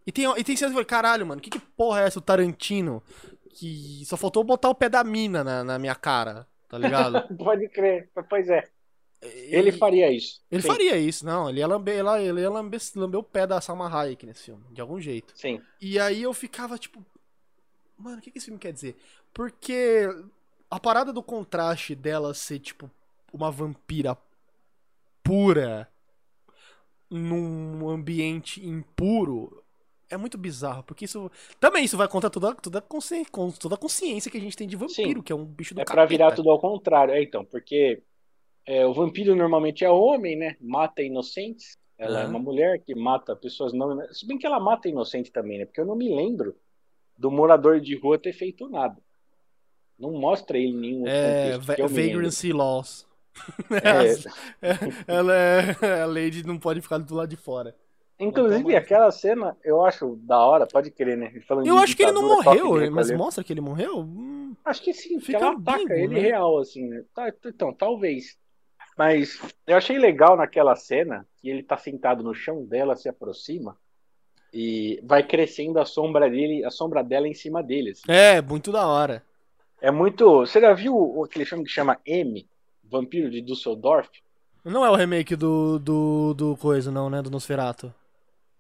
E 0.08 0.12
tem, 0.12 0.26
e 0.26 0.44
tem 0.44 0.56
cenas 0.56 0.72
que 0.74 0.80
eu 0.80 0.84
falei, 0.84 0.86
caralho, 0.86 1.26
mano, 1.26 1.42
que, 1.42 1.50
que 1.50 1.60
porra 1.60 2.02
é 2.02 2.06
essa, 2.08 2.20
o 2.20 2.22
Tarantino? 2.22 3.04
Que 3.54 4.04
só 4.06 4.16
faltou 4.18 4.44
botar 4.44 4.70
o 4.70 4.76
pé 4.76 4.90
da 4.90 5.04
mina 5.04 5.44
na, 5.44 5.64
na 5.64 5.78
minha 5.80 5.96
cara, 5.96 6.48
tá 6.68 6.78
ligado? 6.78 7.28
Pode 7.38 7.68
crer, 7.70 8.10
pois 8.30 8.50
é. 8.50 8.68
Ele 9.22 9.72
faria 9.74 10.10
isso. 10.12 10.42
Ele 10.50 10.62
Sim, 10.62 10.68
faria 10.70 10.98
isso, 10.98 11.26
não. 11.26 11.50
Ele 11.50 11.60
ia 11.60 11.68
lamber, 11.68 12.00
ele 12.00 12.40
ia 12.42 12.50
lamber, 12.50 12.80
lamber 12.96 13.20
o 13.20 13.24
pé 13.24 13.46
da 13.46 13.60
Salma 13.60 13.90
Hayek 13.94 14.26
nesse 14.26 14.44
filme, 14.44 14.64
de 14.72 14.80
algum 14.80 15.00
jeito. 15.00 15.34
Sim. 15.36 15.60
E 15.82 16.00
aí 16.00 16.24
eu 16.24 16.34
ficava 16.34 16.78
tipo, 16.78 17.06
mano, 18.00 18.18
o 18.20 18.22
que, 18.22 18.32
que 18.32 18.38
esse 18.38 18.46
filme 18.48 18.60
quer 18.60 18.74
dizer? 18.74 18.98
Porque 19.34 20.08
a 20.70 20.80
parada 20.80 21.14
do 21.14 21.24
contraste 21.24 21.96
dela 21.96 22.34
ser, 22.34 22.60
tipo, 22.60 22.90
uma 23.34 23.52
vampira 23.52 24.18
pura 25.24 25.88
num 27.10 27.90
ambiente 27.90 28.66
impuro 28.66 29.64
é 30.10 30.18
muito 30.18 30.38
bizarro, 30.38 30.84
porque 30.84 31.06
isso. 31.06 31.30
Também 31.60 31.86
isso 31.86 31.96
vai 31.98 32.08
contra 32.08 32.30
toda, 32.30 32.56
toda, 32.56 32.80
a 32.80 32.82
consci- 32.82 33.26
toda 33.60 33.76
a 33.76 33.78
consciência 33.78 34.32
que 34.32 34.38
a 34.38 34.42
gente 34.42 34.58
tem 34.58 34.68
de 34.68 34.76
vampiro, 34.76 35.22
Sim. 35.22 35.22
que 35.22 35.32
é 35.32 35.36
um 35.36 35.46
bicho 35.46 35.76
do 35.76 35.82
É 35.82 35.86
pra 35.86 35.96
capeta. 35.96 36.10
virar 36.10 36.32
tudo 36.34 36.50
ao 36.50 36.60
contrário. 36.60 37.14
É, 37.14 37.22
então, 37.22 37.46
porque 37.46 38.04
é, 38.66 38.86
o 38.86 38.94
vampiro 38.94 39.36
normalmente 39.36 39.86
é 39.86 39.90
homem, 39.92 40.38
né? 40.38 40.58
Mata 40.62 41.02
inocentes. 41.04 41.78
Ela 41.98 42.22
é 42.22 42.26
Aham. 42.26 42.28
uma 42.28 42.40
mulher 42.40 42.82
que 42.84 42.96
mata 42.96 43.36
pessoas 43.36 43.74
não. 43.74 44.02
Se 44.14 44.28
bem 44.28 44.38
que 44.38 44.46
ela 44.48 44.60
mata 44.60 44.90
inocente 44.90 45.32
também, 45.32 45.60
né? 45.60 45.66
Porque 45.66 45.82
eu 45.82 45.86
não 45.86 45.96
me 45.96 46.14
lembro 46.16 46.56
do 47.20 47.30
morador 47.30 47.80
de 47.82 47.96
rua 47.98 48.18
ter 48.18 48.34
feito 48.34 48.68
nada. 48.70 48.98
Não 50.00 50.14
mostra 50.14 50.58
ele 50.58 50.74
nenhum 50.74 51.06
É, 51.06 51.58
contexto. 51.60 51.80
lembro. 51.80 52.14
Vagrancy 52.14 52.54
Laws. 52.54 53.08
É, 53.72 54.12
É, 54.62 54.78
ela 55.08 55.34
é. 55.36 56.02
A 56.04 56.06
Lady 56.06 56.46
não 56.46 56.58
pode 56.58 56.82
ficar 56.82 56.98
do 56.98 57.16
lado 57.16 57.30
de 57.30 57.36
fora. 57.38 57.76
inclusive, 58.20 58.62
Então, 58.62 58.78
aquela 58.78 59.12
cena 59.12 59.56
eu 59.64 59.84
acho 59.86 60.16
da 60.24 60.38
hora, 60.40 60.66
pode 60.66 60.92
crer, 60.92 61.18
né? 61.18 61.32
Falando 61.48 61.68
Eu 61.68 61.78
acho 61.78 61.96
que 61.96 62.04
ele 62.04 62.12
não 62.14 62.22
morreu, 62.28 62.92
mas 62.92 63.12
mostra 63.12 63.44
que 63.44 63.54
ele 63.54 63.62
morreu? 63.62 64.00
Hum, 64.00 64.56
Acho 64.66 64.82
que 64.82 64.94
sim, 64.94 65.20
Fica 65.20 65.38
ela 65.38 65.52
ataca 65.52 65.78
ambíguo, 65.78 65.94
ele 65.94 66.08
né? 66.16 66.20
real, 66.22 66.58
assim, 66.60 66.88
né? 66.88 67.04
Tá, 67.14 67.32
então, 67.46 67.74
talvez. 67.74 68.38
Mas 68.98 69.40
eu 69.66 69.78
achei 69.78 69.98
legal 69.98 70.36
naquela 70.36 70.76
cena 70.76 71.26
que 71.38 71.50
ele 71.50 71.64
tá 71.64 71.78
sentado 71.78 72.24
no 72.24 72.34
chão 72.34 72.66
dela, 72.66 72.96
se 72.96 73.08
aproxima 73.08 73.78
e 74.54 75.00
vai 75.04 75.24
crescendo 75.26 75.80
a 75.80 75.86
sombra 75.86 76.30
dele, 76.30 76.64
a 76.66 76.72
sombra 76.72 77.04
dela 77.04 77.28
em 77.28 77.34
cima 77.34 77.62
dele. 77.64 77.92
assim. 77.92 78.04
É, 78.08 78.42
muito 78.42 78.72
da 78.72 78.88
hora. 78.88 79.24
É 79.82 79.92
muito. 79.92 80.40
Você 80.40 80.60
já 80.60 80.74
viu 80.74 81.24
aquele 81.24 81.46
filme 81.46 81.64
que 81.64 81.70
chama 81.70 82.00
M, 82.06 82.48
Vampiro 82.84 83.30
de 83.30 83.42
Düsseldorf? 83.42 84.10
Não 84.66 84.86
é 84.86 84.90
o 84.90 84.96
remake 84.96 85.36
do, 85.36 85.80
do, 85.80 86.34
do 86.34 86.58
coisa, 86.58 86.92
não, 86.92 87.10
né? 87.10 87.22
Do 87.22 87.30
Nosferatu. 87.32 87.94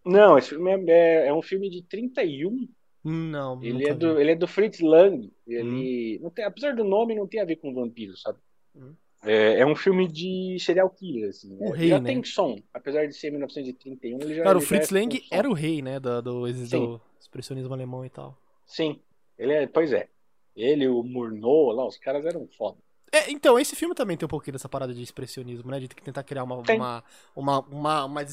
Não, 0.05 0.37
esse 0.37 0.49
filme 0.49 0.71
é, 0.71 1.25
é- 1.25 1.27
é 1.27 1.33
um 1.33 1.41
filme 1.41 1.69
de 1.69 1.81
31. 1.83 2.67
Não, 3.03 3.61
Ele 3.63 3.87
é, 3.87 3.93
do, 3.93 4.15
vi. 4.15 4.21
ele 4.21 4.31
é 4.31 4.35
do 4.35 4.47
Fritz 4.47 4.79
Lang. 4.79 5.31
Ele 5.47 6.19
não 6.21 6.29
tem, 6.29 6.45
apesar 6.45 6.75
do 6.75 6.83
nome, 6.83 7.15
não 7.15 7.27
tem 7.27 7.41
a 7.41 7.45
ver 7.45 7.57
com 7.57 7.73
vampiro, 7.73 8.15
sabe? 8.17 8.39
Hum. 8.75 8.93
É, 9.23 9.59
é 9.59 9.65
um 9.65 9.75
filme 9.75 10.07
de 10.07 10.57
serial 10.59 10.89
killer, 10.89 11.29
assim. 11.29 11.55
O 11.59 11.73
É, 11.73 11.77
rei, 11.77 11.89
já 11.89 11.99
né? 11.99 12.07
tem 12.07 12.23
som, 12.23 12.57
apesar 12.73 13.05
de 13.05 13.13
ser 13.13 13.31
1931, 13.31 14.19
ele 14.21 14.35
já 14.35 14.43
Cara, 14.43 14.57
o 14.57 14.61
Fritz 14.61 14.91
é 14.91 14.95
Lang 14.95 15.19
som. 15.19 15.25
era 15.35 15.49
o 15.49 15.53
rei, 15.53 15.81
né? 15.81 15.99
Do, 15.99 16.21
do, 16.21 16.53
do, 16.67 17.01
expressionismo 17.19 17.73
alemão 17.73 18.05
e 18.05 18.09
tal. 18.09 18.37
Sim, 18.65 18.99
ele 19.37 19.53
é, 19.53 19.67
pois 19.67 19.91
é. 19.91 20.07
Ele, 20.55 20.87
o 20.87 21.03
Murnau, 21.03 21.71
lá, 21.71 21.85
os 21.85 21.97
caras 21.97 22.25
eram 22.25 22.47
foda. 22.57 22.77
É, 23.11 23.31
então, 23.31 23.57
esse 23.59 23.75
filme 23.75 23.95
também 23.95 24.15
tem 24.15 24.25
um 24.25 24.29
pouquinho 24.29 24.53
dessa 24.53 24.69
parada 24.69 24.93
de 24.93 25.01
expressionismo, 25.01 25.71
né? 25.71 25.79
De 25.79 25.87
tentar 25.87 26.23
criar 26.23 26.43
uma, 26.43 26.55
uma, 26.57 27.03
uma, 27.35 27.59
uma, 27.67 28.05
uma, 28.05 28.25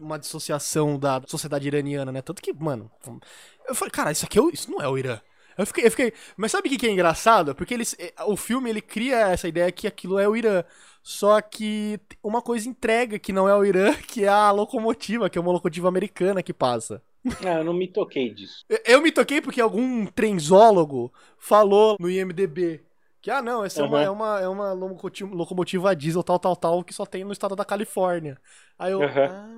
uma 0.00 0.18
dissociação 0.18 0.98
da 0.98 1.20
sociedade 1.26 1.66
iraniana, 1.68 2.10
né? 2.10 2.22
Tanto 2.22 2.40
que, 2.40 2.52
mano, 2.52 2.90
eu 3.68 3.74
falei, 3.74 3.90
cara, 3.90 4.12
isso 4.12 4.24
aqui 4.24 4.38
é 4.38 4.42
o- 4.42 4.50
isso 4.50 4.70
não 4.70 4.80
é 4.80 4.88
o 4.88 4.96
Irã. 4.96 5.20
Eu 5.56 5.66
fiquei, 5.66 5.86
eu 5.86 5.90
fiquei. 5.90 6.12
Mas 6.36 6.50
sabe 6.52 6.68
o 6.68 6.70
que 6.70 6.78
que 6.78 6.86
é 6.86 6.90
engraçado? 6.90 7.54
Porque 7.54 7.72
eles, 7.74 7.94
eh, 7.98 8.12
o 8.26 8.36
filme 8.36 8.68
ele 8.70 8.80
cria 8.80 9.28
essa 9.28 9.46
ideia 9.48 9.70
que 9.72 9.86
aquilo 9.86 10.18
é 10.18 10.28
o 10.28 10.36
Irã. 10.36 10.64
Só 11.02 11.40
que 11.40 12.00
uma 12.22 12.40
coisa 12.40 12.68
entrega 12.68 13.18
que 13.18 13.32
não 13.32 13.48
é 13.48 13.54
o 13.54 13.64
Irã, 13.64 13.92
que 14.08 14.24
é 14.24 14.28
a 14.28 14.50
locomotiva, 14.50 15.28
que 15.30 15.36
é 15.38 15.40
uma 15.40 15.52
locomotiva 15.52 15.88
americana 15.88 16.42
que 16.42 16.52
passa. 16.52 17.02
Ah, 17.44 17.58
eu 17.58 17.64
não 17.64 17.72
me 17.74 17.88
toquei 17.88 18.32
disso. 18.32 18.64
Eu- 18.84 19.00
me 19.02 19.10
toquei 19.12 19.40
porque 19.40 19.60
algum 19.60 20.04
trenzólogo 20.06 21.12
falou 21.38 21.96
no 21.98 22.10
IMDB 22.10 22.82
que, 23.22 23.30
ah, 23.30 23.40
não, 23.40 23.64
essa 23.64 23.80
é, 23.80 23.84
uma, 23.84 23.96
Uhum. 23.98 24.04
é, 24.04 24.10
uma, 24.10 24.40
é 24.40 24.48
uma 24.48 24.72
locomotiva, 25.32 25.96
diesel 25.96 26.22
tal, 26.22 26.38
tal, 26.38 26.54
tal, 26.56 26.84
que 26.84 26.92
só 26.92 27.06
tem 27.06 27.24
no 27.24 27.32
estado 27.32 27.56
da 27.56 27.64
Califórnia. 27.64 28.36
Aí 28.78 28.92
eu. 28.92 29.00
Ah. 29.02 29.48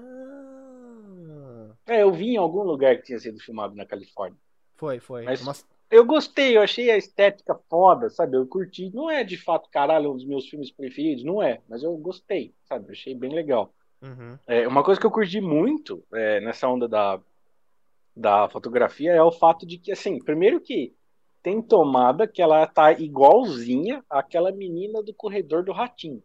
É, 1.87 2.03
eu 2.03 2.13
vi 2.13 2.31
em 2.35 2.37
algum 2.37 2.63
lugar 2.63 2.97
que 2.97 3.03
tinha 3.05 3.19
sido 3.19 3.39
filmado 3.41 3.75
na 3.75 3.87
Califórnia. 3.87 4.39
Foi, 4.77 4.99
foi. 5.01 5.25
Mas- 5.25 5.43
Mas- 5.45 5.67
Eu 5.91 6.05
gostei, 6.05 6.57
eu 6.57 6.63
achei 6.63 6.91
a 6.91 6.97
estética 6.97 7.55
foda, 7.69 8.11
sabe? 8.11 8.37
Eu 8.37 8.47
curti. 8.47 8.91
Não 8.93 9.11
é 9.11 9.23
de 9.23 9.37
fato, 9.37 9.71
caralho, 9.71 10.13
um 10.13 10.17
dos 10.17 10.27
meus 10.27 10.49
filmes 10.49 10.71
preferidos, 10.71 11.25
não 11.25 11.43
é. 11.43 11.61
Mas 11.69 11.83
eu 11.83 11.97
gostei, 11.97 12.53
sabe? 12.65 12.89
Eu 12.89 12.93
achei 12.93 13.15
bem 13.15 13.33
legal. 13.33 13.73
Uhum. 14.03 14.39
É, 14.47 14.67
uma 14.67 14.83
coisa 14.83 15.01
que 15.01 15.07
eu 15.07 15.11
curti 15.11 15.41
muito 15.41 16.03
é, 16.13 16.41
nessa 16.41 16.69
onda 16.69 16.89
da, 16.89 17.21
da 18.15 18.49
fotografia 18.49 19.13
é 19.13 19.23
o 19.23 19.33
fato 19.33 19.65
de 19.65 19.79
que, 19.79 19.93
assim, 19.93 20.19
primeiro 20.19 20.61
que 20.61 20.93
tem 21.43 21.63
tomada 21.63 22.27
que 22.27 22.43
ela 22.43 22.67
tá 22.67 22.93
igualzinha 22.93 24.05
àquela 24.11 24.51
menina 24.51 25.01
do 25.01 25.15
corredor 25.15 25.63
do 25.63 25.73
ratinho, 25.73 26.23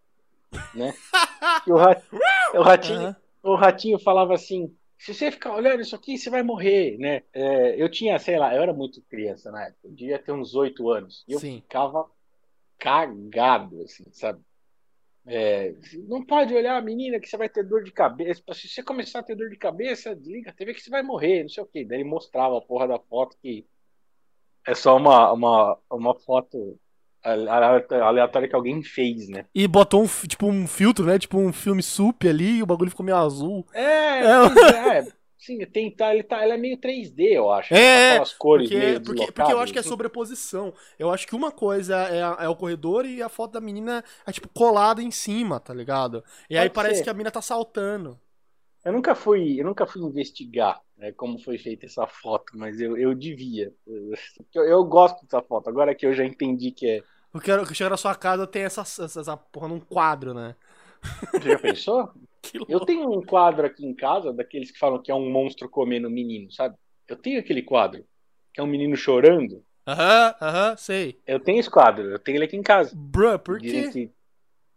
né? 0.73 0.93
O, 1.67 2.59
o 2.59 2.61
ratinho, 2.61 3.01
Aham. 3.01 3.15
o 3.43 3.55
ratinho 3.55 3.99
falava 3.99 4.33
assim: 4.33 4.73
se 5.01 5.15
você 5.15 5.31
ficar 5.31 5.55
olhando 5.55 5.81
isso 5.81 5.95
aqui, 5.95 6.15
você 6.15 6.29
vai 6.29 6.43
morrer, 6.43 6.95
né? 6.99 7.23
É, 7.33 7.81
eu 7.81 7.89
tinha, 7.89 8.19
sei 8.19 8.37
lá, 8.37 8.55
eu 8.55 8.61
era 8.61 8.71
muito 8.71 9.01
criança 9.01 9.49
na 9.51 9.63
época, 9.65 9.87
eu 9.87 9.91
devia 9.91 10.19
ter 10.19 10.31
uns 10.31 10.53
oito 10.53 10.91
anos, 10.91 11.25
e 11.27 11.33
eu 11.33 11.39
Sim. 11.39 11.55
ficava 11.55 12.07
cagado, 12.77 13.81
assim, 13.81 14.05
sabe? 14.11 14.39
É, 15.25 15.73
não 16.07 16.23
pode 16.23 16.53
olhar 16.53 16.77
a 16.77 16.81
menina 16.81 17.19
que 17.19 17.27
você 17.27 17.35
vai 17.35 17.49
ter 17.49 17.63
dor 17.63 17.83
de 17.83 17.91
cabeça. 17.91 18.43
Se 18.53 18.67
você 18.67 18.83
começar 18.83 19.19
a 19.19 19.23
ter 19.23 19.35
dor 19.35 19.49
de 19.49 19.57
cabeça, 19.57 20.15
desliga 20.15 20.51
a 20.51 20.53
TV 20.53 20.75
que 20.75 20.81
você 20.81 20.91
vai 20.91 21.01
morrer, 21.01 21.41
não 21.41 21.49
sei 21.49 21.63
o 21.63 21.67
quê. 21.67 21.83
Daí 21.83 21.97
ele 21.97 22.09
mostrava 22.09 22.55
a 22.59 22.61
porra 22.61 22.87
da 22.87 22.99
foto 22.99 23.35
que 23.41 23.65
é 24.67 24.75
só 24.75 24.97
uma, 24.97 25.31
uma, 25.31 25.79
uma 25.89 26.15
foto 26.19 26.79
aleatória 27.23 28.47
que 28.47 28.55
alguém 28.55 28.81
fez, 28.83 29.27
né? 29.29 29.45
E 29.53 29.67
botou 29.67 30.03
um, 30.03 30.07
tipo, 30.27 30.47
um 30.47 30.67
filtro, 30.67 31.05
né? 31.05 31.19
Tipo 31.19 31.37
um 31.37 31.53
filme 31.53 31.83
sup 31.83 32.27
ali 32.27 32.57
e 32.57 32.63
o 32.63 32.65
bagulho 32.65 32.89
ficou 32.89 33.05
meio 33.05 33.17
azul. 33.17 33.65
É, 33.73 33.81
É. 34.25 34.97
é. 34.99 35.07
Sim, 35.37 35.57
tem, 35.65 35.89
tá, 35.89 36.13
ele, 36.13 36.21
tá, 36.21 36.43
ele 36.43 36.53
é 36.53 36.57
meio 36.57 36.77
3D, 36.77 37.23
eu 37.33 37.49
acho. 37.51 37.73
É, 37.73 38.11
Aquelas 38.11 38.33
cores 38.33 38.69
Porque, 38.69 38.77
meio 38.77 39.01
porque, 39.01 39.31
porque 39.31 39.51
eu 39.51 39.59
acho 39.59 39.73
que 39.73 39.79
é 39.79 39.81
assim. 39.81 39.89
sobreposição. 39.89 40.71
Eu 40.99 41.09
acho 41.11 41.25
que 41.27 41.35
uma 41.35 41.51
coisa 41.51 41.95
é, 41.95 42.21
a- 42.21 42.37
é 42.41 42.47
o 42.47 42.55
corredor 42.55 43.07
e 43.07 43.23
a 43.23 43.29
foto 43.29 43.53
da 43.53 43.59
menina 43.61 44.03
é, 44.25 44.31
tipo, 44.31 44.47
colada 44.49 45.01
em 45.01 45.09
cima, 45.09 45.59
tá 45.59 45.73
ligado? 45.73 46.23
E 46.47 46.55
aí 46.55 46.69
Pode 46.69 46.75
parece 46.75 46.97
ser. 46.99 47.03
que 47.05 47.09
a 47.09 47.13
menina 47.13 47.31
tá 47.31 47.41
saltando. 47.41 48.19
Eu 48.83 48.91
nunca 48.91 49.13
fui, 49.13 49.59
eu 49.59 49.65
nunca 49.65 49.85
fui 49.85 50.01
investigar 50.01 50.81
né, 50.97 51.11
como 51.11 51.39
foi 51.39 51.57
feita 51.57 51.85
essa 51.85 52.05
foto, 52.07 52.53
mas 52.55 52.79
eu, 52.79 52.95
eu 52.97 53.13
devia. 53.15 53.73
Eu, 54.53 54.65
eu 54.65 54.83
gosto 54.83 55.23
dessa 55.23 55.41
foto. 55.41 55.69
Agora 55.69 55.95
que 55.95 56.05
eu 56.05 56.13
já 56.13 56.25
entendi 56.25 56.71
que 56.71 56.87
é. 56.87 57.03
Eu 57.33 57.39
quero 57.39 57.65
que 57.65 57.73
chega 57.73 57.89
na 57.89 57.97
sua 57.97 58.13
casa 58.13 58.45
tem 58.45 58.63
essa, 58.63 58.81
essa, 58.81 59.03
essa 59.03 59.37
porra 59.37 59.67
num 59.69 59.79
quadro, 59.79 60.33
né? 60.33 60.55
Você 61.31 61.49
já 61.49 61.59
pensou? 61.59 62.11
Que 62.41 62.59
Eu 62.67 62.79
tenho 62.79 63.07
um 63.09 63.23
quadro 63.23 63.67
aqui 63.67 63.85
em 63.85 63.93
casa, 63.93 64.33
daqueles 64.33 64.71
que 64.71 64.79
falam 64.79 64.99
que 64.99 65.11
é 65.11 65.15
um 65.15 65.29
monstro 65.29 65.69
comendo 65.69 66.09
menino, 66.09 66.51
sabe? 66.51 66.75
Eu 67.07 67.15
tenho 67.15 67.39
aquele 67.39 67.61
quadro, 67.61 68.03
que 68.51 68.59
é 68.59 68.63
um 68.63 68.67
menino 68.67 68.95
chorando. 68.95 69.63
Aham, 69.87 70.35
aham, 70.41 70.77
sei. 70.77 71.19
Eu 71.25 71.39
tenho 71.39 71.59
esse 71.59 71.69
quadro, 71.69 72.09
eu 72.09 72.17
tenho 72.17 72.37
ele 72.37 72.45
aqui 72.45 72.57
em 72.57 72.63
casa. 72.63 72.91
Bruh, 72.95 73.37
por 73.37 73.59
quê? 73.59 74.09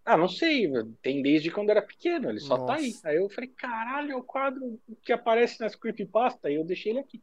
Ah, 0.05 0.17
não 0.17 0.29
sei, 0.29 0.71
tem 1.01 1.23
desde 1.23 1.51
quando 1.51 1.71
era 1.71 1.81
pequeno, 1.81 2.29
ele 2.29 2.41
só 2.41 2.59
tá 2.59 2.75
aí. 2.75 2.89
Nossa. 2.89 3.09
Aí 3.09 3.17
eu 3.17 3.29
falei, 3.31 3.51
caralho, 3.51 4.13
é 4.13 4.17
o 4.17 4.23
quadro 4.23 4.79
que 5.03 5.13
aparece 5.13 5.61
nas 5.61 5.75
creepypasta, 5.75 6.51
e 6.51 6.57
eu 6.57 6.65
deixei 6.65 6.93
ele 6.93 6.99
aqui. 6.99 7.23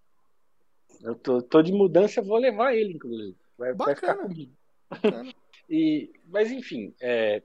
Eu 1.03 1.15
tô, 1.15 1.41
tô 1.41 1.61
de 1.61 1.71
mudança, 1.71 2.21
vou 2.21 2.37
levar 2.37 2.73
ele, 2.75 2.93
inclusive. 2.93 3.35
Vai, 3.57 3.73
vai 3.73 3.95
ficar 3.95 4.15
Bacana. 4.15 4.27
comigo. 4.29 4.51
E, 5.73 6.11
mas 6.27 6.51
enfim, 6.51 6.93
é, 6.99 7.41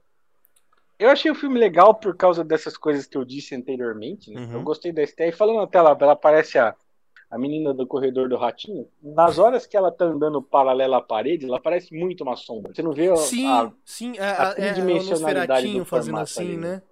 eu 0.98 1.10
achei 1.10 1.30
o 1.30 1.34
filme 1.34 1.60
legal 1.60 1.94
por 1.94 2.16
causa 2.16 2.42
dessas 2.42 2.76
coisas 2.76 3.06
que 3.06 3.16
eu 3.16 3.24
disse 3.24 3.54
anteriormente. 3.54 4.30
né? 4.30 4.40
Uhum. 4.40 4.52
Eu 4.54 4.62
gostei 4.62 4.92
da 4.92 5.02
Esté. 5.02 5.28
E 5.28 5.32
falando 5.32 5.60
até 5.60 5.80
lá, 5.80 5.96
ela 6.00 6.16
parece 6.16 6.58
a, 6.58 6.74
a 7.30 7.38
menina 7.38 7.74
do 7.74 7.86
corredor 7.86 8.28
do 8.28 8.36
ratinho. 8.36 8.88
Nas 9.02 9.38
horas 9.38 9.66
que 9.66 9.76
ela 9.76 9.90
tá 9.90 10.04
andando 10.04 10.40
paralela 10.40 10.98
à 10.98 11.00
parede, 11.00 11.46
ela 11.46 11.60
parece 11.60 11.94
muito 11.94 12.22
uma 12.22 12.36
sombra. 12.36 12.72
Você 12.74 12.82
não 12.82 12.92
vê 12.92 13.10
a- 13.10 13.16
Sim, 13.16 13.46
a- 13.48 13.72
sim, 13.84 14.12
é, 14.16 14.22
a 14.24 14.44
é, 14.44 14.50
é, 14.50 14.72
tridimensionalidade 14.72 15.48
Nosferatinho 15.48 15.78
do 15.80 15.84
fazendo 15.84 16.18
assim, 16.20 16.40
ali, 16.42 16.56
né? 16.56 16.82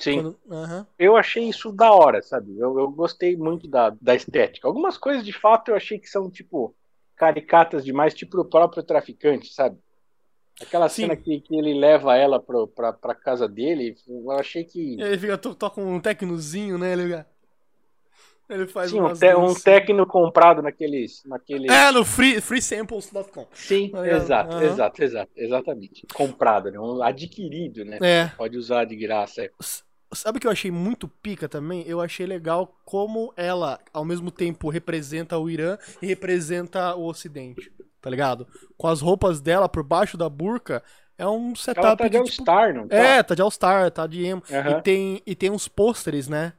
Sim. 0.00 0.34
Quando-. 0.48 0.86
Eu 0.98 1.16
achei 1.16 1.48
isso 1.48 1.72
da 1.72 1.92
hora, 1.92 2.20
sabe? 2.22 2.58
Eu, 2.58 2.78
eu 2.78 2.90
gostei 2.90 3.36
muito 3.36 3.68
da, 3.68 3.90
da 4.00 4.14
estética. 4.14 4.66
Algumas 4.66 4.98
coisas, 4.98 5.24
de 5.24 5.32
fato, 5.32 5.70
eu 5.70 5.76
achei 5.76 5.98
que 5.98 6.08
são, 6.08 6.28
tipo, 6.30 6.74
caricatas 7.14 7.84
demais, 7.84 8.14
tipo 8.14 8.38
o 8.40 8.44
próprio 8.44 8.82
traficante, 8.82 9.52
sabe? 9.52 9.78
Aquela 10.60 10.88
Sim. 10.88 11.02
cena 11.02 11.16
que, 11.16 11.40
que 11.40 11.54
ele 11.54 11.74
leva 11.74 12.16
ela 12.16 12.40
pro, 12.40 12.66
pra, 12.66 12.92
pra 12.92 13.14
casa 13.14 13.46
dele, 13.46 13.94
eu 14.08 14.30
achei 14.32 14.64
que. 14.64 15.00
Ele 15.00 15.18
fica, 15.18 15.36
to- 15.38 15.54
toca 15.54 15.80
um 15.80 16.00
tecnozinho, 16.00 16.78
né? 16.78 16.92
Ele, 16.92 17.24
ele 18.48 18.66
faz 18.66 18.90
Sim, 18.90 19.00
um, 19.00 19.12
te, 19.12 19.34
um 19.34 19.54
técnico 19.54 20.06
comprado 20.06 20.62
naqueles. 20.62 21.22
naqueles... 21.24 21.70
É, 21.70 21.90
no 21.90 22.04
free, 22.04 22.40
freesamples.com. 22.40 23.46
Sim, 23.52 23.86
ligado? 23.86 24.06
exato, 24.06 24.56
exato, 24.62 25.02
exato, 25.02 25.32
exatamente. 25.36 26.06
Comprado, 26.14 26.70
né? 26.70 26.78
Um 26.78 27.02
adquirido, 27.02 27.84
né? 27.84 27.98
É. 28.00 28.26
Pode 28.36 28.56
usar 28.56 28.84
de 28.84 28.96
graça. 28.96 29.42
é. 29.42 29.50
Sabe 30.12 30.38
o 30.38 30.40
que 30.40 30.46
eu 30.46 30.52
achei 30.52 30.70
muito 30.70 31.08
pica 31.08 31.48
também? 31.48 31.82
Eu 31.86 32.00
achei 32.00 32.24
legal 32.26 32.78
como 32.84 33.34
ela, 33.36 33.80
ao 33.92 34.04
mesmo 34.04 34.30
tempo, 34.30 34.68
representa 34.68 35.36
o 35.36 35.50
Irã 35.50 35.76
e 36.00 36.06
representa 36.06 36.94
o 36.94 37.06
Ocidente. 37.06 37.72
Tá 38.00 38.08
ligado? 38.08 38.46
Com 38.78 38.86
as 38.86 39.00
roupas 39.00 39.40
dela 39.40 39.68
por 39.68 39.82
baixo 39.82 40.16
da 40.16 40.28
burca, 40.28 40.80
é 41.18 41.26
um 41.26 41.56
setup 41.56 41.86
Ela 41.86 41.96
tá 41.96 42.04
de 42.04 42.10
de, 42.10 42.16
All 42.18 42.24
tipo, 42.24 42.44
não 42.74 42.86
tá? 42.86 42.96
É, 42.96 43.22
tá 43.22 43.34
de 43.34 43.42
All-Star, 43.42 43.90
tá 43.90 44.06
de 44.06 44.24
emo. 44.24 44.42
E, 44.48 44.82
tem, 44.82 45.22
e 45.26 45.34
tem 45.34 45.50
uns 45.50 45.66
pôsteres, 45.66 46.28
né? 46.28 46.52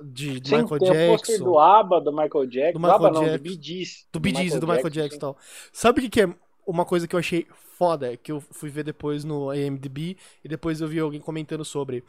De, 0.00 0.40
do 0.40 0.48
Sim, 0.48 0.56
Michael 0.62 0.80
tem 0.80 0.88
Jackson. 0.92 1.44
do 1.44 1.58
ABBA, 1.58 2.00
do 2.00 2.12
Michael 2.12 2.46
Jackson. 2.46 2.72
Do 2.72 2.78
Do, 2.78 2.80
Michael 2.80 3.06
ABBA 3.06 3.10
não, 3.10 3.20
Jackson. 3.22 3.36
do 3.38 3.38
Bee 3.38 3.58
Gees. 3.60 4.06
Do 4.12 4.20
Gees 4.34 4.54
e 4.54 4.60
do 4.60 4.66
Michael 4.68 4.90
Jackson 4.90 5.16
e 5.16 5.20
tal. 5.20 5.38
Sabe 5.72 6.00
o 6.00 6.02
que, 6.02 6.08
que 6.10 6.22
é 6.22 6.34
uma 6.66 6.84
coisa 6.84 7.06
que 7.08 7.14
eu 7.14 7.18
achei 7.20 7.46
foda? 7.76 8.16
Que 8.16 8.32
eu 8.32 8.40
fui 8.40 8.70
ver 8.70 8.84
depois 8.84 9.24
no 9.24 9.52
IMDb 9.54 10.16
e 10.44 10.48
depois 10.48 10.80
eu 10.80 10.88
vi 10.88 10.98
alguém 11.00 11.20
comentando 11.20 11.64
sobre. 11.64 12.04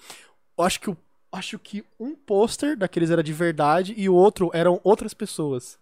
Eu 0.57 0.63
acho 0.65 0.79
que, 0.79 0.89
o- 0.89 0.97
acho 1.31 1.57
que 1.59 1.83
um 1.99 2.15
pôster 2.15 2.77
daqueles 2.77 3.11
era 3.11 3.23
de 3.23 3.33
verdade 3.33 3.93
e 3.97 4.09
o 4.09 4.13
outro 4.15 4.51
eram 4.53 4.79
outras 4.83 5.13
pessoas. 5.13 5.79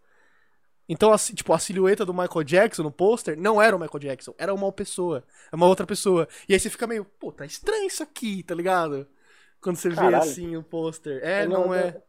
Então, 0.90 1.12
assim, 1.12 1.34
tipo, 1.34 1.52
a 1.54 1.60
silhueta 1.60 2.06
do 2.06 2.14
Michael 2.14 2.44
Jackson 2.46 2.84
no 2.84 2.92
pôster 2.92 3.38
não 3.38 3.62
era 3.62 3.76
o 3.76 3.80
Michael 3.80 4.00
Jackson, 4.00 4.34
era 4.38 4.54
uma 4.54 4.72
pessoa. 4.72 5.24
É 5.52 5.56
uma 5.56 5.66
outra 5.68 5.86
pessoa. 5.86 6.28
E 6.48 6.54
aí 6.54 6.60
você 6.60 6.70
fica 6.70 6.88
meio, 6.88 7.04
pô, 7.20 7.32
tá 7.32 7.46
estranho 7.46 7.88
isso 7.88 8.02
aqui, 8.04 8.42
tá 8.44 8.56
ligado? 8.56 9.06
Quando 9.62 9.76
você 9.78 9.90
vê 9.90 9.96
Caralho. 9.96 10.18
assim 10.18 10.56
o 10.56 10.64
pôster. 10.64 11.20
É, 11.24 11.44
Eu 11.44 11.50
não, 11.50 11.66
não- 11.68 11.74
é. 11.74 12.02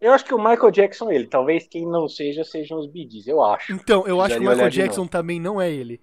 Eu 0.00 0.12
acho 0.12 0.24
que 0.24 0.34
o 0.34 0.38
Michael 0.38 0.70
Jackson 0.70 1.10
é 1.10 1.14
ele. 1.14 1.26
Talvez 1.26 1.66
quem 1.66 1.86
não 1.86 2.08
seja, 2.08 2.44
sejam 2.44 2.78
os 2.78 2.92
Gees, 2.92 3.26
eu 3.26 3.42
acho. 3.42 3.72
Então, 3.72 4.06
eu 4.06 4.20
acho 4.20 4.36
que 4.36 4.40
o 4.46 4.50
Michael 4.50 4.70
Jackson 4.70 5.06
também 5.06 5.40
não 5.40 5.60
é 5.60 5.70
ele. 5.72 6.00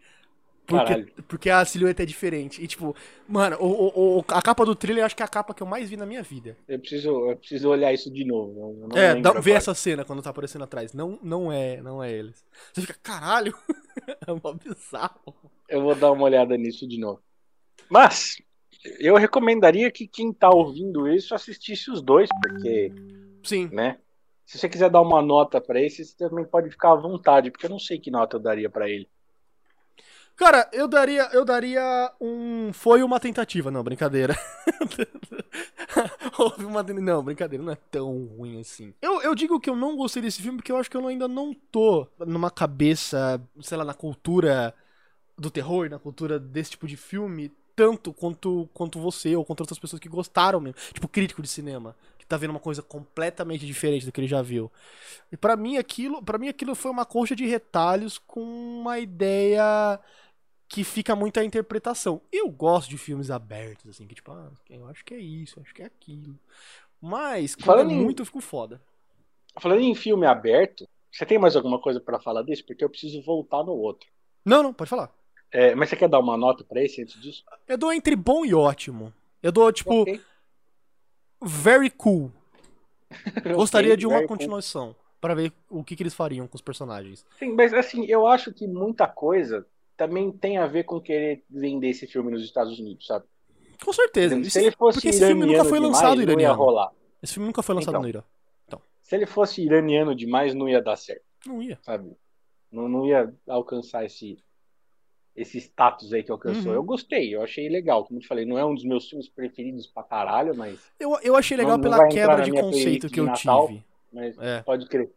Porque, 0.65 0.85
Caralho. 0.85 1.13
porque 1.27 1.49
a 1.49 1.65
silhueta 1.65 2.03
é 2.03 2.05
diferente. 2.05 2.63
E, 2.63 2.67
tipo, 2.67 2.95
mano, 3.27 3.57
o, 3.59 4.19
o- 4.19 4.25
a 4.29 4.41
capa 4.41 4.63
do 4.65 4.73
trailer 4.75 5.01
eu 5.01 5.05
acho 5.05 5.15
que 5.15 5.21
é 5.21 5.25
a 5.25 5.29
capa 5.29 5.53
que 5.53 5.61
eu 5.61 5.67
mais 5.67 5.89
vi 5.89 5.97
na 5.97 6.05
minha 6.05 6.23
vida. 6.23 6.55
Eu 6.67 6.79
preciso, 6.79 7.29
eu 7.29 7.35
preciso 7.35 7.69
olhar 7.69 7.91
isso 7.93 8.09
de 8.11 8.23
novo. 8.23 8.87
é, 8.95 9.15
dá, 9.19 9.33
vê 9.33 9.51
essa 9.51 9.73
cena 9.73 10.05
quando 10.05 10.21
tá 10.21 10.29
aparecendo 10.29 10.63
atrás. 10.63 10.93
Não, 10.93 11.19
não 11.21 11.51
é, 11.51 11.81
não 11.81 12.01
é 12.01 12.11
eles. 12.11 12.45
Você 12.73 12.81
fica, 12.81 12.95
caralho, 13.03 13.53
é 14.25 14.31
mó 14.31 14.53
bizarro. 14.53 15.35
Eu 15.67 15.81
vou 15.81 15.93
dar 15.95 16.11
uma 16.11 16.23
olhada 16.23 16.55
nisso 16.57 16.87
de 16.87 16.97
novo. 16.99 17.21
Mas, 17.89 18.41
eu 18.99 19.15
recomendaria 19.15 19.91
que 19.91 20.07
quem 20.07 20.34
tá 20.34 20.49
ouvindo 20.49 21.07
isso 21.07 21.36
assistisse 21.36 21.91
os 21.91 22.01
dois, 22.01 22.29
porque, 22.41 22.91
Sim. 23.43 23.69
né? 23.71 23.97
Se 24.45 24.57
você 24.57 24.67
quiser 24.67 24.89
dar 24.89 25.01
uma 25.01 25.21
nota 25.21 25.61
pra 25.61 25.79
esse, 25.79 26.03
você 26.03 26.15
também 26.17 26.43
pode 26.43 26.69
ficar 26.69 26.91
à 26.91 26.95
vontade, 26.95 27.51
porque 27.51 27.65
eu 27.65 27.69
não 27.69 27.79
sei 27.79 27.99
que 27.99 28.11
nota 28.11 28.36
eu 28.36 28.39
daria 28.41 28.69
pra 28.69 28.89
ele. 28.89 29.07
Cara, 30.36 30.67
eu 30.73 30.88
daria, 30.88 31.29
eu 31.34 31.45
daria 31.45 32.11
um. 32.19 32.73
Foi 32.73 33.03
uma 33.03 33.19
tentativa, 33.19 33.69
não, 33.69 33.84
brincadeira. 33.84 34.36
Houve 36.38 36.65
uma. 36.65 36.82
Não, 36.82 37.23
brincadeira, 37.23 37.63
não 37.63 37.71
é 37.71 37.77
tão 37.91 38.25
ruim 38.25 38.59
assim. 38.59 38.93
Eu, 39.01 39.21
eu 39.21 39.36
digo 39.36 39.59
que 39.59 39.69
eu 39.69 39.75
não 39.75 39.95
gostei 39.95 40.21
desse 40.21 40.41
filme 40.41 40.57
porque 40.57 40.71
eu 40.71 40.77
acho 40.77 40.89
que 40.89 40.97
eu 40.97 41.07
ainda 41.07 41.27
não 41.27 41.53
tô 41.53 42.07
numa 42.25 42.49
cabeça, 42.49 43.39
sei 43.61 43.77
lá, 43.77 43.86
na 43.86 43.93
cultura 43.93 44.73
do 45.38 45.51
terror, 45.51 45.89
na 45.89 45.99
cultura 45.99 46.39
desse 46.39 46.71
tipo 46.71 46.88
de 46.88 46.97
filme, 46.97 47.51
tanto 47.82 48.13
quanto, 48.13 48.69
quanto 48.75 48.99
você 48.99 49.36
ou 49.36 49.43
quanto 49.43 49.61
outras 49.61 49.79
pessoas 49.79 49.99
que 49.99 50.07
gostaram 50.07 50.59
mesmo. 50.59 50.79
Tipo, 50.93 51.07
crítico 51.07 51.41
de 51.41 51.47
cinema, 51.47 51.95
que 52.19 52.25
tá 52.27 52.38
vendo 52.38 52.51
uma 52.51 52.59
coisa 52.59 52.84
completamente 52.84 53.65
diferente 53.65 54.05
do 54.05 54.11
que 54.11 54.21
ele 54.21 54.27
já 54.27 54.41
viu. 54.43 54.71
E 55.32 55.38
pra 55.38 55.55
mim 55.57 55.77
aquilo, 55.77 56.21
para 56.23 56.38
mim 56.38 56.47
aquilo 56.49 56.75
foi 56.75 56.91
uma 56.91 57.05
coxa 57.05 57.36
de 57.36 57.45
retalhos 57.45 58.19
com 58.19 58.41
uma 58.43 58.99
ideia 58.99 59.99
que 60.67 60.84
fica 60.84 61.15
muito 61.15 61.39
à 61.39 61.43
interpretação. 61.45 62.21
Eu 62.32 62.49
gosto 62.49 62.89
de 62.89 62.97
filmes 62.97 63.32
abertos, 63.32 63.89
assim, 63.89 64.07
que 64.07 64.15
tipo, 64.15 64.32
ah, 64.32 64.51
eu 64.69 64.88
acho 64.88 65.03
que 65.05 65.13
é 65.13 65.19
isso, 65.19 65.59
eu 65.59 65.63
acho 65.63 65.73
que 65.73 65.84
é 65.84 65.86
aquilo. 65.86 66.38
Mas, 67.01 67.55
quando 67.55 67.79
Falando 67.79 67.91
é 67.91 67.93
em- 67.93 68.03
muito, 68.03 68.21
eu 68.21 68.25
fico 68.27 68.41
foda. 68.41 68.82
Falando 69.61 69.79
em 69.82 69.95
filme 69.95 70.25
aberto, 70.25 70.86
você 71.09 71.25
tem 71.25 71.39
mais 71.39 71.55
alguma 71.55 71.79
coisa 71.79 72.01
pra 72.01 72.19
falar 72.19 72.41
desse? 72.43 72.63
Porque 72.65 72.84
eu 72.84 72.89
preciso 72.89 73.21
voltar 73.21 73.63
no 73.63 73.71
outro. 73.71 74.09
Não, 74.45 74.63
não, 74.63 74.73
pode 74.73 74.89
falar. 74.89 75.11
É, 75.52 75.76
mas 75.76 75.89
você 75.89 75.95
quer 75.95 76.08
dar 76.10 76.20
uma 76.20 76.38
nota 76.38 76.64
pra 76.64 76.82
esse 76.84 77.02
antes 77.02 77.20
disso? 77.22 77.43
Eu 77.68 77.78
dou 77.78 77.91
entre 77.91 78.16
bom 78.16 78.45
e 78.45 78.54
ótimo. 78.54 79.14
Eu 79.43 79.52
dou, 79.52 79.72
tipo, 79.72 80.02
Ok. 80.04 80.20
very 81.43 81.89
cool. 81.89 82.32
Gostaria 83.56 83.97
de 83.97 84.06
uma 84.06 84.16
very 84.18 84.28
cool. 84.28 84.38
continuação. 84.38 84.95
Pra 85.20 85.36
ver 85.36 85.54
o 85.70 85.84
que, 85.84 85.95
que 85.95 86.02
eles 86.02 86.14
fariam 86.16 86.47
com 86.47 86.56
os 86.56 86.62
personagens. 86.62 87.26
Sim, 87.38 87.54
mas 87.54 87.74
assim, 87.74 88.06
eu 88.06 88.26
acho 88.26 88.52
que 88.52 88.66
muita 88.68 89.08
coisa 89.08 89.68
também 89.95 90.32
tem 90.32 90.58
a 90.58 90.66
ver 90.66 90.84
com 90.84 90.99
querer 90.99 91.43
vender 91.47 91.89
esse 91.89 92.08
filme 92.08 92.32
nos 92.32 92.43
Estados 92.43 92.80
Unidos, 92.80 93.06
sabe? 93.06 93.26
Com 93.84 93.93
certeza. 93.93 94.43
Se 94.49 94.60
ele 94.60 94.72
fosse 94.72 94.95
porque 94.97 95.10
esse 95.10 95.20
filme 95.20 95.41
nunca 95.41 95.54
iraniano 95.54 95.70
foi 95.70 95.78
demais, 95.80 95.93
lançado 95.93 96.16
não 96.16 96.22
ia 96.22 96.24
iraniano. 96.24 96.56
rolar. 96.56 96.91
Esse 97.22 97.34
filme 97.34 97.47
nunca 97.47 97.62
foi 97.62 97.76
lançado 97.76 97.91
Então. 97.93 98.02
no 98.02 98.08
Irã. 98.10 98.24
Se 99.04 99.16
ele 99.16 99.26
fosse 99.26 99.62
iraniano 99.62 100.16
demais, 100.16 100.54
não 100.56 100.70
ia 100.70 100.82
dar 100.82 100.95
certo, 100.95 101.24
Não 101.45 101.62
ia. 101.62 101.78
sabe? 101.82 102.16
Não, 102.72 102.88
não 102.88 103.06
ia 103.06 103.32
alcançar 103.47 104.06
esse, 104.06 104.38
esse 105.36 105.57
status 105.59 106.11
aí 106.13 106.23
que 106.23 106.32
alcançou. 106.32 106.71
Uhum. 106.71 106.75
Eu 106.77 106.84
gostei, 106.84 107.34
eu 107.34 107.41
achei 107.41 107.69
legal. 107.69 108.03
Como 108.05 108.17
eu 108.17 108.21
te 108.21 108.27
falei, 108.27 108.45
não 108.45 108.57
é 108.57 108.65
um 108.65 108.73
dos 108.75 108.84
meus 108.84 109.07
filmes 109.09 109.29
preferidos 109.29 109.88
pra 109.88 110.03
caralho, 110.03 110.55
mas, 110.55 110.79
Eu, 110.99 111.17
eu 111.21 111.36
achei 111.36 111.55
legal 111.57 111.77
Não- 111.77 111.89
não 111.89 111.97
pela 111.97 112.07
quebra 112.09 112.41
de 112.43 112.51
conceito 112.51 113.09
que 113.09 113.19
eu 113.19 113.25
Natal. 113.25 113.67
tive. 113.67 113.84
mas 114.11 114.38
É. 114.39 114.61
pode 114.61 114.88
crer. 114.88 115.09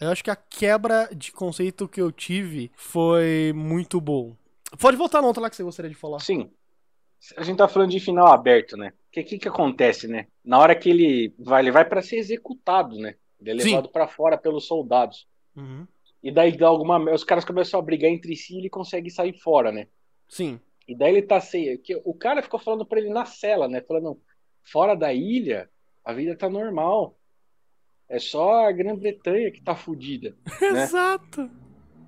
Eu 0.00 0.10
acho 0.10 0.24
que 0.24 0.30
a 0.30 0.36
quebra 0.36 1.08
de 1.14 1.30
conceito 1.32 1.88
que 1.88 2.00
eu 2.00 2.10
tive 2.10 2.70
foi 2.74 3.52
muito 3.54 4.00
bom. 4.00 4.36
Pode 4.80 4.96
voltar 4.96 5.22
na 5.22 5.28
outra 5.28 5.42
lá 5.44 5.48
que 5.48 5.54
você 5.56 5.62
gostaria 5.62 5.88
de 5.88 5.96
falar. 5.96 6.18
Sim. 6.18 6.50
A 7.36 7.42
gente 7.44 7.56
tá 7.58 7.68
falando 7.68 7.90
de 7.90 8.00
final 8.00 8.26
aberto, 8.26 8.76
né? 8.76 8.88
O 8.88 9.12
que, 9.12 9.22
que 9.22 9.38
que 9.38 9.48
acontece, 9.48 10.08
né? 10.08 10.26
Na 10.44 10.58
hora 10.58 10.74
que 10.74 10.90
ele 10.90 11.32
vai, 11.38 11.62
ele 11.62 11.70
vai 11.70 11.84
para 11.84 12.02
ser 12.02 12.16
executado, 12.16 12.98
né? 12.98 13.14
Ele 13.40 13.50
é 13.50 13.54
levado 13.54 13.88
pra 13.88 14.08
fora 14.08 14.36
pelos 14.36 14.66
soldados. 14.66 15.26
Uhum. 15.56 15.86
E 16.24 16.32
daí 16.32 16.56
dá 16.56 16.68
alguma, 16.68 17.12
os 17.12 17.22
caras 17.22 17.44
começam 17.44 17.78
a 17.78 17.82
brigar 17.82 18.10
entre 18.10 18.34
si 18.34 18.54
e 18.54 18.58
ele 18.60 18.70
consegue 18.70 19.10
sair 19.10 19.34
fora, 19.34 19.70
né? 19.70 19.88
Sim. 20.26 20.58
E 20.88 20.96
daí 20.96 21.12
ele 21.12 21.22
tá 21.22 21.38
sem, 21.38 21.76
que 21.76 21.94
o 22.02 22.14
cara 22.14 22.42
ficou 22.42 22.58
falando 22.58 22.86
pra 22.86 22.98
ele 22.98 23.10
na 23.10 23.26
cela, 23.26 23.68
né? 23.68 23.82
Falando, 23.82 24.18
fora 24.62 24.94
da 24.94 25.12
ilha, 25.12 25.68
a 26.02 26.14
vida 26.14 26.34
tá 26.34 26.48
normal. 26.48 27.14
É 28.08 28.18
só 28.18 28.64
a 28.66 28.72
Grã-Bretanha 28.72 29.50
que 29.50 29.60
tá 29.62 29.76
fudida. 29.76 30.34
Né? 30.62 30.80
Exato. 30.84 31.50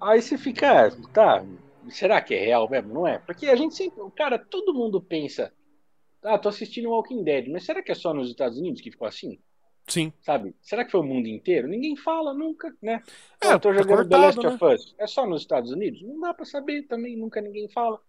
Aí 0.01 0.23
você 0.23 0.39
fica, 0.39 0.87
ah, 0.87 0.91
tá, 1.13 1.45
será 1.91 2.23
que 2.23 2.35
é 2.35 2.43
real 2.43 2.71
mesmo? 2.71 2.95
Não 2.95 3.07
é? 3.07 3.19
Porque 3.19 3.47
a 3.49 3.57
gente 3.57 3.75
sempre, 3.75 4.03
cara, 4.17 4.39
todo 4.39 4.73
mundo 4.73 4.99
pensa, 4.99 5.53
ah, 6.23 6.39
tô 6.39 6.49
assistindo 6.49 6.89
Walking 6.89 7.23
Dead, 7.23 7.49
mas 7.49 7.67
será 7.67 7.83
que 7.83 7.93
é 7.93 7.95
só 7.95 8.15
nos 8.15 8.31
Estados 8.31 8.59
Unidos 8.59 8.81
que 8.81 8.91
ficou 8.91 9.07
assim? 9.07 9.39
Sim. 9.87 10.13
Sabe? 10.21 10.55
Será 10.61 10.85
que 10.85 10.91
foi 10.91 11.01
o 11.01 11.05
mundo 11.05 11.29
inteiro? 11.29 11.69
Ninguém 11.69 11.97
fala 11.97 12.35
nunca, 12.35 12.75
né? 12.83 13.03
É, 13.41 13.53
eu 13.53 13.61
tô 13.61 13.69
tá 13.69 13.75
jogando 13.83 14.09
The 14.09 14.17
cortado, 14.17 14.43
Last 14.43 14.65
of 14.65 14.75
Us. 14.75 14.95
É 14.99 15.07
só 15.07 15.27
nos 15.27 15.43
Estados 15.43 15.71
Unidos? 15.71 16.03
Não 16.03 16.21
dá 16.21 16.35
pra 16.35 16.45
saber 16.45 16.83
também, 16.83 17.17
nunca 17.17 17.41
ninguém 17.41 17.69
fala. 17.69 18.01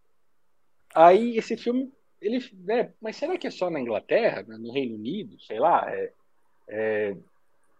Aí 0.95 1.37
esse 1.37 1.55
filme, 1.55 1.91
ele, 2.19 2.43
né, 2.65 2.91
mas 2.99 3.15
será 3.15 3.37
que 3.37 3.45
é 3.45 3.51
só 3.51 3.69
na 3.69 3.79
Inglaterra, 3.79 4.43
né, 4.47 4.57
no 4.57 4.71
Reino 4.71 4.95
Unido, 4.95 5.39
sei 5.41 5.59
lá? 5.59 5.85
É, 5.87 6.11
é, 6.67 7.17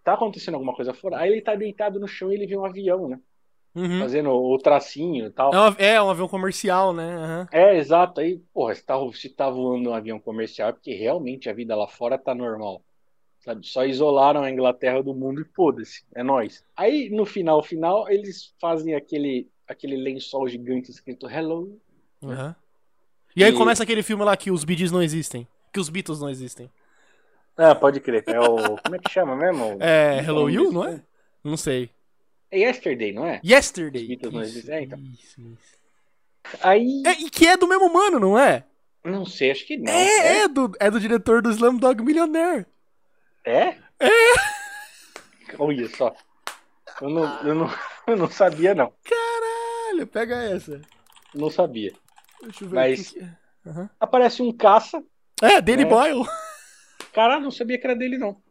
tá 0.04 0.14
acontecendo 0.14 0.54
alguma 0.54 0.76
coisa 0.76 0.94
fora? 0.94 1.18
Aí 1.18 1.32
ele 1.32 1.42
tá 1.42 1.56
deitado 1.56 2.00
no 2.00 2.08
chão 2.08 2.32
e 2.32 2.36
ele 2.36 2.46
vê 2.46 2.56
um 2.56 2.66
avião, 2.66 3.08
né? 3.08 3.20
Uhum. 3.76 4.00
Fazendo 4.00 4.32
o 4.32 4.58
tracinho 4.58 5.28
e 5.28 5.30
tal. 5.32 5.54
É, 5.54 5.70
um, 5.70 5.76
é 5.78 6.02
um 6.02 6.10
avião 6.10 6.28
comercial, 6.28 6.94
né? 6.94 7.16
Aham. 7.16 7.48
É, 7.52 7.78
exato. 7.78 8.22
Aí, 8.22 8.40
porra, 8.54 8.74
se 8.74 8.84
tá, 8.84 8.96
se 9.14 9.30
tá 9.30 9.50
voando 9.50 9.90
um 9.90 9.94
avião 9.94 10.20
comercial 10.20 10.70
é 10.70 10.74
porque 10.74 10.94
realmente 10.94 11.50
a 11.50 11.54
vida 11.54 11.76
lá 11.76 11.88
fora 11.88 12.18
tá 12.18 12.34
normal. 12.34 12.82
Sabe? 13.48 13.66
Só 13.66 13.86
isolaram 13.86 14.44
a 14.44 14.52
Inglaterra 14.52 15.02
do 15.02 15.14
mundo 15.14 15.40
e 15.42 15.46
foda-se, 15.56 16.04
é 16.14 16.22
nós. 16.22 16.62
Aí, 16.76 17.10
no 17.10 17.26
final, 17.26 17.64
final, 17.64 18.10
eles 18.10 18.54
fazem 18.60 18.94
aquele, 18.94 19.48
aquele 19.66 19.96
lençol 19.96 20.50
gigante 20.50 20.92
escrito 20.92 21.30
Hello. 21.30 21.80
Aham. 22.22 22.54
E 23.34 23.46
aí 23.46 23.54
E- 23.54 23.56
começa 23.56 23.84
aquele 23.84 24.04
filme 24.04 24.26
lá 24.26 24.36
que 24.36 24.52
os 24.52 24.66
Bee 24.66 24.92
não 24.92 25.02
existem. 25.02 25.48
Que 25.72 25.80
os 25.80 25.88
Beatles 25.88 26.20
não 26.20 26.30
existem. 26.30 26.70
Ah, 27.56 27.74
pode 27.74 28.02
crer. 28.02 28.22
É 28.28 28.38
o. 28.38 28.78
Como 28.84 28.96
é 28.96 29.00
que 29.00 29.10
chama 29.10 29.34
mesmo? 29.36 29.78
É 29.80 30.20
Hello 30.26 30.50
You, 30.50 30.74
não 30.74 30.84
é? 30.84 31.02
Não 31.42 31.56
sei. 31.56 31.90
É 32.52 32.60
Yesterday, 32.60 33.14
não 33.14 33.26
é? 33.26 33.40
Yesterday. 33.46 34.02
Os 34.02 34.08
Beatles 34.10 34.34
não 34.34 34.42
Isso, 34.42 34.52
existem. 34.52 34.76
É, 34.76 34.84
então. 34.84 35.00
isso, 35.00 35.40
isso. 35.42 35.78
Aí. 36.62 37.04
É, 37.06 37.12
e 37.22 37.30
que 37.30 37.48
é 37.48 37.56
do 37.56 37.68
mesmo 37.68 37.94
mano, 37.94 38.20
não 38.20 38.38
é? 38.38 38.66
Não 39.06 39.26
sei, 39.26 39.52
acho 39.52 39.66
que 39.66 39.78
não. 39.78 39.92
É, 39.94 40.40
é 40.44 40.48
do, 40.50 40.70
é 40.82 40.92
do 40.92 41.00
diretor 41.00 41.42
do 41.42 41.50
Slumdog 41.50 42.04
Millionaire. 42.04 42.66
É? 43.48 43.78
É! 44.00 44.10
Olha 45.58 45.88
só. 45.96 46.14
Eu 47.02 47.10
não, 47.10 47.44
eu, 47.44 47.56
não, 47.56 47.70
eu 48.08 48.18
não 48.18 48.30
sabia, 48.30 48.76
não. 48.76 48.92
Caralho, 49.04 50.06
pega 50.08 50.36
essa. 50.44 50.82
Não 51.34 51.50
sabia. 51.50 51.94
Deixa 52.42 52.66
eu 52.66 52.70
ver 52.70 52.76
Mas- 52.76 53.12
que 53.12 53.20
que 53.20 53.26
é. 53.26 53.90
Aparece 54.00 54.42
um 54.42 54.52
caça. 54.52 55.04
É, 55.42 55.62
Danny 55.62 55.84
É. 55.84 55.86
Boyle. 55.86 56.26
Cara, 57.14 57.40
não 57.40 57.52
sabia 57.52 57.78
que 57.80 57.86
era 57.88 57.96
dele, 57.96 58.18
não. 58.18 58.42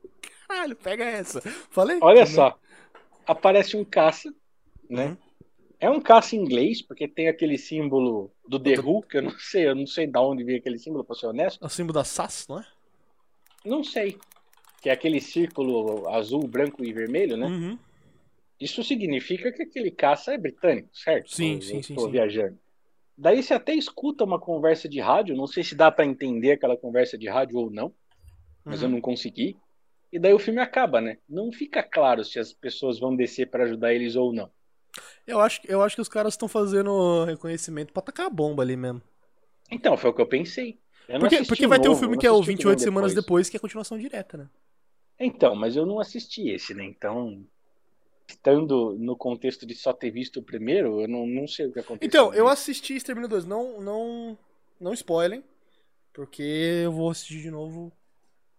Caralho, 0.49 0.77
pega 0.77 1.05
essa. 1.05 1.41
Falei? 1.71 1.99
Olha 2.01 2.21
Também. 2.21 2.35
só. 2.35 2.59
Aparece 3.27 3.77
um 3.77 3.85
caça, 3.85 4.33
né? 4.89 5.09
Uhum. 5.09 5.17
É 5.79 5.91
um 5.91 6.01
caça 6.01 6.35
inglês, 6.37 6.81
porque 6.81 7.07
tem 7.07 7.29
aquele 7.29 7.59
símbolo 7.59 8.33
do 8.49 8.59
The 8.59 8.81
Who, 8.81 9.03
que 9.03 9.19
eu 9.19 9.23
não 9.23 9.39
sei, 9.39 9.69
eu 9.69 9.75
não 9.75 9.87
sei 9.87 10.07
de 10.07 10.19
onde 10.19 10.43
veio 10.43 10.59
aquele 10.59 10.79
símbolo, 10.79 11.05
pra 11.05 11.15
ser 11.15 11.27
honesto. 11.27 11.63
É 11.63 11.67
o 11.67 11.71
símbolo 11.71 11.93
da 11.95 12.05
SAS, 12.05 12.47
não 12.49 12.61
é? 12.61 12.67
Não 13.65 13.85
sei. 13.85 14.19
Que 14.87 14.91
é 14.91 14.93
aquele 14.93 15.20
círculo 15.20 16.09
azul, 16.11 16.47
branco 16.47 16.84
e 16.84 16.93
vermelho, 16.93 17.37
né? 17.37 17.49
Uhum. 17.49 17.76
Isso 18.61 18.84
significa 18.84 19.51
que 19.51 19.64
aquele 19.64 19.91
caça 19.91 20.32
é 20.32 20.39
britânico, 20.39 20.91
certo? 20.93 21.28
Sim, 21.34 21.57
Eu 21.57 21.61
sim, 21.61 21.82
sim, 21.82 21.97
Tô 21.97 22.05
sim. 22.05 22.11
viajando. 22.12 22.57
Daí 23.18 23.43
você 23.43 23.53
até 23.53 23.74
escuta 23.74 24.22
uma 24.22 24.39
conversa 24.39 24.89
de 24.89 25.01
rádio, 25.01 25.34
não 25.34 25.49
sei 25.49 25.64
se 25.64 25.74
dá 25.74 25.91
pra 25.91 26.05
entender 26.07 26.53
aquela 26.53 26.76
conversa 26.76 27.18
de 27.18 27.28
rádio 27.28 27.59
ou 27.59 27.68
não, 27.68 27.93
mas 28.64 28.80
eu 28.80 28.87
Uhum. 28.87 28.95
não 28.95 29.01
consegui. 29.01 29.57
E 30.12 30.20
daí 30.20 30.32
o 30.32 30.39
filme 30.39 30.61
acaba, 30.61 31.01
né? 31.01 31.18
Não 31.28 31.51
fica 31.51 31.82
claro 31.82 32.22
se 32.24 32.39
as 32.39 32.53
pessoas 32.53 33.01
vão 33.01 33.16
descer 33.16 33.51
pra 33.51 33.64
ajudar 33.64 33.93
eles 33.93 34.14
ou 34.14 34.32
não. 34.32 34.49
Eu 35.26 35.41
acho, 35.41 35.61
eu 35.64 35.82
acho 35.82 35.97
que 35.97 36.03
os 36.03 36.09
caras 36.09 36.34
estão 36.34 36.47
fazendo 36.47 37.24
reconhecimento 37.24 37.93
pra 37.93 38.03
tacar 38.03 38.26
a 38.26 38.30
bomba 38.30 38.62
ali 38.62 38.76
mesmo. 38.76 39.03
Então, 39.68 39.97
foi 39.97 40.11
o 40.11 40.14
que 40.14 40.22
eu 40.22 40.28
pensei. 40.28 40.78
Eu 41.09 41.18
Porque, 41.18 41.43
porque 41.43 41.66
vai 41.66 41.80
ter 41.80 41.89
um 41.89 41.97
filme 41.97 42.14
eu 42.14 42.20
que 42.20 42.26
é 42.28 42.30
o 42.30 42.34
assisti 42.34 42.53
que 42.53 42.57
28 42.59 42.78
vem 42.78 42.84
semanas 42.84 43.14
depois, 43.14 43.49
que 43.49 43.57
é 43.57 43.59
a 43.59 43.61
continuação 43.61 43.99
direta, 43.99 44.37
né? 44.37 44.49
Então, 45.19 45.55
mas 45.55 45.77
eu 45.77 45.87
não 45.87 45.99
assisti 45.99 46.51
esse, 46.51 46.75
né? 46.75 46.85
Então, 46.85 47.45
estando 48.29 48.97
no 48.99 49.17
contexto 49.17 49.64
de 49.64 49.75
só 49.75 49.93
ter 49.93 50.11
visto 50.11 50.41
o 50.41 50.43
primeiro, 50.43 51.01
eu 51.01 51.09
não, 51.09 51.27
não 51.27 51.47
sei 51.47 51.67
o 51.67 51.73
que 51.73 51.81
aconteceu. 51.81 52.07
Então, 52.07 52.35
eu 52.35 52.47
né? 52.47 52.53
assisti 52.53 52.95
Extermínio 52.95 53.29
2. 53.29 53.47
Não, 53.47 53.81
não, 53.81 54.39
não 54.81 54.93
spoilem, 54.93 55.43
porque 56.12 56.83
eu 56.85 56.93
vou 56.93 57.11
assistir 57.11 57.41
de 57.41 57.51
novo 57.51 57.93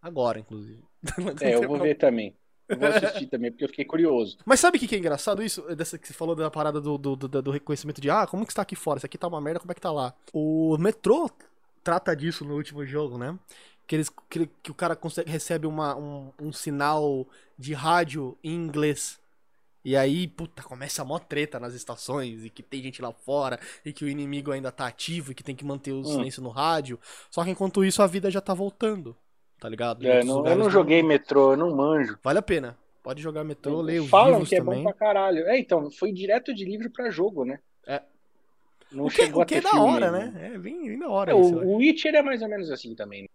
agora, 0.01 0.39
inclusive. 0.39 0.83
É, 1.41 1.55
eu 1.55 1.67
vou 1.67 1.79
ver 1.79 1.95
também. 1.95 2.35
Eu 2.67 2.77
vou 2.77 2.87
assistir 2.87 3.27
também, 3.27 3.51
porque 3.51 3.63
eu 3.63 3.69
fiquei 3.69 3.85
curioso. 3.85 4.37
Mas 4.45 4.59
sabe 4.59 4.77
o 4.77 4.79
que, 4.79 4.87
que 4.87 4.95
é 4.95 4.97
engraçado 4.97 5.43
isso? 5.43 5.61
Dessa 5.75 5.97
que 5.97 6.07
você 6.07 6.13
falou 6.13 6.35
da 6.35 6.49
parada 6.49 6.81
do, 6.81 6.97
do, 6.97 7.15
do, 7.15 7.41
do 7.41 7.51
reconhecimento 7.51 8.01
de 8.01 8.09
ah, 8.09 8.25
como 8.25 8.45
que 8.45 8.51
está 8.51 8.63
aqui 8.63 8.75
fora? 8.75 8.97
Isso 8.97 9.05
aqui 9.05 9.17
tá 9.17 9.27
uma 9.27 9.39
merda, 9.39 9.59
como 9.59 9.71
é 9.71 9.75
que 9.75 9.81
tá 9.81 9.91
lá? 9.91 10.13
O 10.33 10.77
metrô 10.77 11.29
trata 11.83 12.15
disso 12.15 12.43
no 12.43 12.55
último 12.55 12.85
jogo, 12.85 13.17
né? 13.17 13.37
Que, 13.87 13.95
eles, 13.95 14.09
que, 14.29 14.47
que 14.61 14.69
o 14.69 14.73
cara 14.75 14.95
consegue, 14.95 15.31
recebe 15.31 15.65
uma, 15.65 15.95
um, 15.95 16.31
um 16.41 16.51
sinal 16.51 17.25
de 17.57 17.73
rádio 17.73 18.37
em 18.43 18.53
inglês. 18.53 19.17
E 19.85 19.95
aí, 19.95 20.27
puta, 20.27 20.61
começa 20.61 21.01
a 21.01 21.05
mó 21.05 21.17
treta 21.17 21.57
nas 21.59 21.73
estações, 21.73 22.43
e 22.43 22.49
que 22.49 22.61
tem 22.61 22.83
gente 22.83 23.01
lá 23.01 23.13
fora, 23.13 23.57
e 23.85 23.93
que 23.93 24.03
o 24.03 24.09
inimigo 24.09 24.51
ainda 24.51 24.69
tá 24.69 24.85
ativo, 24.87 25.31
e 25.31 25.35
que 25.35 25.43
tem 25.43 25.55
que 25.55 25.63
manter 25.63 25.93
o 25.93 25.99
Hum. 26.01 26.03
silêncio 26.03 26.43
no 26.43 26.49
rádio. 26.49 26.99
Só 27.31 27.43
que 27.45 27.51
enquanto 27.51 27.85
isso, 27.85 28.01
a 28.03 28.07
vida 28.07 28.29
já 28.29 28.41
tá 28.41 28.53
voltando, 28.53 29.15
tá 29.57 29.69
ligado? 29.69 30.05
É, 30.05 30.21
não- 30.25 30.45
eu 30.45 30.57
não 30.57 30.69
joguei 30.69 31.01
metrô, 31.01 31.53
eu 31.53 31.57
não 31.57 31.73
manjo. 31.73 32.19
Vale 32.21 32.39
a 32.39 32.41
pena. 32.41 32.77
Pode 33.01 33.21
jogar 33.21 33.45
metrô, 33.45 33.79
leia 33.81 34.03
os 34.03 34.09
Falam 34.09 34.31
livros 34.31 34.49
que 34.49 34.55
é 34.55 34.59
também. 34.59 34.83
bom 34.83 34.89
pra 34.89 34.93
caralho. 34.93 35.47
É, 35.47 35.57
então, 35.57 35.89
foi 35.89 36.11
direto 36.11 36.53
de 36.53 36.65
livro 36.65 36.89
pra 36.89 37.09
jogo, 37.09 37.45
né? 37.45 37.57
É. 37.87 38.01
Não 38.91 39.05
O 39.05 39.09
que, 39.09 39.15
chegou 39.15 39.43
o 39.43 39.45
que 39.45 39.55
é 39.55 39.61
da 39.61 39.81
hora, 39.81 40.11
né? 40.11 40.53
É 40.53 40.57
bem, 40.57 40.85
bem 40.85 40.99
da 40.99 41.07
hora 41.09 41.31
É, 41.31 41.39
isso. 41.39 41.55
o, 41.55 41.75
o 41.75 41.77
Witcher 41.77 42.13
é 42.13 42.21
mais 42.21 42.41
ou 42.41 42.49
menos 42.49 42.69
assim 42.69 42.93
também. 42.93 43.29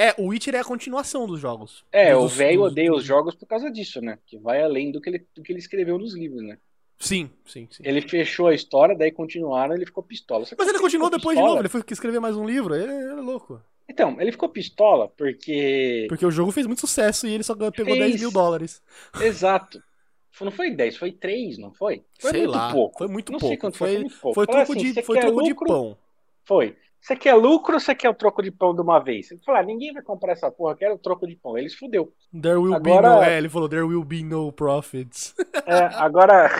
É, 0.00 0.14
o 0.16 0.28
Witcher 0.28 0.54
é 0.54 0.60
a 0.60 0.64
continuação 0.64 1.26
dos 1.26 1.40
jogos. 1.40 1.84
É, 1.90 2.14
Dos- 2.14 2.22
o 2.24 2.28
velho 2.28 2.62
dos- 2.62 2.70
odeia 2.72 2.92
os 2.94 3.02
jogos 3.04 3.34
por 3.34 3.46
causa 3.46 3.68
disso, 3.70 4.00
né? 4.00 4.16
Que 4.26 4.38
vai 4.38 4.62
além 4.62 4.92
do 4.92 5.00
que 5.00 5.10
ele, 5.10 5.26
do 5.34 5.42
que 5.42 5.50
ele 5.52 5.58
escreveu 5.58 5.98
nos 5.98 6.14
livros, 6.14 6.40
né? 6.42 6.56
Sim, 7.00 7.28
sim, 7.44 7.66
sim. 7.70 7.82
Ele 7.84 8.00
fechou 8.00 8.46
a 8.46 8.54
história, 8.54 8.96
daí 8.96 9.10
continuaram, 9.10 9.74
ele 9.74 9.84
ficou 9.86 10.02
pistola. 10.02 10.44
Só 10.44 10.54
Mas 10.56 10.68
ele 10.68 10.78
continuou 10.78 11.10
depois 11.10 11.36
de 11.36 11.40
pistola- 11.42 11.48
novo, 11.48 11.60
ele 11.62 11.68
foi 11.68 11.82
escrever 11.90 12.20
mais 12.20 12.36
um 12.36 12.44
livro, 12.46 12.74
ele, 12.74 12.84
ele 12.92 13.10
é 13.10 13.14
louco. 13.14 13.60
Então, 13.88 14.20
ele 14.20 14.30
ficou 14.30 14.48
pistola 14.48 15.08
porque. 15.16 16.06
Porque 16.08 16.24
o 16.26 16.30
jogo 16.30 16.52
fez 16.52 16.66
muito 16.66 16.80
sucesso 16.80 17.26
e 17.26 17.32
ele 17.34 17.42
só 17.42 17.54
pegou 17.56 17.72
Fez. 17.72 17.98
10 17.98 18.20
mil 18.20 18.30
dólares. 18.30 18.80
Exato. 19.20 19.82
Não 20.40 20.52
foi 20.52 20.70
10, 20.70 20.96
foi 20.96 21.10
3, 21.10 21.58
não 21.58 21.72
foi? 21.72 22.04
Foi 22.20 22.30
Sei 22.30 22.40
muito 22.42 22.52
lá, 22.56 22.72
pouco. 22.72 22.98
foi 22.98 23.08
muito 23.08 23.32
não 23.32 23.40
pouco. 23.40 23.50
sei 23.50 23.56
quanto 23.56 23.76
foi, 23.76 24.08
foi, 24.08 24.32
foi 24.34 24.46
foi 24.46 24.60
assim, 24.60 24.92
de, 24.92 25.02
foi 25.02 25.18
de 25.18 25.54
pão. 25.66 25.98
Foi. 26.44 26.76
Você 27.00 27.16
quer 27.16 27.34
lucro 27.34 27.74
ou 27.74 27.80
você 27.80 27.94
quer 27.94 28.10
o 28.10 28.14
troco 28.14 28.42
de 28.42 28.50
pão 28.50 28.74
de 28.74 28.80
uma 28.80 28.98
vez? 28.98 29.30
Ele 29.30 29.40
falou, 29.44 29.60
ah, 29.60 29.64
ninguém 29.64 29.92
vai 29.92 30.02
comprar 30.02 30.32
essa 30.32 30.50
porra, 30.50 30.76
quero 30.76 30.94
o 30.94 30.98
troco 30.98 31.26
de 31.26 31.36
pão. 31.36 31.56
Eles 31.56 31.74
fudeu. 31.74 32.12
There 32.32 32.56
will 32.56 32.74
Agora- 32.74 33.08
be 33.08 33.16
no. 33.16 33.22
É, 33.22 33.38
ele 33.38 33.48
falou, 33.48 33.68
there 33.68 33.84
will 33.84 34.04
be 34.04 34.22
no 34.22 34.52
profits. 34.52 35.34
É, 35.66 35.84
agora, 35.94 36.50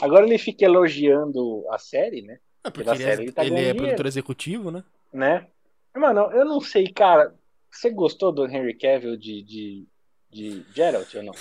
agora 0.00 0.26
ele 0.26 0.38
fica 0.38 0.64
elogiando 0.64 1.64
a 1.70 1.78
série, 1.78 2.22
né? 2.22 2.38
É 2.64 2.70
porque 2.70 2.84
da 2.84 2.94
ele, 2.94 3.04
série 3.04 3.20
é, 3.20 3.24
ele 3.24 3.32
tá 3.32 3.44
ele 3.44 3.60
é 3.60 3.74
produtor 3.74 4.06
executivo, 4.06 4.70
né? 4.70 4.84
né? 5.12 5.46
Mano, 5.94 6.30
eu 6.32 6.44
não 6.44 6.60
sei, 6.60 6.88
cara. 6.88 7.34
Você 7.70 7.90
gostou 7.90 8.30
do 8.32 8.46
Henry 8.46 8.74
Cavill 8.74 9.16
de, 9.16 9.42
de, 9.42 9.86
de 10.30 10.64
Geralt 10.74 11.14
ou 11.14 11.22
não? 11.22 11.32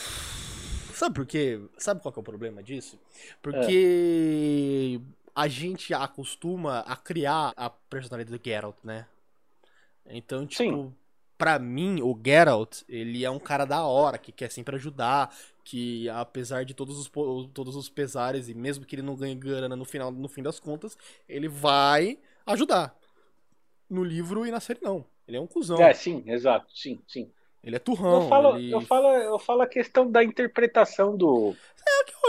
Sabe 0.93 1.15
por 1.15 1.25
quê? 1.25 1.59
Sabe 1.77 2.01
qual 2.01 2.11
que 2.11 2.19
é 2.19 2.21
o 2.21 2.23
problema 2.23 2.61
disso? 2.61 2.99
É. 3.53 4.99
A 5.33 5.47
gente 5.47 5.93
acostuma 5.93 6.79
a 6.79 6.95
criar 6.95 7.53
a 7.55 7.69
personalidade 7.69 8.37
do 8.37 8.43
Geralt, 8.43 8.75
né? 8.83 9.07
Então, 10.05 10.45
tipo, 10.45 10.63
Sim. 10.63 10.95
pra 11.37 11.57
mim, 11.57 12.01
o 12.01 12.19
Geralt, 12.23 12.81
ele 12.87 13.23
é 13.23 13.29
um 13.29 13.39
cara 13.39 13.65
da 13.65 13.85
hora, 13.85 14.17
que 14.17 14.31
quer 14.31 14.51
sempre 14.51 14.75
ajudar, 14.75 15.33
que 15.63 16.09
apesar 16.09 16.65
de 16.65 16.73
todos 16.73 16.99
os, 16.99 17.09
todos 17.53 17.75
os 17.75 17.89
pesares, 17.89 18.49
e 18.49 18.53
mesmo 18.53 18.85
que 18.85 18.95
ele 18.95 19.01
não 19.01 19.15
ganhe 19.15 19.35
grana 19.35 19.75
no 19.75 19.85
final, 19.85 20.11
no 20.11 20.27
fim 20.27 20.43
das 20.43 20.59
contas, 20.59 20.97
ele 21.29 21.47
vai 21.47 22.19
ajudar. 22.45 22.95
No 23.89 24.03
livro 24.03 24.45
e 24.45 24.51
na 24.51 24.59
série, 24.59 24.79
não. 24.81 25.05
Ele 25.27 25.37
é 25.37 25.39
um 25.39 25.47
cuzão. 25.47 25.81
É, 25.81 25.93
sim, 25.93 26.23
exato, 26.25 26.67
sim, 26.75 27.01
sim. 27.07 27.31
Ele 27.63 27.75
é 27.75 27.79
turrão. 27.79 28.23
Eu 28.23 28.29
falo, 28.29 28.57
ele... 28.57 28.71
eu, 28.71 28.81
falo, 28.81 29.07
eu 29.15 29.39
falo 29.39 29.61
a 29.61 29.67
questão 29.67 30.09
da 30.09 30.23
interpretação 30.23 31.15
do. 31.15 31.55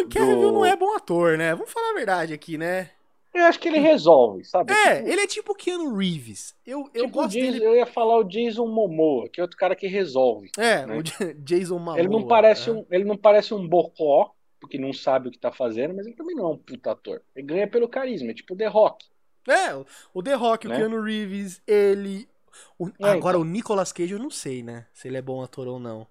O 0.00 0.06
Kevin 0.08 0.40
do- 0.40 0.52
não 0.52 0.64
é 0.64 0.74
bom 0.76 0.94
ator, 0.94 1.36
né? 1.38 1.54
Vamos 1.54 1.70
falar 1.72 1.90
a 1.90 1.94
verdade 1.94 2.32
aqui, 2.34 2.56
né? 2.58 2.90
Eu 3.34 3.44
acho 3.44 3.58
que 3.58 3.68
ele 3.68 3.78
resolve, 3.78 4.44
sabe? 4.44 4.72
É, 4.74 4.96
Tipo, 4.96 5.08
ele 5.08 5.20
é 5.22 5.26
tipo 5.26 5.54
Keanu 5.54 5.96
Reeves. 5.96 6.54
Eu, 6.66 6.80
eu 6.92 7.04
tipo 7.04 7.06
o 7.06 7.10
gosto 7.22 7.32
Jason- 7.32 7.52
dele. 7.52 7.64
Eu 7.64 7.74
ia 7.76 7.86
falar 7.86 8.18
o 8.18 8.24
Jason 8.24 8.66
Momoa, 8.66 9.26
que 9.30 9.40
é 9.40 9.42
outro 9.44 9.56
cara 9.56 9.74
que 9.74 9.86
resolve. 9.86 10.50
É, 10.58 10.84
né? 10.84 10.98
o 10.98 11.02
Jason 11.42 11.78
Momoa. 11.78 11.98
ele 11.98 12.08
não 12.08 12.26
parece 12.26 12.68
é. 12.68 12.72
um, 12.72 12.84
ele 12.90 13.04
não 13.04 13.16
parece 13.16 13.54
um 13.54 13.66
bocó, 13.66 14.32
porque 14.60 14.76
não 14.76 14.92
sabe 14.92 15.28
o 15.28 15.30
que 15.30 15.38
tá 15.38 15.50
fazendo, 15.50 15.94
mas 15.94 16.06
ele 16.06 16.14
também 16.14 16.36
não 16.36 16.44
é 16.44 16.48
um 16.50 16.58
puta 16.58 16.90
ator. 16.92 17.22
Ele 17.34 17.46
ganha 17.46 17.66
pelo 17.66 17.88
carisma, 17.88 18.30
é 18.30 18.34
tipo 18.34 18.52
o 18.52 18.56
The 18.56 18.66
Rock. 18.66 19.06
É, 19.48 19.74
o- 19.74 19.86
o 20.12 20.22
The 20.22 20.34
Rock, 20.34 20.68
Né? 20.68 20.74
o 20.74 20.78
Keanu 20.78 21.02
Reeves, 21.02 21.62
ele. 21.66 22.28
O- 22.78 22.88
É, 23.00 23.10
Agora, 23.10 23.36
então. 23.36 23.40
o 23.40 23.44
Nicolas 23.44 23.92
Cage, 23.92 24.12
eu 24.12 24.18
não 24.18 24.30
sei, 24.30 24.62
né? 24.62 24.86
Se 24.92 25.08
ele 25.08 25.16
é 25.16 25.22
bom 25.22 25.42
ator 25.42 25.66
ou 25.68 25.78
não. 25.78 26.06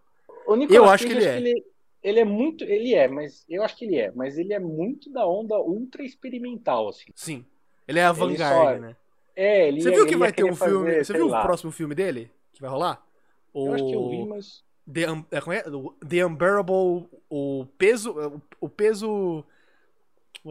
O 0.46 0.56
Nicolas 0.56 0.70
Eu 0.76 0.86
acho 0.90 1.04
Cage, 1.08 1.20
que 1.20 1.22
ele 1.26 1.30
é. 1.30 1.38
ele, 1.38 1.66
ele 2.04 2.20
é 2.20 2.26
muito, 2.26 2.64
ele 2.64 2.94
é, 2.96 3.08
mas 3.08 3.46
eu 3.50 3.64
acho 3.64 3.76
que 3.78 3.86
ele 3.86 3.98
é, 3.98 4.12
mas 4.12 4.38
ele 4.38 4.54
é 4.54 4.60
muito 4.60 5.12
da 5.12 5.26
onda 5.26 5.60
ultra 5.60 6.04
experimental 6.04 6.90
assim. 6.90 7.12
Sim. 7.16 7.46
Ele 7.88 8.00
é 8.00 8.04
a 8.04 8.12
vanguarda, 8.12 8.76
só- 8.76 8.80
né? 8.82 8.96
É, 9.36 9.68
ele 9.68 9.82
Você 9.82 9.92
viu 9.92 10.06
que 10.06 10.12
ele 10.12 10.20
vai 10.20 10.32
ter 10.34 10.44
um 10.44 10.48
querer 10.48 10.58
fazer, 10.58 10.72
filme. 10.72 11.04
Você 11.06 11.14
viu 11.14 11.28
lá. 11.28 11.40
o 11.40 11.44
próximo 11.44 11.72
filme 11.72 11.96
dele? 11.96 12.30
Que 12.54 12.62
vai 12.62 12.70
rolar? 12.70 13.06
O... 13.54 13.68
Eu 13.68 13.74
acho 13.74 13.86
que 13.88 13.94
eu 13.94 14.10
vi, 14.10 14.26
mas 14.26 14.64
The, 14.92 15.10
Un- 15.12 15.26
é, 15.32 15.58
é? 15.58 15.64
The 16.08 16.26
Unbearable. 16.26 17.08
O 17.30 17.66
peso. 17.78 18.12
O, 18.60 18.66
o 18.66 18.70
peso. 18.70 19.44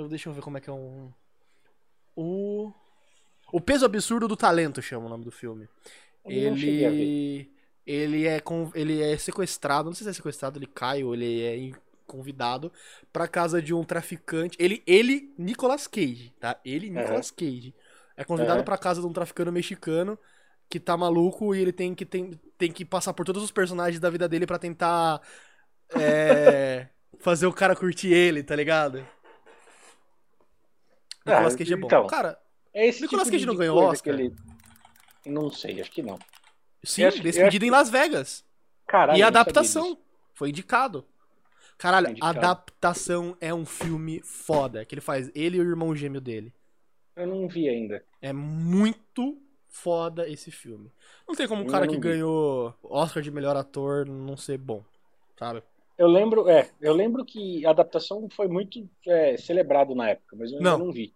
Deixa 0.08 0.28
eu 0.28 0.32
ver 0.32 0.40
como 0.40 0.56
é 0.56 0.60
que 0.60 0.70
é 0.70 0.72
um. 0.72 1.12
O. 2.16 2.72
O 3.52 3.60
peso 3.60 3.84
absurdo 3.84 4.28
do 4.28 4.36
talento 4.36 4.80
chama 4.80 5.06
o 5.06 5.08
nome 5.08 5.24
do 5.24 5.30
filme. 5.30 5.68
eu. 6.24 6.56
Ele. 6.56 7.50
Ele 7.86 8.26
é, 8.26 8.38
com, 8.38 8.70
ele 8.74 9.02
é 9.02 9.16
sequestrado, 9.16 9.88
não 9.88 9.94
sei 9.94 10.04
se 10.04 10.10
é 10.10 10.12
sequestrado, 10.12 10.58
ele 10.58 10.66
cai 10.66 11.02
ou 11.02 11.12
ele 11.12 11.42
é 11.42 11.72
convidado 12.06 12.72
pra 13.12 13.26
casa 13.26 13.60
de 13.60 13.74
um 13.74 13.82
traficante. 13.82 14.56
Ele, 14.60 14.82
ele 14.86 15.32
Nicolas 15.36 15.86
Cage, 15.86 16.32
tá? 16.38 16.60
Ele, 16.64 16.90
Nicolas 16.90 17.30
Cage. 17.30 17.74
É 18.16 18.22
convidado 18.22 18.58
Aham. 18.58 18.64
pra 18.64 18.78
casa 18.78 19.00
de 19.00 19.06
um 19.06 19.12
traficante 19.12 19.50
mexicano 19.50 20.18
que 20.68 20.78
tá 20.78 20.96
maluco 20.96 21.54
e 21.54 21.60
ele 21.60 21.72
tem 21.72 21.94
que, 21.94 22.04
tem, 22.04 22.38
tem 22.56 22.70
que 22.70 22.84
passar 22.84 23.12
por 23.12 23.24
todos 23.24 23.42
os 23.42 23.50
personagens 23.50 23.98
da 23.98 24.10
vida 24.10 24.28
dele 24.28 24.46
pra 24.46 24.58
tentar 24.58 25.20
é, 25.96 26.86
fazer 27.18 27.46
o 27.46 27.52
cara 27.52 27.74
curtir 27.74 28.12
ele, 28.12 28.42
tá 28.42 28.54
ligado? 28.54 29.04
Ah, 31.24 31.30
Nicolas 31.30 31.56
Cage 31.56 31.72
é 31.72 31.76
bom. 31.76 31.86
então. 31.86 32.06
Cara, 32.06 32.38
É 32.72 32.86
esse 32.86 33.02
Nicolas 33.02 33.24
tipo 33.24 33.36
Cage 33.36 33.46
não 33.46 33.56
ganhou 33.56 33.78
Oscar? 33.78 34.14
ele- 34.14 34.34
Não 35.26 35.50
sei, 35.50 35.80
acho 35.80 35.90
que 35.90 36.02
não. 36.02 36.18
sim, 36.84 37.04
acho- 37.04 37.18
eu 37.18 37.22
Despedida 37.22 37.64
acho 37.64 37.68
em 37.68 37.70
Las 37.70 37.90
Vegas. 37.90 38.44
Caralho, 38.86 39.18
e 39.18 39.22
adaptação. 39.22 39.98
Foi 40.34 40.48
indicado. 40.50 41.04
Caralho, 41.76 42.06
Foi 42.06 42.12
indicado. 42.12 42.38
adaptação 42.38 43.36
é 43.40 43.52
um 43.54 43.64
filme 43.66 44.20
foda. 44.22 44.84
Que 44.84 44.94
ele 44.94 45.00
faz 45.00 45.30
ele 45.34 45.56
e 45.56 45.60
o 45.60 45.64
irmão 45.68 45.94
gêmeo 45.94 46.20
dele. 46.20 46.52
Eu 47.16 47.26
não 47.26 47.46
vi 47.48 47.68
ainda. 47.68 48.02
É 48.22 48.32
muito 48.32 49.38
foda 49.68 50.28
esse 50.28 50.50
filme. 50.50 50.90
Não 51.28 51.34
tem 51.34 51.46
como 51.46 51.62
um 51.62 51.66
cara 51.66 51.86
que 51.86 51.94
vi. 51.94 52.00
ganhou 52.00 52.74
Oscar 52.82 53.22
de 53.22 53.30
melhor 53.30 53.56
ator 53.56 54.06
não 54.06 54.36
ser 54.36 54.58
bom. 54.58 54.82
Sabe? 55.38 55.62
Eu 55.96 56.08
lembro, 56.08 56.48
é, 56.48 56.70
eu 56.80 56.94
lembro 56.94 57.24
que 57.24 57.64
a 57.66 57.70
adaptação 57.70 58.26
foi 58.30 58.48
muito 58.48 58.88
é, 59.06 59.36
celebrado 59.36 59.94
na 59.94 60.10
época, 60.10 60.34
mas 60.36 60.50
eu 60.50 60.58
ainda 60.58 60.70
Não. 60.70 60.78
não 60.86 60.92
vi. 60.92 61.12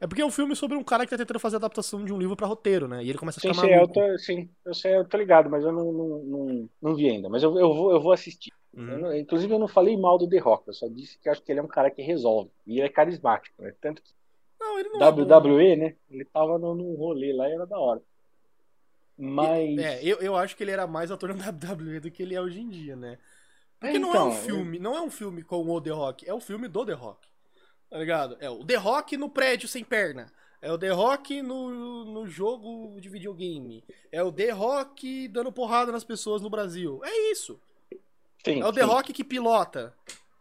É 0.00 0.06
porque 0.06 0.22
é 0.22 0.26
um 0.26 0.30
filme 0.30 0.56
sobre 0.56 0.76
um 0.76 0.84
cara 0.84 1.04
que 1.04 1.10
tá 1.10 1.18
tentando 1.18 1.38
fazer 1.40 1.56
adaptação 1.56 2.04
de 2.04 2.12
um 2.12 2.18
livro 2.18 2.36
pra 2.36 2.46
roteiro, 2.46 2.88
né? 2.88 3.04
E 3.04 3.10
ele 3.10 3.18
começa 3.18 3.38
a 3.38 3.40
Sim, 3.40 3.52
ficar 3.52 3.54
sim, 3.54 3.68
eu 3.70 3.88
maluco. 3.88 3.88
tô, 3.88 4.18
sim, 4.18 4.54
eu 4.64 4.74
sei, 4.74 4.96
eu 4.96 5.08
tô 5.08 5.16
ligado, 5.16 5.48
mas 5.48 5.64
eu 5.64 5.72
não, 5.72 5.92
não, 5.92 6.18
não, 6.24 6.70
não 6.82 6.94
vi 6.94 7.08
ainda. 7.08 7.28
Mas 7.28 7.42
eu, 7.42 7.58
eu, 7.58 7.72
vou, 7.74 7.92
eu 7.92 8.00
vou 8.00 8.12
assistir. 8.12 8.52
Uhum. 8.76 8.86
Eu 8.86 8.98
não- 8.98 9.16
inclusive, 9.16 9.52
eu 9.52 9.58
não 9.58 9.68
falei 9.68 9.96
mal 9.96 10.18
do 10.18 10.28
The 10.28 10.38
Rock, 10.38 10.68
eu 10.68 10.74
só 10.74 10.88
disse 10.88 11.18
que 11.18 11.28
acho 11.28 11.42
que 11.42 11.50
ele 11.52 11.60
é 11.60 11.62
um 11.62 11.68
cara 11.68 11.90
que 11.90 12.02
resolve. 12.02 12.50
E 12.66 12.78
ele 12.78 12.86
é 12.86 12.88
carismático, 12.92 13.62
né? 13.62 13.74
Tanto 13.80 14.02
que 14.02 14.12
Não, 14.58 14.78
ele 14.78 14.88
não 14.90 15.04
é. 15.04 15.10
WWE, 15.10 15.76
né? 15.76 15.96
Ele 16.10 16.24
tava 16.26 16.58
num 16.58 16.94
rolê 16.96 17.32
lá 17.32 17.48
e 17.48 17.52
era 17.54 17.66
da 17.66 17.78
hora. 17.78 18.02
Mas. 19.16 19.70
É, 19.76 20.04
eu, 20.04 20.18
eu 20.18 20.36
acho 20.36 20.56
que 20.56 20.62
ele 20.64 20.70
era 20.72 20.86
mais 20.86 21.10
ator 21.10 21.34
na 21.34 21.50
WWE 21.50 22.00
do 22.00 22.10
que 22.10 22.22
ele 22.22 22.34
é 22.34 22.40
hoje 22.40 22.60
em 22.60 22.68
dia, 22.68 22.96
né? 22.96 23.18
Porque 23.80 23.98
É, 23.98 24.00
não 24.00 24.14
é 24.16 24.20
então, 24.20 24.28
um 24.28 24.32
filme, 24.32 24.80
não 24.80 24.96
é 24.96 25.02
um 25.02 25.10
filme 25.10 25.44
com 25.44 25.66
o 25.68 25.82
The 25.82 25.90
Rock, 25.92 26.28
é 26.28 26.34
o 26.34 26.40
filme 26.40 26.68
do 26.68 26.86
The 26.86 26.94
Rock. 26.94 27.29
Tá 27.90 27.98
ligado? 27.98 28.36
É 28.40 28.48
o 28.48 28.64
The 28.64 28.76
Rock 28.76 29.16
no 29.16 29.28
prédio 29.28 29.68
sem 29.68 29.82
perna. 29.84 30.32
É 30.62 30.70
o 30.70 30.78
The 30.78 30.90
Rock 30.90 31.42
no, 31.42 32.04
no 32.04 32.26
jogo 32.26 33.00
de 33.00 33.08
videogame. 33.08 33.82
É 34.12 34.22
o 34.22 34.30
The 34.30 34.50
Rock 34.50 35.26
dando 35.28 35.50
porrada 35.50 35.90
nas 35.90 36.04
pessoas 36.04 36.40
no 36.42 36.50
Brasil. 36.50 37.00
É 37.02 37.32
isso. 37.32 37.58
sim, 38.44 38.60
É 38.60 38.66
o 38.66 38.72
The 38.72 38.82
sim. 38.82 38.86
Rock 38.86 39.12
que 39.12 39.24
pilota. 39.24 39.94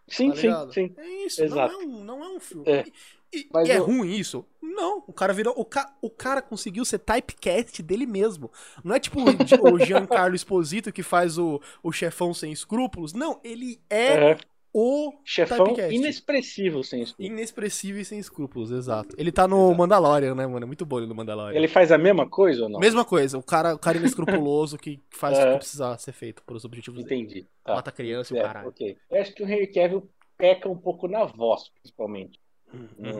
Sim, 0.07 0.31
tá 0.31 0.38
sim, 0.38 0.71
sim. 0.73 0.93
É 0.97 1.07
isso, 1.26 1.43
Exato. 1.43 1.71
não 1.73 1.81
é 1.81 1.85
um, 1.85 2.03
não 2.03 2.23
é 2.23 2.27
um 2.30 2.39
filme. 2.39 2.63
É. 2.67 2.84
E, 3.31 3.39
e- 3.41 3.49
Mas 3.53 3.69
é 3.69 3.77
eu- 3.77 3.85
ruim 3.85 4.09
isso? 4.11 4.43
Não, 4.61 5.03
o 5.07 5.13
cara 5.13 5.31
virou. 5.34 5.53
O, 5.55 5.63
ca, 5.63 5.95
o 6.01 6.09
cara 6.09 6.41
conseguiu 6.41 6.84
ser 6.84 6.97
typecast 6.99 7.81
dele 7.84 8.05
mesmo. 8.07 8.51
Não 8.84 8.95
é 8.95 8.99
tipo 8.99 9.19
o, 9.21 9.23
o 9.76 9.80
Giancarlo 9.85 10.35
Esposito 10.35 10.91
que 10.91 11.03
faz 11.03 11.38
o, 11.38 11.61
o 11.84 11.91
chefão 11.91 12.34
sem 12.34 12.51
escrúpulos. 12.51 13.13
Não, 13.13 13.39
ele 13.43 13.80
é 13.89 14.31
É, 14.31 14.38
o 14.74 15.14
chefão 15.26 15.66
typecast. 15.66 15.96
inexpressivo, 15.96 16.84
sem 16.84 17.02
isso. 17.04 17.16
inexpressivo 17.18 17.98
e 18.00 18.06
sem 18.06 18.20
escrúpulos, 18.20 18.72
exato. 18.72 19.16
Ele 19.18 19.32
tá 19.32 19.48
no 19.48 19.74
Mandalorian, 19.74 20.36
né, 20.36 20.46
mano? 20.46 20.64
É 20.64 20.68
muito 20.68 20.86
bom 20.86 20.98
ele 21.00 21.08
no 21.08 21.16
Mandalorian. 21.16 21.58
Ele 21.58 21.68
faz 21.68 21.91
a 21.91 21.98
mesma 21.98 22.30
coisa 22.30 22.64
ou 22.64 22.70
não? 22.70 22.80
Mesma 22.80 23.04
coisa, 23.04 23.38
o 23.38 23.44
cara, 23.44 23.74
o 23.76 23.80
cara 23.80 23.98
inescrupuloso 23.98 24.78
que 24.78 25.00
faz 25.10 25.38
o 25.38 25.41
É. 25.41 25.52
que 25.54 25.58
precisar 25.60 25.98
ser 25.98 26.12
feito 26.12 26.44
pelos 26.44 26.64
objetivos 26.66 27.04
dele. 27.04 27.22
Entendi. 27.24 27.48
Tá. 27.64 27.76
Mata 27.76 27.91
criança 27.91 28.34
e 28.34 28.38
o 28.38 28.40
É, 28.40 28.44
caralho. 28.44 28.70
ok. 28.70 28.98
Eu 29.10 29.22
acho 29.22 29.34
que 29.34 29.44
o 29.44 29.48
Henry 29.50 29.68
Cavill 29.68 30.10
peca 30.38 30.70
um 30.70 30.78
pouco 30.78 31.08
na 31.08 31.26
voz, 31.26 31.70
principalmente. 31.82 32.40
Uhum. 32.74 32.88
No, 32.98 33.12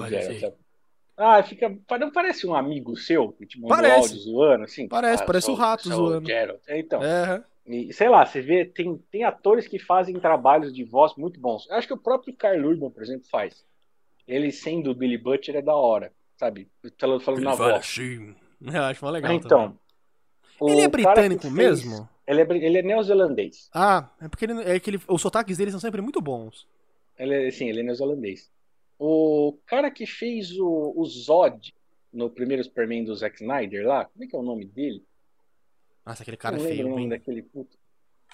no 0.00 0.06
Que? 0.08 0.52
Ah, 1.22 1.42
fica. 1.42 1.68
Não 1.98 2.10
parece 2.10 2.46
um 2.46 2.54
amigo 2.54 2.96
seu 2.96 3.30
que 3.32 3.44
te 3.46 3.60
mandou 3.60 3.76
Parece. 3.76 3.98
áudio 3.98 4.16
zoando, 4.20 4.64
assim? 4.64 4.88
Parece, 4.88 5.22
Ah, 5.22 5.26
parece 5.26 5.46
sou- 5.46 5.54
o 5.54 5.58
rato 5.58 5.86
zoando. 5.88 6.30
É, 6.30 6.56
Então, 6.78 7.02
É, 7.02 7.44
e, 7.72 7.92
sei 7.92 8.08
lá, 8.08 8.24
você 8.26 8.40
vê, 8.40 8.64
tem, 8.64 8.96
tem 9.10 9.24
atores 9.24 9.66
que 9.68 9.78
fazem 9.78 10.18
trabalhos 10.18 10.72
de 10.72 10.84
voz 10.84 11.14
muito 11.16 11.38
bons. 11.40 11.68
Eu 11.68 11.76
acho 11.76 11.86
que 11.86 11.94
o 11.94 11.98
próprio 11.98 12.34
Carl 12.34 12.64
Urban, 12.64 12.90
por 12.90 13.02
exemplo, 13.02 13.26
faz. 13.30 13.64
Ele 14.26 14.50
sendo 14.52 14.90
o 14.90 14.94
Billy 14.94 15.18
Butcher 15.18 15.56
é 15.56 15.62
da 15.62 15.74
hora, 15.74 16.12
sabe? 16.36 16.68
Falando, 16.98 17.20
falando 17.20 17.42
na 17.42 17.54
voz. 17.54 17.74
assim. 17.76 18.34
Eu 18.60 18.82
acho 18.82 19.04
mais 19.04 19.14
legal. 19.14 19.32
Então. 19.32 19.78
Ele 20.62 20.82
é 20.82 20.88
britânico 20.88 21.42
fez- 21.42 21.54
mesmo? 21.54 22.08
Ele 22.26 22.42
é, 22.42 22.46
ele 22.64 22.78
é 22.78 22.82
neozelandês. 22.82 23.68
Ah, 23.74 24.08
é 24.20 24.28
porque 24.28 24.44
ele, 24.44 24.62
é 24.62 24.78
que 24.78 24.90
ele- 24.90 25.00
os 25.08 25.20
sotaques 25.22 25.56
dele 25.56 25.70
são 25.70 25.80
sempre 25.80 26.00
muito 26.02 26.20
bons. 26.20 26.66
Ele 27.18 27.48
é, 27.48 27.50
sim, 27.50 27.68
ele 27.68 27.80
é 27.80 27.82
neozelandês. 27.82 28.50
O 28.98 29.58
cara 29.66 29.90
que 29.90 30.06
fez 30.06 30.52
o, 30.58 30.92
o 30.94 31.04
Zod 31.06 31.74
no 32.12 32.28
primeiro 32.28 32.62
Superman 32.62 33.04
do 33.04 33.14
Zack 33.14 33.36
Snyder 33.42 33.86
lá, 33.86 34.04
como 34.04 34.24
é 34.24 34.26
que 34.28 34.36
é 34.36 34.38
o 34.38 34.42
nome 34.42 34.66
dele? 34.66 35.02
Nossa, 36.04 36.22
aquele 36.22 36.36
cara 36.36 36.56
é 36.56 36.58
lembro 36.58 36.74
feio, 36.76 36.86
o 36.86 36.90
nome 36.90 37.02
hein? 37.02 37.08
daquele 37.08 37.42
puto. 37.42 37.76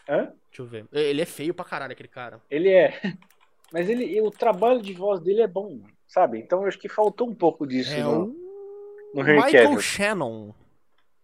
Hã? 0.09 0.33
Deixa 0.51 0.63
eu 0.63 0.67
ver. 0.67 0.87
Ele 0.93 1.21
é 1.21 1.27
feio 1.27 1.53
pra 1.53 1.65
caralho, 1.65 1.93
aquele 1.93 2.09
cara. 2.09 2.41
Ele 2.51 2.69
é. 2.71 3.01
Mas 3.73 3.89
ele, 3.89 4.21
o 4.21 4.31
trabalho 4.31 4.81
de 4.81 4.93
voz 4.93 5.21
dele 5.21 5.43
é 5.43 5.47
bom, 5.49 5.81
sabe? 6.07 6.39
Então 6.39 6.63
eu 6.63 6.69
acho 6.69 6.79
que 6.79 6.89
faltou 6.89 7.29
um 7.29 7.35
pouco 7.35 7.67
disso 7.67 7.93
É 7.93 8.03
no, 8.03 8.23
o 8.27 8.37
no 9.15 9.25
Michael. 9.25 9.81
Shannon. 9.81 10.55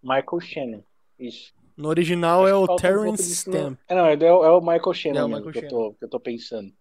Michael 0.02 0.40
Shannon. 0.40 0.82
Isso. 1.19 1.55
No 1.77 1.89
original 1.89 2.47
é 2.48 2.55
o 2.55 2.66
falta 2.66 2.73
um 2.73 2.77
Terrence 2.77 3.23
disso 3.28 3.48
no- 3.51 3.56
Stamp. 3.56 3.78
É, 3.89 3.94
não, 3.94 4.06
é, 4.06 4.14
é 4.14 4.32
o 4.51 4.60
Michael 4.60 4.93
Shannon 4.94 5.19
É 5.20 5.24
o 5.24 5.28
mesmo, 5.28 5.47
Michael 5.47 5.52
que, 5.52 5.59
eu 5.66 5.69
tô, 5.69 5.93
que 5.94 6.05
eu 6.05 6.09
tô 6.09 6.20
pensando. 6.20 6.73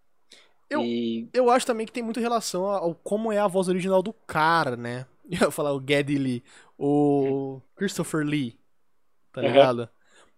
Eu- 0.70 0.82
E 0.82 1.30
Eu 1.34 1.50
acho 1.52 1.66
também 1.68 1.86
que 1.86 1.92
tem 1.92 2.02
muito 2.04 2.20
relação 2.20 2.66
ao 2.66 2.96
como 2.96 3.32
é 3.32 3.38
a 3.38 3.48
voz 3.48 3.68
original 3.68 4.02
do 4.02 4.12
cara, 4.12 4.76
né? 4.76 5.06
Eu 5.30 5.46
ia 5.48 5.52
falar 5.52 5.74
o 5.74 5.80
Geddy 5.80 6.18
Lee. 6.18 6.44
O 6.78 7.62
Christopher 7.76 8.26
Lee. 8.26 8.58
Tá 9.32 9.42
Uhum. 9.42 9.48
ligado? 9.48 9.90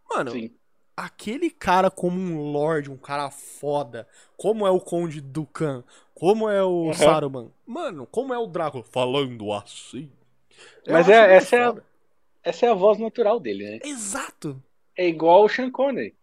Mano, 0.09 0.31
sim. 0.31 0.55
aquele 0.95 1.49
cara 1.49 1.89
como 1.89 2.19
um 2.19 2.51
lord, 2.51 2.91
um 2.91 2.97
cara 2.97 3.29
foda, 3.31 4.07
como 4.37 4.65
é 4.67 4.69
o 4.69 4.79
Conde 4.79 5.19
Dukan, 5.21 5.83
como 6.13 6.47
é 6.49 6.61
o 6.63 6.85
Uhum. 6.87 6.93
Saruman, 6.93 7.51
mano, 7.65 8.05
como 8.05 8.33
é 8.33 8.37
o 8.37 8.45
Drácula 8.47 8.83
falando 8.83 9.51
assim. 9.53 10.11
Mas 10.87 11.09
é- 11.09 11.35
essa 11.35 11.55
é 11.55 11.63
a-. 11.65 11.75
Essa 12.43 12.65
é 12.65 12.69
a 12.69 12.73
voz 12.73 12.99
natural 12.99 13.39
dele, 13.39 13.63
né? 13.63 13.79
Exato, 13.83 14.61
É 14.97 15.07
igual 15.07 15.45
o 15.45 15.49
Sean 15.49 15.71
Connery. 15.71 16.15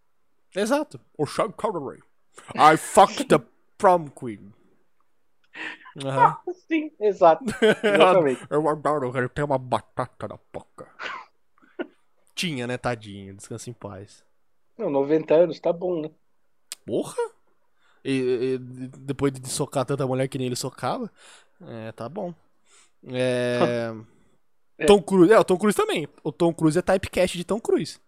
exato. 0.54 1.00
O 1.18 1.26
Sean 1.26 1.50
Connery. 1.50 2.02
I 2.54 2.76
fucked 2.76 3.24
the 3.26 3.40
prom 3.78 4.08
queen. 4.08 4.52
Aham. 6.04 6.36
Sim, 6.68 6.92
exato. 7.00 7.44
Exatamente. 7.82 8.46
Eu 8.50 8.68
adoro, 8.68 9.16
ele 9.16 9.28
tem 9.28 9.44
uma 9.44 9.58
batata 9.58 10.28
na 10.28 10.38
boca. 10.52 10.88
Tinha, 12.40 12.66
né, 12.66 12.78
tadinho, 12.78 13.34
descansa 13.34 13.68
em 13.68 13.72
paz. 13.74 14.24
Não, 14.76 14.90
90 14.90 15.34
anos, 15.34 15.60
tá 15.60 15.72
bom, 15.72 16.00
né? 16.00 16.10
Porra! 16.86 17.16
E, 18.04 18.54
e 18.54 18.58
depois 18.58 19.32
de 19.32 19.48
socar 19.48 19.84
tanta 19.84 20.06
mulher 20.06 20.28
que 20.28 20.38
nem 20.38 20.46
ele 20.46 20.56
socava, 20.56 21.10
é, 21.62 21.92
tá 21.92 22.08
bom. 22.08 22.34
É... 23.08 23.92
É. 24.78 24.86
Tom 24.86 25.02
Cruise, 25.02 25.32
é, 25.32 25.38
o 25.38 25.44
Tom 25.44 25.58
Cruise 25.58 25.76
também. 25.76 26.08
O 26.24 26.32
Tom 26.32 26.54
Cruise 26.54 26.78
é 26.78 26.82
typecast 26.82 27.36
de 27.36 27.44
Tom 27.44 27.60
Cruise. 27.60 27.98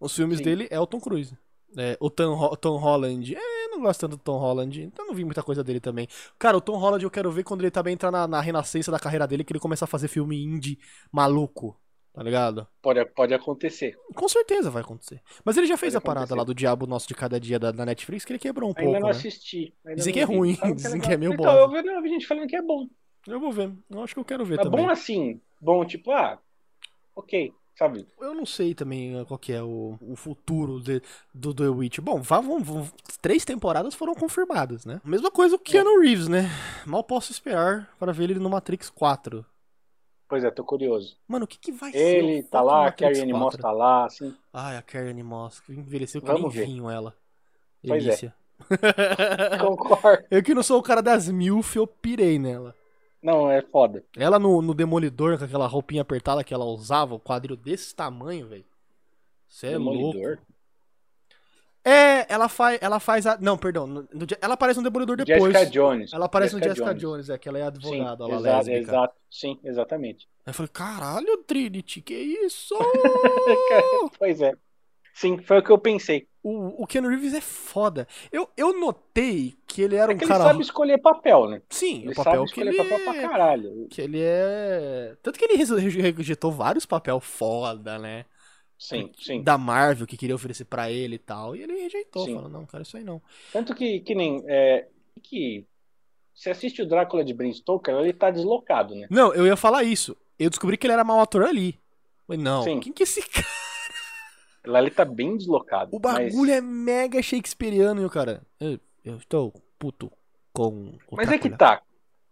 Os 0.00 0.14
filmes 0.14 0.38
Sim. 0.38 0.44
dele 0.44 0.68
é 0.70 0.78
o 0.80 0.86
Tom 0.86 1.00
Cruise. 1.00 1.36
É, 1.76 1.96
o 2.00 2.10
Tom, 2.10 2.34
Ho- 2.38 2.56
Tom 2.56 2.76
Holland, 2.78 3.34
é, 3.34 3.64
eu 3.66 3.70
não 3.70 3.80
gosto 3.82 4.00
tanto 4.00 4.16
do 4.16 4.22
Tom 4.22 4.38
Holland, 4.38 4.82
então 4.82 5.06
não 5.06 5.14
vi 5.14 5.24
muita 5.24 5.42
coisa 5.42 5.64
dele 5.64 5.80
também. 5.80 6.06
Cara, 6.38 6.56
o 6.56 6.60
Tom 6.60 6.76
Holland 6.76 7.02
eu 7.02 7.10
quero 7.10 7.32
ver 7.32 7.44
quando 7.44 7.62
ele 7.62 7.70
também 7.70 7.94
entrar 7.94 8.10
na, 8.10 8.26
na 8.28 8.40
renascença 8.42 8.90
da 8.90 8.98
carreira 8.98 9.26
dele, 9.26 9.44
que 9.44 9.52
ele 9.52 9.60
começa 9.60 9.86
a 9.86 9.88
fazer 9.88 10.08
filme 10.08 10.42
indie 10.44 10.78
maluco, 11.10 11.80
tá 12.12 12.22
ligado? 12.22 12.66
Pode, 12.80 13.04
pode 13.06 13.32
acontecer. 13.34 13.98
Com 14.14 14.28
certeza 14.28 14.70
vai 14.70 14.82
acontecer. 14.82 15.20
Mas 15.44 15.56
ele 15.56 15.66
já 15.66 15.76
fez 15.76 15.94
Pode 15.94 16.04
a 16.04 16.06
parada 16.06 16.24
acontecer. 16.24 16.38
lá 16.38 16.44
do 16.44 16.54
Diabo 16.54 16.86
Nosso 16.86 17.08
de 17.08 17.14
Cada 17.14 17.38
Dia 17.40 17.58
da, 17.58 17.70
da 17.72 17.86
Netflix, 17.86 18.24
que 18.24 18.32
ele 18.32 18.38
quebrou 18.38 18.70
um 18.70 18.74
Ainda 18.76 18.82
pouco, 18.82 19.00
não 19.00 19.08
né? 19.08 19.10
assisti. 19.10 19.72
ainda 19.84 19.96
Dizem 19.96 20.12
não 20.12 20.14
que 20.14 20.20
é 20.20 20.24
ruim, 20.36 20.54
Falam 20.56 20.74
dizem 20.76 20.92
legal. 20.92 21.08
que 21.08 21.14
é 21.14 21.16
meio 21.16 21.32
Então, 21.34 21.44
bosta. 21.44 21.60
eu 21.60 21.82
vi, 21.82 21.88
não, 21.88 22.02
vi 22.02 22.08
gente 22.10 22.26
falando 22.26 22.46
que 22.46 22.56
é 22.56 22.62
bom. 22.62 22.86
Eu 23.26 23.38
vou 23.40 23.52
ver. 23.52 23.72
Eu 23.90 24.02
acho 24.02 24.14
que 24.14 24.20
eu 24.20 24.24
quero 24.24 24.44
ver 24.44 24.58
É 24.58 24.62
também. 24.62 24.84
bom 24.84 24.90
assim, 24.90 25.40
bom, 25.60 25.84
tipo, 25.84 26.10
ah, 26.10 26.38
ok, 27.14 27.52
sabe? 27.78 28.06
Eu 28.20 28.34
não 28.34 28.44
sei 28.44 28.74
também 28.74 29.18
eh, 29.18 29.24
qual 29.24 29.38
que 29.38 29.52
é 29.52 29.62
o, 29.62 29.96
o 30.00 30.16
futuro 30.16 30.80
de- 30.80 31.00
do 31.32 31.54
The 31.54 31.68
Witch. 31.68 31.98
Bom, 32.00 32.20
vá, 32.20 32.40
vão, 32.40 32.60
vão- 32.62 32.90
três 33.20 33.44
temporadas 33.44 33.94
foram 33.94 34.14
confirmadas, 34.14 34.84
né? 34.84 35.00
Mesma 35.04 35.30
coisa 35.30 35.54
o 35.56 35.58
Keanu 35.58 36.00
Reeves, 36.00 36.28
né? 36.28 36.50
Mal 36.86 37.04
posso 37.04 37.30
esperar 37.32 37.88
para 37.98 38.12
ver 38.12 38.24
ele 38.30 38.40
no 38.40 38.50
Matrix 38.50 38.90
4. 38.90 39.44
Pois 40.32 40.44
é, 40.44 40.50
tô 40.50 40.64
curioso. 40.64 41.14
Mano, 41.28 41.44
o 41.44 41.46
que, 41.46 41.58
que 41.58 41.70
vai 41.70 41.92
ser? 41.92 41.98
Ele 41.98 42.42
tá 42.42 42.62
lá, 42.62 42.86
a 42.86 42.90
Carrie 42.90 43.20
Anne 43.20 43.34
Moss 43.34 43.54
4? 43.54 43.60
tá 43.60 43.70
lá, 43.70 44.06
assim. 44.06 44.34
Ai, 44.50 44.78
a 44.78 44.80
Carrie 44.80 45.22
Moss. 45.22 45.60
que 45.60 45.74
Envelheceu 45.74 46.22
que 46.22 46.26
Vamos 46.26 46.44
nem 46.44 46.50
ver. 46.50 46.66
vinho 46.68 46.88
ela. 46.88 47.14
Pois 47.86 48.06
é. 48.06 48.32
Concordo. 49.60 50.24
eu 50.30 50.42
que 50.42 50.54
não 50.54 50.62
sou 50.62 50.78
o 50.78 50.82
cara 50.82 51.02
das 51.02 51.28
milf, 51.28 51.76
eu 51.76 51.86
pirei 51.86 52.38
nela. 52.38 52.74
Não, 53.22 53.50
é 53.50 53.60
foda. 53.60 54.02
Ela 54.16 54.38
no, 54.38 54.62
no 54.62 54.72
Demolidor, 54.72 55.36
com 55.36 55.44
aquela 55.44 55.66
roupinha 55.66 56.00
apertada 56.00 56.42
que 56.42 56.54
ela 56.54 56.64
usava, 56.64 57.14
o 57.14 57.20
quadril 57.20 57.54
desse 57.54 57.94
tamanho, 57.94 58.48
velho. 58.48 58.64
Você 59.46 59.66
é 59.66 59.76
louco. 59.76 60.18
É, 61.84 62.32
ela 62.32 62.48
faz, 62.48 62.78
ela 62.80 63.00
faz 63.00 63.26
a. 63.26 63.36
Não, 63.40 63.58
perdão. 63.58 63.86
no- 63.86 64.02
no- 64.12 64.26
ela 64.40 64.54
aparece 64.54 64.78
no 64.78 64.84
Demolidor 64.84 65.16
depois. 65.16 65.52
Jessica 65.52 65.70
Jones. 65.70 66.12
Ela 66.12 66.26
aparece 66.26 66.54
no 66.54 66.62
Jessica 66.62 66.94
Jones, 66.94 67.28
é 67.28 67.36
que 67.36 67.48
ela 67.48 67.58
é 67.58 67.62
advogada, 67.62 68.24
Sim, 68.24 68.30
é 68.32 68.36
exato, 68.36 68.56
lésbica. 68.56 68.78
exato. 68.92 69.14
Sim, 69.30 69.60
exatamente. 69.64 70.28
Aí 70.46 70.50
eu 70.50 70.54
falei, 70.54 70.70
caralho, 70.72 71.38
Trinity, 71.38 72.00
que 72.00 72.14
isso? 72.14 72.74
pois 74.18 74.40
é. 74.40 74.52
Sim, 75.14 75.38
foi 75.38 75.58
o 75.58 75.62
que 75.62 75.70
eu 75.70 75.78
pensei. 75.78 76.26
o, 76.42 76.82
o 76.82 76.86
Keanu 76.86 77.08
Reeves 77.08 77.34
é 77.34 77.40
foda. 77.40 78.08
Eu, 78.30 78.48
eu 78.56 78.78
notei 78.80 79.54
que 79.66 79.82
ele 79.82 79.96
era 79.96 80.12
É 80.12 80.14
um 80.14 80.18
que 80.18 80.24
cara. 80.26 80.44
ele 80.44 80.50
sabe 80.52 80.62
escolher 80.62 80.98
papel, 80.98 81.48
né? 81.48 81.62
Sim, 81.68 82.02
Ele 82.02 82.12
o 82.12 82.14
papel 82.14 82.32
sabe 82.32 82.44
que 82.44 82.50
escolher 82.50 82.68
ele 82.70 82.78
papel 82.78 83.04
pra 83.04 83.16
é... 83.16 83.28
caralho. 83.28 83.86
Que 83.90 84.00
ele 84.00 84.20
é. 84.22 85.14
Tanto 85.22 85.38
que 85.38 85.44
ele 85.44 85.56
reje- 85.56 86.00
rejeitou 86.00 86.50
vários 86.50 86.86
papel 86.86 87.20
foda, 87.20 87.98
né? 87.98 88.24
Sim, 88.82 89.12
sim. 89.16 89.42
Da 89.44 89.56
Marvel 89.56 90.08
que 90.08 90.16
queria 90.16 90.34
oferecer 90.34 90.64
pra 90.64 90.90
ele 90.90 91.14
e 91.14 91.18
tal. 91.18 91.54
E 91.54 91.62
ele 91.62 91.74
rejeitou, 91.74 92.24
Sim. 92.24 92.34
falou, 92.34 92.50
não, 92.50 92.66
cara, 92.66 92.82
isso 92.82 92.96
aí 92.96 93.04
não. 93.04 93.22
Tanto 93.52 93.74
que, 93.76 94.00
que 94.00 94.12
nem. 94.12 94.42
É, 94.48 94.88
que 95.22 95.64
você 96.34 96.50
assiste 96.50 96.82
o 96.82 96.86
Drácula 96.86 97.24
de 97.24 97.32
Bram 97.32 97.52
Stoker, 97.52 97.94
ele 97.94 98.12
tá 98.12 98.30
deslocado, 98.30 98.96
né? 98.96 99.06
Não, 99.08 99.32
eu 99.32 99.46
ia 99.46 99.56
falar 99.56 99.84
isso. 99.84 100.16
Eu 100.36 100.50
descobri 100.50 100.76
que 100.76 100.84
ele 100.84 100.94
era 100.94 101.04
mau 101.04 101.20
ator 101.20 101.44
ali. 101.44 101.78
Falei, 102.26 102.42
não, 102.42 102.64
Sim. 102.64 102.80
quem 102.80 102.92
que 102.92 103.02
é 103.02 103.04
esse 103.04 103.22
cara? 103.30 103.46
Lá 104.66 104.80
ele 104.80 104.90
tá 104.90 105.04
bem 105.04 105.36
deslocado. 105.36 105.94
O 105.94 106.00
bagulho 106.00 106.50
é 106.50 106.60
mega 106.60 107.22
shakespeariano, 107.22 108.02
e 108.02 108.04
o 108.04 108.10
cara. 108.10 108.42
Eu, 108.58 108.80
eu 109.04 109.16
estou 109.16 109.52
puto 109.78 110.10
com 110.52 110.98
o 111.08 111.16
Mas 111.16 111.28
é 111.30 111.38
que 111.38 111.48
Drácula." 111.48 111.78
tá. 111.78 111.82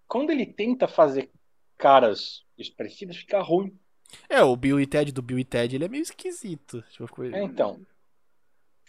Quando 0.09 0.31
ele 0.31 0.47
tenta 0.47 0.89
fazer 0.89 1.31
caras 1.78 2.43
expressivas, 2.59 3.16
fica 3.16 3.40
ruim. 3.40 3.78
É, 4.28 4.43
o 4.43 4.57
Bill 4.57 4.81
e 4.81 4.87
Ted 4.87 5.12
do 5.12 5.23
Bill 5.23 5.39
e 5.39 5.45
Ted, 5.45 5.74
ele 5.74 5.85
é 5.85 5.89
meio 5.89 6.03
esquisito. 6.03 6.82
Tipo, 6.91 7.24
É, 7.24 7.43
então. 7.43 7.81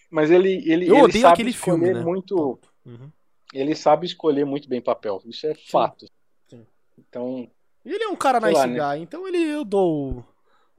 Mas 0.10 0.30
ele, 0.30 0.54
ele, 0.70 0.88
Eu 0.88 0.96
ele 0.96 1.04
odeio 1.04 1.22
sabe 1.22 1.34
aquele 1.34 1.50
escolher 1.52 1.78
filme, 1.86 1.94
né? 1.94 2.04
muito. 2.04 2.60
Uhum. 2.86 3.10
Ele 3.54 3.76
sabe 3.76 4.06
escolher 4.06 4.46
muito 4.46 4.68
bem 4.68 4.82
papel. 4.82 5.22
Isso 5.26 5.48
é 5.48 5.56
fato. 5.56 6.06
Sim. 6.50 6.66
Então, 6.98 7.50
E 7.86 7.92
ele 7.92 8.04
é 8.04 8.08
um 8.08 8.16
cara 8.16 8.40
nice 8.40 8.54
lá, 8.54 8.68
né? 8.68 8.78
guy, 8.96 9.02
então 9.04 9.28
ele, 9.28 9.38
eu 9.38 9.64
dou 9.64 10.20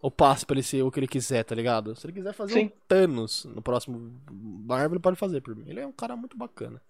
o, 0.01 0.07
o 0.09 0.11
passo 0.11 0.47
pra 0.47 0.55
ele 0.55 0.63
ser 0.63 0.83
o 0.83 0.91
que 0.91 1.01
ele 1.01 1.09
quiser, 1.09 1.45
tá 1.45 1.55
ligado? 1.55 1.97
Se 1.97 2.07
ele 2.07 2.13
quiser 2.15 2.33
fazer 2.33 2.55
Sim. 2.55 2.65
um 2.67 2.71
Thanos 2.87 3.45
no 3.47 3.63
próximo 3.63 4.21
Marvel, 4.31 4.93
ele 4.93 5.01
pode 5.03 5.17
fazer 5.17 5.41
por 5.41 5.55
mim. 5.57 5.65
Ele 5.67 5.81
é 5.81 5.87
um 5.87 5.93
cara 5.93 6.17
muito 6.17 6.37
bacana. 6.37 6.81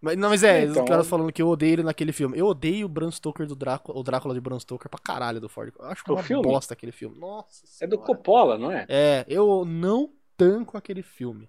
Mas, 0.00 0.16
não, 0.16 0.28
mas 0.28 0.42
é, 0.44 0.64
Então- 0.64 0.82
os 0.84 0.88
caras 0.88 1.06
falando 1.08 1.32
que 1.32 1.40
eu 1.40 1.48
odeio 1.48 1.74
ele 1.74 1.82
naquele 1.82 2.12
filme. 2.12 2.38
Eu 2.38 2.46
odeio 2.46 2.86
o 2.86 2.88
Bram 2.88 3.10
Stoker 3.10 3.46
do 3.46 3.56
Drácula, 3.56 3.98
o 3.98 4.02
Drácula 4.02 4.34
de 4.34 4.40
Bram 4.40 4.60
Stoker 4.60 4.88
pra 4.90 5.00
caralho 5.00 5.40
do 5.40 5.48
Ford. 5.48 5.72
Eu 5.78 5.86
acho 5.86 6.02
O 6.08 6.12
uma 6.14 6.22
filme? 6.22 6.42
bosta 6.42 6.74
aquele 6.74 6.92
filme. 6.92 7.18
Nossa 7.18 7.64
é 7.80 7.86
do. 7.86 7.98
Coppola, 7.98 8.58
não 8.58 8.70
é? 8.70 8.84
É, 8.88 9.24
eu 9.28 9.64
não 9.64 10.12
tanco 10.36 10.76
aquele 10.76 11.02
filme. 11.02 11.48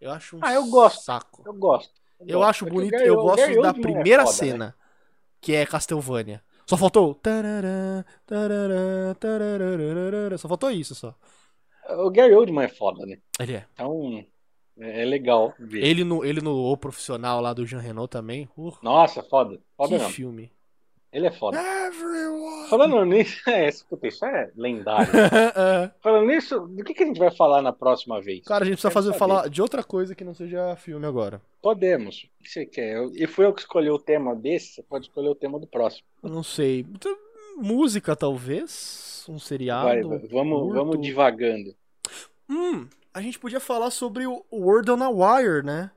Eu 0.00 0.10
acho 0.12 0.36
um 0.36 0.40
Ah, 0.42 0.52
eu 0.54 0.66
gosto. 0.66 1.02
saco. 1.02 1.42
Eu 1.44 1.52
gosto. 1.52 1.92
Eu 2.20 2.38
gosto. 2.38 2.48
acho 2.50 2.64
É 2.64 2.68
que 2.68 2.72
o 2.72 2.74
bonito, 2.74 2.94
eu 2.96 3.16
gosto 3.16 3.36
Gary 3.38 3.60
da 3.62 3.68
é 3.70 3.72
primeira 3.72 4.26
foda, 4.26 4.32
né? 4.44 4.50
cena, 4.52 4.76
que 5.40 5.54
é 5.54 5.66
Castlevania. 5.66 6.42
Só 6.66 6.76
faltou. 6.76 7.14
tarará, 7.16 8.04
tarará, 8.26 9.14
tarará, 9.18 10.38
Só 10.38 10.46
faltou 10.48 10.70
isso 10.70 10.94
só. 10.94 11.14
O 11.88 12.10
Gary 12.10 12.34
Oldman 12.34 12.64
é 12.66 12.68
foda, 12.68 13.04
né? 13.04 13.18
Ele 13.40 13.54
é. 13.54 13.66
Então, 13.74 14.24
é 14.80 15.02
é 15.02 15.04
legal 15.04 15.54
ver. 15.58 15.84
Ele 15.84 16.04
no, 16.04 16.24
ele 16.24 16.40
no 16.40 16.56
O 16.56 16.76
Profissional 16.76 17.40
lá 17.40 17.52
do 17.52 17.66
Jean 17.66 17.80
Renault 17.80 18.10
também. 18.10 18.48
Uh, 18.56 18.72
Nossa, 18.82 19.22
foda. 19.22 19.58
Foda 19.76 19.96
que 19.96 20.02
não. 20.02 20.10
filme. 20.10 20.50
Ele 21.12 21.26
é 21.26 21.30
foda. 21.32 21.58
Everyone. 21.60 22.68
Falando 22.68 23.04
nisso, 23.04 23.42
é, 23.50 23.68
escuta, 23.68 24.06
isso 24.06 24.24
é 24.24 24.50
lendário. 24.54 25.10
É. 25.16 25.90
Falando 26.00 26.26
nisso, 26.28 26.60
do 26.60 26.84
que, 26.84 26.94
que 26.94 27.02
a 27.02 27.06
gente 27.06 27.18
vai 27.18 27.32
falar 27.32 27.60
na 27.62 27.72
próxima 27.72 28.20
vez? 28.20 28.44
Cara, 28.44 28.62
a 28.62 28.66
gente 28.66 28.74
precisa 28.76 28.92
fazer, 28.92 29.12
falar 29.14 29.48
de 29.48 29.60
outra 29.60 29.82
coisa 29.82 30.14
que 30.14 30.22
não 30.22 30.34
seja 30.34 30.76
filme 30.76 31.04
agora. 31.04 31.42
Podemos. 31.60 32.28
O 32.40 32.44
que 32.44 32.48
você 32.50 32.64
quer? 32.64 32.96
Eu- 32.96 33.12
E 33.14 33.26
foi 33.26 33.44
eu 33.44 33.52
que 33.52 33.60
escolhi 33.60 33.90
o 33.90 33.98
tema 33.98 34.36
desse, 34.36 34.74
você 34.74 34.82
pode 34.84 35.06
escolher 35.06 35.28
o 35.30 35.34
tema 35.34 35.58
do 35.58 35.66
próximo. 35.66 36.06
Eu 36.22 36.30
não 36.30 36.44
sei. 36.44 36.86
Então, 36.88 37.16
Música, 37.56 38.16
talvez? 38.16 39.26
Um 39.28 39.38
seriado? 39.38 39.84
Vai, 39.88 40.02
vai, 40.02 40.18
vamos, 40.28 40.60
curto? 40.60 40.74
vamos 40.74 41.00
divagando. 41.02 41.74
Hum, 42.48 42.88
a 43.12 43.20
gente 43.20 43.38
podia 43.38 43.60
falar 43.60 43.90
sobre 43.90 44.26
o 44.26 44.44
World 44.52 44.90
on 44.90 45.02
a 45.02 45.08
Wire, 45.10 45.64
né? 45.64 45.90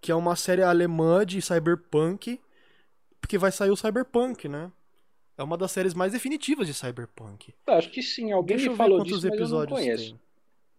Que 0.00 0.12
é 0.12 0.14
uma 0.14 0.36
série 0.36 0.62
alemã 0.62 1.24
de 1.24 1.40
cyberpunk, 1.42 2.40
porque 3.20 3.38
vai 3.38 3.50
sair 3.50 3.70
o 3.70 3.76
Cyberpunk, 3.76 4.48
né? 4.48 4.70
É 5.38 5.42
uma 5.42 5.56
das 5.56 5.72
séries 5.72 5.92
mais 5.94 6.12
definitivas 6.12 6.66
de 6.66 6.72
Cyberpunk. 6.74 7.52
Acho 7.66 7.90
que 7.90 8.02
sim, 8.02 8.32
alguém 8.32 8.56
Deixa 8.56 8.68
eu 8.68 8.72
me 8.72 8.78
falou 8.78 9.02
disso, 9.02 9.16
mas 9.16 9.24
eu 9.24 9.30
não 9.30 9.36
episódios 9.36 9.78
conheço. 9.78 10.04
tem. 10.04 10.20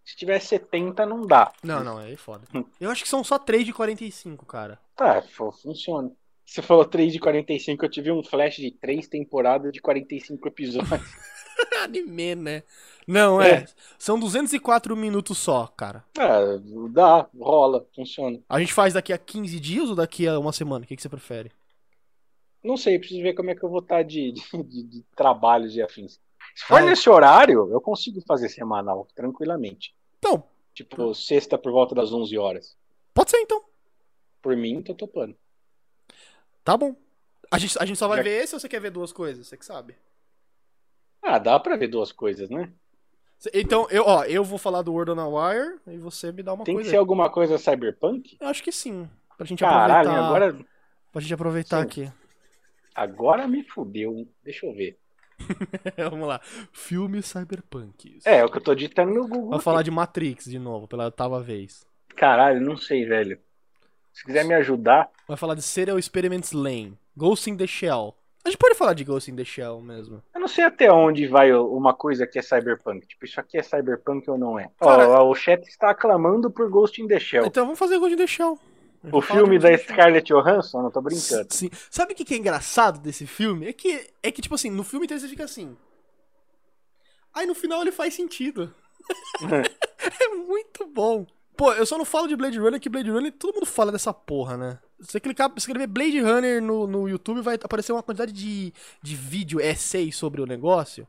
Se 0.03 0.15
tiver 0.15 0.39
70, 0.39 1.05
não 1.05 1.27
dá. 1.27 1.51
Não, 1.61 1.83
não, 1.83 1.99
é 1.99 2.15
foda. 2.15 2.47
Eu 2.79 2.89
acho 2.89 3.03
que 3.03 3.09
são 3.09 3.23
só 3.23 3.37
3 3.37 3.65
de 3.65 3.73
45, 3.73 4.45
cara. 4.45 4.79
Tá, 4.95 5.21
fu- 5.21 5.51
funciona. 5.51 6.09
Você 6.49 6.61
falou 6.61 6.85
3 6.85 7.11
de 7.11 7.19
45, 7.19 7.83
eu 7.85 7.89
tive 7.89 8.09
um 8.11 8.23
flash 8.23 8.55
de 8.55 8.71
3 8.71 9.05
temporadas 9.07 9.71
de 9.73 9.81
45 9.81 10.47
episódios. 10.47 10.89
Anime, 11.83 12.35
né? 12.35 12.63
Não, 13.05 13.41
é. 13.41 13.49
É. 13.51 13.65
São 13.99 14.17
204 14.19 14.95
minutos 14.95 15.37
só, 15.37 15.67
cara. 15.67 16.05
ah, 16.17 16.39
dá, 16.91 17.29
rola, 17.37 17.85
funciona. 17.93 18.39
A 18.47 18.59
gente 18.59 18.73
faz 18.73 18.93
daqui 18.93 19.11
a 19.11 19.17
15 19.17 19.59
dias 19.59 19.89
ou 19.89 19.95
daqui 19.95 20.25
a 20.27 20.39
uma 20.39 20.53
semana? 20.53 20.85
O 20.85 20.87
que, 20.87 20.95
que 20.95 21.01
você 21.01 21.09
prefere? 21.09 21.51
Não 22.63 22.77
sei, 22.77 22.97
preciso 22.97 23.21
ver 23.21 23.33
como 23.33 23.49
é 23.49 23.55
que 23.55 23.63
eu 23.63 23.69
vou 23.69 23.79
estar 23.79 24.03
de, 24.03 24.31
de, 24.31 24.41
de- 24.63 24.83
de 24.83 25.03
trabalhos 25.15 25.75
e 25.75 25.81
afins. 25.81 26.19
Se 26.55 26.63
for 26.65 26.79
eu- 26.81 26.85
nesse 26.87 27.09
horário, 27.09 27.69
eu 27.71 27.81
consigo 27.81 28.21
fazer 28.27 28.49
semanal, 28.49 29.05
tranquilamente. 29.13 29.93
Então, 30.19 30.43
Tipo, 30.73 31.13
sexta 31.13 31.57
por 31.57 31.71
volta 31.71 31.93
das 31.95 32.11
11 32.13 32.37
horas. 32.37 32.77
pode 33.13 33.31
ser 33.31 33.37
então. 33.39 33.63
Por 34.41 34.55
mim, 34.55 34.81
tô 34.81 34.93
topando. 34.93 35.35
Tá 36.67 36.75
bom. 36.75 36.93
A 37.49 37.57
gente, 37.57 37.79
a 37.79 37.85
gente 37.85 37.97
só 37.97 38.09
vai 38.09 38.17
Já- 38.17 38.23
ver 38.23 38.43
esse 38.43 38.53
ou 38.53 38.59
você 38.59 38.67
quer 38.67 38.81
ver 38.81 38.89
duas 38.91 39.13
coisas? 39.13 39.47
Você 39.47 39.55
que 39.55 39.63
sabe. 39.65 39.95
Ah, 41.23 41.39
dá 41.39 41.57
pra 41.57 41.77
ver 41.77 41.87
duas 41.87 42.11
coisas, 42.11 42.49
né? 42.49 42.69
Então, 43.53 43.87
eu, 43.89 44.03
ó, 44.05 44.25
eu 44.25 44.43
vou 44.43 44.57
falar 44.57 44.81
do 44.81 44.91
Word 44.91 45.11
on 45.11 45.19
a 45.21 45.27
Wire 45.29 45.79
e 45.87 45.97
você 45.97 46.29
me 46.33 46.43
dá 46.43 46.53
uma 46.53 46.65
Tem 46.65 46.73
que 46.75 46.79
coisa. 46.79 46.89
ser 46.89 46.97
alguma 46.97 47.29
coisa 47.29 47.57
cyberpunk? 47.57 48.35
Eu 48.41 48.49
acho 48.49 48.61
que 48.61 48.71
sim. 48.73 49.09
Pra 49.37 49.45
gente 49.45 49.59
Caralho, 49.59 50.09
aproveitar. 50.09 50.25
agora, 50.25 50.65
Pra 51.13 51.21
gente 51.21 51.33
aproveitar 51.33 51.77
Sim. 51.77 51.83
aqui. 51.83 52.11
agora 52.93 53.47
me 53.47 53.63
fudeu. 53.63 54.27
Deixa 54.43 54.65
eu 54.65 54.73
ver. 54.73 54.99
Vamos 56.11 56.27
lá. 56.27 56.41
Filme 56.73 57.21
Cyberpunk. 57.23 58.19
É, 58.25 58.39
é 58.39 58.43
o 58.45 58.51
que 58.51 58.57
eu 58.57 58.61
tô 58.63 58.75
digitando 58.75 59.13
no 59.13 59.21
Google. 59.25 59.51
Vamos 59.51 59.63
falar 59.63 59.83
de 59.83 59.91
Matrix 59.91 60.45
de 60.45 60.59
novo, 60.59 60.85
pela 60.85 61.05
oitava 61.05 61.39
vez. 61.41 61.85
Caralho, 62.15 62.59
não 62.59 62.75
sei, 62.75 63.05
velho. 63.05 63.39
Se 64.17 64.23
quiser 64.25 64.43
me 64.43 64.55
ajudar, 64.55 65.11
Vai 65.27 65.37
falar 65.37 65.53
de 65.53 65.61
Serial 65.61 65.99
Experiments 65.99 66.51
Lane. 66.51 66.97
Ghost 67.15 67.47
in 67.51 67.55
the 67.55 67.67
Shell. 67.67 68.15
A 68.43 68.49
gente 68.49 68.57
pode 68.57 68.73
falar 68.73 68.95
de 68.95 69.03
Ghost 69.03 69.29
in 69.29 69.35
the 69.35 69.45
Shell 69.45 69.79
mesmo. 69.79 70.23
eu 70.33 70.41
não 70.41 70.47
sei 70.47 70.63
até 70.63 70.91
onde 70.91 71.27
vai 71.27 71.53
uma 71.53 71.93
coisa 71.93 72.25
que 72.25 72.39
é 72.39 72.41
cyberpunk. 72.41 73.05
Tipo, 73.05 73.25
isso 73.25 73.39
aqui 73.39 73.59
é 73.59 73.61
cyberpunk 73.61 74.27
ou 74.27 74.35
não 74.35 74.57
é? 74.57 74.71
Ó, 74.81 74.87
Cara- 74.87 75.21
o 75.21 75.35
chat 75.35 75.67
está 75.67 75.91
aclamando 75.91 76.49
por 76.49 76.67
Ghost 76.67 76.99
in 76.99 77.07
the 77.07 77.19
Shell. 77.19 77.45
Então 77.45 77.65
vamos 77.65 77.77
fazer 77.77 77.99
Ghost 77.99 78.15
in 78.15 78.17
the 78.17 78.25
Shell. 78.25 78.57
O 79.11 79.21
filme 79.21 79.59
da. 79.59 79.77
Scarlett 79.77 80.33
Johansson? 80.33 80.81
Não 80.81 80.89
tô 80.89 80.99
brincando. 80.99 81.53
Sim. 81.53 81.69
Sabe 81.91 82.13
o 82.13 82.15
que 82.15 82.25
que 82.25 82.33
é 82.33 82.37
engraçado 82.37 82.99
desse 82.99 83.27
filme? 83.27 83.67
É 83.67 83.73
que, 83.73 84.09
é 84.23 84.31
que 84.31 84.41
tipo 84.41 84.55
assim, 84.55 84.71
no 84.71 84.83
filme 84.83 85.05
inteiro 85.05 85.21
você 85.21 85.27
fica 85.27 85.43
assim. 85.43 85.77
Aí 87.35 87.45
no 87.45 87.53
final 87.53 87.83
ele 87.83 87.91
faz 87.91 88.15
sentido. 88.15 88.73
é 90.19 90.27
muito 90.29 90.87
bom. 90.87 91.27
Pô, 91.57 91.73
eu 91.73 91.85
só 91.85 91.97
não 91.97 92.05
falo 92.05 92.27
de 92.27 92.35
Blade 92.35 92.59
Runner, 92.59 92.79
que 92.79 92.87
Blade 92.89 93.09
Runner 93.09 93.31
todo 93.31 93.55
mundo 93.55 93.65
fala 93.65 93.91
dessa 93.91 94.13
porra, 94.13 94.55
né? 94.57 94.79
Você 94.99 95.19
clicar, 95.19 95.51
escrever 95.57 95.87
Blade 95.87 96.19
Runner 96.19 96.61
no, 96.61 96.85
no 96.87 97.09
YouTube, 97.09 97.41
vai 97.41 97.55
aparecer 97.55 97.91
uma 97.91 98.03
quantidade 98.03 98.31
de, 98.31 98.71
de 99.01 99.15
vídeo, 99.15 99.59
essay 99.59 100.11
sobre 100.11 100.41
o 100.41 100.45
negócio. 100.45 101.07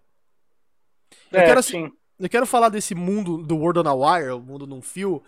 Eu 1.30 1.40
É, 1.40 1.46
quero- 1.46 1.62
sim. 1.62 1.92
Eu 2.18 2.28
quero 2.28 2.46
falar 2.46 2.68
desse 2.68 2.94
mundo 2.94 3.38
do 3.38 3.56
World 3.56 3.78
on 3.80 3.88
a 3.88 3.94
Wire, 4.18 4.30
o 4.32 4.40
mundo 4.40 4.66
num 4.66 4.82
fio, 4.82 5.22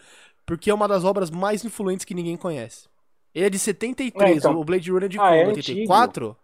porque 0.44 0.70
é 0.70 0.74
uma 0.74 0.88
das 0.88 1.04
obras 1.04 1.30
mais 1.30 1.64
influentes 1.64 2.04
que 2.04 2.14
ninguém 2.14 2.36
conhece. 2.36 2.88
Ele 3.32 3.46
é 3.46 3.50
de 3.50 3.58
73, 3.60 4.30
É, 4.32 4.36
então. 4.38 4.58
o 4.58 4.64
Blade 4.64 4.90
Runner 4.90 5.04
é 5.04 5.08
de 5.08 5.20
Ah, 5.20 5.34
é 5.36 5.44
quando? 5.44 5.56
84? 5.56 6.36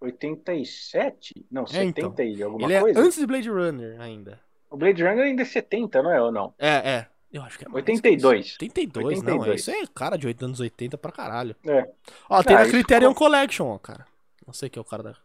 87? 0.00 1.44
Não, 1.50 1.64
É, 1.64 1.66
70 1.66 2.00
então. 2.22 2.24
e 2.24 2.42
alguma 2.42 2.66
Ele 2.66 2.74
é 2.74 2.80
coisa. 2.80 3.00
antes 3.00 3.18
de 3.18 3.26
Blade 3.26 3.50
Runner 3.50 4.00
ainda. 4.00 4.40
O 4.70 4.76
Blade 4.76 5.02
Runner 5.02 5.24
ainda 5.24 5.42
é 5.42 5.44
70, 5.44 6.02
não 6.02 6.12
é 6.12 6.22
ou 6.22 6.30
não? 6.30 6.54
É, 6.58 6.68
é. 6.90 7.06
Eu 7.32 7.42
acho 7.42 7.58
que 7.58 7.64
é 7.64 7.68
mais 7.68 7.76
82. 7.76 8.56
que 8.56 8.64
isso. 8.66 8.74
82, 8.76 9.22
não. 9.22 9.34
82. 9.38 9.60
Isso 9.60 9.70
é 9.70 9.86
cara 9.94 10.16
de 10.16 10.26
8 10.26 10.44
anos 10.44 10.58
80 10.60 10.98
pra 10.98 11.12
caralho. 11.12 11.54
É. 11.64 11.88
Ó, 12.28 12.42
tem 12.42 12.56
Ah, 12.56 12.64
Criterion 12.68 13.10
ficou- 13.10 13.26
Collection, 13.28 13.66
ó, 13.68 13.78
cara. 13.78 14.06
Não 14.46 14.52
sei 14.52 14.68
que 14.68 14.78
é 14.78 14.82
o 14.82 14.84
cara 14.84 15.02
da. 15.02 15.16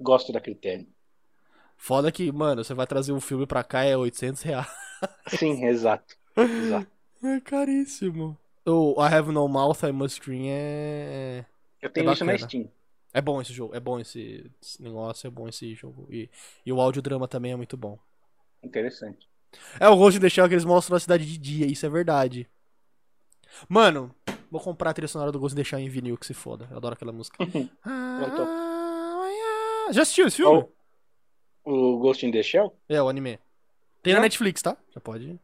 Gosto 0.00 0.32
da 0.32 0.40
critério. 0.40 0.86
Foda 1.76 2.10
que, 2.12 2.30
mano, 2.32 2.64
você 2.64 2.74
vai 2.74 2.86
trazer 2.86 3.12
um 3.12 3.20
filme 3.20 3.46
pra 3.46 3.62
cá 3.64 3.82
é 3.84 3.96
800 3.96 4.42
reais. 4.42 4.66
Sim, 5.28 5.64
exato. 5.66 6.16
exato. 6.36 6.86
É 7.24 7.38
caríssimo. 7.40 8.36
O 8.66 8.94
I 9.00 9.14
Have 9.14 9.30
No 9.30 9.46
Mouth, 9.46 9.84
I 9.84 9.92
Must 9.92 10.16
Scream 10.16 10.42
é. 10.48 11.44
Eu 11.80 11.88
tenho 11.88 12.12
isso 12.12 12.24
na. 12.24 12.36
Steam. 12.36 12.68
É 13.14 13.20
bom 13.20 13.40
esse 13.40 13.52
jogo, 13.52 13.76
é 13.76 13.78
bom 13.80 14.00
esse, 14.00 14.50
esse 14.60 14.82
negócio, 14.82 15.28
é 15.28 15.30
bom 15.30 15.46
esse 15.48 15.72
jogo. 15.74 16.08
E, 16.10 16.28
e 16.66 16.72
o 16.72 16.80
audiodrama 16.80 17.28
também 17.28 17.52
é 17.52 17.56
muito 17.56 17.76
bom. 17.76 17.96
Interessante. 18.60 19.28
É 19.78 19.88
o 19.88 19.96
Ghost 19.96 20.18
in 20.18 20.20
the 20.20 20.28
Shell 20.28 20.48
que 20.48 20.54
eles 20.54 20.64
mostram 20.64 20.96
a 20.96 21.00
cidade 21.00 21.24
de 21.26 21.38
dia, 21.38 21.66
isso 21.66 21.84
é 21.84 21.88
verdade. 21.88 22.48
Mano, 23.68 24.14
vou 24.50 24.60
comprar 24.60 24.90
a 24.90 24.94
trilha 24.94 25.08
sonora 25.08 25.32
do 25.32 25.38
Ghost 25.38 25.54
e 25.54 25.56
deixar 25.56 25.80
em 25.80 25.88
vinil 25.88 26.16
que 26.16 26.26
se 26.26 26.34
foda. 26.34 26.66
Eu 26.70 26.76
adoro 26.78 26.94
aquela 26.94 27.12
música. 27.12 27.36
Já 29.90 30.02
assistiu 30.02 30.26
esse 30.26 30.36
filme? 30.36 30.64
O, 31.64 31.94
o 31.94 31.98
Ghost 31.98 32.24
in 32.24 32.30
the 32.30 32.42
Shell? 32.42 32.74
É, 32.88 33.02
o 33.02 33.08
anime. 33.08 33.38
Tem 34.02 34.12
na 34.12 34.18
Não. 34.18 34.24
Netflix, 34.24 34.62
tá? 34.62 34.76
Já 34.94 35.00
pode. 35.00 35.38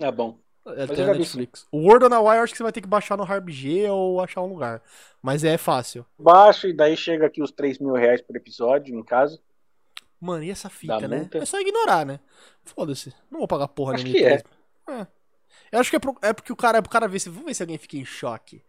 Ah, 0.00 0.10
bom. 0.10 0.38
É, 0.64 0.86
tem 0.86 1.04
na 1.04 1.14
Netflix. 1.14 1.66
O 1.72 1.78
World 1.78 2.06
on 2.06 2.14
a 2.14 2.20
Wire 2.20 2.42
acho 2.42 2.52
que 2.52 2.56
você 2.56 2.62
vai 2.62 2.72
ter 2.72 2.80
que 2.80 2.88
baixar 2.88 3.16
no 3.16 3.24
HarbG 3.24 3.88
ou 3.88 4.20
achar 4.20 4.40
um 4.42 4.46
lugar. 4.46 4.80
Mas 5.20 5.42
é 5.44 5.58
fácil. 5.58 6.06
Baixo 6.18 6.68
e 6.68 6.72
daí 6.72 6.96
chega 6.96 7.26
aqui 7.26 7.42
os 7.42 7.50
3 7.50 7.78
mil 7.78 7.94
reais 7.94 8.20
por 8.22 8.36
episódio, 8.36 8.94
no 8.94 9.04
caso. 9.04 9.40
Mano, 10.24 10.44
e 10.44 10.50
essa 10.50 10.70
fita, 10.70 11.00
Da 11.00 11.08
né? 11.08 11.18
multa? 11.18 11.38
É 11.38 11.44
só 11.44 11.60
ignorar, 11.60 12.06
né? 12.06 12.20
Foda-se. 12.64 13.12
Não 13.28 13.40
vou 13.40 13.48
pagar 13.48 13.66
porra 13.66 13.94
Acho 13.94 14.04
nenhuma. 14.04 14.20
que 14.20 14.24
é. 14.24 14.42
É. 15.00 15.06
Eu 15.72 15.80
acho 15.80 15.90
que 15.90 15.96
é, 15.96 15.98
pro- 15.98 16.16
é 16.22 16.32
porque 16.32 16.52
o 16.52 16.56
cara, 16.56 16.78
o 16.78 16.88
cara 16.88 17.08
vê 17.08 17.18
se. 17.18 17.28
Vamos 17.28 17.46
ver 17.46 17.54
se 17.54 17.62
alguém 17.62 17.76
fica 17.76 17.96
em 17.96 18.04
choque. 18.04 18.62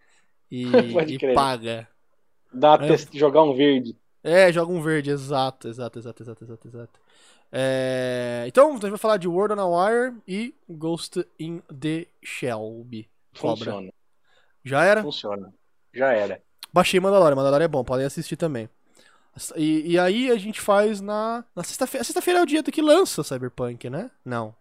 E, 0.50 0.64
e 1.14 1.34
paga. 1.36 1.88
Dá 2.52 2.74
É. 2.82 2.88
test- 2.88 3.14
jogar 3.16 3.44
um 3.44 3.54
verde. 3.54 3.96
É, 4.24 4.52
joga 4.52 4.72
um 4.72 4.82
verde, 4.82 5.12
exato, 5.12 5.68
exato, 5.68 6.00
exato, 6.00 6.24
exato, 6.24 6.44
exato, 6.44 6.68
exato. 6.68 7.00
É, 7.52 8.46
Então, 8.48 8.70
a 8.70 8.74
gente 8.74 8.90
vai 8.90 8.98
falar 8.98 9.18
de 9.18 9.28
World 9.28 9.54
on 9.54 9.62
a 9.62 9.90
Wire 9.90 10.16
e 10.28 10.56
Ghost 10.68 11.24
in 11.40 11.62
the 11.80 12.08
Shelby. 12.24 13.08
Cobra. 13.40 13.58
Funciona. 13.66 13.94
Já 14.64 14.84
era? 14.84 15.04
Funciona. 15.04 15.54
Já 15.94 16.14
era. 16.14 16.42
Baixei 16.72 17.00
Mandalorian, 17.00 17.36
Mandalorian 17.36 17.66
é 17.66 17.68
bom, 17.68 17.84
podem 17.84 18.06
assistir 18.06 18.38
também. 18.38 18.68
E, 19.56 19.94
e 19.94 20.00
aí 20.00 20.30
a 20.30 20.38
gente 20.38 20.62
faz 20.62 21.02
na, 21.02 21.44
na 21.56 21.64
sexta-feira. 21.64 22.04
Sexta-feira 22.04 22.40
é 22.40 22.44
o 22.44 22.46
dia 22.46 22.62
do 22.62 22.72
que 22.72 22.82
lança 22.82 23.24
Cyberpunk, 23.24 23.90
né? 23.90 24.12
Não. 24.24 24.56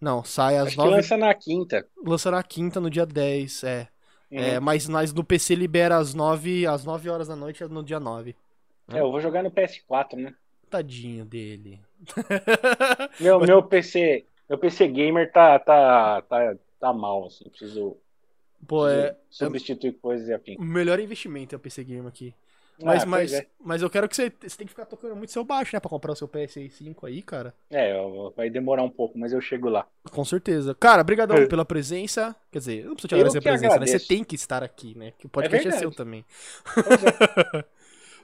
Não, 0.00 0.24
sai 0.24 0.56
às 0.56 0.68
Acho 0.68 0.78
nove. 0.78 0.90
lança 0.90 1.16
na 1.16 1.32
quinta. 1.34 1.86
Lança 2.04 2.30
na 2.30 2.42
quinta, 2.42 2.80
no 2.80 2.90
dia 2.90 3.04
10, 3.06 3.64
é. 3.64 3.88
É, 4.32 4.58
Uhum. 4.58 4.64
mas, 4.64 4.88
mas 4.88 5.12
no 5.12 5.24
PC 5.24 5.54
libera 5.56 5.96
às 5.96 6.14
9, 6.14 6.66
às 6.66 6.84
9 6.84 7.10
horas 7.10 7.28
da 7.28 7.34
noite 7.36 7.64
no 7.64 7.82
dia 7.82 7.98
9. 8.00 8.34
É, 8.92 9.00
eu 9.00 9.10
vou 9.10 9.20
jogar 9.20 9.42
no 9.42 9.50
PS4, 9.50 10.14
né? 10.16 10.34
Tadinho 10.70 11.24
dele. 11.24 11.80
Meu, 13.20 13.40
meu 13.40 13.62
PC, 13.62 14.24
meu 14.48 14.56
PC 14.58 14.88
gamer 14.88 15.30
tá, 15.32 15.58
tá, 15.58 16.22
tá, 16.22 16.54
tá 16.78 16.92
mal, 16.92 17.26
assim. 17.26 17.48
Preciso, 17.50 17.96
Pô, 18.66 18.84
preciso 18.84 19.04
é. 19.04 19.16
substituir 19.30 19.92
coisas 19.94 20.28
e 20.28 20.32
afim. 20.32 20.56
O 20.58 20.62
melhor 20.62 20.98
investimento 21.00 21.54
é 21.54 21.56
o 21.56 21.60
PC 21.60 21.84
Game 21.84 22.06
aqui. 22.06 22.34
Mas, 22.82 23.02
Ah, 23.02 23.06
mas, 23.06 23.32
é. 23.32 23.46
mas 23.62 23.82
eu 23.82 23.90
quero 23.90 24.08
que 24.08 24.16
você. 24.16 24.32
Você 24.42 24.56
tem 24.56 24.66
que 24.66 24.72
ficar 24.72 24.86
tocando 24.86 25.14
muito 25.16 25.32
seu 25.32 25.44
baixo, 25.44 25.74
né? 25.74 25.80
Pra 25.80 25.88
comprar 25.90 26.12
o 26.12 26.16
seu 26.16 26.26
PS5 26.28 27.06
aí, 27.06 27.20
cara. 27.22 27.54
É, 27.70 27.92
vai 28.36 28.48
demorar 28.48 28.82
um 28.82 28.90
pouco, 28.90 29.18
mas 29.18 29.32
eu 29.32 29.40
chego 29.40 29.68
lá. 29.68 29.86
Com 30.10 30.24
certeza. 30.24 30.74
Cara, 30.74 31.04
brigadão 31.04 31.36
É. 31.36 31.46
pela 31.46 31.64
presença. 31.64 32.34
Quer 32.50 32.58
dizer, 32.58 32.78
eu 32.82 32.86
não 32.88 32.94
preciso 32.94 33.08
te 33.08 33.14
agradecer 33.14 33.38
a 33.38 33.42
presença, 33.42 33.62
né? 33.68 33.74
agradeço. 33.74 33.98
Você 33.98 34.08
tem 34.08 34.24
que 34.24 34.34
estar 34.34 34.62
aqui, 34.62 34.96
né? 34.96 35.12
Que 35.18 35.26
o 35.26 35.28
podcast 35.28 35.66
é, 35.68 35.70
verdade. 35.70 35.80
seu 35.80 35.90
também. 36.04 36.24
É. 37.54 37.64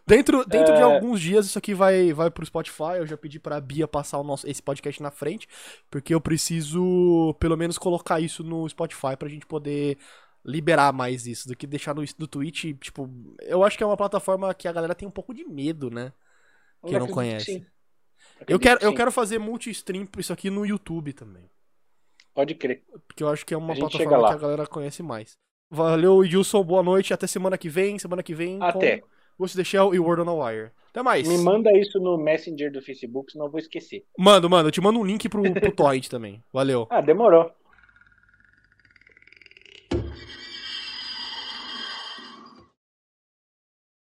Dentro, 0.09 0.45
dentro 0.47 0.73
de 0.73 0.79
É. 0.79 0.85
alguns 0.85 1.21
dias 1.21 1.47
isso 1.47 1.59
aqui 1.59 1.75
vai, 1.75 2.13
vai 2.13 2.31
pro 2.31 2.47
Spotify. 2.47 2.99
Eu 2.99 3.07
já 3.09 3.17
pedi 3.17 3.41
pra 3.41 3.61
Bia 3.61 3.89
passar 3.89 4.19
o 4.19 4.23
nosso, 4.23 4.49
esse 4.49 4.63
podcast 4.63 5.03
na 5.03 5.11
frente, 5.11 5.49
porque 5.91 6.15
eu 6.15 6.21
preciso 6.21 7.35
pelo 7.41 7.57
menos 7.57 7.77
colocar 7.77 8.21
isso 8.21 8.45
no 8.45 8.69
Spotify 8.69 9.17
pra 9.19 9.29
gente 9.29 9.45
poder 9.47 9.99
liberar 10.47 10.93
mais 10.93 11.27
isso 11.27 11.49
do 11.49 11.57
que 11.57 11.67
deixar 11.67 11.95
no, 11.95 12.03
no 12.19 12.27
Twitch. 12.27 12.67
Tipo, 12.81 13.11
eu 13.41 13.65
acho 13.65 13.77
que 13.77 13.83
é 13.83 13.87
uma 13.87 13.97
plataforma 13.97 14.55
que 14.55 14.69
a 14.69 14.73
galera 14.73 14.95
tem 14.95 15.07
um 15.07 15.11
pouco 15.11 15.35
de 15.35 15.45
medo, 15.45 15.91
né? 15.91 16.13
Que 16.85 16.93
não 16.93 16.99
acredito 16.99 17.15
conhece. 17.15 17.45
sim. 17.45 17.67
Eu 18.47 18.59
quero, 18.59 18.83
eu 18.83 18.95
quero 18.95 19.11
fazer 19.11 19.39
multi-stream 19.39 20.07
isso 20.19 20.33
aqui 20.33 20.51
no 20.51 20.65
YouTube 20.65 21.13
também. 21.13 21.51
Pode 22.35 22.55
crer. 22.55 22.85
Porque 23.07 23.23
eu 23.23 23.29
acho 23.29 23.45
que 23.47 23.55
é 23.55 23.57
uma 23.57 23.73
A 23.73 23.77
plataforma 23.77 24.29
que 24.29 24.35
a 24.35 24.39
galera 24.39 24.67
conhece 24.67 25.03
mais. 25.03 25.39
Valeu, 25.71 26.23
Edilson. 26.23 26.63
Boa 26.63 26.83
noite. 26.83 27.15
Até 27.15 27.27
semana 27.27 27.57
que 27.57 27.69
vem. 27.69 27.99
Semana 27.99 28.23
que 28.23 28.35
vem. 28.35 28.59
Até. 28.63 28.99
Com 28.99 29.07
Ghost 29.39 29.57
in 29.57 29.61
the 29.61 29.65
Shell 29.65 29.95
e 29.95 29.99
Word 29.99 30.23
on 30.23 30.29
a 30.29 30.47
Wire. 30.47 30.71
Até 30.91 31.03
mais. 31.03 31.27
Me 31.27 31.39
manda 31.39 31.71
isso 31.77 31.99
no 31.99 32.17
Messenger 32.17 32.71
do 32.71 32.83
Facebook, 32.83 33.33
senão 33.33 33.47
eu 33.47 33.51
vou 33.51 33.59
esquecer. 33.59 34.05
Mando, 34.19 34.49
mano. 34.49 34.69
Eu 34.69 34.73
te 34.73 34.81
mando 34.81 34.99
um 34.99 35.05
link 35.05 35.29
pro, 35.29 35.43
pro 35.43 35.73
Torrent 35.75 36.09
também. 36.09 36.43
Valeu. 36.53 36.87
Ah, 36.91 37.01
demorou. 37.01 37.51